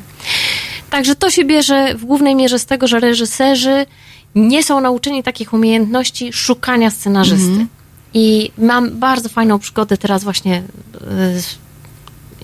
Także 0.89 1.15
to 1.15 1.31
się 1.31 1.45
bierze 1.45 1.95
w 1.95 2.05
głównej 2.05 2.35
mierze 2.35 2.59
z 2.59 2.65
tego, 2.65 2.87
że 2.87 2.99
reżyserzy 2.99 3.85
nie 4.35 4.63
są 4.63 4.81
nauczeni 4.81 5.23
takich 5.23 5.53
umiejętności 5.53 6.33
szukania 6.33 6.89
scenarzysty. 6.91 7.47
Mhm. 7.47 7.67
I 8.13 8.51
mam 8.57 8.99
bardzo 8.99 9.29
fajną 9.29 9.59
przygodę 9.59 9.97
teraz 9.97 10.23
właśnie 10.23 10.63
y, 11.35 11.41
z 11.41 11.57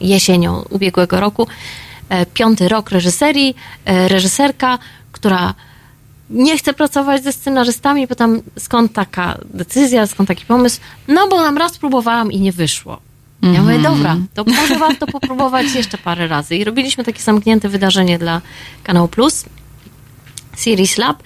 jesienią 0.01 0.61
ubiegłego 0.69 1.19
roku. 1.19 1.47
E, 2.09 2.25
Piąty 2.25 2.67
rok 2.69 2.89
reżyserii, 2.91 3.55
e, 3.85 4.07
reżyserka, 4.07 4.79
która 5.11 5.53
nie 6.29 6.57
chce 6.57 6.73
pracować 6.73 7.23
ze 7.23 7.31
scenarzystami, 7.31 8.07
pytam 8.07 8.41
skąd 8.59 8.93
taka 8.93 9.37
decyzja, 9.53 10.07
skąd 10.07 10.27
taki 10.29 10.45
pomysł. 10.45 10.79
No 11.07 11.27
bo 11.27 11.41
nam 11.41 11.57
raz 11.57 11.77
próbowałam 11.77 12.31
i 12.31 12.39
nie 12.39 12.51
wyszło. 12.51 12.99
Ja 13.41 13.61
mówię, 13.61 13.75
Mhm. 13.75 13.81
dobra, 13.83 14.17
to 14.33 14.43
może 14.43 14.79
warto 14.79 15.07
popróbować 15.07 15.75
jeszcze 15.75 15.97
parę 15.97 16.27
razy. 16.27 16.55
I 16.55 16.63
robiliśmy 16.63 17.03
takie 17.03 17.21
zamknięte 17.21 17.69
wydarzenie 17.69 18.19
dla 18.19 18.41
Kanał 18.83 19.07
Plus, 19.07 19.45
Series 20.55 20.97
Lab. 20.97 21.23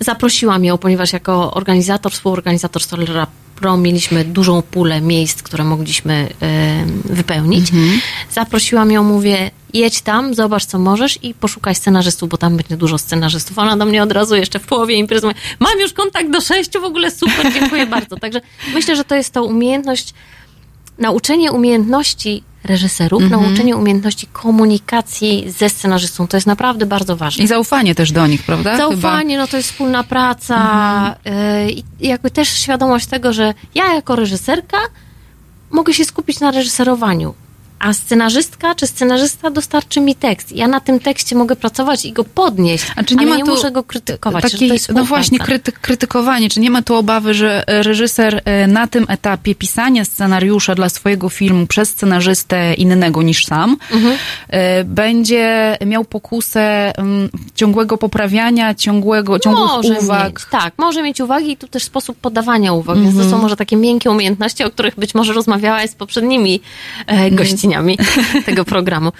Zaprosiłam 0.00 0.64
ją, 0.64 0.78
ponieważ 0.78 1.12
jako 1.12 1.54
organizator, 1.54 2.12
współorganizator 2.12 2.82
Solera 2.82 3.26
Pro 3.56 3.76
mieliśmy 3.76 4.24
dużą 4.24 4.62
pulę 4.62 5.00
miejsc, 5.00 5.42
które 5.42 5.64
mogliśmy 5.64 6.28
e, 6.42 6.86
wypełnić. 7.04 7.66
Zaprosiłam 8.30 8.90
ją, 8.90 9.02
mówię, 9.02 9.50
jedź 9.74 10.00
tam, 10.00 10.34
zobacz 10.34 10.64
co 10.64 10.78
możesz 10.78 11.18
i 11.22 11.34
poszukaj 11.34 11.74
scenarzystów, 11.74 12.28
bo 12.28 12.36
tam 12.36 12.56
będzie 12.56 12.76
dużo 12.76 12.98
scenarzystów. 12.98 13.58
Ona 13.58 13.76
do 13.76 13.86
mnie 13.86 14.02
od 14.02 14.12
razu 14.12 14.36
jeszcze 14.36 14.58
w 14.58 14.66
połowie 14.66 14.94
imprezy 14.94 15.26
mówi, 15.26 15.38
mam 15.60 15.78
już 15.80 15.92
kontakt 15.92 16.30
do 16.30 16.40
sześciu, 16.40 16.80
w 16.80 16.84
ogóle 16.84 17.10
super, 17.10 17.52
dziękuję 17.52 17.86
bardzo. 17.86 18.16
Także 18.16 18.40
myślę, 18.74 18.96
że 18.96 19.04
to 19.04 19.14
jest 19.14 19.32
to 19.32 19.44
umiejętność, 19.44 20.14
nauczenie 20.98 21.52
umiejętności 21.52 22.42
reżyserów, 22.66 23.22
Mhm. 23.22 23.42
nauczenie 23.42 23.76
umiejętności 23.76 24.26
komunikacji 24.26 25.50
ze 25.50 25.68
scenarzystą. 25.68 26.26
To 26.28 26.36
jest 26.36 26.46
naprawdę 26.46 26.86
bardzo 26.86 27.16
ważne. 27.16 27.44
I 27.44 27.46
zaufanie 27.46 27.94
też 27.94 28.12
do 28.12 28.26
nich, 28.26 28.42
prawda? 28.42 28.76
Zaufanie, 28.76 29.38
no 29.38 29.46
to 29.46 29.56
jest 29.56 29.70
wspólna 29.70 30.04
praca 30.04 31.16
y, 31.66 31.70
i 31.70 31.84
jakby 32.00 32.30
też 32.30 32.48
świadomość 32.48 33.06
tego, 33.06 33.32
że 33.32 33.54
ja 33.74 33.94
jako 33.94 34.16
reżyserka 34.16 34.76
mogę 35.70 35.92
się 35.94 36.04
skupić 36.04 36.40
na 36.40 36.50
reżyserowaniu, 36.50 37.34
a 37.78 37.92
scenarzystka 37.92 38.74
czy 38.74 38.86
scenarzysta 38.86 39.50
dostarczy 39.50 40.00
mi 40.00 40.14
tekst. 40.14 40.52
Ja 40.52 40.68
na 40.68 40.80
tym 40.80 41.00
tekście 41.00 41.36
mogę 41.36 41.56
pracować 41.56 42.04
i 42.04 42.12
go 42.12 42.24
podnieść, 42.24 42.86
A 42.96 43.04
czy 43.04 43.16
nie 43.16 43.26
ma 43.26 43.36
nie 43.36 43.44
tu 43.44 43.50
muszę 43.50 43.70
go 43.70 43.82
krytykować. 43.82 44.42
Takiej, 44.52 44.70
no 44.94 45.04
właśnie, 45.04 45.38
kryty, 45.38 45.72
krytykowanie. 45.72 46.48
Czy 46.50 46.60
nie 46.60 46.70
ma 46.70 46.82
tu 46.82 46.94
obawy, 46.94 47.34
że 47.34 47.68
e, 47.68 47.82
reżyser 47.82 48.42
e, 48.44 48.66
na 48.66 48.86
tym 48.86 49.06
etapie 49.08 49.54
pisania 49.54 50.04
scenariusza 50.04 50.74
dla 50.74 50.88
swojego 50.88 51.28
filmu 51.28 51.66
przez 51.66 51.88
scenarzystę 51.88 52.74
innego 52.74 53.22
niż 53.22 53.46
sam 53.46 53.76
Mhm. 53.92 54.16
e, 54.48 54.84
będzie 54.84 55.76
miał 55.86 56.04
pokusę 56.04 56.92
mm, 56.98 57.28
ciągłego 57.54 57.98
poprawiania, 57.98 58.74
ciągłego, 58.74 59.38
ciągłych 59.38 59.66
może 59.70 59.94
uwag? 60.00 60.32
Mieć, 60.32 60.44
tak, 60.50 60.74
może 60.78 61.02
mieć 61.02 61.20
uwagi 61.20 61.50
i 61.52 61.56
tu 61.56 61.68
też 61.68 61.84
sposób 61.84 62.16
podawania 62.16 62.72
uwag, 62.72 62.96
więc 62.98 63.14
to 63.14 63.22
Mhm. 63.22 63.30
są 63.30 63.42
może 63.42 63.56
takie 63.56 63.76
miękkie 63.76 64.10
umiejętności, 64.10 64.64
o 64.64 64.70
których 64.70 64.94
być 64.96 65.14
może 65.14 65.32
rozmawiałaś 65.32 65.90
z 65.90 65.94
poprzednimi 65.94 66.60
e, 67.06 67.30
tego 68.46 68.64
programu. 68.64 69.12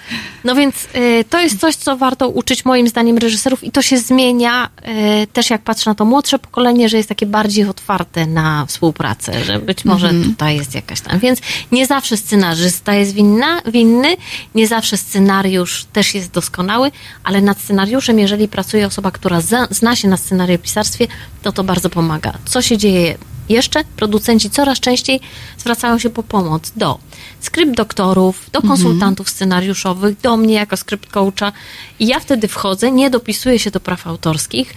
No 0.43 0.55
więc 0.55 0.87
e, 0.93 1.23
to 1.23 1.39
jest 1.39 1.59
coś, 1.59 1.75
co 1.75 1.97
warto 1.97 2.29
uczyć 2.29 2.65
moim 2.65 2.87
zdaniem 2.87 3.17
reżyserów 3.17 3.63
i 3.63 3.71
to 3.71 3.81
się 3.81 3.97
zmienia 3.97 4.69
e, 4.81 5.27
też 5.27 5.49
jak 5.49 5.61
patrzę 5.61 5.89
na 5.89 5.95
to 5.95 6.05
młodsze 6.05 6.39
pokolenie, 6.39 6.89
że 6.89 6.97
jest 6.97 7.09
takie 7.09 7.25
bardziej 7.25 7.65
otwarte 7.65 8.25
na 8.25 8.65
współpracę, 8.65 9.43
że 9.43 9.59
być 9.59 9.85
może 9.85 10.09
Mhm. 10.09 10.31
tutaj 10.31 10.57
jest 10.57 10.75
jakaś 10.75 11.01
tam. 11.01 11.19
Więc 11.19 11.39
nie 11.71 11.85
zawsze 11.85 12.17
scenarzysta 12.17 12.93
jest 12.93 13.13
winna, 13.13 13.61
winny, 13.65 14.17
nie 14.55 14.67
zawsze 14.67 14.97
scenariusz 14.97 15.85
też 15.93 16.15
jest 16.15 16.31
doskonały, 16.31 16.91
ale 17.23 17.41
nad 17.41 17.61
scenariuszem, 17.61 18.19
jeżeli 18.19 18.47
pracuje 18.47 18.87
osoba, 18.87 19.11
która 19.11 19.41
za, 19.41 19.67
zna 19.69 19.95
się 19.95 20.07
na 20.07 20.17
scenariopisarstwie, 20.17 21.07
to 21.41 21.51
to 21.51 21.63
bardzo 21.63 21.89
pomaga. 21.89 22.33
Co 22.45 22.61
się 22.61 22.77
dzieje 22.77 23.17
jeszcze? 23.49 23.83
Producenci 23.95 24.49
coraz 24.49 24.79
częściej 24.79 25.19
zwracają 25.57 25.99
się 25.99 26.09
po 26.09 26.23
pomoc 26.23 26.71
do 26.75 26.99
skrypt 27.47 27.71
doktorów, 27.77 28.49
do 28.51 28.61
konsultantów 28.61 29.29
scenariuszowych, 29.29 30.19
do 30.21 30.37
mnie 30.37 30.53
jako 30.53 30.77
skrypt 30.77 31.09
coacha 31.09 31.51
i 31.99 32.07
ja 32.07 32.19
wtedy 32.19 32.47
wchodzę, 32.47 32.91
nie 32.91 33.09
dopisuję 33.09 33.59
się 33.59 33.71
do 33.71 33.79
praw 33.79 34.07
autorskich, 34.07 34.73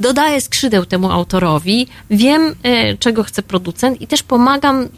dodaję 0.00 0.40
skrzydeł 0.40 0.86
temu 0.86 1.10
autorowi, 1.10 1.86
wiem 2.10 2.54
e, 2.62 2.96
czego 2.96 3.22
chce 3.24 3.42
producent 3.42 4.00
i 4.00 4.06
też 4.06 4.22
pomagam 4.22 4.88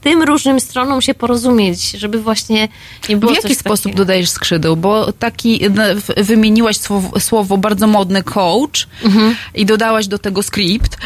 tym 0.00 0.22
różnym 0.22 0.60
stronom 0.60 1.02
się 1.02 1.14
porozumieć, 1.14 1.90
żeby 1.90 2.22
właśnie 2.22 2.68
nie 3.08 3.16
było 3.16 3.32
W 3.32 3.34
jaki 3.36 3.54
sposób 3.54 3.84
takiego. 3.84 3.98
dodajesz 3.98 4.30
skrzydeł? 4.30 4.76
Bo 4.76 5.12
taki, 5.12 5.60
no, 5.74 5.82
wymieniłaś 6.16 6.76
słowo, 6.76 7.20
słowo 7.20 7.58
bardzo 7.58 7.86
modny 7.86 8.22
coach 8.22 8.88
Mhm. 9.04 9.34
i 9.54 9.66
dodałaś 9.66 10.06
do 10.06 10.18
tego 10.18 10.42
skrypt. 10.42 10.96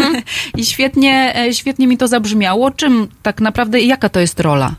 I 0.58 0.66
świetnie, 0.66 1.36
e, 1.36 1.54
świetnie 1.54 1.86
mi 1.86 1.98
to 1.98 2.08
zabrzmiało. 2.08 2.70
Czym 2.70 3.08
tak 3.22 3.40
naprawdę, 3.40 3.80
jaka 3.80 4.08
to 4.08 4.20
jest 4.20 4.40
rola? 4.40 4.74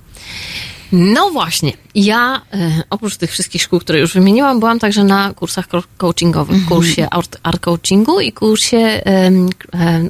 No 0.94 1.30
właśnie. 1.30 1.72
Ja 1.96 2.42
e, 2.54 2.84
oprócz 2.90 3.18
tych 3.18 3.32
wszystkich 3.32 3.62
szkół, 3.62 3.80
które 3.80 4.00
już 4.00 4.14
wymieniłam, 4.14 4.60
byłam 4.60 4.80
także 4.80 5.04
na 5.04 5.34
kursach 5.34 5.68
co- 5.68 5.84
coachingowych. 5.98 6.56
Mhm. 6.56 6.70
Kursie 6.82 7.10
art, 7.10 7.38
art 7.44 7.60
coachingu 7.62 8.20
i 8.20 8.32
kursie 8.32 8.78
em, 8.78 9.50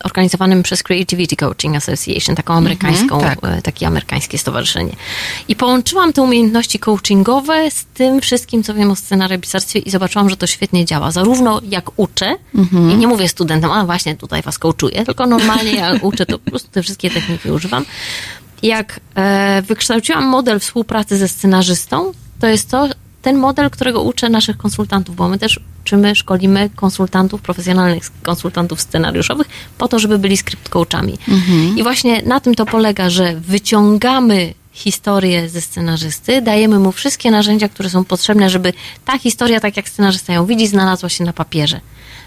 organizowanym 0.03 0.63
przez 0.63 0.83
Creativity 0.83 1.35
Coaching 1.35 1.75
Association, 1.75 2.35
taką 2.35 2.53
amerykańską, 2.53 3.21
Mhm, 3.21 3.53
e, 3.57 3.61
takie 3.61 3.87
amerykańskie 3.87 4.37
stowarzyszenie. 4.37 4.95
I 5.47 5.55
połączyłam 5.55 6.13
te 6.13 6.21
umiejętności 6.21 6.79
coachingowe 6.79 7.71
z 7.71 7.85
tym 7.85 8.21
wszystkim, 8.21 8.63
co 8.63 8.73
wiem 8.73 8.91
o 8.91 8.95
scenariopisarstwie 8.95 9.79
i 9.79 9.89
zobaczyłam, 9.89 10.29
że 10.29 10.37
to 10.37 10.47
świetnie 10.47 10.85
działa. 10.85 11.11
Zarówno 11.11 11.61
jak 11.69 11.99
uczę, 11.99 12.35
Mhm. 12.55 12.91
i 12.91 12.95
nie 12.95 13.07
mówię 13.07 13.29
studentom, 13.29 13.71
a 13.71 13.85
właśnie 13.85 14.15
tutaj 14.15 14.41
was 14.41 14.57
coachuję, 14.59 15.05
tylko 15.05 15.27
normalnie 15.27 15.71
ja 15.75 15.93
uczę, 16.01 16.25
to 16.25 16.39
po 16.39 16.49
prostu 16.49 16.69
te 16.71 16.83
wszystkie 16.83 17.09
techniki 17.09 17.51
używam. 17.51 17.85
Jak 18.63 18.99
e, 19.15 19.61
wykształciłam 19.61 20.25
model 20.25 20.59
współpracy 20.59 21.17
ze 21.17 21.27
scenarzystą, 21.27 22.11
to 22.39 22.47
jest 22.47 22.69
to 22.69 22.87
ten 23.21 23.37
model, 23.37 23.69
którego 23.69 24.01
uczę 24.01 24.29
naszych 24.29 24.57
konsultantów, 24.57 25.15
bo 25.15 25.27
my 25.27 25.39
też 25.39 25.59
uczymy, 25.81 26.15
szkolimy 26.15 26.69
konsultantów, 26.75 27.41
profesjonalnych 27.41 28.03
konsultantów 28.23 28.81
scenariuszowych 28.81 29.47
po 29.77 29.87
to, 29.87 29.99
żeby 29.99 30.19
byli 30.19 30.37
script 30.37 30.69
coachami. 30.69 31.17
Mhm. 31.27 31.77
I 31.77 31.83
właśnie 31.83 32.21
na 32.21 32.39
tym 32.39 32.55
to 32.55 32.65
polega, 32.65 33.09
że 33.09 33.35
wyciągamy 33.35 34.53
historię 34.71 35.49
ze 35.49 35.61
scenarzysty, 35.61 36.41
dajemy 36.41 36.79
mu 36.79 36.91
wszystkie 36.91 37.31
narzędzia, 37.31 37.69
które 37.69 37.89
są 37.89 38.05
potrzebne, 38.05 38.49
żeby 38.49 38.73
ta 39.05 39.17
historia, 39.17 39.59
tak 39.59 39.77
jak 39.77 39.89
scenarzysta 39.89 40.33
ją 40.33 40.45
widzi, 40.45 40.67
znalazła 40.67 41.09
się 41.09 41.23
na 41.23 41.33
papierze. 41.33 41.79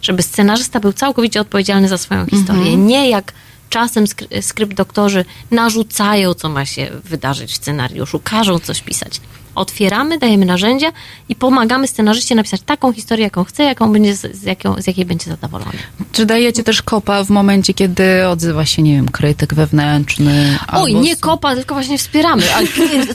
Żeby 0.02 0.22
scenarzysta 0.22 0.80
był 0.80 0.92
całkowicie 0.92 1.40
odpowiedzialny 1.40 1.88
za 1.88 1.98
swoją 1.98 2.26
historię. 2.26 2.62
Mhm. 2.62 2.86
Nie 2.86 3.10
jak 3.10 3.32
czasem 3.70 4.04
skry- 4.04 4.42
skrypt 4.42 4.74
doktorzy 4.76 5.24
narzucają, 5.50 6.34
co 6.34 6.48
ma 6.48 6.64
się 6.64 6.90
wydarzyć 7.04 7.52
w 7.52 7.56
scenariuszu, 7.56 8.20
każą 8.24 8.58
coś 8.58 8.82
pisać. 8.82 9.20
Otwieramy, 9.54 10.18
dajemy 10.18 10.46
narzędzia 10.46 10.92
i 11.28 11.34
pomagamy 11.34 11.88
scenarzyście 11.88 12.34
napisać 12.34 12.60
taką 12.60 12.92
historię, 12.92 13.24
jaką 13.24 13.44
chce, 13.44 13.64
jaką 13.64 13.92
będzie, 13.92 14.14
z, 14.14 14.42
jaką, 14.42 14.82
z 14.82 14.86
jakiej 14.86 15.04
będzie 15.04 15.30
zadowolony. 15.30 15.78
Czy 16.12 16.26
dajecie 16.26 16.62
też 16.62 16.82
kopa 16.82 17.24
w 17.24 17.30
momencie, 17.30 17.74
kiedy 17.74 18.28
odzywa 18.28 18.64
się, 18.66 18.82
nie 18.82 18.92
wiem, 18.92 19.08
krytyk 19.08 19.54
wewnętrzny? 19.54 20.58
Oj, 20.72 20.92
albo 20.92 21.00
nie 21.00 21.16
kopa, 21.16 21.54
tylko 21.54 21.74
właśnie 21.74 21.98
wspieramy. 21.98 22.42
Ale 22.54 22.66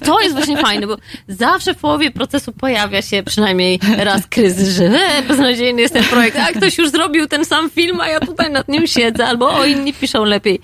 to 0.06 0.20
jest 0.22 0.36
właśnie 0.36 0.58
fajne, 0.58 0.88
bo 0.88 0.98
zawsze 1.28 1.74
w 1.74 1.78
połowie 1.78 2.12
procesu 2.12 2.52
pojawia 2.52 3.02
się 3.02 3.24
przynajmniej 3.24 3.80
raz 3.98 4.28
kryzys, 4.28 4.76
że 4.76 4.86
e, 4.86 5.22
beznadziejny 5.22 5.82
jest 5.82 5.94
ten 5.94 6.04
projekt, 6.04 6.38
a 6.38 6.54
ktoś 6.54 6.78
już 6.78 6.90
zrobił 6.90 7.28
ten 7.28 7.46
sam 7.46 7.70
film, 7.70 8.02
a 8.02 8.08
ja 8.08 8.20
tutaj 8.20 8.52
nad 8.52 8.68
nim 8.68 8.88
siedzę, 8.88 9.28
albo 9.28 9.54
o, 9.58 9.66
inni 9.66 9.94
piszą 9.94 10.24
lepiej. 10.24 10.60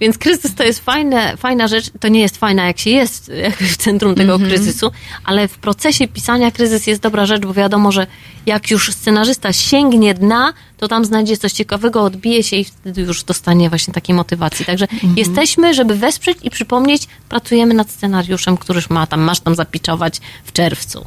Więc 0.00 0.18
kryzys 0.18 0.54
to 0.54 0.62
jest 0.64 0.80
fajne, 0.80 1.36
fajna 1.36 1.68
rzecz. 1.68 1.90
To 2.00 2.08
nie 2.08 2.20
jest 2.20 2.36
fajna, 2.36 2.66
jak 2.66 2.78
się 2.78 2.90
jest 2.90 3.32
w 3.72 3.76
centrum 3.76 4.14
tego 4.14 4.32
Mhm. 4.32 4.50
kryzysu, 4.50 4.90
ale 5.24 5.48
w 5.48 5.58
procesie 5.58 6.08
pisania 6.08 6.50
kryzys 6.50 6.86
jest 6.86 7.02
dobra 7.02 7.26
rzecz, 7.26 7.42
bo 7.42 7.54
wiadomo, 7.54 7.92
że 7.92 8.06
jak 8.46 8.70
już 8.70 8.92
scenarzysta 8.92 9.52
sięgnie 9.52 10.14
dna, 10.14 10.52
to 10.78 10.88
tam 10.88 11.04
znajdzie 11.04 11.36
coś 11.36 11.52
ciekawego, 11.52 12.02
odbije 12.02 12.42
się 12.42 12.56
i 12.56 12.64
wtedy 12.64 13.00
już 13.00 13.24
dostanie 13.24 13.68
właśnie 13.68 13.94
takiej 13.94 14.14
motywacji. 14.14 14.64
Także 14.64 14.86
jesteśmy, 15.16 15.74
żeby 15.74 15.94
wesprzeć 15.94 16.38
i 16.42 16.50
przypomnieć, 16.50 17.06
pracujemy 17.28 17.74
nad 17.74 17.90
scenariuszem, 17.90 18.56
który 18.56 18.80
ma 18.88 19.06
tam, 19.06 19.20
masz 19.20 19.40
tam 19.40 19.54
zapiczować 19.54 20.20
w 20.44 20.52
czerwcu. 20.52 21.04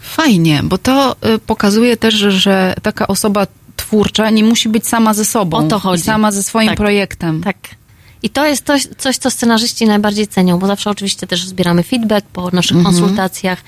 Fajnie, 0.00 0.60
bo 0.64 0.78
to 0.78 1.16
y, 1.34 1.38
pokazuje 1.38 1.96
też, 1.96 2.14
że, 2.14 2.74
taka 2.82 3.06
osoba 3.06 3.46
twórcza 3.76 4.30
nie 4.30 4.44
musi 4.44 4.68
być 4.68 4.86
sama 4.88 5.14
ze 5.14 5.24
sobą. 5.24 5.56
O 5.56 5.62
to 5.62 5.78
chodzi. 5.78 6.02
Sama 6.02 6.32
ze 6.32 6.42
swoim 6.42 6.68
Tak. 6.68 6.76
projektem. 6.76 7.42
Tak. 7.42 7.56
I 8.22 8.30
to 8.30 8.46
jest 8.46 8.66
coś, 8.66 8.88
coś, 8.98 9.16
co 9.16 9.30
scenarzyści 9.30 9.86
najbardziej 9.86 10.28
cenią, 10.28 10.58
bo 10.58 10.66
zawsze 10.66 10.90
oczywiście 10.90 11.26
też 11.26 11.46
zbieramy 11.46 11.82
feedback 11.82 12.26
po 12.26 12.50
naszych 12.52 12.76
Mhm. 12.76 12.94
konsultacjach. 12.96 13.58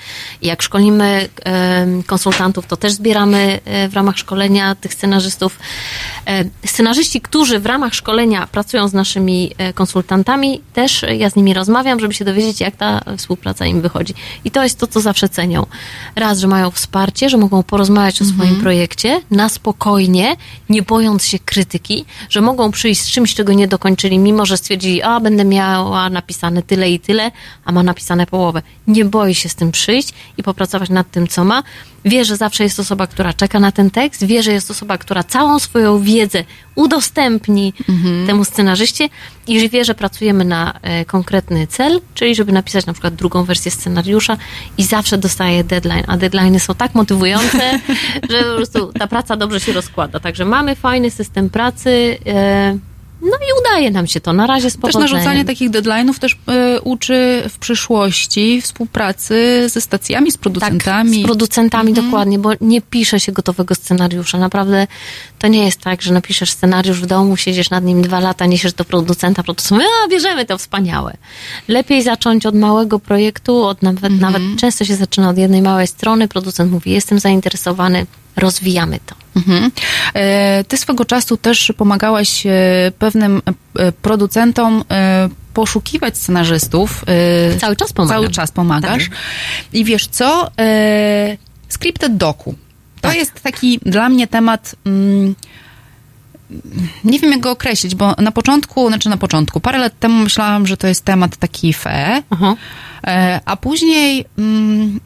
Jak 0.41 0.61
szkolimy 0.61 1.29
konsultantów, 2.05 2.67
to 2.67 2.77
też 2.77 2.91
zbieramy 2.93 3.59
e, 3.65 3.89
w 3.89 3.93
ramach 3.93 4.17
szkolenia 4.17 4.75
tych 4.75 4.93
scenarzystów. 4.93 5.59
E, 6.27 6.43
Scenarzyści, 6.65 7.21
którzy 7.21 7.59
w 7.59 7.65
ramach 7.65 7.93
szkolenia 7.95 8.47
pracują 8.47 8.87
z 8.87 8.93
naszymi 8.93 9.51
e, 9.57 9.73
konsultantami, 9.73 10.61
też 10.73 11.05
ja 11.17 11.29
z 11.29 11.35
nimi 11.35 11.53
rozmawiam, 11.53 11.99
żeby 11.99 12.13
się 12.13 12.25
dowiedzieć, 12.25 12.59
jak 12.59 12.75
ta 12.75 13.01
współpraca 13.17 13.65
im 13.65 13.81
wychodzi. 13.81 14.13
I 14.45 14.51
to 14.51 14.63
jest 14.63 14.79
to, 14.79 14.87
co 14.87 14.99
zawsze 15.01 15.29
cenią. 15.29 15.65
Raz, 16.15 16.39
że 16.39 16.47
mają 16.47 16.71
wsparcie, 16.71 17.29
że 17.29 17.37
mogą 17.37 17.63
porozmawiać 17.63 18.21
o 18.21 18.25
swoim 18.25 18.55
projekcie 18.61 19.21
na 19.31 19.49
spokojnie, 19.49 20.35
nie 20.69 20.81
bojąc 20.81 21.25
się 21.25 21.39
krytyki, 21.39 22.05
że 22.29 22.41
mogą 22.41 22.71
przyjść 22.71 23.01
z 23.01 23.07
czymś, 23.11 23.35
czego 23.35 23.53
nie 23.53 23.67
dokończyli, 23.67 24.19
mimo 24.19 24.42
że 24.45 24.57
stwierdzili, 24.57 25.01
a 25.01 25.19
będę 25.19 25.45
miała 25.45 26.09
napisane 26.09 26.61
tyle 26.61 26.91
i 26.91 26.99
tyle, 26.99 27.31
a 27.65 27.71
ma 27.71 27.83
napisane 27.83 28.25
połowę. 28.25 28.61
Nie 28.87 29.05
boi 29.05 29.35
się 29.35 29.49
z 29.49 29.55
tym 29.55 29.71
przyjść 29.71 30.13
i 30.37 30.43
popracować 30.43 30.89
nad 30.89 31.11
tym, 31.11 31.27
co 31.27 31.43
ma. 31.43 31.63
Wie, 32.05 32.25
że 32.25 32.37
zawsze 32.37 32.63
jest 32.63 32.79
osoba, 32.79 33.07
która 33.07 33.33
czeka 33.33 33.59
na 33.59 33.71
ten 33.71 33.91
tekst, 33.91 34.25
wie, 34.25 34.43
że 34.43 34.51
jest 34.51 34.71
osoba, 34.71 34.97
która 34.97 35.23
całą 35.23 35.59
swoją 35.59 36.01
wiedzę 36.01 36.43
udostępni 36.75 37.73
temu 38.27 38.45
scenarzyście 38.45 39.09
i 39.47 39.69
wie, 39.69 39.85
że 39.85 39.95
pracujemy 39.95 40.45
na 40.45 40.73
e, 40.81 41.05
konkretny 41.05 41.67
cel, 41.67 42.01
czyli 42.13 42.35
żeby 42.35 42.51
napisać 42.51 42.85
na 42.85 42.93
przykład 42.93 43.15
drugą 43.15 43.43
wersję 43.43 43.71
scenariusza 43.71 44.37
i 44.77 44.83
zawsze 44.83 45.17
dostaje 45.17 45.63
deadline, 45.63 46.03
a 46.07 46.17
deadlines 46.17 46.63
są 46.63 46.75
tak 46.75 46.95
motywujące, 46.95 47.79
że 48.29 48.43
po 48.43 48.55
prostu 48.55 48.93
ta 48.99 49.07
praca 49.07 49.35
dobrze 49.35 49.59
się 49.59 49.73
rozkłada. 49.73 50.19
Także 50.19 50.45
mamy 50.45 50.75
fajny 50.75 51.11
system 51.11 51.49
pracy, 51.49 52.17
e, 52.25 52.77
no 53.23 53.37
i 53.37 53.59
udaje 53.61 53.91
nam 53.91 54.07
się 54.07 54.21
to 54.21 54.33
na 54.33 54.47
razie 54.47 54.69
z 54.69 54.73
Też 54.73 54.81
powodzeniem. 54.81 55.11
narzucanie 55.11 55.45
takich 55.45 55.69
deadline'ów 55.69 56.19
też 56.19 56.33
y, 56.77 56.81
uczy 56.81 57.43
w 57.49 57.57
przyszłości 57.57 58.61
współpracy 58.61 59.65
ze 59.69 59.81
stacjami, 59.81 60.31
z 60.31 60.37
producentami. 60.37 61.11
Tak, 61.11 61.21
z 61.21 61.25
producentami 61.25 61.93
dokładnie, 61.93 62.39
bo 62.39 62.49
nie 62.61 62.81
pisze 62.81 63.19
się 63.19 63.31
gotowego 63.31 63.75
scenariusza. 63.75 64.37
Naprawdę 64.37 64.87
to 65.39 65.47
nie 65.47 65.65
jest 65.65 65.81
tak, 65.81 66.01
że 66.01 66.13
napiszesz 66.13 66.51
scenariusz 66.51 67.01
w 67.01 67.05
domu, 67.05 67.37
siedzisz 67.37 67.69
nad 67.69 67.83
nim 67.83 68.01
dwa 68.01 68.19
lata, 68.19 68.45
niesiesz 68.45 68.73
do 68.73 68.85
producenta, 68.85 69.43
producent 69.43 69.71
mówi, 69.71 69.85
a 70.05 70.07
bierzemy 70.09 70.45
to 70.45 70.57
wspaniałe. 70.57 71.17
Lepiej 71.67 72.03
zacząć 72.03 72.45
od 72.45 72.55
małego 72.55 72.99
projektu, 72.99 73.63
od 73.63 73.81
nawet, 73.81 74.19
nawet 74.19 74.43
często 74.59 74.85
się 74.85 74.95
zaczyna 74.95 75.29
od 75.29 75.37
jednej 75.37 75.61
małej 75.61 75.87
strony, 75.87 76.27
producent 76.27 76.71
mówi, 76.71 76.91
jestem 76.91 77.19
zainteresowany, 77.19 78.05
rozwijamy 78.35 78.99
to. 79.05 79.22
Mhm. 79.35 79.71
E, 80.13 80.63
Ty 80.63 80.77
swego 80.77 81.05
czasu 81.05 81.37
też 81.37 81.73
pomagałaś 81.77 82.45
e, 82.45 82.51
pewnym 82.99 83.41
e, 83.79 83.91
producentom 83.91 84.83
poszukiwać 85.53 86.17
scenarzystów. 86.17 87.05
Cały 87.59 87.75
czas 87.75 87.93
pomagam. 87.93 88.17
Cały 88.17 88.29
czas 88.29 88.51
pomagasz. 88.51 89.09
Tak. 89.09 89.17
I 89.73 89.85
wiesz 89.85 90.07
co? 90.07 90.51
Scripted 91.69 92.17
doku. 92.17 92.55
To 93.01 93.07
Tak. 93.07 93.15
jest 93.17 93.33
taki 93.41 93.79
dla 93.85 94.09
mnie 94.09 94.27
temat... 94.27 94.75
Mm, 94.85 95.35
nie 97.03 97.19
wiem, 97.19 97.31
jak 97.31 97.39
go 97.39 97.51
określić, 97.51 97.95
bo 97.95 98.15
na 98.17 98.31
początku, 98.31 98.87
znaczy 98.87 99.09
na 99.09 99.17
początku, 99.17 99.59
parę 99.59 99.77
lat 99.79 99.99
temu 99.99 100.23
myślałam, 100.23 100.67
że 100.67 100.77
to 100.77 100.87
jest 100.87 101.05
temat 101.05 101.37
taki 101.37 101.73
fe, 101.73 102.23
e, 103.07 103.39
a 103.45 103.57
później 103.57 104.25
mm, 104.37 104.99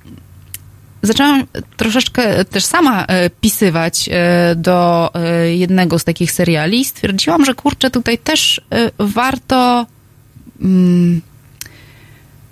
zaczęłam 1.02 1.44
troszeczkę 1.78 2.46
też 2.46 2.66
sama 2.66 3.06
e, 3.06 3.30
pisywać 3.30 4.10
e, 4.12 4.56
do 4.56 5.12
e, 5.14 5.56
jednego 5.56 6.00
z 6.00 6.04
takich 6.04 6.32
seriali 6.32 6.80
i 6.80 6.86
stwierdziłam, 6.86 7.46
że 7.46 7.56
kurczę, 7.56 7.90
tutaj 7.92 8.18
też 8.18 8.62
warto 9.00 9.86
mm, 10.62 11.22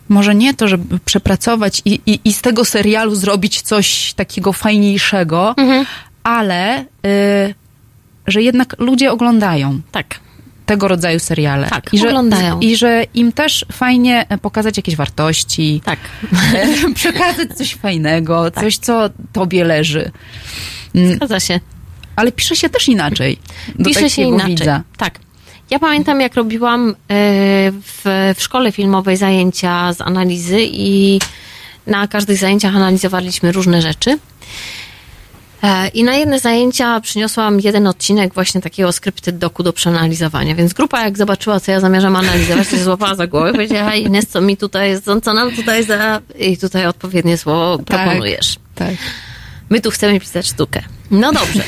może 0.09 0.35
nie 0.35 0.53
to, 0.53 0.67
żeby 0.67 0.99
przepracować 0.99 1.81
i, 1.85 2.01
i, 2.05 2.19
i 2.25 2.33
z 2.33 2.41
tego 2.41 2.65
serialu 2.65 3.15
zrobić 3.15 3.61
coś 3.61 4.13
takiego 4.13 4.53
fajniejszego, 4.53 5.55
ale 6.23 6.81
y, 6.81 6.85
że 8.27 8.41
jednak 8.41 8.75
ludzie 8.79 9.11
oglądają. 9.11 9.81
Tak. 9.91 10.19
Tego 10.65 10.87
rodzaju 10.87 11.19
seriale. 11.19 11.67
Tak, 11.69 11.93
I 11.93 11.99
że, 11.99 12.07
oglądają. 12.07 12.59
I 12.59 12.75
że 12.75 13.03
im 13.13 13.31
też 13.31 13.65
fajnie 13.71 14.25
pokazać 14.41 14.77
jakieś 14.77 14.95
wartości. 14.95 15.81
Tak. 15.85 15.99
przekazać 16.95 17.57
coś 17.57 17.75
fajnego, 17.75 18.51
coś, 18.51 18.77
co 18.77 19.09
tobie 19.33 19.63
leży. 19.63 20.11
Mm, 20.95 21.15
Zgadza 21.15 21.39
się. 21.39 21.59
Ale 22.15 22.31
pisze 22.31 22.55
się 22.55 22.69
też 22.69 22.87
inaczej. 22.87 23.39
Do 23.75 23.89
Pisze 23.89 24.09
się 24.09 24.21
inaczej. 24.21 24.55
Widza. 24.55 24.83
Tak. 24.97 25.19
Ja 25.69 25.79
pamiętam, 25.79 26.21
jak 26.21 26.35
robiłam 26.35 26.89
e, 26.89 26.93
w, 27.71 28.33
w 28.35 28.41
szkole 28.43 28.71
filmowej 28.71 29.17
zajęcia 29.17 29.93
z 29.93 30.01
analizy 30.01 30.59
i 30.61 31.19
na 31.87 32.07
każdych 32.07 32.37
zajęciach 32.37 32.75
analizowaliśmy 32.75 33.51
różne 33.51 33.81
rzeczy. 33.81 34.17
E, 35.65 35.87
I 35.87 36.03
na 36.03 36.15
jedne 36.15 36.39
zajęcia 36.39 36.99
przyniosłam 36.99 37.59
jeden 37.59 37.87
odcinek 37.87 38.33
właśnie 38.33 38.61
takiego 38.61 38.91
scripted 38.91 39.37
doku 39.37 39.63
do 39.63 39.73
przeanalizowania, 39.73 40.55
więc 40.55 40.73
grupa 40.73 41.03
jak 41.03 41.17
zobaczyła, 41.17 41.59
co 41.59 41.71
ja 41.71 41.79
zamierzam 41.79 42.15
analizować, 42.15 42.67
to 42.67 42.77
się 42.77 42.83
złapała 42.83 43.15
za 43.15 43.27
głowę 43.27 43.49
i 43.49 43.53
powiedziała, 43.53 43.95
Ines, 43.95 44.27
co 44.27 44.41
mi 44.41 44.57
tutaj 44.57 44.89
jest, 44.89 45.05
co 45.23 45.33
nam 45.33 45.51
tutaj 45.51 45.83
za... 45.83 46.21
I 46.39 46.57
tutaj 46.57 46.85
odpowiednie 46.85 47.37
słowo 47.37 47.83
proponujesz. 47.83 48.55
Tak. 48.75 48.95
My 49.69 49.81
tu 49.81 49.91
chcemy 49.91 50.19
pisać 50.19 50.47
sztukę. 50.47 50.81
No 51.11 51.31
dobrze. 51.31 51.63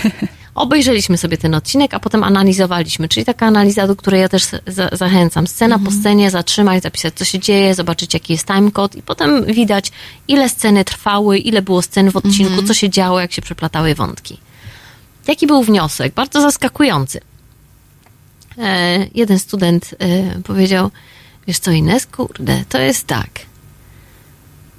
Obejrzeliśmy 0.57 1.17
sobie 1.17 1.37
ten 1.37 1.55
odcinek, 1.55 1.93
a 1.93 1.99
potem 1.99 2.23
analizowaliśmy, 2.23 3.07
czyli 3.07 3.25
taka 3.25 3.45
analiza, 3.45 3.87
do 3.87 3.95
której 3.95 4.21
ja 4.21 4.29
też 4.29 4.43
za, 4.67 4.89
zachęcam. 4.91 5.47
Scena 5.47 5.79
po 5.79 5.91
scenie, 5.91 6.31
zatrzymać, 6.31 6.83
zapisać, 6.83 7.13
co 7.13 7.25
się 7.25 7.39
dzieje, 7.39 7.75
zobaczyć, 7.75 8.13
jaki 8.13 8.33
jest 8.33 8.47
timecode 8.47 8.97
i 8.97 9.01
potem 9.01 9.45
widać, 9.45 9.91
ile 10.27 10.49
sceny 10.49 10.85
trwały, 10.85 11.37
ile 11.37 11.61
było 11.61 11.81
scen 11.81 12.11
w 12.11 12.15
odcinku, 12.15 12.63
co 12.63 12.73
się 12.73 12.89
działo, 12.89 13.19
jak 13.19 13.31
się 13.31 13.41
przeplatały 13.41 13.95
wątki. 13.95 14.37
Jaki 15.27 15.47
był 15.47 15.63
wniosek? 15.63 16.13
Bardzo 16.13 16.41
zaskakujący. 16.41 17.19
E, 18.57 18.97
jeden 19.15 19.39
student 19.39 19.95
e, 19.99 20.41
powiedział, 20.41 20.91
wiesz 21.47 21.59
co 21.59 21.71
Ines, 21.71 22.05
kurde, 22.05 22.63
to 22.69 22.77
jest 22.79 23.07
tak. 23.07 23.29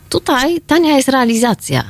Tutaj 0.08 0.60
tania 0.60 0.96
jest 0.96 1.08
realizacja, 1.08 1.84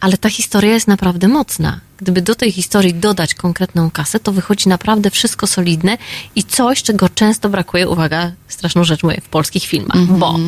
ale 0.00 0.18
ta 0.18 0.30
historia 0.30 0.72
jest 0.72 0.88
naprawdę 0.88 1.28
mocna. 1.28 1.85
Gdyby 1.98 2.22
do 2.22 2.34
tej 2.34 2.52
historii 2.52 2.94
dodać 2.94 3.34
konkretną 3.34 3.90
kasę, 3.90 4.20
to 4.20 4.32
wychodzi 4.32 4.68
naprawdę 4.68 5.10
wszystko 5.10 5.46
solidne 5.46 5.98
i 6.34 6.44
coś, 6.44 6.82
czego 6.82 7.08
często 7.08 7.48
brakuje, 7.48 7.88
uwaga, 7.88 8.32
straszną 8.48 8.84
rzecz 8.84 9.02
mówię, 9.02 9.20
w 9.22 9.28
polskich 9.28 9.64
filmach, 9.64 9.98
bo 10.06 10.38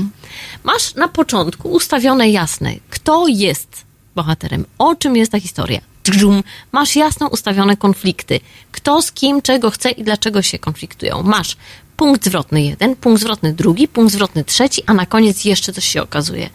masz 0.64 0.94
na 0.94 1.08
początku 1.08 1.68
ustawione 1.68 2.30
jasne, 2.30 2.72
kto 2.90 3.28
jest 3.28 3.84
bohaterem, 4.14 4.64
o 4.78 4.94
czym 4.94 5.16
jest 5.16 5.32
ta 5.32 5.40
historia. 5.40 5.80
Dżum. 6.10 6.42
Masz 6.72 6.96
jasno 6.96 7.28
ustawione 7.28 7.76
konflikty. 7.76 8.40
Kto 8.72 9.02
z 9.02 9.12
kim, 9.12 9.42
czego 9.42 9.70
chce 9.70 9.90
i 9.90 10.04
dlaczego 10.04 10.42
się 10.42 10.58
konfliktują. 10.58 11.22
Masz 11.22 11.56
punkt 11.98 12.24
zwrotny 12.24 12.62
jeden, 12.62 12.96
punkt 12.96 13.20
zwrotny 13.20 13.52
drugi, 13.52 13.88
punkt 13.88 14.12
zwrotny 14.12 14.44
trzeci, 14.44 14.82
a 14.86 14.94
na 14.94 15.06
koniec 15.06 15.44
jeszcze 15.44 15.72
coś 15.72 15.84
się 15.84 16.02
okazuje. 16.02 16.50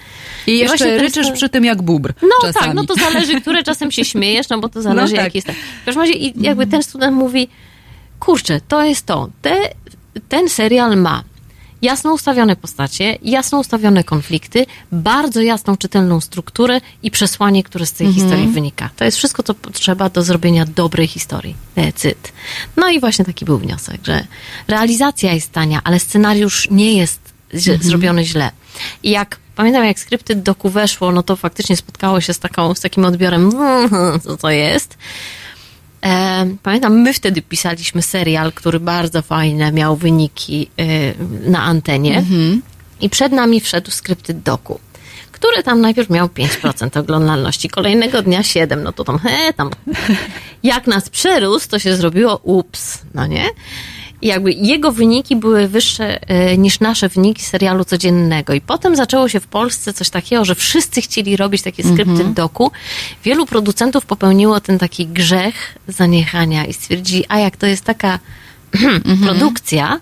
I 0.48 0.58
jeszcze 0.58 0.90
jest 0.90 1.02
ryczysz 1.02 1.32
przy 1.32 1.50
tym 1.50 1.66
jak 1.66 1.82
bubr. 1.82 2.14
No 2.22 2.30
czasami. 2.42 2.66
tak, 2.66 2.76
no 2.76 2.86
to 2.86 2.96
zależy, 2.96 3.42
które 3.42 3.64
czasem 3.70 3.92
się 3.92 4.06
śmiejesz, 4.06 4.50
no 4.50 4.60
bo 4.60 4.70
to 4.70 4.82
zależy 4.82 5.14
No 5.14 5.18
tak. 5.18 5.26
jaki 5.26 5.38
jest. 5.38 5.48
W 5.82 5.86
każdym 5.86 6.02
razie 6.02 6.14
i 6.14 6.34
jakby 6.42 6.68
ten 6.68 6.84
student 6.84 7.18
mówi, 7.18 7.48
kurczę, 8.20 8.62
to 8.68 8.84
jest 8.84 9.06
to. 9.06 9.30
Te, 9.42 9.56
ten 10.30 10.50
serial 10.50 10.98
ma 10.98 11.24
jasno 11.84 12.14
ustawione 12.14 12.56
postacie, 12.56 13.18
jasno 13.22 13.60
ustawione 13.60 14.04
konflikty, 14.04 14.66
bardzo 14.92 15.42
jasną, 15.42 15.78
czytelną 15.78 16.22
strukturę 16.22 16.82
i 17.04 17.12
przesłanie, 17.12 17.64
które 17.64 17.86
z 17.86 17.94
tej 17.94 18.08
Mhm. 18.08 18.24
historii 18.26 18.48
wynika. 18.54 18.90
To 18.96 19.06
jest 19.06 19.18
wszystko, 19.18 19.44
co 19.44 19.54
potrzeba 19.54 20.10
do 20.10 20.24
zrobienia 20.24 20.66
dobrej 20.66 21.08
historii. 21.08 21.56
That's 21.78 22.10
it. 22.10 22.34
No 22.78 22.90
i 22.90 23.00
właśnie 23.00 23.26
taki 23.26 23.46
był 23.46 23.58
wniosek, 23.58 24.02
że 24.04 24.28
realizacja 24.68 25.34
jest 25.34 25.52
tania, 25.52 25.82
ale 25.84 26.00
scenariusz 26.00 26.68
nie 26.72 26.94
jest 26.98 27.20
Mhm. 27.54 27.84
zrobiony 27.84 28.26
źle. 28.26 28.52
I 29.04 29.10
jak 29.10 29.40
pamiętam, 29.56 29.86
jak 29.86 30.00
skrypty 30.00 30.36
doku 30.36 30.70
weszło, 30.70 31.12
no 31.12 31.24
to 31.24 31.36
faktycznie 31.36 31.78
spotkało 31.78 32.22
się 32.22 32.34
z, 32.34 32.40
taką, 32.40 32.76
z 32.76 32.80
takim 32.82 33.06
odbiorem, 33.06 33.52
co 34.24 34.38
to 34.38 34.50
jest. 34.50 34.98
E, 36.04 36.56
pamiętam, 36.64 37.02
my 37.02 37.14
wtedy 37.14 37.42
pisaliśmy 37.42 38.02
serial, 38.02 38.52
który 38.52 38.80
bardzo 38.80 39.22
fajne 39.22 39.72
miał 39.72 39.96
wyniki 39.96 40.70
e, 40.78 40.84
na 41.50 41.64
antenie. 41.64 42.24
I 43.02 43.10
przed 43.10 43.32
nami 43.32 43.62
wszedł 43.62 43.92
skrypty 43.92 44.34
doku, 44.34 44.80
który 45.32 45.64
tam 45.64 45.82
najpierw 45.82 46.10
miał 46.10 46.28
5% 46.28 47.00
oglądalności, 47.00 47.70
kolejnego 47.70 48.22
dnia 48.22 48.44
7, 48.44 48.84
no 48.84 48.92
to 48.92 49.04
tam, 49.04 49.20
he, 49.20 49.54
tam. 49.54 49.70
Jak 50.64 50.88
nas 50.88 51.10
przerósł, 51.10 51.70
to 51.70 51.80
się 51.80 51.96
zrobiło 51.96 52.40
ups, 52.44 53.02
no 53.14 53.28
nie? 53.28 53.46
I 54.24 54.28
jakby 54.28 54.52
jego 54.52 54.92
wyniki 54.92 55.36
były 55.36 55.68
wyższe 55.68 56.30
e, 56.30 56.58
niż 56.58 56.80
nasze 56.80 57.10
wyniki 57.10 57.44
serialu 57.44 57.86
codziennego. 57.86 58.54
I 58.54 58.62
potem 58.62 58.96
zaczęło 58.96 59.30
się 59.30 59.40
w 59.40 59.48
Polsce 59.48 59.94
coś 59.94 60.10
takiego, 60.10 60.46
że 60.46 60.56
wszyscy 60.56 61.02
chcieli 61.02 61.38
robić 61.38 61.62
takie 61.62 61.84
skrypty 61.84 62.12
Mhm. 62.12 62.34
doku. 62.34 62.72
Wielu 63.24 63.46
producentów 63.46 64.06
popełniło 64.06 64.60
ten 64.60 64.80
taki 64.80 65.08
grzech 65.08 65.78
zaniechania 65.88 66.66
i 66.66 66.74
stwierdzili, 66.74 67.26
a 67.30 67.40
jak 67.40 67.58
to 67.58 67.66
jest 67.68 67.84
taka 67.86 68.20
produkcja 69.26 70.00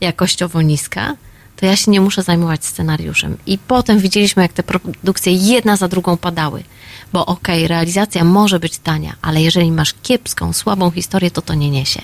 jakościowo 0.00 0.62
niska, 0.62 1.16
to 1.62 1.66
ja 1.66 1.76
się 1.76 1.90
nie 1.90 2.00
muszę 2.00 2.22
zajmować 2.22 2.64
scenariuszem. 2.64 3.36
I 3.46 3.58
potem 3.58 3.98
widzieliśmy, 3.98 4.42
jak 4.42 4.52
te 4.52 4.62
produkcje 4.62 5.32
jedna 5.32 5.76
za 5.76 5.88
drugą 5.88 6.16
padały. 6.16 6.64
Bo 7.12 7.26
okej, 7.26 7.68
realizacja 7.68 8.24
może 8.24 8.60
być 8.60 8.78
tania, 8.78 9.16
ale 9.22 9.42
jeżeli 9.42 9.72
masz 9.72 9.94
kiepską, 10.02 10.52
słabą 10.52 10.90
historię, 10.90 11.30
to 11.30 11.42
to 11.42 11.54
nie 11.54 11.70
niesie. 11.70 12.02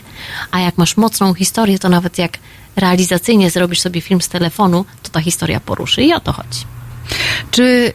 A 0.51 0.60
jak 0.60 0.78
masz 0.78 0.97
mocną 0.97 1.35
historię, 1.35 1.78
to 1.78 1.89
nawet 1.89 2.18
jak 2.18 2.39
realizacyjnie 2.76 3.51
zrobisz 3.51 3.80
sobie 3.80 4.01
film 4.01 4.20
z 4.20 4.28
telefonu, 4.28 4.85
to 5.02 5.10
ta 5.10 5.20
historia 5.20 5.60
poruszy. 5.60 6.02
I 6.02 6.12
o 6.12 6.20
to 6.20 6.32
chodzi. 6.32 6.60
Czy 7.51 7.62
y, 7.62 7.93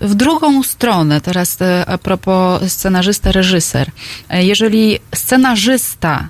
w 0.00 0.14
drugą 0.14 0.62
stronę, 0.62 1.20
teraz 1.20 1.60
y, 1.60 1.64
a 1.86 1.98
propos 1.98 2.72
scenarzysta, 2.72 3.32
reżyser, 3.32 3.90
y, 4.34 4.44
jeżeli 4.44 4.98
scenarzysta 5.14 6.28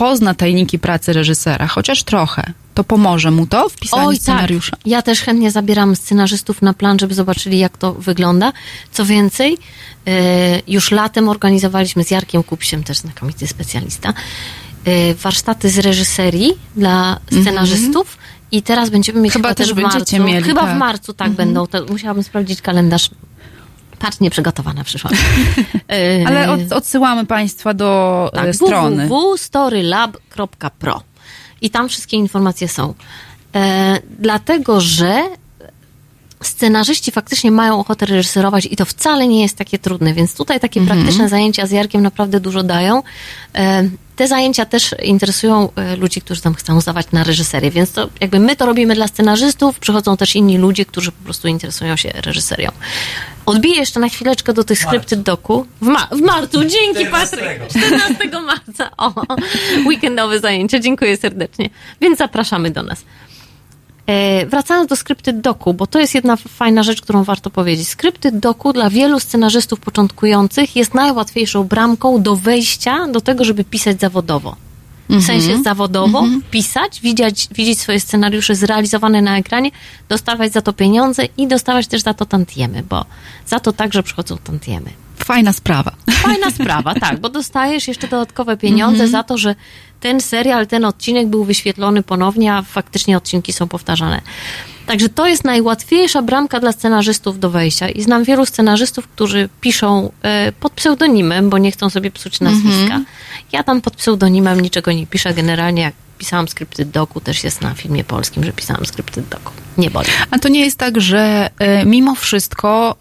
pozna 0.00 0.34
tajniki 0.34 0.78
pracy 0.78 1.12
reżysera, 1.12 1.66
chociaż 1.66 2.02
trochę, 2.02 2.52
to 2.74 2.84
pomoże 2.84 3.30
mu 3.30 3.46
to 3.46 3.68
w 3.68 3.76
pisaniu 3.76 4.08
Oj, 4.08 4.16
scenariusza? 4.16 4.70
Tak. 4.70 4.86
Ja 4.86 5.02
też 5.02 5.20
chętnie 5.20 5.50
zabieram 5.50 5.96
scenarzystów 5.96 6.62
na 6.62 6.74
plan, 6.74 6.98
żeby 6.98 7.14
zobaczyli, 7.14 7.58
jak 7.58 7.78
to 7.78 7.92
wygląda. 7.92 8.52
Co 8.92 9.04
więcej, 9.04 9.58
e, 10.06 10.62
już 10.68 10.90
latem 10.90 11.28
organizowaliśmy 11.28 12.04
z 12.04 12.10
Jarkiem 12.10 12.42
Kupsiem, 12.42 12.84
też 12.84 12.98
znakomity 12.98 13.46
specjalista, 13.46 14.14
e, 14.84 15.14
warsztaty 15.14 15.70
z 15.70 15.78
reżyserii 15.78 16.52
dla 16.76 17.20
scenarzystów. 17.40 18.18
I 18.52 18.62
teraz 18.62 18.90
będziemy 18.90 19.20
mieć 19.20 19.32
Chyba 19.32 19.48
chyba, 19.48 19.54
też 19.54 19.74
w 19.74 19.76
marcu. 19.76 20.22
mieli, 20.22 20.44
chyba 20.44 20.60
tak. 20.60 20.76
w 20.76 20.78
marcu 20.78 21.12
tak 21.12 21.30
będą. 21.30 21.66
To 21.66 21.84
musiałabym 21.84 22.22
sprawdzić 22.24 22.62
kalendarz. 22.62 23.10
Patrz, 24.00 24.20
nieprzygotowana 24.20 24.84
przyszłam. 24.84 25.14
E, 25.90 26.26
Ale 26.26 26.50
od, 26.52 26.72
odsyłamy 26.72 27.26
Państwa 27.26 27.74
do 27.74 28.30
tak, 28.34 28.46
e, 28.46 28.54
strony. 28.54 29.06
www.storylab.pro 29.06 31.02
i 31.60 31.70
tam 31.70 31.88
wszystkie 31.88 32.16
informacje 32.16 32.68
są. 32.68 32.94
E, 33.54 33.98
dlatego, 34.18 34.80
że 34.80 35.22
scenarzyści 36.42 37.10
faktycznie 37.12 37.50
mają 37.50 37.80
ochotę 37.80 38.06
reżyserować 38.06 38.66
i 38.70 38.76
to 38.76 38.84
wcale 38.84 39.28
nie 39.28 39.42
jest 39.42 39.56
takie 39.56 39.78
trudne, 39.78 40.14
więc 40.14 40.34
tutaj 40.34 40.60
takie 40.60 40.80
Mhm. 40.80 40.98
praktyczne 40.98 41.28
zajęcia 41.28 41.66
z 41.66 41.70
Jarkiem 41.70 42.02
naprawdę 42.02 42.40
dużo 42.40 42.62
dają. 42.62 43.02
E, 43.54 43.88
te 44.16 44.28
zajęcia 44.28 44.64
też 44.66 44.94
interesują 45.02 45.68
e, 45.76 45.96
ludzi, 45.96 46.20
którzy 46.20 46.40
tam 46.40 46.54
chcą 46.54 46.80
zdawać 46.80 47.06
na 47.12 47.24
reżyserię, 47.24 47.70
więc 47.70 47.92
to 47.92 48.08
jakby 48.20 48.38
my 48.38 48.56
to 48.56 48.66
robimy 48.66 48.94
dla 48.94 49.08
scenarzystów, 49.08 49.78
przychodzą 49.78 50.16
też 50.16 50.36
inni 50.36 50.58
ludzie, 50.58 50.84
którzy 50.84 51.12
po 51.12 51.24
prostu 51.24 51.48
interesują 51.48 51.96
się 51.96 52.08
reżyserią. 52.14 52.70
Odbiję 53.46 53.76
jeszcze 53.76 54.00
na 54.00 54.08
chwileczkę 54.08 54.52
do 54.52 54.64
tych 54.64 54.78
skrypty 54.78 55.16
doku. 55.16 55.66
W, 55.82 55.86
ma- 55.86 56.08
w 56.12 56.20
marcu, 56.20 56.64
dzięki 56.64 57.06
Patryk! 57.06 57.60
14 57.68 58.40
marca. 58.46 58.90
O, 58.96 59.12
weekendowe 59.86 60.40
zajęcia, 60.40 60.80
dziękuję 60.80 61.16
serdecznie. 61.16 61.70
Więc 62.00 62.18
zapraszamy 62.18 62.70
do 62.70 62.82
nas. 62.82 63.02
E, 64.10 64.46
wracając 64.46 64.88
do 64.88 64.96
skrypty 64.96 65.32
doku, 65.32 65.74
bo 65.74 65.86
to 65.86 65.98
jest 66.00 66.14
jedna 66.14 66.36
fajna 66.36 66.82
rzecz, 66.82 67.00
którą 67.00 67.24
warto 67.24 67.50
powiedzieć. 67.50 67.88
Skrypty 67.88 68.32
doku 68.32 68.72
dla 68.72 68.90
wielu 68.90 69.20
scenarzystów 69.20 69.80
początkujących 69.80 70.76
jest 70.76 70.94
najłatwiejszą 70.94 71.64
bramką 71.64 72.22
do 72.22 72.36
wejścia 72.36 73.06
do 73.08 73.20
tego, 73.20 73.44
żeby 73.44 73.64
pisać 73.64 74.00
zawodowo. 74.00 74.56
W 75.08 75.12
Mhm. 75.12 75.22
sensie 75.40 75.62
zawodowo 75.62 76.24
pisać, 76.50 77.00
widzieć, 77.00 77.48
widzieć 77.54 77.80
swoje 77.80 78.00
scenariusze 78.00 78.54
zrealizowane 78.54 79.22
na 79.22 79.38
ekranie, 79.38 79.70
dostawać 80.08 80.52
za 80.52 80.62
to 80.62 80.72
pieniądze 80.72 81.24
i 81.36 81.46
dostawać 81.48 81.86
też 81.86 82.02
za 82.02 82.14
to 82.14 82.26
tantiemy, 82.26 82.82
bo 82.88 83.04
za 83.46 83.60
to 83.60 83.72
także 83.72 84.02
przychodzą 84.02 84.38
tantiemy. 84.38 84.90
Fajna 85.16 85.52
sprawa. 85.52 85.92
Fajna 86.10 86.50
sprawa, 86.50 86.94
tak, 86.94 87.20
bo 87.20 87.28
dostajesz 87.28 87.88
jeszcze 87.88 88.08
dodatkowe 88.08 88.56
pieniądze 88.56 89.04
Mhm. 89.04 89.10
za 89.10 89.22
to, 89.22 89.38
że 89.38 89.54
ten 90.00 90.20
serial, 90.20 90.66
ten 90.66 90.84
odcinek 90.84 91.28
był 91.28 91.44
wyświetlony 91.44 92.02
ponownie, 92.02 92.54
a 92.54 92.62
faktycznie 92.62 93.16
odcinki 93.16 93.52
są 93.52 93.68
powtarzane. 93.68 94.20
Także 94.86 95.08
to 95.08 95.26
jest 95.26 95.44
najłatwiejsza 95.44 96.22
bramka 96.22 96.60
dla 96.60 96.72
scenarzystów 96.72 97.40
do 97.40 97.50
wejścia 97.50 97.88
i 97.88 98.02
znam 98.02 98.24
wielu 98.24 98.46
scenarzystów, 98.46 99.08
którzy 99.08 99.48
piszą 99.60 100.12
e, 100.22 100.52
pod 100.52 100.72
pseudonimem, 100.72 101.50
bo 101.50 101.58
nie 101.58 101.72
chcą 101.72 101.90
sobie 101.90 102.10
psuć 102.10 102.40
nazwiska. 102.40 102.80
Mhm. 102.80 103.04
Ja 103.52 103.62
tam 103.62 103.80
pod 103.80 103.96
pseudonimem 103.96 104.60
niczego 104.60 104.92
nie 104.92 105.06
piszę. 105.06 105.34
Generalnie 105.34 105.82
jak 105.82 105.94
pisałam 106.18 106.48
skrypty 106.48 106.84
doku, 106.84 107.20
też 107.20 107.44
jest 107.44 107.60
na 107.60 107.74
filmie 107.74 108.04
polskim, 108.04 108.44
że 108.44 108.52
pisałam 108.52 108.86
skrypty 108.86 109.22
doku. 109.30 109.52
Nie 109.78 109.90
boli. 109.90 110.08
A 110.30 110.38
to 110.38 110.48
nie 110.48 110.60
jest 110.60 110.78
tak, 110.78 111.00
że 111.00 111.50
e, 111.58 111.84
mimo 111.84 112.14
wszystko 112.14 112.96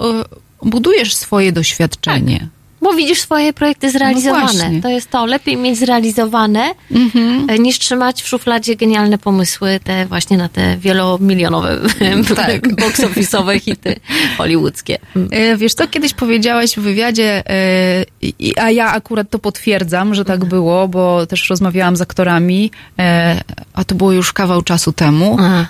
e, 0.64 0.70
budujesz 0.70 1.16
swoje 1.16 1.52
doświadczenie. 1.52 2.48
Bo 2.82 2.94
widzisz 2.94 3.22
swoje 3.22 3.54
projekty 3.54 3.88
No 3.88 3.94
zrealizowane. 3.94 4.42
właśnie. 4.44 4.82
to 4.82 4.90
jest 4.90 5.10
to. 5.10 5.26
Lepiej 5.26 5.58
mieć 5.58 5.78
zrealizowane, 5.80 6.72
Mhm. 6.92 7.50
e, 7.50 7.60
niż 7.60 7.80
trzymać 7.80 8.22
w 8.24 8.28
szufladzie 8.28 8.76
genialne 8.76 9.18
pomysły, 9.18 9.80
te 9.84 10.06
właśnie 10.06 10.38
na 10.38 10.50
te 10.50 10.78
wielomilionowe 10.78 11.78
Tak. 12.36 12.76
box 12.82 13.00
office'owe 13.00 13.60
hity 13.62 13.96
hollywoodzkie. 14.38 14.98
E, 15.32 15.58
Wiesz 15.58 15.74
co, 15.74 15.88
kiedyś 15.88 16.14
powiedziałaś 16.14 16.72
w 16.76 16.80
wywiadzie, 16.82 17.44
e, 17.50 18.06
a 18.62 18.72
ja 18.72 18.92
akurat 18.92 19.30
to 19.30 19.40
potwierdzam, 19.40 20.16
że 20.16 20.26
tak 20.26 20.46
było, 20.46 20.88
bo 20.88 21.26
też 21.26 21.50
rozmawiałam 21.50 21.96
z 21.96 22.02
aktorami, 22.02 22.72
a 23.74 23.84
to 23.84 23.96
było 23.96 24.12
już 24.12 24.34
kawał 24.34 24.62
czasu 24.62 24.92
temu, 24.94 25.38
Aha. 25.40 25.66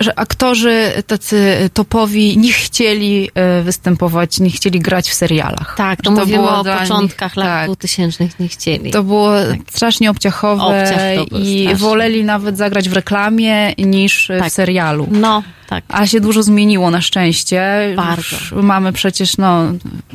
E, 0.00 0.04
że 0.04 0.18
aktorzy 0.18 0.92
tacy 1.06 1.70
topowi 1.74 2.38
nie 2.38 2.52
chcieli 2.52 3.30
e, 3.34 3.62
występować, 3.62 4.40
nie 4.40 4.50
chcieli 4.50 4.80
grać 4.80 5.10
w 5.10 5.14
serialach. 5.14 5.74
Tak, 5.76 6.02
to, 6.02 6.10
Że 6.10 6.20
mówimy 6.20 6.38
było 6.38 6.60
o 6.60 6.64
początkach 6.64 7.36
nich- 7.36 7.44
lat 7.44 7.60
tak. 7.60 7.66
2000 7.66 8.28
nie 8.40 8.48
chcieli. 8.48 8.90
To 8.90 9.02
było 9.02 9.32
strasznie 9.70 10.10
obciachowe 10.10 10.62
Obciach 10.82 11.28
to 11.30 11.38
i 11.38 11.60
straszny. 11.62 11.76
woleli 11.88 12.24
nawet 12.24 12.56
zagrać 12.56 12.88
w 12.88 12.92
reklamie 12.92 13.72
niż 13.78 14.28
w 14.48 14.52
serialu. 14.52 15.08
No, 15.10 15.42
tak. 15.68 15.84
A 15.88 16.06
się 16.06 16.20
dużo 16.20 16.42
zmieniło 16.42 16.90
na 16.90 17.00
szczęście. 17.00 17.92
Bardzo. 17.96 18.22
Już 18.36 18.52
mamy 18.52 18.92
przecież 18.92 19.36
no, 19.36 19.62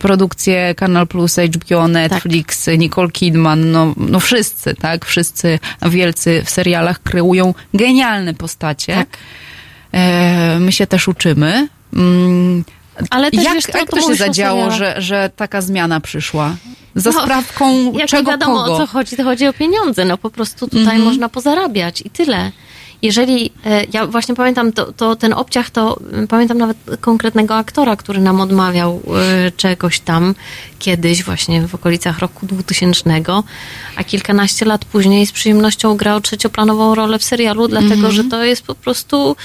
produkcje 0.01 0.75
Kanal 0.75 1.07
Plus, 1.07 1.35
HBO, 1.35 1.87
Netflix, 1.87 2.67
Nicole 2.77 3.11
Kidman, 3.11 3.71
no, 3.71 3.93
no 3.97 4.19
wszyscy, 4.19 4.75
tak? 4.75 5.05
Wszyscy 5.05 5.59
wielcy 5.89 6.43
w 6.45 6.49
serialach 6.49 7.03
kreują 7.03 7.53
genialne 7.73 8.33
postacie. 8.33 8.95
Tak. 8.95 9.17
E, 9.95 10.59
my 10.59 10.71
się 10.71 10.87
też 10.87 11.07
uczymy. 11.07 11.67
Mm, 11.93 12.63
Ale 13.09 13.31
też 13.31 13.43
jak, 13.43 13.53
wiesz 13.53 13.63
co, 13.65 13.77
jak 13.77 13.89
to 13.89 13.97
to 13.97 14.07
się 14.09 14.15
zadziało, 14.15 14.71
że, 14.71 14.95
że 15.01 15.29
taka 15.35 15.61
zmiana 15.61 15.99
przyszła? 15.99 16.55
Za 16.95 17.11
No, 17.11 17.21
sprawką 17.21 17.93
Jak 17.93 18.07
czego 18.09 18.21
nie 18.31 18.37
wiadomo 18.37 18.59
kogo? 18.63 18.73
o 18.73 18.77
co 18.77 18.87
chodzi, 18.87 19.15
to 19.17 19.23
chodzi 19.23 19.47
o 19.47 19.53
pieniądze. 19.53 20.05
No 20.05 20.17
po 20.17 20.29
prostu 20.29 20.65
tutaj 20.67 20.81
Mhm. 20.81 21.01
można 21.03 21.29
pozarabiać 21.29 22.01
i 22.01 22.09
tyle. 22.09 22.51
Jeżeli, 23.01 23.51
e, 23.65 23.83
ja 23.93 24.07
właśnie 24.07 24.35
pamiętam, 24.35 24.73
to, 24.73 24.91
to 24.93 25.15
ten 25.15 25.33
obciach, 25.33 25.69
to 25.69 25.99
mm, 26.13 26.27
pamiętam 26.27 26.57
nawet 26.57 26.77
konkretnego 27.01 27.55
aktora, 27.55 27.95
który 27.95 28.21
nam 28.21 28.41
odmawiał 28.41 29.01
e, 29.47 29.51
czegoś 29.51 29.99
tam 29.99 30.35
kiedyś, 30.79 31.23
właśnie 31.23 31.67
w 31.67 31.75
okolicach 31.75 32.19
roku 32.19 32.45
2000, 32.45 33.03
a 33.95 34.03
kilkanaście 34.03 34.65
lat 34.65 34.85
później 34.85 35.25
z 35.25 35.31
przyjemnością 35.31 35.97
grał 35.97 36.21
trzecioplanową 36.21 36.95
rolę 36.95 37.19
w 37.19 37.23
serialu, 37.23 37.67
dlatego 37.67 37.93
Mhm. 37.93 38.13
że 38.13 38.23
to 38.23 38.43
jest 38.43 38.63
po 38.63 38.75
prostu 38.75 39.35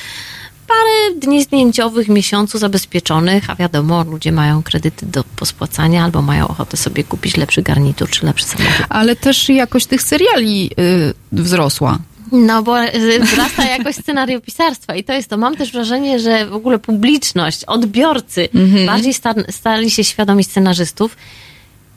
parę 0.71 1.21
dni 1.21 1.43
zdjęciowych 1.43 2.09
miesiącu 2.09 2.59
zabezpieczonych, 2.59 3.51
a 3.51 3.55
wiadomo, 3.57 4.05
ludzie 4.05 4.33
mają 4.33 4.63
kredyty 4.63 5.07
do 5.07 5.25
pospłacania 5.25 6.05
albo 6.05 6.23
mają 6.23 6.49
ochotę 6.49 6.77
sobie 6.77 7.05
kupić 7.05 7.37
lepszy 7.37 7.63
garnitur 7.63 8.11
czy 8.11 8.27
lepszy 8.27 8.45
samochód. 8.45 8.87
Ale 8.89 9.17
też 9.17 9.49
jakość 9.49 9.87
tych 9.87 10.03
seriali 10.03 10.71
y, 10.79 11.15
wzrosła. 11.33 11.99
No 12.33 12.63
bo 12.63 12.85
y, 12.85 13.21
wzrasta 13.21 13.65
jakość 13.77 13.99
scenariopisarstwa 13.99 14.95
i 14.95 15.05
to 15.05 15.13
jest 15.13 15.31
to. 15.31 15.37
Mam 15.37 15.57
też 15.57 15.73
wrażenie, 15.73 16.19
że 16.19 16.47
w 16.47 16.55
ogóle 16.55 16.79
publiczność, 16.79 17.65
odbiorcy 17.65 18.49
Mhm. 18.55 18.87
bardziej 18.87 19.15
sta, 19.15 19.35
stali 19.51 19.91
się 19.91 20.05
świadomi 20.05 20.45
scenarzystów. 20.45 21.17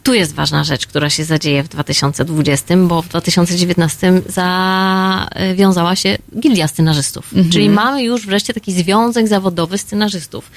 Tu 0.04 0.14
jest 0.14 0.34
ważna 0.34 0.64
rzecz, 0.64 0.88
która 0.88 1.10
się 1.10 1.24
zadzieje 1.24 1.64
w 1.64 1.68
2020, 1.68 2.78
bo 2.78 3.02
w 3.02 3.08
2019 3.08 4.22
zawiązała 4.28 5.96
się 5.96 6.18
Gildia 6.40 6.68
Scenarzystów. 6.68 7.26
Mhm. 7.34 7.52
Czyli 7.52 7.70
mamy 7.70 8.04
już 8.04 8.26
wreszcie 8.26 8.54
taki 8.54 8.74
związek 8.74 9.28
zawodowy 9.28 9.78
scenarzystów. 9.78 10.52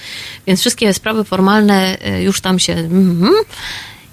Więc 0.47 0.59
wszystkie 0.59 0.93
sprawy 0.93 1.23
formalne 1.23 1.97
y, 2.07 2.23
już 2.23 2.41
tam 2.41 2.59
się... 2.59 2.73
mhm. 2.73 3.33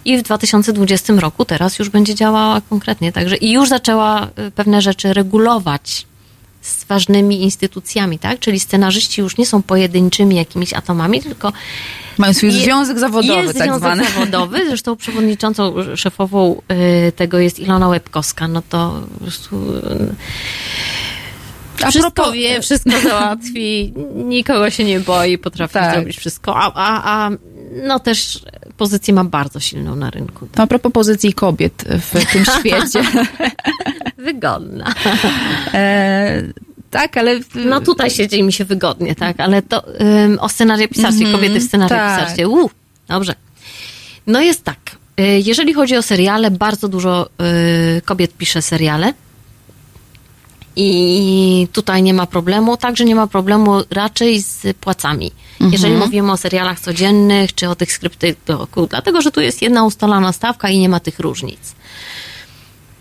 I 0.05 0.19
w 0.19 0.23
2020 0.23 1.13
roku 1.13 1.45
teraz 1.45 1.79
już 1.79 1.89
będzie 1.89 2.15
działała 2.15 2.61
konkretnie. 2.61 3.13
Także 3.13 3.37
i 3.37 3.53
już 3.53 3.69
zaczęła 3.69 4.27
y, 4.27 4.51
pewne 4.51 4.83
rzeczy 4.83 5.15
regulować 5.15 6.07
z 6.63 6.85
ważnymi 6.85 7.43
instytucjami, 7.43 8.19
tak? 8.19 8.39
Czyli 8.39 8.61
scenarzyści 8.61 9.21
już 9.21 9.37
nie 9.37 9.47
są 9.47 9.63
pojedynczymi 9.63 10.37
jakimiś 10.37 10.73
atomami, 10.73 11.23
tylko 11.23 11.53
Mają 12.19 12.35
swój 12.35 12.51
związek 12.51 12.99
zawodowy, 12.99 13.43
jest 13.43 13.59
tak 13.59 13.67
związek 13.67 13.79
zwany. 13.81 14.05
zawodowy. 14.05 14.67
Zresztą 14.69 14.97
przewodniczącą, 14.97 15.75
szefową 15.97 16.63
y, 17.09 17.13
tego 17.13 17.39
jest 17.39 17.59
Ilona 17.61 17.89
Łebkowska. 17.89 18.49
No 18.49 18.63
to 18.69 19.01
po 19.15 19.21
prostu... 19.25 19.57
y, 19.77 20.15
A 21.85 21.91
wszystko 21.91 22.11
propos- 22.11 22.33
wie, 22.33 22.63
wszystko 22.63 22.91
załatwi, 23.03 23.95
nikogo 24.15 24.71
się 24.71 24.85
nie 24.85 25.01
boi, 25.01 25.39
potrafi 25.39 25.75
Tak. 25.75 25.95
zrobić 25.95 26.17
wszystko, 26.19 26.57
a, 26.57 26.73
a, 26.75 27.27
a 27.27 27.31
no 27.89 27.99
też 28.01 28.45
pozycję 28.77 29.15
ma 29.15 29.25
bardzo 29.25 29.61
silną 29.61 29.97
na 29.97 30.11
rynku. 30.11 30.49
To 30.55 30.63
a 30.63 30.67
propos 30.67 30.93
pozycji 30.93 31.33
kobiet 31.35 31.85
w 32.01 32.33
tym 32.33 32.45
świecie. 32.59 33.03
Wygodna. 34.19 34.95
E, 35.75 36.43
tak, 36.95 37.17
ale... 37.17 37.41
No 37.55 37.81
tutaj 37.81 38.11
siedzi 38.11 38.43
mi 38.43 38.53
się 38.53 38.65
wygodnie, 38.65 39.15
tak, 39.15 39.41
ale 39.41 39.63
to 39.63 40.01
ym, 40.01 40.39
o 40.41 40.49
scenariopisarstwie, 40.49 41.25
Mhm, 41.25 41.41
kobiety 41.43 41.61
w 41.61 41.63
scenariopisarstwie. 41.69 42.43
tak. 42.43 42.53
Uh, 42.53 42.71
dobrze. 43.09 43.35
No 44.27 44.41
jest 44.41 44.65
tak, 44.65 44.79
y, 45.21 45.23
jeżeli 45.45 45.75
chodzi 45.75 45.97
o 45.97 46.03
seriale, 46.03 46.51
bardzo 46.51 46.89
dużo 46.89 47.29
y, 47.99 48.03
kobiet 48.05 48.33
pisze 48.37 48.63
seriale. 48.63 49.13
I 50.77 51.69
tutaj 51.73 52.03
nie 52.03 52.15
ma 52.15 52.27
problemu, 52.27 52.77
także 52.77 53.05
nie 53.05 53.15
ma 53.15 53.27
problemu 53.27 53.73
raczej 53.91 54.43
z 54.43 54.77
płacami. 54.81 55.31
Mhm. 55.53 55.73
Jeżeli 55.73 55.95
mówimy 55.95 56.33
o 56.33 56.37
serialach 56.37 56.81
codziennych, 56.81 57.55
czy 57.55 57.69
o 57.69 57.75
tych 57.75 57.93
skryptach, 57.93 58.31
dlatego 58.91 59.23
że 59.23 59.31
tu 59.31 59.41
jest 59.41 59.63
jedna 59.63 59.85
ustalona 59.85 60.33
stawka 60.33 60.69
i 60.71 60.79
nie 60.79 60.89
ma 60.89 61.01
tych 61.01 61.19
różnic. 61.21 61.75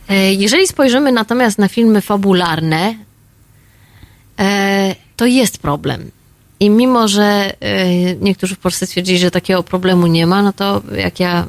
E, 0.10 0.34
Jeżeli 0.34 0.68
spojrzymy 0.68 1.12
natomiast 1.12 1.58
na 1.58 1.68
filmy 1.68 2.02
fabularne, 2.02 2.96
to 5.16 5.26
jest 5.26 5.58
problem. 5.58 6.12
I 6.60 6.70
mimo, 6.70 7.08
że 7.08 7.54
e, 7.60 8.16
niektórzy 8.16 8.56
w 8.56 8.60
Polsce 8.60 8.86
stwierdzili, 8.86 9.20
że 9.20 9.32
takiego 9.32 9.64
problemu 9.64 10.08
nie 10.08 10.28
ma, 10.28 10.42
no 10.42 10.54
to 10.54 10.82
jak 10.96 11.20
ja 11.20 11.48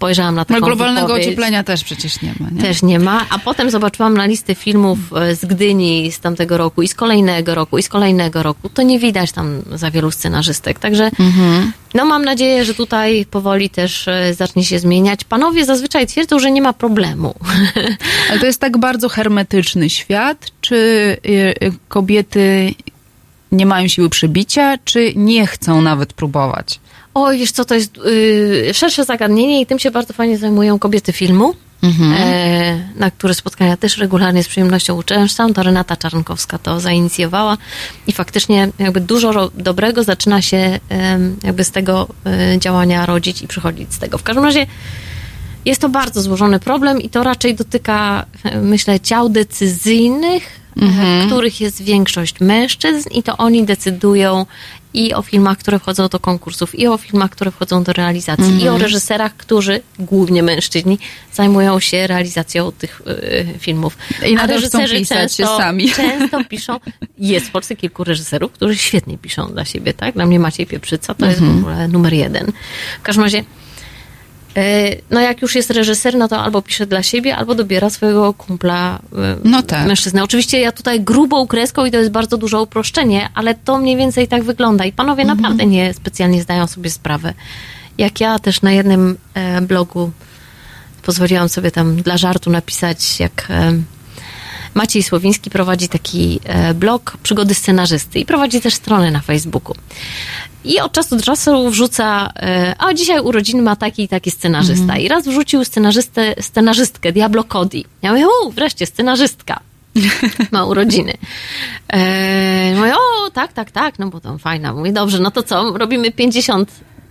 spojrzałam 0.00 0.34
na 0.34 0.40
No, 0.40 0.44
taką 0.44 0.60
globalnego 0.60 1.06
wypowiedź, 1.06 1.26
ocieplenia 1.26 1.62
też 1.62 1.84
przecież 1.84 2.22
nie 2.22 2.34
ma. 2.40 2.50
Nie? 2.50 2.60
też 2.62 2.82
nie 2.82 2.98
ma, 2.98 3.26
a 3.30 3.38
potem 3.38 3.70
zobaczyłam 3.70 4.14
na 4.16 4.26
listę 4.26 4.54
filmów 4.54 4.98
e, 5.16 5.34
z 5.34 5.44
Gdyni 5.44 6.12
z 6.12 6.20
tamtego 6.20 6.56
roku 6.56 6.82
i 6.82 6.88
z 6.88 6.94
kolejnego 6.94 7.54
roku 7.54 7.78
i 7.78 7.82
z 7.82 7.88
kolejnego 7.88 8.42
roku, 8.42 8.68
to 8.68 8.82
nie 8.82 8.98
widać 8.98 9.32
tam 9.32 9.62
za 9.74 9.90
wielu 9.90 10.10
scenarzystek, 10.10 10.78
także 10.78 11.04
Mhm. 11.04 11.72
no 11.94 12.04
mam 12.04 12.24
nadzieję, 12.24 12.64
że 12.64 12.74
tutaj 12.74 13.26
powoli 13.30 13.70
też 13.70 14.08
e, 14.08 14.34
zacznie 14.34 14.64
się 14.64 14.78
zmieniać. 14.78 15.24
Panowie 15.24 15.64
zazwyczaj 15.64 16.06
twierdzą, 16.06 16.38
że 16.38 16.50
nie 16.50 16.62
ma 16.62 16.72
problemu. 16.72 17.34
Ale 18.30 18.40
to 18.40 18.46
jest 18.46 18.60
tak 18.60 18.78
bardzo 18.78 19.08
hermetyczny 19.08 19.90
świat, 19.90 20.46
czy 20.60 20.76
y, 21.26 21.72
kobiety 21.88 22.74
nie 23.52 23.66
mają 23.66 23.88
siły 23.88 24.10
przebicia, 24.10 24.78
czy 24.84 25.12
nie 25.16 25.46
chcą 25.46 25.82
nawet 25.82 26.12
próbować? 26.12 26.80
Oj, 27.22 27.38
wiesz 27.38 27.52
co, 27.52 27.64
to 27.64 27.74
jest 27.74 27.96
yy, 27.96 28.74
szersze 28.74 29.04
zagadnienie 29.04 29.60
i 29.60 29.66
tym 29.66 29.78
się 29.78 29.90
bardzo 29.90 30.12
fajnie 30.14 30.38
zajmują 30.38 30.78
kobiety 30.78 31.12
filmu, 31.12 31.54
Mhm. 31.82 32.12
e, 32.18 32.88
na 32.96 33.10
które 33.10 33.34
spotkania 33.34 33.76
też 33.76 33.98
regularnie 33.98 34.42
z 34.44 34.48
przyjemnością 34.48 34.96
uczęszczam. 34.96 35.54
To 35.54 35.62
Renata 35.62 35.96
Czarnkowska 35.96 36.58
to 36.58 36.80
zainicjowała 36.80 37.56
i 38.06 38.12
faktycznie 38.12 38.68
jakby 38.78 39.00
dużo 39.00 39.50
dobrego 39.54 40.04
zaczyna 40.04 40.42
się 40.42 40.78
jakby 41.44 41.64
z 41.64 41.70
tego 41.70 42.08
e, 42.26 42.58
działania 42.58 43.06
rodzić 43.06 43.42
i 43.42 43.48
przychodzić 43.48 43.94
z 43.94 43.98
tego. 43.98 44.18
W 44.18 44.22
każdym 44.22 44.44
razie 44.44 44.66
jest 45.64 45.80
to 45.80 45.88
bardzo 45.88 46.22
złożony 46.22 46.60
problem 46.60 47.00
i 47.00 47.08
to 47.10 47.22
raczej 47.22 47.54
dotyka, 47.54 48.26
e, 48.44 48.60
myślę, 48.60 49.00
ciał 49.00 49.28
decyzyjnych, 49.28 50.60
e, 50.76 50.82
Mhm. 50.82 51.26
których 51.26 51.60
jest 51.60 51.82
większość 51.82 52.40
mężczyzn 52.40 53.08
i 53.10 53.22
to 53.22 53.36
oni 53.36 53.64
decydują 53.64 54.46
i 54.94 55.14
o 55.14 55.22
filmach, 55.22 55.58
które 55.58 55.78
wchodzą 55.78 56.08
do 56.08 56.18
konkursów, 56.20 56.78
i 56.78 56.86
o 56.86 56.98
filmach, 56.98 57.30
które 57.30 57.50
wchodzą 57.50 57.82
do 57.82 57.92
realizacji, 57.92 58.44
Mhm. 58.44 58.60
i 58.64 58.68
o 58.68 58.78
reżyserach, 58.78 59.36
którzy, 59.36 59.80
głównie 59.98 60.42
mężczyźni, 60.42 60.98
zajmują 61.32 61.80
się 61.80 62.06
realizacją 62.06 62.72
tych 62.72 63.02
e, 63.54 63.58
filmów. 63.58 63.96
I 64.28 64.36
A 64.36 64.46
reżyserzy 64.46 65.06
często, 65.06 65.56
sami. 65.58 65.90
często 65.96 66.44
piszą, 66.44 66.80
jest 67.18 67.46
w 67.46 67.50
Polsce 67.50 67.76
kilku 67.76 68.04
reżyserów, 68.04 68.52
którzy 68.52 68.76
świetnie 68.76 69.18
piszą 69.18 69.52
dla 69.52 69.64
siebie, 69.64 69.94
tak? 69.94 70.14
Dla 70.14 70.26
mnie 70.26 70.40
Maciej 70.40 70.66
Pieprzyca 70.66 71.14
to 71.14 71.26
jest 71.26 71.38
w 71.38 71.42
Mhm. 71.42 71.58
ogóle 71.58 71.88
numer 71.88 72.12
jeden. 72.14 72.52
W 73.00 73.02
każdym 73.02 73.24
razie 73.24 73.44
No 75.10 75.20
jak 75.20 75.42
już 75.42 75.54
jest 75.54 75.70
reżyser, 75.70 76.16
no 76.16 76.28
to 76.28 76.40
albo 76.42 76.62
pisze 76.62 76.86
dla 76.86 77.02
siebie, 77.02 77.36
albo 77.36 77.54
dobiera 77.54 77.90
swojego 77.90 78.34
kumpla 78.34 78.98
e, 79.12 79.36
No 79.44 79.62
tak. 79.62 79.86
mężczyznę. 79.86 80.24
Oczywiście 80.24 80.60
ja 80.60 80.72
tutaj 80.72 81.00
grubą 81.00 81.46
kreską 81.46 81.84
i 81.84 81.90
to 81.90 81.96
jest 81.98 82.10
bardzo 82.10 82.36
duże 82.36 82.60
uproszczenie, 82.60 83.28
ale 83.34 83.54
to 83.54 83.78
mniej 83.78 83.96
więcej 83.96 84.28
tak 84.28 84.42
wygląda 84.44 84.84
i 84.84 84.92
panowie 84.92 85.22
Mhm. 85.22 85.38
naprawdę 85.38 85.66
nie 85.66 85.94
specjalnie 85.94 86.42
zdają 86.42 86.66
sobie 86.66 86.90
sprawę. 86.90 87.34
Jak 87.98 88.20
ja 88.20 88.38
też 88.38 88.62
na 88.62 88.72
jednym 88.72 89.16
e, 89.34 89.60
blogu 89.60 90.10
pozwoliłam 91.02 91.48
sobie 91.48 91.70
tam 91.70 91.96
dla 92.02 92.18
żartu 92.18 92.50
napisać, 92.50 93.20
jak 93.20 93.46
e, 93.50 93.72
Maciej 94.74 95.02
Słowiński 95.02 95.50
prowadzi 95.50 95.88
taki 95.88 96.40
e, 96.44 96.74
blog 96.74 97.16
Przygody 97.22 97.54
scenarzysty 97.54 98.18
i 98.18 98.26
prowadzi 98.26 98.60
też 98.60 98.74
stronę 98.74 99.10
na 99.10 99.20
Facebooku. 99.20 99.74
I 100.64 100.80
od 100.80 100.92
czasu 100.92 101.16
do 101.16 101.22
czasu 101.22 101.70
wrzuca, 101.70 102.32
e, 102.36 102.74
a 102.78 102.94
dzisiaj 102.94 103.20
urodziny 103.20 103.62
ma 103.62 103.76
taki 103.76 104.02
i 104.02 104.08
taki 104.08 104.30
scenarzysta. 104.30 104.82
Mhm. 104.82 105.00
I 105.00 105.08
raz 105.08 105.28
wrzucił 105.28 105.64
scenarzystę, 105.64 106.34
scenarzystkę 106.40 107.12
Diablo 107.12 107.44
Cody. 107.44 107.82
Ja 108.02 108.12
mówię, 108.12 108.26
o, 108.26 108.50
wreszcie 108.50 108.86
scenarzystka. 108.86 109.60
Ma 110.52 110.64
urodziny. 110.64 111.12
E, 111.88 112.74
mówię, 112.76 112.94
o, 112.94 113.30
tak, 113.30 113.52
tak, 113.52 113.70
tak, 113.70 113.98
no 113.98 114.06
bo 114.10 114.20
tam 114.20 114.38
fajna. 114.38 114.74
Mówię, 114.74 114.92
dobrze, 114.92 115.18
no 115.18 115.30
to 115.30 115.42
co, 115.42 115.78
robimy 115.78 116.10
50, 116.12 116.70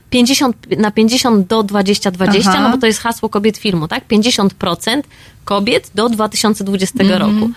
50 0.10 0.58
na 0.78 0.92
50 0.92 1.48
do 1.48 1.64
2020, 1.64 2.50
Aha. 2.52 2.62
no 2.62 2.70
bo 2.72 2.78
to 2.78 2.88
jest 2.88 3.00
hasło 3.00 3.30
kobiet 3.30 3.58
filmu, 3.58 3.88
tak? 3.88 4.08
50% 4.08 5.02
kobiet 5.46 5.92
do 5.96 6.10
2020 6.10 7.04
Mhm. 7.04 7.22
roku. 7.22 7.50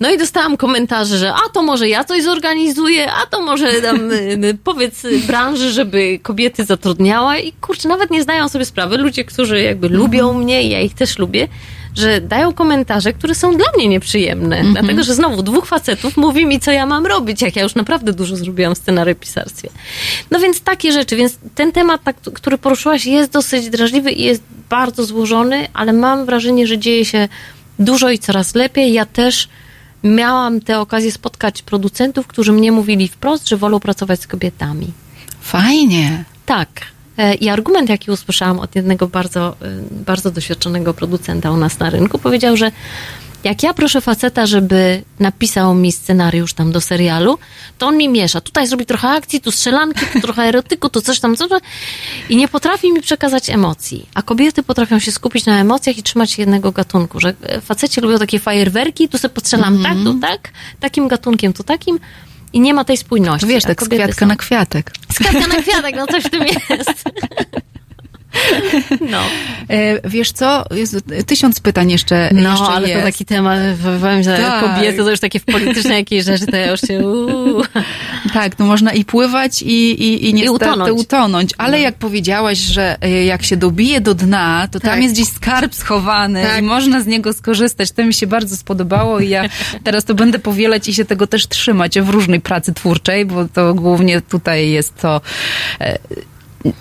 No 0.00 0.10
i 0.10 0.18
dostałam 0.18 0.56
komentarze, 0.56 1.18
że 1.18 1.32
a 1.34 1.48
to 1.52 1.62
może 1.62 1.88
ja 1.88 2.04
coś 2.04 2.22
zorganizuję, 2.22 3.12
a 3.12 3.26
to 3.26 3.42
może 3.42 3.72
tam 3.72 4.10
y, 4.12 4.14
y, 4.44 4.58
powiedz 4.64 5.04
y, 5.04 5.18
branży, 5.18 5.72
żeby 5.72 6.18
kobiety 6.22 6.64
zatrudniała 6.64 7.38
i 7.38 7.52
kurczę, 7.52 7.88
nawet 7.88 8.10
nie 8.10 8.22
zdają 8.22 8.48
sobie 8.48 8.64
sprawy, 8.64 8.96
ludzie, 8.96 9.24
którzy 9.24 9.62
jakby 9.62 9.88
lubią 9.88 10.32
mnie 10.32 10.62
i 10.62 10.70
ja 10.70 10.80
ich 10.80 10.94
też 10.94 11.18
lubię, 11.18 11.48
że 11.94 12.20
dają 12.20 12.52
komentarze, 12.52 13.12
które 13.12 13.34
są 13.34 13.56
dla 13.56 13.66
mnie 13.76 13.88
nieprzyjemne. 13.88 14.56
Mhm. 14.56 14.74
Dlatego, 14.74 15.02
że 15.02 15.14
znowu 15.14 15.42
dwóch 15.42 15.66
facetów 15.66 16.16
mówi 16.16 16.46
mi, 16.46 16.60
co 16.60 16.72
ja 16.72 16.86
mam 16.86 17.06
robić, 17.06 17.42
jak 17.42 17.56
ja 17.56 17.62
już 17.62 17.74
naprawdę 17.74 18.12
dużo 18.12 18.36
zrobiłam 18.36 18.74
w 18.74 18.78
scenariopisarstwie. 18.78 19.70
No 20.30 20.40
więc 20.40 20.60
takie 20.60 20.92
rzeczy, 20.92 21.16
więc 21.16 21.38
ten 21.54 21.72
temat, 21.72 22.04
tak, 22.04 22.16
który 22.34 22.58
poruszyłaś, 22.58 23.06
jest 23.06 23.32
dosyć 23.32 23.70
drażliwy 23.70 24.12
i 24.12 24.22
jest 24.22 24.42
bardzo 24.68 25.04
złożony, 25.04 25.68
ale 25.74 25.92
mam 25.92 26.26
wrażenie, 26.26 26.66
że 26.66 26.78
dzieje 26.78 27.04
się 27.04 27.28
dużo 27.78 28.10
i 28.10 28.18
coraz 28.18 28.54
lepiej. 28.54 28.92
Ja 28.92 29.06
też 29.06 29.48
miałam 30.06 30.60
tę 30.60 30.80
okazję 30.80 31.12
spotkać 31.12 31.62
producentów, 31.62 32.26
którzy 32.26 32.52
mnie 32.52 32.72
mówili 32.72 33.08
wprost, 33.08 33.48
że 33.48 33.56
wolą 33.56 33.80
pracować 33.80 34.20
z 34.20 34.26
kobietami. 34.26 34.92
Fajnie. 35.40 36.24
Tak. 36.46 36.68
E, 37.18 37.34
I 37.34 37.48
argument, 37.48 37.88
jaki 37.88 38.10
usłyszałam 38.10 38.58
od 38.58 38.76
jednego 38.76 39.06
bardzo, 39.06 39.48
e, 39.48 39.54
bardzo 39.90 40.30
doświadczonego 40.30 40.94
producenta 40.94 41.50
u 41.50 41.56
nas 41.56 41.78
na 41.78 41.90
rynku, 41.90 42.18
powiedział, 42.18 42.56
że 42.56 42.72
jak 43.46 43.62
ja 43.62 43.74
proszę 43.74 44.00
faceta, 44.00 44.46
żeby 44.46 45.02
napisał 45.20 45.74
mi 45.74 45.92
scenariusz 45.92 46.54
tam 46.54 46.72
do 46.72 46.80
serialu, 46.80 47.38
to 47.78 47.86
on 47.86 47.96
mi 47.96 48.08
miesza. 48.08 48.40
Tutaj 48.40 48.66
zrobi 48.66 48.86
trochę 48.86 49.08
akcji, 49.08 49.40
tu 49.40 49.50
strzelanki, 49.52 50.06
tu 50.12 50.20
trochę 50.20 50.42
erotyku, 50.42 50.88
tu 50.88 51.00
coś 51.00 51.20
tam, 51.20 51.36
coś 51.36 51.48
tam. 51.48 51.60
I 52.28 52.36
nie 52.36 52.48
potrafi 52.48 52.92
mi 52.92 53.00
przekazać 53.02 53.50
emocji. 53.50 54.08
A 54.14 54.22
kobiety 54.22 54.62
potrafią 54.62 54.98
się 54.98 55.12
skupić 55.12 55.46
na 55.46 55.60
emocjach 55.60 55.98
i 55.98 56.02
trzymać 56.02 56.30
się 56.30 56.42
jednego 56.42 56.72
gatunku. 56.72 57.20
Że 57.20 57.34
e, 57.42 57.60
faceci 57.60 58.00
lubią 58.00 58.18
takie 58.18 58.38
fajerwerki, 58.38 59.08
tu 59.08 59.18
sobie 59.18 59.34
postrzelam 59.34 59.82
tak, 59.82 59.96
tu 60.04 60.14
tak, 60.14 60.50
takim 60.80 61.08
gatunkiem, 61.08 61.52
tu 61.52 61.62
takim. 61.64 61.98
I 62.52 62.60
nie 62.60 62.74
ma 62.74 62.84
tej 62.84 62.96
spójności. 62.96 63.46
Wiesz, 63.46 63.64
tak 63.64 63.82
z 63.82 63.88
kwiatka 63.88 64.20
są- 64.20 64.26
na 64.26 64.36
kwiatek. 64.36 64.92
z 65.12 65.18
kwiatka 65.18 65.46
na 65.56 65.62
kwiatek, 65.62 65.94
no 65.96 66.06
coś 66.06 66.24
w 66.24 66.30
tym 66.30 66.42
jest. 66.70 67.04
No. 69.10 69.20
E, 69.70 70.08
Wiesz 70.08 70.32
co, 70.32 70.64
jest 70.70 70.96
tysiąc 71.26 71.60
pytań 71.60 71.90
jeszcze, 71.90 72.30
No, 72.32 72.50
jeszcze 72.50 72.64
ale 72.64 72.88
jest. 72.88 73.00
to 73.00 73.06
taki 73.06 73.24
temat, 73.24 73.58
powiem, 74.00 74.22
że 74.22 74.36
Tak. 74.36 74.64
kobiety 74.74 74.98
to 74.98 75.10
już 75.10 75.20
takie 75.20 75.40
w 75.40 75.44
polityczne 75.44 75.94
jakieś 75.94 76.24
rzeczy, 76.24 76.46
to 76.46 76.56
ja 76.56 76.70
już 76.70 76.80
się... 76.80 76.98
Uuu. 77.06 77.62
Tak, 78.34 78.58
no 78.58 78.66
można 78.66 78.92
i 78.92 79.04
pływać 79.04 79.62
i, 79.62 79.66
i, 79.90 80.28
i 80.28 80.34
niestety 80.34 80.52
utonąć. 80.52 81.00
utonąć. 81.00 81.50
Ale 81.58 81.80
jak 81.80 81.94
powiedziałaś, 81.94 82.58
że 82.58 82.96
e, 83.02 83.24
jak 83.24 83.42
się 83.42 83.56
dobije 83.56 84.00
do 84.00 84.14
dna, 84.14 84.68
to 84.72 84.80
tam 84.80 84.90
Tak. 84.90 85.02
jest 85.02 85.14
gdzieś 85.14 85.28
skarb 85.28 85.74
schowany 85.74 86.42
Tak. 86.42 86.58
i 86.58 86.62
można 86.62 87.00
z 87.00 87.06
niego 87.06 87.32
skorzystać. 87.32 87.90
To 87.92 88.04
mi 88.04 88.14
się 88.14 88.26
bardzo 88.26 88.56
spodobało 88.56 89.20
i 89.20 89.28
ja 89.28 89.44
teraz 89.84 90.04
to 90.04 90.14
będę 90.14 90.38
powielać 90.38 90.88
i 90.88 90.94
się 90.94 91.04
tego 91.04 91.26
też 91.26 91.46
trzymać 91.48 92.00
w 92.00 92.08
różnej 92.08 92.40
pracy 92.40 92.74
twórczej, 92.74 93.24
bo 93.24 93.44
to 93.48 93.74
głównie 93.74 94.20
tutaj 94.20 94.70
jest 94.70 94.96
to... 94.96 95.20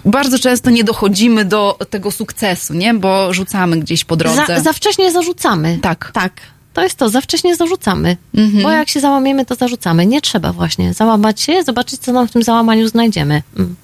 Bardzo 0.06 0.40
często 0.40 0.70
nie 0.70 0.84
dochodzimy 0.84 1.46
do 1.46 1.78
tego 1.90 2.12
sukcesu, 2.12 2.74
nie? 2.74 2.94
Bo 2.94 3.34
rzucamy 3.34 3.80
gdzieś 3.80 4.06
po 4.06 4.16
drodze. 4.16 4.46
Za, 4.48 4.60
za 4.60 4.74
wcześnie 4.74 5.12
zarzucamy. 5.12 5.80
Tak. 5.82 6.12
Tak. 6.14 6.34
To 6.74 6.84
jest 6.84 6.96
to, 6.96 7.10
za 7.10 7.22
wcześnie 7.22 7.56
zarzucamy. 7.56 8.18
Mhm. 8.36 8.64
Bo 8.64 8.72
jak 8.72 8.90
się 8.90 9.00
załamiemy, 9.00 9.46
to 9.46 9.56
zarzucamy. 9.56 10.06
Nie 10.06 10.22
trzeba 10.22 10.54
właśnie 10.54 10.94
załamać 10.94 11.42
się, 11.42 11.64
zobaczyć, 11.64 12.02
co 12.02 12.12
nam 12.12 12.28
w 12.28 12.32
tym 12.32 12.44
załamaniu 12.44 12.88
znajdziemy. 12.88 13.42
Mm. 13.58 13.76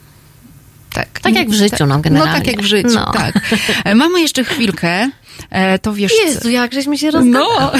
Tak. 0.93 1.19
Tak 1.19 1.35
jak 1.35 1.49
w 1.49 1.53
życiu, 1.53 1.85
no, 1.85 1.99
generalnie. 1.99 2.31
No 2.33 2.37
tak 2.37 2.47
jak 2.47 2.61
w 2.61 2.65
życiu, 2.65 2.89
No. 2.95 3.11
tak. 3.13 3.55
Mamy 3.95 4.21
jeszcze 4.21 4.43
chwilkę, 4.43 5.09
to 5.81 5.93
wiesz... 5.93 6.11
Jezu, 6.25 6.49
jak 6.49 6.73
żeśmy 6.73 6.97
się 6.97 7.11
rozgadali. 7.11 7.33
No. 7.33 7.71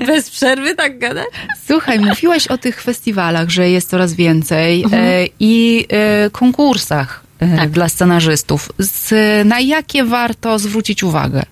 Bez 0.06 0.30
przerwy 0.30 0.74
tak 0.74 0.98
gadać? 0.98 1.26
Słuchaj, 1.66 2.00
mówiłaś 2.00 2.46
o 2.46 2.58
tych 2.58 2.82
festiwalach, 2.82 3.48
że 3.50 3.70
jest 3.70 3.90
coraz 3.90 4.14
więcej 4.14 4.82
Mhm. 4.84 5.02
e, 5.04 5.26
i 5.40 5.86
e, 5.88 6.30
konkursach 6.30 7.22
e, 7.40 7.56
Tak. 7.56 7.70
dla 7.70 7.88
scenarzystów. 7.88 8.72
Z, 8.78 9.14
na 9.46 9.60
jakie 9.60 10.04
warto 10.04 10.58
zwrócić 10.58 11.02
uwagę? 11.02 11.42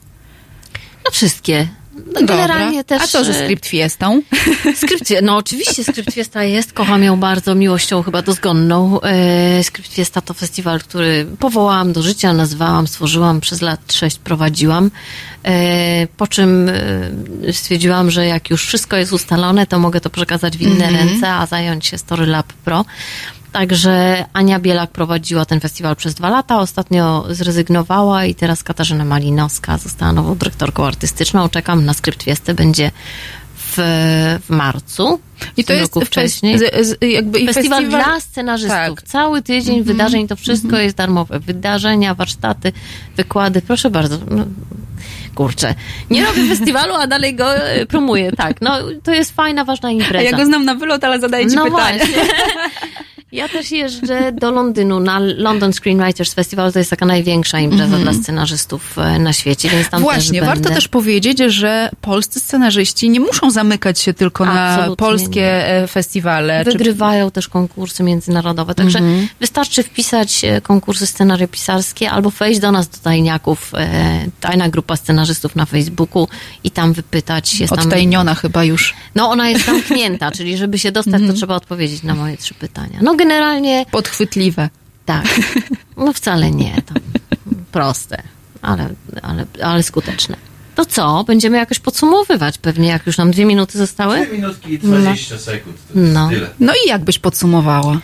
No 1.05 1.11
wszystkie. 1.11 1.69
No. 2.07 2.27
Generalnie 2.27 2.85
też... 2.85 3.03
A 3.03 3.07
co 3.07 3.25
ze 3.25 3.31
e, 3.31 3.45
Script 3.45 3.67
Fiestą? 3.67 4.23
Skrypcie, 4.85 5.23
no 5.23 5.37
oczywiście 5.37 5.85
Skrypt 5.85 6.15
Fiesta 6.15 6.45
jest, 6.45 6.73
kocham 6.73 7.03
ją 7.03 7.21
bardzo, 7.21 7.55
miłością 7.55 8.03
chyba 8.03 8.23
dozgonną. 8.23 9.01
E, 9.01 9.65
Skrypt 9.65 9.93
Fiesta 9.93 10.21
to 10.21 10.35
festiwal, 10.35 10.81
który 10.81 11.27
powołałam 11.39 11.93
do 11.93 12.03
życia, 12.03 12.33
nazwałam, 12.33 12.87
stworzyłam, 12.87 13.41
przez 13.41 13.63
lat 13.63 13.93
sześć 13.93 14.19
prowadziłam. 14.19 14.91
E, 15.45 16.07
po 16.17 16.27
czym 16.27 16.69
e, 17.49 17.53
stwierdziłam, 17.53 18.11
że 18.11 18.27
jak 18.27 18.51
już 18.51 18.67
wszystko 18.67 18.97
jest 18.97 19.13
ustalone, 19.13 19.67
to 19.67 19.79
mogę 19.79 20.01
to 20.01 20.11
przekazać 20.11 20.57
w 20.59 20.61
inne 20.63 20.87
Mhm. 20.89 21.09
ręce, 21.09 21.33
a 21.33 21.47
zająć 21.47 21.87
się 21.87 21.99
Story 21.99 22.27
Lab 22.27 22.53
Pro. 22.53 22.85
Także 23.53 24.25
Ania 24.33 24.59
Bielak 24.59 24.91
prowadziła 24.91 25.45
ten 25.45 25.61
festiwal 25.61 25.97
przez 25.97 26.15
dwa 26.15 26.31
lata, 26.31 26.59
ostatnio 26.61 27.25
zrezygnowała 27.31 28.25
i 28.25 28.35
teraz 28.35 28.63
Katarzyna 28.63 29.05
Malinowska 29.05 29.79
została 29.79 30.13
nową 30.13 30.35
dyrektorką 30.35 30.87
artystyczną. 30.87 31.49
Czekam 31.49 31.85
na 31.85 31.95
skrypt 31.95 32.23
Fiesty, 32.23 32.55
będzie 32.55 32.91
w, 33.57 33.75
w 34.47 34.51
marcu. 34.51 35.21
I 35.57 35.65
to 35.65 35.73
jest 35.73 35.95
wcześniej. 36.05 36.59
z- 36.59 36.87
z- 36.89 36.97
jakby 37.05 37.47
festiwal, 37.47 37.83
festiwal- 37.85 38.05
dla 38.05 38.21
scenarzystów. 38.21 38.77
Tak. 38.99 39.03
Cały 39.03 39.43
tydzień 39.43 39.79
Mhm. 39.79 39.97
wydarzeń, 39.97 40.29
to 40.29 40.37
wszystko 40.37 40.77
jest 40.79 40.97
darmowe. 40.97 41.41
Wydarzenia, 41.41 42.15
warsztaty, 42.15 42.73
wykłady. 43.17 43.63
Proszę 43.63 43.91
bardzo. 43.91 44.19
No, 44.31 44.45
kurczę. 45.35 45.75
Nie 46.11 46.25
robię 46.25 46.49
festiwalu, 46.49 46.95
a 46.95 47.07
dalej 47.07 47.35
go 47.35 47.57
e, 47.57 47.87
promuję. 47.87 48.33
Tak, 48.33 48.61
no 48.61 48.79
to 49.05 49.13
jest 49.13 49.35
fajna, 49.35 49.65
ważna 49.65 49.89
A 49.89 49.93
impreza. 49.93 50.23
ja 50.31 50.37
go 50.37 50.47
znam 50.47 50.65
na 50.65 50.75
wylot, 50.75 51.05
ale 51.05 51.21
zadaję 51.21 51.47
ci 51.51 51.57
no 51.57 51.65
pytanie. 51.65 51.99
Właśnie. 51.99 52.23
Ja 53.33 53.49
też 53.49 53.71
jeżdżę 53.71 54.33
do 54.33 54.51
Londynu 54.51 55.01
na 55.01 55.19
London 55.19 55.73
Screenwriters 55.73 56.35
Festival. 56.35 56.73
To 56.73 56.79
jest 56.79 56.91
taka 56.91 57.07
największa 57.07 57.61
impreza 57.61 57.85
Mhm. 57.85 58.03
dla 58.03 58.13
scenarzystów 58.13 58.99
e, 58.99 59.19
na 59.19 59.33
świecie, 59.33 59.69
więc 59.69 59.89
tam 59.89 60.03
Właśnie, 60.03 60.39
też 60.41 60.49
warto 60.49 60.63
będę. 60.63 60.75
też 60.77 60.89
powiedzieć, 60.89 61.39
że 61.39 61.91
polscy 62.01 62.41
scenarzyści 62.41 63.11
nie 63.11 63.21
muszą 63.21 63.51
zamykać 63.51 64.01
się 64.01 64.15
tylko 64.15 64.45
na 64.45 64.69
Absolutnie 64.69 64.97
polskie 64.97 65.41
nie. 65.41 65.67
e, 65.67 65.87
festiwale. 65.87 66.65
czy- 66.65 66.71
Wygrywają 66.73 67.31
też 67.31 67.49
konkursy 67.49 68.03
międzynarodowe. 68.03 68.75
Także 68.75 68.99
Mhm. 68.99 69.29
wystarczy 69.41 69.83
wpisać 69.83 70.45
e, 70.45 70.61
konkursy 70.61 71.07
scenariopisarskie 71.07 72.11
albo 72.11 72.31
wejść 72.31 72.61
do 72.61 72.73
nas 72.73 72.89
do 72.89 72.99
tajniaków, 72.99 73.73
tajna 74.41 74.69
grupa 74.69 74.97
scenarzystów 74.97 75.57
na 75.57 75.67
Facebooku 75.67 76.29
i 76.65 76.71
tam 76.71 76.93
wypytać. 76.93 77.61
Jest 77.61 77.73
tam, 77.75 77.85
Odtajniona 77.85 78.35
chyba 78.35 78.65
już. 78.65 78.95
no 79.15 79.31
ona 79.31 79.49
jest 79.51 79.67
zamknięta, 79.73 80.31
czyli 80.31 80.57
żeby 80.57 80.79
się 80.79 80.93
dostać, 80.93 81.15
Mhm. 81.15 81.31
to 81.33 81.37
trzeba 81.37 81.57
odpowiedzieć 81.57 82.03
na 82.03 82.15
moje 82.15 82.37
trzy 82.37 82.55
pytania. 82.55 82.99
No 83.03 83.15
generalnie 83.21 83.87
Podchwytliwe. 83.91 84.69
tak. 85.05 85.25
No 85.97 86.13
wcale 86.13 86.51
nie. 86.51 86.83
To 86.87 86.95
proste, 87.73 88.23
ale, 88.63 88.89
ale, 89.23 89.47
ale 89.63 89.83
skuteczne. 89.83 90.37
To 90.81 90.87
co? 90.87 91.25
Będziemy 91.27 91.57
jakoś 91.57 91.79
podsumowywać 91.79 92.59
pewnie, 92.59 92.89
jak 92.89 93.07
już 93.07 93.19
nam 93.19 93.31
dwie 93.31 93.45
minuty 93.45 93.79
zostały? 93.79 94.21
Dwie 94.27 94.33
minutki 94.37 94.73
i 94.73 94.79
20 94.79 95.39
sekund. 95.39 95.77
To 95.95 96.01
jest 96.01 96.13
No. 96.15 96.29
tyle. 96.29 96.49
No 96.61 96.73
i 96.85 96.89
jak 96.89 97.05
byś 97.05 97.19
podsumowała? 97.19 97.99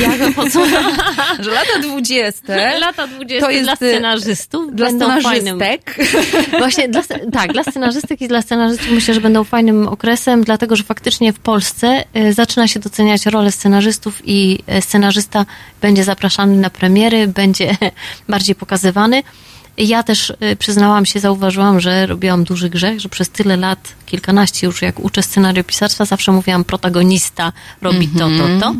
Jak 0.00 0.18
bym 0.18 0.34
podsumowała? 0.34 0.82
Że 1.44 1.50
lata 1.50 1.78
dwudzieste 1.82 2.78
Lata 2.78 3.06
20 3.06 3.46
to 3.46 3.50
jest 3.52 3.64
dla 3.64 3.72
y, 3.72 3.76
scenarzystów 3.76 4.74
dla 4.74 4.86
będą 4.86 5.20
fajnym. 5.22 5.58
scenarzystek. 5.58 5.96
Właśnie, 6.58 6.88
dla, 6.88 7.02
tak, 7.32 7.52
dla 7.52 7.64
scenarzystek 7.64 8.20
i 8.22 8.28
dla 8.28 8.42
scenarzystów 8.42 8.90
myślę, 8.90 9.14
że 9.14 9.20
będą 9.20 9.44
fajnym 9.44 9.88
okresem, 9.88 10.44
dlatego 10.44 10.76
że 10.76 10.82
faktycznie 10.84 11.32
w 11.32 11.38
Polsce 11.38 12.04
y, 12.16 12.32
zaczyna 12.32 12.68
się 12.68 12.80
doceniać 12.80 13.26
rolę 13.26 13.52
scenarzystów 13.52 14.22
i 14.24 14.58
y, 14.78 14.82
scenarzysta 14.82 15.46
będzie 15.80 16.04
zapraszany 16.04 16.56
na 16.56 16.70
premiery, 16.70 17.28
będzie 17.28 17.76
bardziej 18.28 18.54
pokazywany. 18.54 19.22
Ja 19.76 20.02
też 20.02 20.30
y, 20.30 20.56
przyznałam 20.56 21.06
się, 21.06 21.20
zauważyłam, 21.20 21.80
że 21.80 22.06
robiłam 22.06 22.44
duży 22.44 22.70
grzech, 22.70 23.00
że 23.00 23.08
przez 23.08 23.30
tyle 23.30 23.56
lat, 23.56 23.94
kilkanaście 24.06 24.66
już 24.66 24.82
jak 24.82 25.00
uczę 25.00 25.22
scenariopisarstwa, 25.22 26.04
zawsze 26.04 26.32
mówiłam 26.32 26.64
protagonista 26.64 27.52
robi 27.82 28.08
to, 28.08 28.28
to, 28.28 28.60
to. 28.60 28.74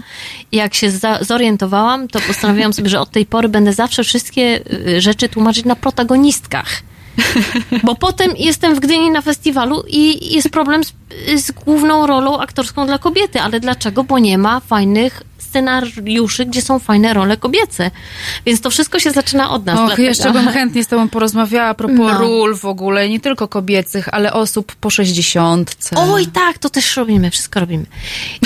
I 0.52 0.56
jak 0.56 0.74
się 0.74 0.92
zorientowałam, 1.20 2.08
to 2.08 2.20
postanowiłam 2.20 2.72
sobie, 2.72 2.88
że 2.88 3.00
od 3.00 3.10
tej 3.10 3.26
pory 3.26 3.48
będę 3.48 3.72
zawsze 3.72 4.04
wszystkie 4.04 4.60
y, 4.88 5.00
rzeczy 5.00 5.28
tłumaczyć 5.28 5.64
na 5.64 5.76
protagonistkach. 5.76 6.82
Bo 7.84 7.94
potem 7.94 8.30
jestem 8.36 8.74
w 8.74 8.80
Gdyni 8.80 9.10
na 9.10 9.22
festiwalu 9.22 9.84
i 9.88 10.34
jest 10.34 10.48
problem 10.48 10.84
z 10.84 10.92
y, 11.28 11.38
z 11.38 11.50
główną 11.50 12.06
rolą 12.06 12.40
aktorską 12.40 12.86
dla 12.86 12.98
kobiety. 12.98 13.40
Ale 13.40 13.60
dlaczego? 13.60 14.04
Bo 14.04 14.18
nie 14.18 14.38
ma 14.38 14.60
fajnych 14.60 15.22
scenariuszy, 15.42 16.44
gdzie 16.46 16.62
są 16.62 16.78
fajne 16.78 17.14
role 17.14 17.36
kobiece. 17.36 17.90
Więc 18.46 18.60
to 18.60 18.70
wszystko 18.70 18.98
się 19.00 19.10
zaczyna 19.10 19.50
od 19.50 19.66
nas. 19.66 19.78
Och, 19.78 19.86
dlatego- 19.86 20.08
jeszcze 20.08 20.32
bym 20.32 20.48
chętnie 20.48 20.84
z 20.84 20.86
tobą 20.86 21.08
porozmawiała 21.08 21.68
a 21.68 21.74
propos 21.74 21.96
No. 21.98 22.18
ról 22.18 22.56
w 22.56 22.64
ogóle, 22.64 23.08
nie 23.08 23.20
tylko 23.20 23.48
kobiecych, 23.48 24.08
ale 24.14 24.32
osób 24.32 24.74
po 24.74 24.90
sześćdziesiątce. 24.90 25.96
Oj, 25.98 26.26
tak, 26.26 26.58
to 26.58 26.70
też 26.70 26.96
robimy, 26.96 27.30
wszystko 27.30 27.60
robimy. 27.60 27.84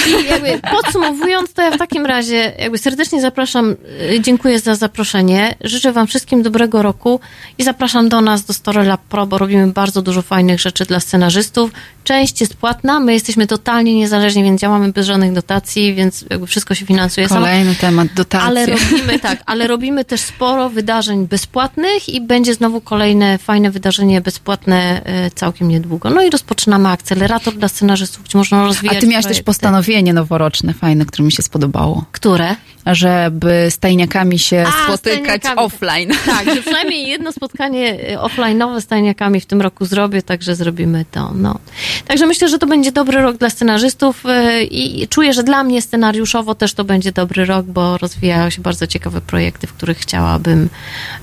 I 0.07 0.11
jakby 0.29 0.61
podsumowując, 0.77 1.53
to 1.53 1.63
ja 1.63 1.71
w 1.71 1.79
takim 1.79 2.07
razie 2.07 2.53
jakby 2.59 2.79
serdecznie 2.79 3.21
zapraszam, 3.21 3.77
y, 4.13 4.21
dziękuję 4.21 4.59
za 4.61 4.75
zaproszenie. 4.75 5.55
Życzę 5.61 5.93
Wam 5.93 6.07
wszystkim 6.07 6.43
dobrego 6.43 6.83
roku 6.83 7.21
i 7.59 7.65
zapraszam 7.65 8.09
do 8.09 8.21
nas, 8.21 8.45
do 8.45 8.53
Story 8.53 8.83
Lab 8.85 9.01
Pro, 9.01 9.27
bo 9.27 9.39
robimy 9.39 9.67
bardzo 9.67 10.03
dużo 10.03 10.23
fajnych 10.23 10.61
rzeczy 10.61 10.85
dla 10.85 11.01
scenarzystów. 11.01 11.71
Część 12.05 12.41
jest 12.41 12.55
płatna, 12.57 13.01
my 13.01 13.13
jesteśmy 13.13 13.47
totalnie 13.47 13.95
niezależni, 13.95 14.43
więc 14.43 14.61
działamy 14.61 14.93
bez 14.93 15.07
żadnych 15.07 15.33
dotacji, 15.33 15.95
więc 15.95 16.25
jakby 16.31 16.47
wszystko 16.47 16.75
się 16.75 16.86
finansuje 16.87 17.29
samo. 17.29 17.41
Kolejny 17.41 17.75
temat, 17.75 18.09
dotacje. 18.15 18.47
Ale 18.47 18.67
robimy 18.67 19.19
tak, 19.19 19.43
ale 19.47 19.67
robimy 19.67 20.05
też 20.05 20.21
sporo 20.21 20.71
wydarzeń 20.71 21.27
bezpłatnych 21.27 22.09
i 22.09 22.21
będzie 22.21 22.55
znowu 22.55 22.81
kolejne 22.81 23.39
fajne 23.39 23.71
wydarzenie 23.71 24.21
bezpłatne 24.21 25.01
e, 25.05 25.31
całkiem 25.31 25.69
niedługo. 25.69 26.11
No 26.11 26.23
i 26.23 26.31
rozpoczynamy 26.31 26.89
akcelerator 26.89 27.55
dla 27.55 27.69
scenarzystów, 27.69 28.25
gdzie 28.25 28.39
można 28.39 28.65
rozwijać 28.65 28.97
A 28.97 29.01
ty 29.01 29.07
miałaś 29.07 29.25
też 29.25 29.31
projekty. 29.31 29.45
postanowienie 29.45 30.13
noworoczne, 30.13 30.75
fajne, 30.75 31.05
które 31.07 31.25
mi 31.25 31.33
się 31.33 31.43
spodobało. 31.43 32.05
Które? 32.13 32.57
Żeby 32.87 33.67
z 33.71 33.79
tajniakami 33.79 34.39
się 34.39 34.65
A, 34.69 34.85
spotykać 34.85 35.43
offline. 35.57 36.11
Tak, 36.27 36.55
że 36.55 36.63
przynajmniej 36.67 37.09
jedno 37.09 37.33
spotkanie 37.33 38.11
e, 38.11 38.19
offline'owe 38.19 38.81
z 38.81 38.87
tajniakami 38.87 39.41
w 39.41 39.47
tym 39.47 39.61
roku 39.61 39.85
zrobię, 39.85 40.23
także 40.23 40.55
zrobimy 40.55 41.05
to. 41.11 41.33
No. 41.35 41.59
Także 42.07 42.27
myślę, 42.27 42.49
że 42.49 42.59
to 42.59 42.67
będzie 42.67 42.93
dobry 42.93 43.23
rok 43.23 43.37
dla 43.37 43.51
scenarzystów 43.51 44.27
e, 44.27 44.63
i 44.63 45.09
czuję, 45.09 45.33
że 45.33 45.43
dla 45.43 45.65
mnie 45.65 45.83
scenariuszowo 45.83 46.55
też 46.55 46.75
to 46.77 46.85
będzie 46.85 47.13
dobry 47.13 47.45
rok, 47.45 47.67
bo 47.67 47.99
rozwijają 47.99 48.51
się 48.51 48.63
bardzo 48.63 48.87
ciekawe 48.87 49.21
projekty, 49.21 49.67
w 49.67 49.73
których 49.73 49.99
chciałabym 49.99 50.69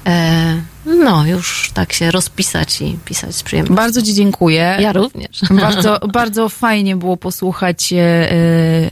e, 0.05 0.61
no 0.85 1.25
już 1.25 1.71
tak 1.73 1.93
się 1.93 2.11
rozpisać 2.11 2.81
i 2.81 2.97
pisać 3.05 3.35
z 3.35 3.43
przyjemnością. 3.43 3.75
Bardzo 3.75 4.01
Ci 4.01 4.13
dziękuję. 4.13 4.77
Ja 4.79 4.93
również. 4.93 5.41
Bardzo, 5.51 5.99
bardzo 6.13 6.49
fajnie 6.49 6.95
było 6.95 7.17
posłuchać 7.17 7.93
e, 7.93 7.97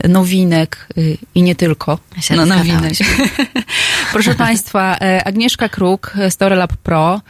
e, 0.04 0.08
nowinek 0.08 0.86
e, 0.96 1.00
i 1.34 1.42
nie 1.42 1.54
tylko. 1.54 1.98
się 2.20 2.36
no, 2.36 2.46
nowinek. 2.46 2.92
Proszę 4.12 4.34
Państwa, 4.34 4.96
e, 5.00 5.24
Agnieszka 5.24 5.68
Kruk, 5.68 6.12
Storylab 6.30 6.76
Pro. 6.76 7.20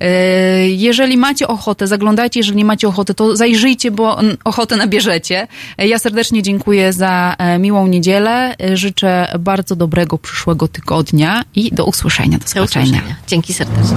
E, 0.00 0.68
Jeżeli 0.68 1.16
macie 1.16 1.48
ochotę, 1.48 1.86
zaglądajcie, 1.86 2.40
jeżeli 2.40 2.56
nie 2.56 2.64
macie 2.64 2.88
ochoty, 2.88 3.14
to 3.14 3.36
zajrzyjcie, 3.36 3.90
bo 3.90 4.18
ochotę 4.44 4.76
nabierzecie. 4.76 5.48
E, 5.78 5.88
Ja 5.88 5.98
serdecznie 5.98 6.42
dziękuję 6.42 6.92
za 6.92 7.36
miłą 7.58 7.86
niedzielę. 7.86 8.54
Życzę 8.74 9.32
bardzo 9.38 9.76
dobrego 9.76 10.18
przyszłego 10.18 10.68
tygodnia 10.68 11.44
i 11.54 11.70
do 11.74 11.84
usłyszenia, 11.84 12.38
do 12.38 12.44
Do 12.44 12.50
zobaczenia. 12.50 12.84
usłyszenia. 12.86 13.16
Dzięki 13.26 13.54
serdecznie. 13.54 13.96